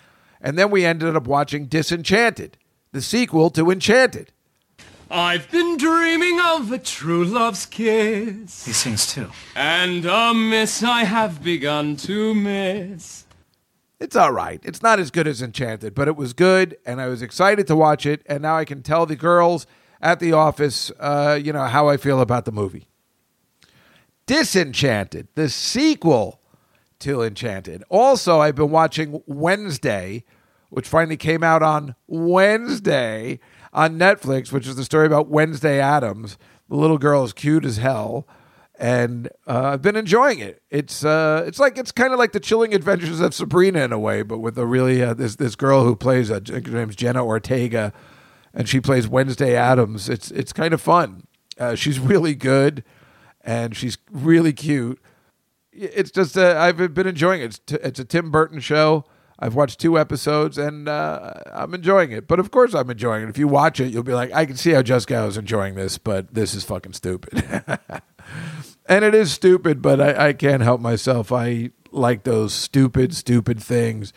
and 0.41 0.59
then 0.59 0.71
we 0.71 0.87
ended 0.87 1.15
up 1.15 1.27
watching 1.27 1.67
Disenchanted, 1.67 2.57
the 2.93 3.01
sequel 3.01 3.51
to 3.51 3.71
Enchanted. 3.71 4.33
I've 5.11 5.51
been 5.51 5.77
dreaming 5.77 6.41
of 6.41 6.71
a 6.71 6.79
true 6.79 7.25
love's 7.25 7.67
kiss. 7.67 8.65
He 8.65 8.73
sings 8.73 9.13
too. 9.13 9.31
And 9.57 10.05
a 10.05 10.33
miss 10.33 10.83
I 10.85 11.03
have 11.03 11.43
begun 11.43 11.97
to 11.97 12.33
miss. 12.35 13.25
It's 13.99 14.17
all 14.17 14.33
right. 14.33 14.61
It's 14.65 14.83
not 14.83 15.01
as 15.01 15.11
good 15.11 15.27
as 15.27 15.43
Enchanted, 15.43 15.95
but 15.95 16.09
it 16.09 16.17
was 16.17 16.33
good, 16.33 16.79
and 16.87 17.01
I 17.01 17.09
was 17.09 17.23
excited 17.23 17.67
to 17.67 17.77
watch 17.77 18.07
it. 18.07 18.23
And 18.27 18.43
now 18.43 18.57
I 18.57 18.65
can 18.65 18.83
tell 18.83 19.05
the 19.05 19.17
girls 19.17 19.67
at 20.01 20.21
the 20.21 20.33
office, 20.33 20.91
uh, 20.99 21.39
you 21.43 21.53
know, 21.53 21.65
how 21.65 21.89
I 21.89 21.97
feel 21.97 22.21
about 22.21 22.45
the 22.45 22.53
movie. 22.53 22.87
Disenchanted, 24.27 25.29
the 25.35 25.49
sequel 25.49 26.41
to 27.01 27.23
Enchanted. 27.23 27.83
Also, 27.89 28.41
I've 28.41 28.55
been 28.55 28.71
watching 28.71 29.23
Wednesday, 29.27 30.25
which 30.71 30.89
finally 30.89 31.17
came 31.17 31.43
out 31.43 31.63
on 31.63 31.95
Wednesday 32.07 33.39
on 33.73 33.99
Netflix, 33.99 34.51
which 34.51 34.67
is 34.67 34.77
the 34.77 34.85
story 34.85 35.07
about 35.07 35.29
Wednesday 35.29 35.81
Addams. 35.81 36.39
The 36.69 36.77
little 36.77 36.99
girl 36.99 37.25
is 37.25 37.33
cute 37.33 37.65
as 37.65 37.77
hell, 37.77 38.27
and 38.79 39.29
uh, 39.47 39.73
I've 39.73 39.83
been 39.83 39.97
enjoying 39.97 40.39
it. 40.39 40.63
It's 40.71 41.05
uh, 41.05 41.45
it's 41.47 41.59
like 41.59 41.77
it's 41.77 41.93
kind 41.93 42.13
of 42.13 42.19
like 42.19 42.33
the 42.33 42.41
chilling 42.41 42.75
adventures 42.75 43.21
of 43.21 43.35
Sabrina 43.35 43.81
in 43.81 43.93
a 43.93 43.99
way, 43.99 44.23
but 44.23 44.39
with 44.39 44.57
a 44.57 44.67
really 44.67 45.03
uh, 45.03 45.15
this 45.15 45.37
this 45.37 45.57
girl 45.57 45.85
who 45.85 45.95
plays 45.95 46.31
uh, 46.31 46.41
her 46.49 46.61
name's 46.61 46.97
Jenna 46.97 47.25
Ortega, 47.25 47.93
and 48.55 48.69
she 48.69 48.81
plays 48.81 49.07
Wednesday 49.07 49.57
Addams. 49.57 50.09
It's 50.09 50.31
it's 50.31 50.53
kind 50.53 50.73
of 50.73 50.81
fun. 50.81 51.27
Uh, 51.59 51.75
she's 51.75 51.99
really 51.99 52.35
good, 52.35 52.85
and 53.43 53.77
she's 53.77 53.99
really 54.11 54.53
cute. 54.53 55.01
It's 55.73 56.11
just 56.11 56.39
uh, 56.39 56.57
I've 56.59 56.95
been 56.95 57.07
enjoying 57.07 57.43
it. 57.43 57.45
It's, 57.45 57.59
t- 57.59 57.79
it's 57.83 58.01
a 58.01 58.05
Tim 58.05 58.31
Burton 58.31 58.61
show. 58.61 59.05
I've 59.41 59.55
watched 59.55 59.81
two 59.81 59.99
episodes 59.99 60.59
and 60.59 60.89
uh, 60.89 61.33
I'm 61.53 61.73
enjoying 61.73 62.13
it. 62.13 62.29
But 62.29 62.39
of 62.39 62.51
course, 62.51 62.75
I'm 62.75 62.91
enjoying 62.91 63.25
it. 63.25 63.31
If 63.31 63.39
you 63.39 63.49
watch 63.49 63.81
it, 63.81 63.93
you'll 63.93 64.03
be 64.03 64.13
like, 64.13 64.33
I 64.33 64.45
can 64.45 64.57
see 64.57 64.73
how 64.73 64.83
Jessica 64.83 65.25
is 65.25 65.39
enjoying 65.39 65.77
this, 65.77 65.97
but 65.97 66.35
this 66.35 66.55
is 66.55 66.63
fucking 66.65 66.93
stupid. 66.93 67.43
and 68.87 69.05
it 69.05 69.15
is 69.15 69.33
stupid, 69.33 69.81
but 69.81 70.01
I, 70.01 70.29
I 70.29 70.33
can't 70.35 70.63
help 70.63 70.81
myself. 70.81 71.33
I 71.33 71.71
like 71.91 72.25
those 72.25 72.53
stupid, 72.53 73.15
stupid 73.15 73.63
things. 73.63 74.13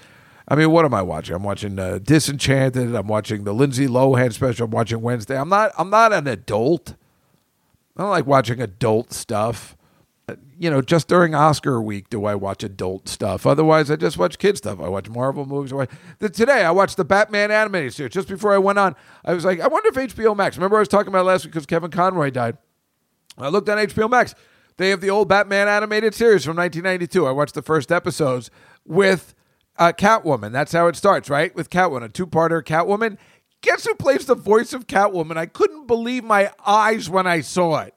I 0.47 0.55
mean, 0.55 0.71
what 0.71 0.83
am 0.83 0.93
I 0.93 1.01
watching? 1.01 1.35
I'm 1.35 1.43
watching 1.43 1.79
uh, 1.79 1.99
Disenchanted. 1.99 2.93
I'm 2.93 3.07
watching 3.07 3.45
the 3.45 3.53
Lindsay 3.53 3.87
Lohan 3.87 4.33
special. 4.33 4.65
I'm 4.65 4.71
watching 4.71 5.01
Wednesday. 5.01 5.39
I'm 5.39 5.47
not. 5.47 5.71
I'm 5.77 5.89
not 5.89 6.11
an 6.11 6.27
adult. 6.27 6.95
I 7.95 8.01
don't 8.01 8.09
like 8.09 8.25
watching 8.25 8.59
adult 8.59 9.13
stuff 9.13 9.77
you 10.57 10.69
know, 10.69 10.81
just 10.81 11.07
during 11.07 11.35
Oscar 11.35 11.81
week 11.81 12.09
do 12.09 12.25
I 12.25 12.35
watch 12.35 12.63
adult 12.63 13.09
stuff. 13.09 13.45
Otherwise, 13.45 13.91
I 13.91 13.97
just 13.97 14.17
watch 14.17 14.37
kid 14.37 14.57
stuff. 14.57 14.79
I 14.79 14.87
watch 14.87 15.09
Marvel 15.09 15.45
movies. 15.45 15.73
I 15.73 15.75
watch, 15.75 15.89
today, 16.19 16.63
I 16.63 16.71
watched 16.71 16.97
the 16.97 17.03
Batman 17.03 17.51
animated 17.51 17.93
series. 17.93 18.13
Just 18.13 18.29
before 18.29 18.53
I 18.53 18.57
went 18.57 18.79
on, 18.79 18.95
I 19.25 19.33
was 19.33 19.43
like, 19.43 19.59
I 19.59 19.67
wonder 19.67 19.89
if 19.89 20.15
HBO 20.15 20.35
Max. 20.35 20.55
Remember, 20.55 20.77
I 20.77 20.79
was 20.79 20.87
talking 20.87 21.09
about 21.09 21.25
last 21.25 21.43
week 21.43 21.53
because 21.53 21.65
Kevin 21.65 21.91
Conroy 21.91 22.29
died. 22.29 22.57
I 23.37 23.49
looked 23.49 23.67
on 23.67 23.77
HBO 23.77 24.09
Max. 24.09 24.33
They 24.77 24.89
have 24.89 25.01
the 25.01 25.09
old 25.09 25.27
Batman 25.27 25.67
animated 25.67 26.15
series 26.15 26.45
from 26.45 26.55
1992. 26.55 27.27
I 27.27 27.31
watched 27.31 27.53
the 27.53 27.61
first 27.61 27.91
episodes 27.91 28.49
with 28.85 29.35
uh, 29.77 29.91
Catwoman. 29.91 30.51
That's 30.51 30.71
how 30.71 30.87
it 30.87 30.95
starts, 30.95 31.29
right? 31.29 31.53
With 31.53 31.69
Catwoman, 31.69 32.05
a 32.05 32.09
two-parter 32.09 32.63
Catwoman. 32.63 33.17
Guess 33.61 33.85
who 33.85 33.95
plays 33.95 34.25
the 34.25 34.35
voice 34.35 34.73
of 34.73 34.87
Catwoman? 34.87 35.37
I 35.37 35.45
couldn't 35.45 35.87
believe 35.87 36.23
my 36.23 36.51
eyes 36.65 37.09
when 37.09 37.27
I 37.27 37.41
saw 37.41 37.79
it. 37.79 37.93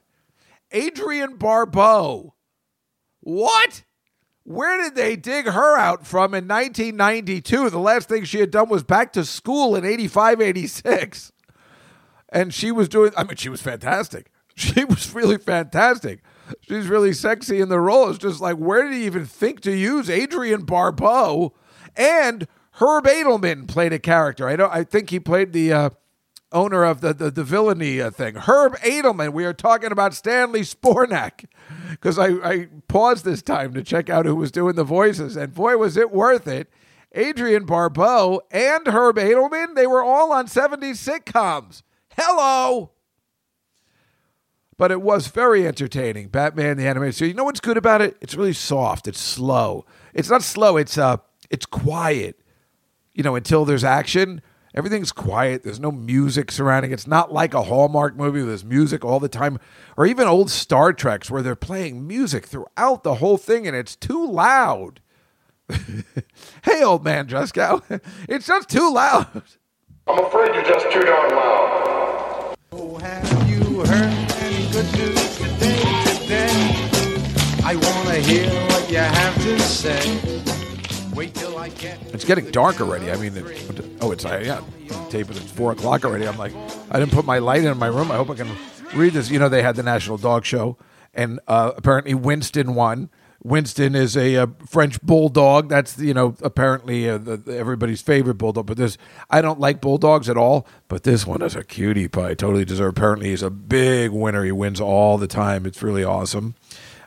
Adrienne 0.74 1.36
Barbeau. 1.36 2.34
What? 3.20 3.84
Where 4.44 4.80
did 4.80 4.94
they 4.94 5.16
dig 5.16 5.46
her 5.46 5.76
out 5.76 6.06
from 6.06 6.32
in 6.32 6.46
1992? 6.46 7.70
The 7.70 7.78
last 7.78 8.08
thing 8.08 8.24
she 8.24 8.38
had 8.38 8.52
done 8.52 8.68
was 8.68 8.84
back 8.84 9.12
to 9.14 9.24
school 9.24 9.74
in 9.74 9.84
85, 9.84 10.40
86. 10.40 11.32
And 12.28 12.54
she 12.54 12.70
was 12.70 12.88
doing, 12.88 13.12
I 13.16 13.24
mean, 13.24 13.36
she 13.36 13.48
was 13.48 13.62
fantastic. 13.62 14.30
She 14.58 14.86
was 14.86 15.14
really 15.14 15.36
fantastic. 15.36 16.22
She's 16.62 16.86
really 16.86 17.12
sexy 17.12 17.60
in 17.60 17.68
the 17.68 17.78
role. 17.78 18.08
It's 18.08 18.18
just 18.18 18.40
like, 18.40 18.56
where 18.56 18.84
did 18.84 18.94
he 18.94 19.04
even 19.04 19.26
think 19.26 19.60
to 19.60 19.70
use 19.70 20.08
Adrienne 20.08 20.64
Barbeau? 20.64 21.52
And 21.94 22.48
Herb 22.72 23.04
Edelman 23.04 23.68
played 23.68 23.92
a 23.92 23.98
character. 23.98 24.48
I 24.48 24.56
don't. 24.56 24.72
I 24.72 24.82
think 24.82 25.10
he 25.10 25.20
played 25.20 25.52
the 25.52 25.74
uh, 25.74 25.90
owner 26.56 26.84
of 26.84 27.00
the 27.00 27.12
the, 27.12 27.30
the 27.30 27.44
villainy 27.44 28.00
thing. 28.10 28.34
Herb 28.36 28.76
Edelman. 28.78 29.32
We 29.32 29.44
are 29.44 29.52
talking 29.52 29.92
about 29.92 30.14
Stanley 30.14 30.62
Zbornak 30.62 31.44
because 31.90 32.18
I, 32.18 32.28
I 32.42 32.68
paused 32.88 33.24
this 33.24 33.42
time 33.42 33.74
to 33.74 33.82
check 33.82 34.08
out 34.10 34.26
who 34.26 34.34
was 34.34 34.50
doing 34.50 34.74
the 34.74 34.84
voices, 34.84 35.36
and 35.36 35.54
boy, 35.54 35.76
was 35.76 35.96
it 35.96 36.10
worth 36.10 36.48
it. 36.48 36.68
Adrienne 37.16 37.64
Barbeau 37.64 38.40
and 38.50 38.86
Herb 38.88 39.16
Edelman, 39.16 39.74
they 39.74 39.86
were 39.86 40.02
all 40.02 40.32
on 40.32 40.46
70s 40.46 40.98
sitcoms. 40.98 41.82
Hello. 42.16 42.90
But 44.78 44.90
it 44.90 45.00
was 45.00 45.28
very 45.28 45.66
entertaining. 45.66 46.28
Batman 46.28 46.76
the 46.76 46.86
animated 46.86 47.14
series. 47.14 47.30
You 47.30 47.36
know 47.36 47.44
what's 47.44 47.60
good 47.60 47.78
about 47.78 48.02
it? 48.02 48.16
It's 48.20 48.34
really 48.34 48.52
soft. 48.52 49.08
It's 49.08 49.20
slow. 49.20 49.86
It's 50.12 50.28
not 50.28 50.42
slow. 50.42 50.76
It's 50.76 50.98
uh, 50.98 51.16
it's 51.48 51.64
quiet. 51.64 52.40
You 53.14 53.22
know, 53.22 53.34
until 53.34 53.64
there's 53.64 53.84
action, 53.84 54.42
everything's 54.74 55.12
quiet. 55.12 55.62
There's 55.62 55.80
no 55.80 55.92
music 55.92 56.50
surrounding. 56.50 56.92
It's 56.92 57.06
not 57.06 57.32
like 57.32 57.54
a 57.54 57.64
Hallmark 57.64 58.16
movie. 58.16 58.40
Where 58.40 58.48
there's 58.48 58.64
music 58.64 59.04
all 59.04 59.20
the 59.20 59.28
time, 59.28 59.58
or 59.96 60.06
even 60.06 60.26
old 60.26 60.50
Star 60.50 60.92
Treks 60.92 61.30
where 61.30 61.42
they're 61.42 61.54
playing 61.54 62.06
music 62.06 62.46
throughout 62.46 63.02
the 63.02 63.16
whole 63.16 63.38
thing, 63.38 63.66
and 63.66 63.76
it's 63.76 63.96
too 63.96 64.26
loud. 64.26 65.00
hey, 66.62 66.82
old 66.82 67.04
man 67.04 67.26
Juskow, 67.26 67.82
it's 68.28 68.46
just 68.46 68.68
too 68.68 68.92
loud. 68.92 69.42
I'm 70.06 70.24
afraid 70.24 70.54
you're 70.54 70.62
just 70.62 70.90
too 70.92 71.00
darn 71.02 71.30
loud. 71.30 72.56
Oh, 72.72 72.96
have 72.98 73.50
you 73.50 73.80
heard 73.80 74.32
any 74.38 74.70
good 74.70 74.92
news 74.96 75.36
today? 75.36 76.04
Today, 76.04 76.76
I 77.64 77.74
want 77.74 78.08
to 78.08 78.20
hear 78.20 78.48
what 78.68 78.88
you 78.90 78.98
have 78.98 79.34
to 79.42 79.58
say. 79.58 80.45
Wait 81.16 81.34
till 81.34 81.56
I 81.58 81.70
get. 81.70 81.98
It's 82.14 82.24
getting 82.24 82.50
dark 82.50 82.80
already. 82.80 83.10
I 83.10 83.16
mean, 83.16 83.34
it, 83.36 83.84
oh, 84.02 84.12
it's 84.12 84.24
yeah, 84.24 84.60
tape 85.08 85.30
it. 85.30 85.36
It's 85.36 85.50
four 85.50 85.72
o'clock 85.72 86.04
already. 86.04 86.28
I'm 86.28 86.36
like, 86.36 86.52
I 86.90 87.00
didn't 87.00 87.12
put 87.12 87.24
my 87.24 87.38
light 87.38 87.64
in 87.64 87.78
my 87.78 87.86
room. 87.86 88.10
I 88.10 88.16
hope 88.16 88.28
I 88.30 88.34
can 88.34 88.50
read 88.94 89.14
this. 89.14 89.30
You 89.30 89.38
know, 89.38 89.48
they 89.48 89.62
had 89.62 89.76
the 89.76 89.82
National 89.82 90.18
Dog 90.18 90.44
Show, 90.44 90.76
and 91.14 91.40
uh, 91.48 91.72
apparently 91.76 92.12
Winston 92.14 92.74
won. 92.74 93.08
Winston 93.42 93.94
is 93.94 94.16
a, 94.16 94.36
uh 94.36 94.46
French 94.68 95.00
bulldog. 95.02 95.68
That's 95.68 95.98
you 95.98 96.12
know 96.12 96.34
apparently 96.42 97.08
uh, 97.08 97.16
the, 97.18 97.36
the- 97.38 97.56
everybody's 97.56 98.02
favorite 98.02 98.34
bulldog. 98.34 98.66
But 98.66 98.76
this, 98.76 98.98
I 99.30 99.40
don't 99.40 99.60
like 99.60 99.80
bulldogs 99.80 100.28
at 100.28 100.36
all. 100.36 100.66
But 100.88 101.04
this 101.04 101.26
one 101.26 101.40
is 101.42 101.54
a 101.56 101.64
cutie 101.64 102.08
pie. 102.08 102.34
Totally 102.34 102.64
deserved. 102.64 102.98
Apparently, 102.98 103.28
he's 103.30 103.42
a 103.42 103.50
big 103.50 104.10
winner. 104.10 104.44
He 104.44 104.52
wins 104.52 104.80
all 104.80 105.16
the 105.16 105.28
time. 105.28 105.64
It's 105.64 105.82
really 105.82 106.04
awesome. 106.04 106.56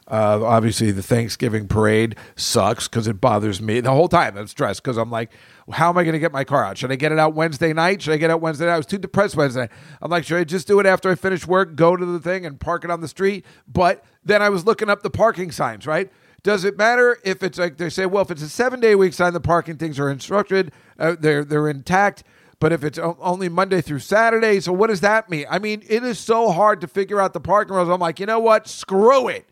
Uh, 0.09 0.43
obviously, 0.43 0.91
the 0.91 1.03
Thanksgiving 1.03 1.67
parade 1.67 2.15
sucks 2.35 2.87
because 2.87 3.07
it 3.07 3.21
bothers 3.21 3.61
me 3.61 3.79
the 3.79 3.91
whole 3.91 4.07
time. 4.07 4.37
I'm 4.37 4.47
stressed 4.47 4.81
because 4.81 4.97
I'm 4.97 5.11
like, 5.11 5.31
how 5.71 5.89
am 5.89 5.97
I 5.97 6.03
going 6.03 6.13
to 6.13 6.19
get 6.19 6.31
my 6.31 6.43
car 6.43 6.65
out? 6.65 6.77
Should 6.77 6.91
I 6.91 6.95
get 6.95 7.11
it 7.11 7.19
out 7.19 7.35
Wednesday 7.35 7.73
night? 7.73 8.01
Should 8.01 8.13
I 8.13 8.17
get 8.17 8.29
it 8.29 8.33
out 8.33 8.41
Wednesday 8.41 8.65
night? 8.65 8.73
I 8.73 8.77
was 8.77 8.87
too 8.87 8.97
depressed 8.97 9.35
Wednesday. 9.35 9.69
I'm 10.01 10.09
like, 10.09 10.25
should 10.25 10.37
I 10.37 10.43
just 10.43 10.67
do 10.67 10.79
it 10.79 10.87
after 10.87 11.11
I 11.11 11.15
finish 11.15 11.45
work, 11.45 11.75
go 11.75 11.95
to 11.95 12.05
the 12.05 12.19
thing 12.19 12.45
and 12.45 12.59
park 12.59 12.83
it 12.83 12.89
on 12.89 13.01
the 13.01 13.07
street? 13.07 13.45
But 13.67 14.03
then 14.23 14.41
I 14.41 14.49
was 14.49 14.65
looking 14.65 14.89
up 14.89 15.03
the 15.03 15.11
parking 15.11 15.51
signs, 15.51 15.85
right? 15.85 16.11
Does 16.41 16.63
it 16.63 16.77
matter 16.77 17.19
if 17.23 17.43
it's 17.43 17.59
like 17.59 17.77
they 17.77 17.89
say, 17.89 18.05
well, 18.05 18.23
if 18.23 18.31
it's 18.31 18.41
a 18.41 18.49
seven 18.49 18.79
day 18.79 18.95
week 18.95 19.13
sign, 19.13 19.33
the 19.33 19.39
parking 19.39 19.77
things 19.77 19.99
are 19.99 20.09
instructed, 20.09 20.71
uh, 20.97 21.15
they're 21.19 21.43
they're 21.43 21.69
intact. 21.69 22.23
But 22.59 22.73
if 22.73 22.83
it's 22.83 22.97
only 22.99 23.47
Monday 23.47 23.81
through 23.81 23.99
Saturday, 23.99 24.59
so 24.59 24.73
what 24.73 24.87
does 24.87 25.01
that 25.01 25.29
mean? 25.29 25.45
I 25.49 25.59
mean, 25.59 25.81
it 25.87 26.03
is 26.03 26.19
so 26.19 26.51
hard 26.51 26.81
to 26.81 26.87
figure 26.87 27.21
out 27.21 27.33
the 27.33 27.39
parking 27.39 27.73
rules. 27.73 27.87
I'm 27.87 28.01
like, 28.01 28.19
you 28.19 28.25
know 28.25 28.39
what? 28.39 28.67
Screw 28.67 29.29
it. 29.29 29.48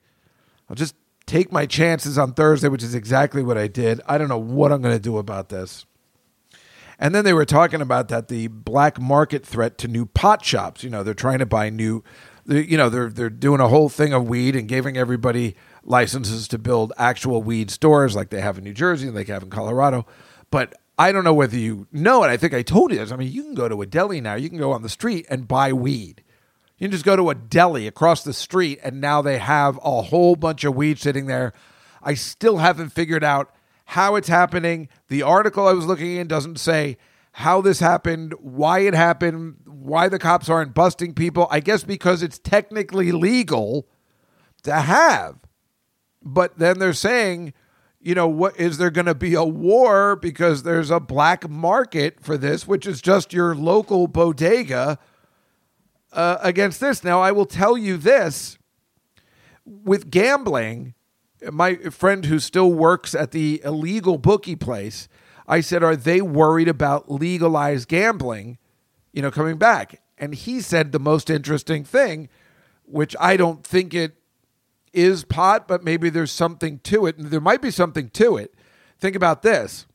I'll 0.69 0.75
just 0.75 0.95
take 1.25 1.51
my 1.51 1.65
chances 1.65 2.17
on 2.17 2.33
Thursday, 2.33 2.69
which 2.69 2.83
is 2.83 2.95
exactly 2.95 3.43
what 3.43 3.57
I 3.57 3.67
did. 3.67 4.01
I 4.07 4.17
don't 4.17 4.29
know 4.29 4.37
what 4.37 4.71
I'm 4.71 4.81
going 4.81 4.95
to 4.95 5.01
do 5.01 5.17
about 5.17 5.49
this. 5.49 5.85
And 6.99 7.13
then 7.13 7.25
they 7.25 7.33
were 7.33 7.45
talking 7.45 7.81
about 7.81 8.07
that 8.07 8.27
the 8.27 8.47
black 8.47 8.99
market 8.99 9.45
threat 9.45 9.77
to 9.79 9.87
new 9.87 10.05
pot 10.05 10.43
shops. 10.43 10.83
You 10.83 10.89
know, 10.89 11.03
they're 11.03 11.13
trying 11.13 11.39
to 11.39 11.45
buy 11.45 11.69
new, 11.69 12.03
you 12.47 12.75
know, 12.75 12.89
they're 12.89 13.09
they're 13.09 13.29
doing 13.29 13.59
a 13.59 13.67
whole 13.67 13.89
thing 13.89 14.13
of 14.13 14.27
weed 14.27 14.55
and 14.55 14.67
giving 14.67 14.97
everybody 14.97 15.55
licenses 15.83 16.47
to 16.47 16.57
build 16.57 16.93
actual 16.97 17.43
weed 17.43 17.69
stores 17.69 18.15
like 18.15 18.29
they 18.29 18.41
have 18.41 18.57
in 18.57 18.63
New 18.63 18.73
Jersey 18.73 19.07
and 19.07 19.15
they 19.15 19.23
have 19.25 19.43
in 19.43 19.49
Colorado. 19.49 20.07
But 20.49 20.73
I 20.97 21.11
don't 21.11 21.23
know 21.23 21.33
whether 21.33 21.57
you 21.57 21.87
know 21.91 22.23
it. 22.23 22.29
I 22.29 22.37
think 22.37 22.55
I 22.55 22.63
told 22.63 22.91
you 22.91 22.97
this. 22.97 23.11
I 23.11 23.15
mean, 23.15 23.31
you 23.31 23.43
can 23.43 23.53
go 23.53 23.69
to 23.69 23.81
a 23.83 23.85
deli 23.85 24.19
now. 24.19 24.33
You 24.33 24.49
can 24.49 24.57
go 24.57 24.71
on 24.71 24.81
the 24.81 24.89
street 24.89 25.27
and 25.29 25.47
buy 25.47 25.71
weed. 25.73 26.23
You 26.77 26.85
can 26.85 26.91
just 26.91 27.05
go 27.05 27.15
to 27.15 27.29
a 27.29 27.35
deli 27.35 27.87
across 27.87 28.23
the 28.23 28.33
street, 28.33 28.79
and 28.83 29.01
now 29.01 29.21
they 29.21 29.39
have 29.39 29.79
a 29.83 30.03
whole 30.03 30.35
bunch 30.35 30.63
of 30.63 30.75
weed 30.75 30.99
sitting 30.99 31.25
there. 31.25 31.53
I 32.03 32.13
still 32.13 32.57
haven't 32.57 32.89
figured 32.89 33.23
out 33.23 33.51
how 33.85 34.15
it's 34.15 34.27
happening. 34.27 34.89
The 35.07 35.23
article 35.23 35.67
I 35.67 35.73
was 35.73 35.85
looking 35.85 36.17
in 36.17 36.27
doesn't 36.27 36.59
say 36.59 36.97
how 37.31 37.61
this 37.61 37.79
happened, 37.79 38.33
why 38.39 38.79
it 38.79 38.93
happened, 38.93 39.55
why 39.65 40.07
the 40.07 40.19
cops 40.19 40.49
aren't 40.49 40.75
busting 40.75 41.13
people. 41.13 41.47
I 41.49 41.61
guess 41.61 41.83
because 41.83 42.21
it's 42.21 42.37
technically 42.37 43.11
legal 43.11 43.87
to 44.63 44.73
have. 44.73 45.37
But 46.21 46.59
then 46.59 46.77
they're 46.77 46.93
saying, 46.93 47.53
you 47.99 48.13
know, 48.13 48.27
what 48.27 48.59
is 48.59 48.77
there 48.77 48.91
going 48.91 49.05
to 49.05 49.15
be 49.15 49.33
a 49.33 49.43
war 49.43 50.15
because 50.15 50.63
there's 50.63 50.91
a 50.91 50.99
black 50.99 51.49
market 51.49 52.19
for 52.21 52.37
this, 52.37 52.67
which 52.67 52.85
is 52.85 53.01
just 53.01 53.33
your 53.33 53.55
local 53.55 54.07
bodega 54.07 54.99
uh, 56.17 56.39
against 56.41 56.81
this. 56.81 57.03
Now, 57.03 57.21
I 57.21 57.31
will 57.31 57.45
tell 57.45 57.77
you 57.77 57.95
this 57.95 58.57
with 59.65 60.09
gambling, 60.09 60.95
my 61.51 61.75
friend 61.75 62.25
who 62.25 62.39
still 62.39 62.73
works 62.73 63.13
at 63.13 63.31
the 63.31 63.61
illegal 63.63 64.17
bookie 64.17 64.55
place, 64.55 65.07
I 65.47 65.61
said, 65.61 65.83
Are 65.83 65.95
they 65.95 66.19
worried 66.21 66.67
about 66.67 67.11
legalized 67.11 67.87
gambling, 67.87 68.57
you 69.13 69.21
know, 69.21 69.29
coming 69.29 69.57
back? 69.57 70.01
And 70.17 70.33
he 70.33 70.59
said 70.59 70.91
the 70.91 70.99
most 70.99 71.29
interesting 71.29 71.83
thing, 71.83 72.29
which 72.85 73.15
I 73.19 73.37
don't 73.37 73.63
think 73.63 73.93
it 73.93 74.15
is 74.93 75.23
pot, 75.23 75.67
but 75.67 75.83
maybe 75.83 76.09
there's 76.09 76.31
something 76.31 76.79
to 76.79 77.05
it. 77.05 77.17
And 77.17 77.27
there 77.27 77.39
might 77.39 77.61
be 77.61 77.69
something 77.69 78.09
to 78.11 78.37
it. 78.37 78.55
Think 78.99 79.15
about 79.15 79.43
this 79.43 79.85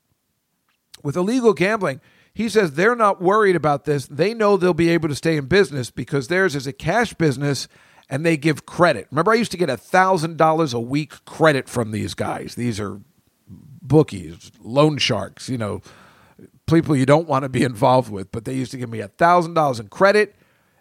with 1.02 1.16
illegal 1.16 1.52
gambling, 1.52 2.00
he 2.34 2.48
says 2.48 2.72
they're 2.72 2.96
not 2.96 3.20
worried 3.20 3.56
about 3.56 3.84
this. 3.84 4.06
They 4.06 4.32
know 4.32 4.56
they'll 4.56 4.74
be 4.74 4.88
able 4.90 5.08
to 5.08 5.14
stay 5.14 5.36
in 5.36 5.46
business 5.46 5.90
because 5.90 6.28
theirs 6.28 6.56
is 6.56 6.66
a 6.66 6.72
cash 6.72 7.12
business 7.14 7.68
and 8.08 8.24
they 8.24 8.36
give 8.36 8.66
credit. 8.66 9.06
Remember, 9.10 9.32
I 9.32 9.36
used 9.36 9.52
to 9.52 9.56
get 9.56 9.68
$1,000 9.68 10.74
a 10.74 10.80
week 10.80 11.24
credit 11.24 11.68
from 11.68 11.90
these 11.90 12.14
guys. 12.14 12.54
These 12.54 12.80
are 12.80 13.00
bookies, 13.48 14.50
loan 14.60 14.98
sharks, 14.98 15.48
you 15.48 15.58
know, 15.58 15.82
people 16.66 16.96
you 16.96 17.06
don't 17.06 17.28
want 17.28 17.42
to 17.42 17.48
be 17.48 17.62
involved 17.64 18.10
with, 18.10 18.32
but 18.32 18.44
they 18.44 18.54
used 18.54 18.70
to 18.72 18.78
give 18.78 18.90
me 18.90 18.98
$1,000 18.98 19.80
in 19.80 19.88
credit. 19.88 20.34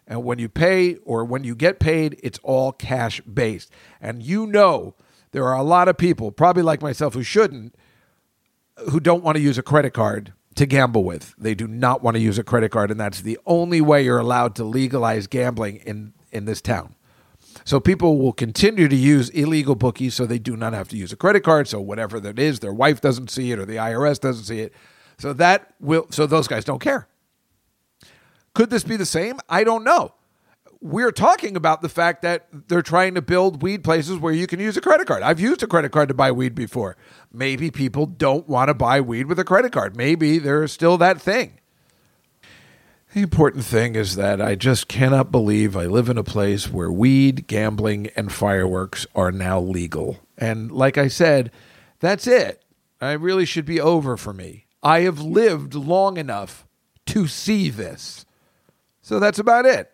And 0.06 0.24
when 0.24 0.38
you 0.38 0.48
pay 0.48 0.96
or 1.04 1.24
when 1.24 1.44
you 1.44 1.54
get 1.54 1.78
paid, 1.78 2.18
it's 2.22 2.38
all 2.42 2.72
cash 2.72 3.20
based. 3.20 3.70
And 4.00 4.22
you 4.22 4.46
know, 4.46 4.94
there 5.32 5.46
are 5.46 5.56
a 5.56 5.62
lot 5.62 5.88
of 5.88 5.96
people, 5.96 6.32
probably 6.32 6.62
like 6.62 6.82
myself, 6.82 7.14
who 7.14 7.22
shouldn't, 7.22 7.74
who 8.90 9.00
don't 9.00 9.22
want 9.22 9.36
to 9.36 9.42
use 9.42 9.58
a 9.58 9.62
credit 9.62 9.92
card 9.92 10.32
to 10.54 10.66
gamble 10.66 11.04
with. 11.04 11.34
They 11.38 11.54
do 11.54 11.66
not 11.66 12.02
want 12.02 12.16
to 12.16 12.20
use 12.20 12.38
a 12.38 12.44
credit 12.44 12.70
card, 12.70 12.90
and 12.90 13.00
that's 13.00 13.22
the 13.22 13.38
only 13.46 13.80
way 13.80 14.04
you're 14.04 14.18
allowed 14.18 14.54
to 14.56 14.64
legalize 14.64 15.26
gambling 15.26 15.76
in, 15.76 16.12
in 16.30 16.44
this 16.44 16.60
town. 16.60 16.94
So 17.64 17.80
people 17.80 18.18
will 18.18 18.32
continue 18.32 18.88
to 18.88 18.96
use 18.96 19.28
illegal 19.30 19.74
bookies 19.74 20.14
so 20.14 20.26
they 20.26 20.38
do 20.38 20.56
not 20.56 20.72
have 20.72 20.88
to 20.88 20.96
use 20.96 21.12
a 21.12 21.16
credit 21.16 21.42
card. 21.42 21.68
So 21.68 21.80
whatever 21.80 22.18
that 22.20 22.38
is, 22.38 22.60
their 22.60 22.72
wife 22.72 23.00
doesn't 23.00 23.30
see 23.30 23.52
it 23.52 23.58
or 23.58 23.66
the 23.66 23.76
IRS 23.76 24.20
doesn't 24.20 24.44
see 24.44 24.60
it. 24.60 24.72
So 25.18 25.32
that 25.34 25.74
will 25.78 26.06
so 26.10 26.26
those 26.26 26.48
guys 26.48 26.64
don't 26.64 26.80
care. 26.80 27.06
Could 28.54 28.70
this 28.70 28.84
be 28.84 28.96
the 28.96 29.06
same? 29.06 29.38
I 29.48 29.64
don't 29.64 29.84
know. 29.84 30.14
We're 30.84 31.12
talking 31.12 31.54
about 31.54 31.80
the 31.80 31.88
fact 31.88 32.22
that 32.22 32.48
they're 32.66 32.82
trying 32.82 33.14
to 33.14 33.22
build 33.22 33.62
weed 33.62 33.84
places 33.84 34.18
where 34.18 34.32
you 34.32 34.48
can 34.48 34.58
use 34.58 34.76
a 34.76 34.80
credit 34.80 35.06
card. 35.06 35.22
I've 35.22 35.38
used 35.38 35.62
a 35.62 35.68
credit 35.68 35.92
card 35.92 36.08
to 36.08 36.14
buy 36.14 36.32
weed 36.32 36.56
before. 36.56 36.96
Maybe 37.32 37.70
people 37.70 38.04
don't 38.04 38.48
want 38.48 38.66
to 38.66 38.74
buy 38.74 39.00
weed 39.00 39.26
with 39.26 39.38
a 39.38 39.44
credit 39.44 39.70
card. 39.70 39.96
Maybe 39.96 40.38
there's 40.38 40.72
still 40.72 40.98
that 40.98 41.20
thing. 41.20 41.60
The 43.14 43.20
important 43.22 43.64
thing 43.64 43.94
is 43.94 44.16
that 44.16 44.40
I 44.40 44.56
just 44.56 44.88
cannot 44.88 45.30
believe 45.30 45.76
I 45.76 45.86
live 45.86 46.08
in 46.08 46.18
a 46.18 46.24
place 46.24 46.68
where 46.68 46.90
weed, 46.90 47.46
gambling, 47.46 48.08
and 48.16 48.32
fireworks 48.32 49.06
are 49.14 49.30
now 49.30 49.60
legal. 49.60 50.18
And 50.36 50.72
like 50.72 50.98
I 50.98 51.06
said, 51.06 51.52
that's 52.00 52.26
it. 52.26 52.64
I 53.00 53.12
really 53.12 53.44
should 53.44 53.66
be 53.66 53.80
over 53.80 54.16
for 54.16 54.32
me. 54.32 54.66
I 54.82 55.02
have 55.02 55.20
lived 55.20 55.76
long 55.76 56.16
enough 56.16 56.66
to 57.06 57.28
see 57.28 57.70
this. 57.70 58.26
So 59.00 59.20
that's 59.20 59.38
about 59.38 59.64
it. 59.64 59.91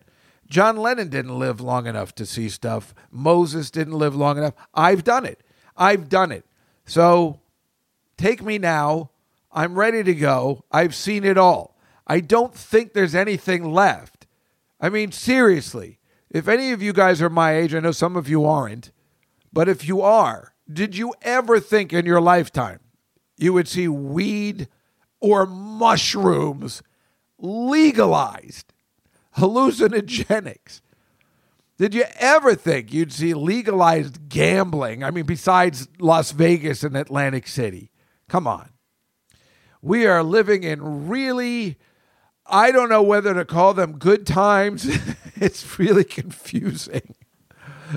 John 0.49 0.77
Lennon 0.77 1.09
didn't 1.09 1.39
live 1.39 1.61
long 1.61 1.87
enough 1.87 2.15
to 2.17 2.27
see 2.27 2.49
stuff. 2.49 2.95
Moses 3.11 3.71
didn't 3.71 3.99
live 3.99 4.17
long 4.17 4.39
enough. 4.39 4.55
I've 4.73 5.05
done 5.05 5.27
it. 5.27 5.43
I've 5.77 6.09
done 6.09 6.33
it. 6.33 6.47
So 6.87 7.41
take 8.17 8.43
me 8.43 8.59
now. 8.59 9.11
I'm 9.53 9.79
ready 9.79 10.03
to 10.03 10.15
go. 10.15 10.65
I've 10.71 10.95
seen 10.95 11.25
it 11.25 11.37
all. 11.37 11.77
I 12.07 12.21
don't 12.21 12.55
think 12.55 12.93
there's 12.93 13.15
anything 13.15 13.73
left. 13.73 14.27
I 14.81 14.89
mean, 14.89 15.13
seriously, 15.13 15.99
if 16.31 16.49
any 16.49 16.73
of 16.73 16.83
you 16.83 16.93
guys 16.93 17.21
are 17.21 17.31
my 17.31 17.55
age, 17.55 17.75
I 17.75 17.81
know 17.81 17.93
some 17.93 18.17
of 18.17 18.29
you 18.29 18.45
aren't, 18.45 18.91
but 19.53 19.69
if 19.69 19.87
you 19.87 20.01
are, 20.01 20.55
did 20.71 20.97
you 20.97 21.15
ever 21.23 21.61
think 21.61 21.93
in 21.93 22.07
your 22.07 22.21
lifetime 22.21 22.81
you 23.37 23.53
would 23.53 23.69
see 23.69 23.89
weed 23.89 24.69
or 25.21 25.47
mushrooms 25.47 26.83
legalized? 27.39 28.73
Hallucinogenics. 29.39 30.81
Did 31.79 31.95
you 31.95 32.05
ever 32.19 32.55
think 32.55 32.93
you'd 32.93 33.13
see 33.13 33.35
legalized 33.35 34.29
gambling? 34.29 35.05
I 35.05 35.11
mean, 35.11 35.27
besides 35.27 35.89
Las 36.01 36.33
Vegas 36.33 36.83
and 36.83 36.97
Atlantic 36.97 37.47
City. 37.47 37.91
Come 38.29 38.47
on. 38.47 38.71
We 39.81 40.07
are 40.07 40.25
living 40.25 40.65
in 40.65 41.09
really 41.09 41.79
I 42.49 42.73
don't 42.73 42.89
know 42.89 43.03
whether 43.03 43.35
to 43.35 43.45
call 43.45 43.75
them 43.75 43.99
good 43.99 44.27
times. 44.27 44.87
it's 45.37 45.79
really 45.79 46.05
confusing 46.05 47.15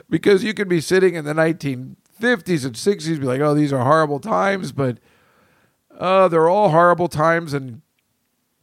because 0.09 0.43
you 0.43 0.53
could 0.53 0.67
be 0.67 0.81
sitting 0.81 1.15
in 1.15 1.25
the 1.25 1.33
1950s 1.33 2.65
and 2.65 2.75
60s, 2.75 3.19
be 3.19 3.25
like, 3.25 3.41
oh, 3.41 3.53
these 3.53 3.71
are 3.71 3.83
horrible 3.83 4.19
times, 4.19 4.71
but 4.71 4.97
uh, 5.97 6.27
they're 6.27 6.49
all 6.49 6.69
horrible 6.69 7.07
times 7.07 7.53
and 7.53 7.81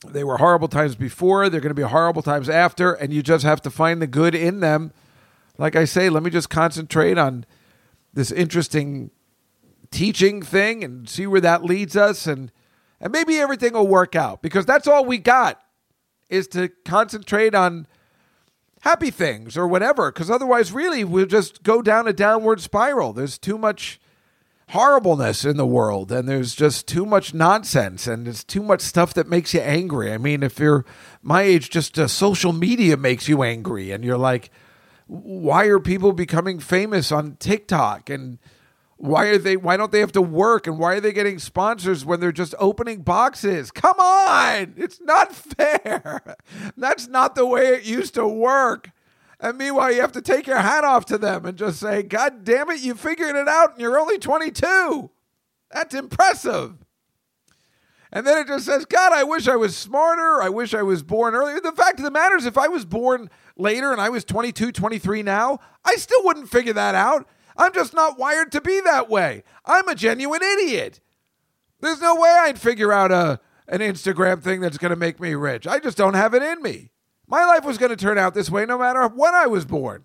they 0.06 0.24
were 0.24 0.36
horrible 0.38 0.68
times 0.68 0.94
before. 0.94 1.48
They're 1.48 1.60
going 1.60 1.74
to 1.74 1.74
be 1.74 1.82
horrible 1.82 2.22
times 2.22 2.48
after, 2.48 2.92
and 2.92 3.12
you 3.12 3.22
just 3.22 3.44
have 3.44 3.60
to 3.62 3.70
find 3.70 4.00
the 4.00 4.06
good 4.06 4.34
in 4.34 4.60
them. 4.60 4.92
Like 5.56 5.74
I 5.74 5.84
say, 5.84 6.08
let 6.08 6.22
me 6.22 6.30
just 6.30 6.50
concentrate 6.50 7.18
on 7.18 7.44
this 8.14 8.30
interesting 8.30 9.10
teaching 9.90 10.42
thing 10.42 10.84
and 10.84 11.08
see 11.08 11.26
where 11.26 11.40
that 11.40 11.64
leads 11.64 11.96
us 11.96 12.26
and 12.26 12.52
and 13.00 13.12
maybe 13.12 13.38
everything 13.38 13.72
will 13.72 13.86
work 13.86 14.14
out 14.16 14.42
because 14.42 14.66
that's 14.66 14.86
all 14.86 15.04
we 15.04 15.18
got 15.18 15.62
is 16.28 16.46
to 16.48 16.68
concentrate 16.84 17.54
on 17.54 17.86
happy 18.82 19.10
things 19.10 19.56
or 19.56 19.66
whatever 19.66 20.12
because 20.12 20.30
otherwise 20.30 20.72
really 20.72 21.04
we'll 21.04 21.26
just 21.26 21.62
go 21.62 21.80
down 21.80 22.06
a 22.06 22.12
downward 22.12 22.60
spiral 22.60 23.12
there's 23.12 23.38
too 23.38 23.56
much 23.56 23.98
horribleness 24.70 25.44
in 25.44 25.56
the 25.56 25.66
world 25.66 26.12
and 26.12 26.28
there's 26.28 26.54
just 26.54 26.86
too 26.86 27.06
much 27.06 27.32
nonsense 27.32 28.06
and 28.06 28.28
it's 28.28 28.44
too 28.44 28.62
much 28.62 28.80
stuff 28.80 29.14
that 29.14 29.26
makes 29.26 29.54
you 29.54 29.60
angry 29.60 30.12
i 30.12 30.18
mean 30.18 30.42
if 30.42 30.58
you're 30.58 30.84
my 31.22 31.42
age 31.42 31.70
just 31.70 31.98
uh, 31.98 32.06
social 32.06 32.52
media 32.52 32.96
makes 32.96 33.28
you 33.28 33.42
angry 33.42 33.90
and 33.90 34.04
you're 34.04 34.18
like 34.18 34.50
why 35.06 35.64
are 35.64 35.80
people 35.80 36.12
becoming 36.12 36.58
famous 36.58 37.10
on 37.10 37.34
tiktok 37.36 38.10
and 38.10 38.38
why 38.98 39.26
are 39.26 39.38
they 39.38 39.56
why 39.56 39.76
don't 39.76 39.92
they 39.92 40.00
have 40.00 40.12
to 40.12 40.20
work 40.22 40.66
and 40.66 40.78
why 40.78 40.94
are 40.94 41.00
they 41.00 41.12
getting 41.12 41.38
sponsors 41.38 42.04
when 42.04 42.18
they're 42.20 42.32
just 42.32 42.54
opening 42.58 43.02
boxes? 43.02 43.70
Come 43.70 43.98
on. 43.98 44.74
It's 44.76 45.00
not 45.00 45.32
fair. 45.34 46.36
That's 46.76 47.06
not 47.06 47.36
the 47.36 47.46
way 47.46 47.68
it 47.68 47.84
used 47.84 48.14
to 48.14 48.26
work. 48.26 48.90
And 49.40 49.56
meanwhile, 49.56 49.92
you 49.92 50.00
have 50.00 50.12
to 50.12 50.22
take 50.22 50.46
your 50.46 50.58
hat 50.58 50.84
off 50.84 51.06
to 51.06 51.18
them 51.18 51.46
and 51.46 51.56
just 51.56 51.78
say, 51.78 52.02
God 52.02 52.44
damn 52.44 52.70
it, 52.70 52.80
you 52.80 52.94
figured 52.94 53.36
it 53.36 53.48
out 53.48 53.72
and 53.72 53.80
you're 53.80 53.98
only 53.98 54.18
22. 54.18 55.10
That's 55.70 55.94
impressive. 55.94 56.74
And 58.10 58.26
then 58.26 58.38
it 58.38 58.46
just 58.46 58.64
says, 58.64 58.84
God, 58.86 59.12
I 59.12 59.22
wish 59.22 59.46
I 59.46 59.56
was 59.56 59.76
smarter. 59.76 60.42
I 60.42 60.48
wish 60.48 60.74
I 60.74 60.82
was 60.82 61.02
born 61.02 61.34
earlier. 61.34 61.60
The 61.60 61.72
fact 61.72 61.98
of 61.98 62.04
the 62.04 62.10
matter 62.10 62.36
is, 62.36 62.46
if 62.46 62.56
I 62.56 62.68
was 62.68 62.84
born 62.84 63.30
later 63.56 63.92
and 63.92 64.00
I 64.00 64.08
was 64.08 64.24
22, 64.24 64.72
23 64.72 65.22
now, 65.22 65.58
I 65.84 65.96
still 65.96 66.24
wouldn't 66.24 66.48
figure 66.48 66.72
that 66.72 66.94
out. 66.94 67.28
I'm 67.56 67.72
just 67.74 67.92
not 67.92 68.18
wired 68.18 68.50
to 68.52 68.60
be 68.60 68.80
that 68.80 69.10
way. 69.10 69.42
I'm 69.66 69.88
a 69.88 69.94
genuine 69.94 70.42
idiot. 70.42 71.00
There's 71.80 72.00
no 72.00 72.14
way 72.14 72.30
I'd 72.30 72.58
figure 72.58 72.92
out 72.92 73.12
a 73.12 73.40
an 73.68 73.80
Instagram 73.80 74.42
thing 74.42 74.60
that's 74.60 74.78
going 74.78 74.90
to 74.90 74.96
make 74.96 75.20
me 75.20 75.34
rich. 75.34 75.66
I 75.66 75.78
just 75.78 75.98
don't 75.98 76.14
have 76.14 76.32
it 76.32 76.42
in 76.42 76.62
me. 76.62 76.90
My 77.28 77.44
life 77.44 77.64
was 77.64 77.76
going 77.76 77.90
to 77.90 77.96
turn 77.96 78.16
out 78.16 78.32
this 78.32 78.50
way 78.50 78.64
no 78.64 78.78
matter 78.78 79.06
when 79.06 79.34
I 79.34 79.46
was 79.46 79.66
born. 79.66 80.04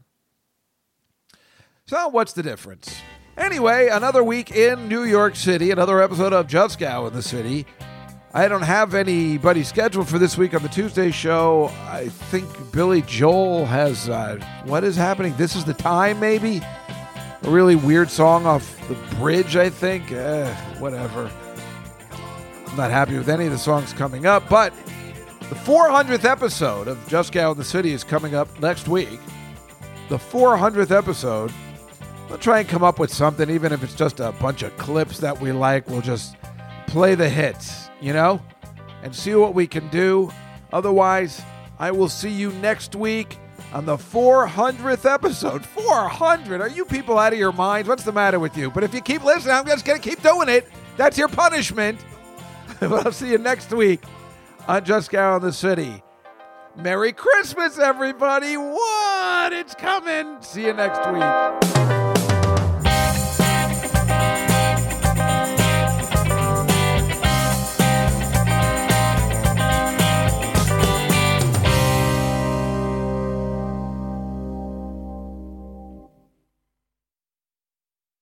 So, 1.86 2.10
what's 2.10 2.34
the 2.34 2.44
difference? 2.44 3.02
Anyway, 3.38 3.88
another 3.88 4.24
week 4.24 4.52
in 4.52 4.88
New 4.88 5.04
York 5.04 5.36
City, 5.36 5.72
another 5.72 6.02
episode 6.02 6.34
of 6.34 6.48
Juskow 6.48 7.08
in 7.08 7.14
the 7.14 7.22
City. 7.22 7.66
I 8.34 8.48
don't 8.48 8.64
have 8.64 8.94
anybody 8.94 9.64
scheduled 9.64 10.10
for 10.10 10.20
this 10.20 10.38
week 10.38 10.54
on 10.54 10.64
the 10.64 10.70
Tuesday 10.70 11.12
show. 11.12 11.72
I 11.88 12.10
think 12.10 12.48
Billy 12.72 13.04
Joel 13.04 13.66
has. 13.66 14.10
Uh, 14.10 14.44
what 14.66 14.84
is 14.84 14.96
happening? 14.96 15.36
This 15.38 15.56
is 15.56 15.64
the 15.64 15.74
time, 15.74 16.20
maybe? 16.20 16.62
A 17.44 17.50
really 17.50 17.76
weird 17.76 18.10
song 18.10 18.46
off 18.46 18.78
the 18.88 18.96
bridge, 19.18 19.56
I 19.56 19.70
think. 19.70 20.12
Eh, 20.12 20.54
whatever. 20.80 21.32
I'm 22.68 22.76
not 22.76 22.92
happy 22.92 23.18
with 23.18 23.30
any 23.30 23.46
of 23.46 23.52
the 23.52 23.58
songs 23.58 23.94
coming 23.94 24.26
up, 24.26 24.50
but 24.50 24.74
the 25.54 25.60
400th 25.60 26.26
episode 26.26 26.88
of 26.88 26.98
Juskow 27.08 27.52
in 27.52 27.58
the 27.60 27.64
City 27.64 27.92
is 27.92 28.04
coming 28.04 28.34
up 28.34 28.60
next 28.60 28.88
week. 28.88 29.20
The 30.10 30.18
400th 30.18 30.90
episode. 30.90 31.54
We'll 32.28 32.40
try 32.40 32.62
and 32.62 32.68
come 32.68 32.82
up 32.82 32.98
with 32.98 33.14
something, 33.14 33.52
even 33.52 33.72
if 33.72 33.84
it's 33.84 33.94
just 33.94 34.20
a 34.20 34.32
bunch 34.32 34.64
of 34.64 34.76
clips 34.78 35.20
that 35.20 35.40
we 35.40 35.52
like. 35.52 35.88
We'll 35.88 36.02
just 36.02 36.38
play 36.88 37.14
the 37.14 37.30
hits, 37.30 37.92
you 38.02 38.14
know, 38.14 38.42
and 39.04 39.16
see 39.16 39.36
what 39.36 39.54
we 39.54 39.68
can 39.68 39.88
do. 39.90 40.32
Otherwise, 40.72 41.44
I 41.78 41.92
will 41.92 42.10
see 42.10 42.32
you 42.32 42.52
next 42.54 42.96
week 42.96 43.38
on 43.74 43.86
the 43.86 43.98
400th 43.98 45.06
episode. 45.06 45.64
400? 45.64 46.62
Are 46.62 46.68
you 46.68 46.84
people 46.84 47.20
out 47.20 47.32
of 47.32 47.38
your 47.38 47.54
minds? 47.54 47.88
What's 47.88 48.04
the 48.04 48.12
matter 48.12 48.40
with 48.40 48.58
you? 48.58 48.72
But 48.72 48.86
if 48.86 48.92
you 48.92 49.02
keep 49.02 49.24
listening, 49.24 49.54
I'm 49.54 49.68
just 49.68 49.86
going 49.86 50.02
to 50.02 50.10
keep 50.10 50.24
doing 50.24 50.50
it. 50.50 50.68
That's 50.98 51.16
your 51.16 51.28
punishment. 51.28 52.00
but 52.80 53.06
I'll 53.06 53.12
see 53.12 53.30
you 53.30 53.38
next 53.38 53.72
week 53.72 54.02
on 54.68 54.84
Juskow 54.86 55.38
in 55.38 55.44
the 55.44 55.54
City. 55.54 56.04
Merry 56.76 57.14
Christmas, 57.14 57.78
everybody. 57.78 58.58
What? 58.58 59.54
It's 59.54 59.76
coming. 59.76 60.42
See 60.42 60.66
you 60.66 60.74
next 60.74 61.08
week. 61.12 62.13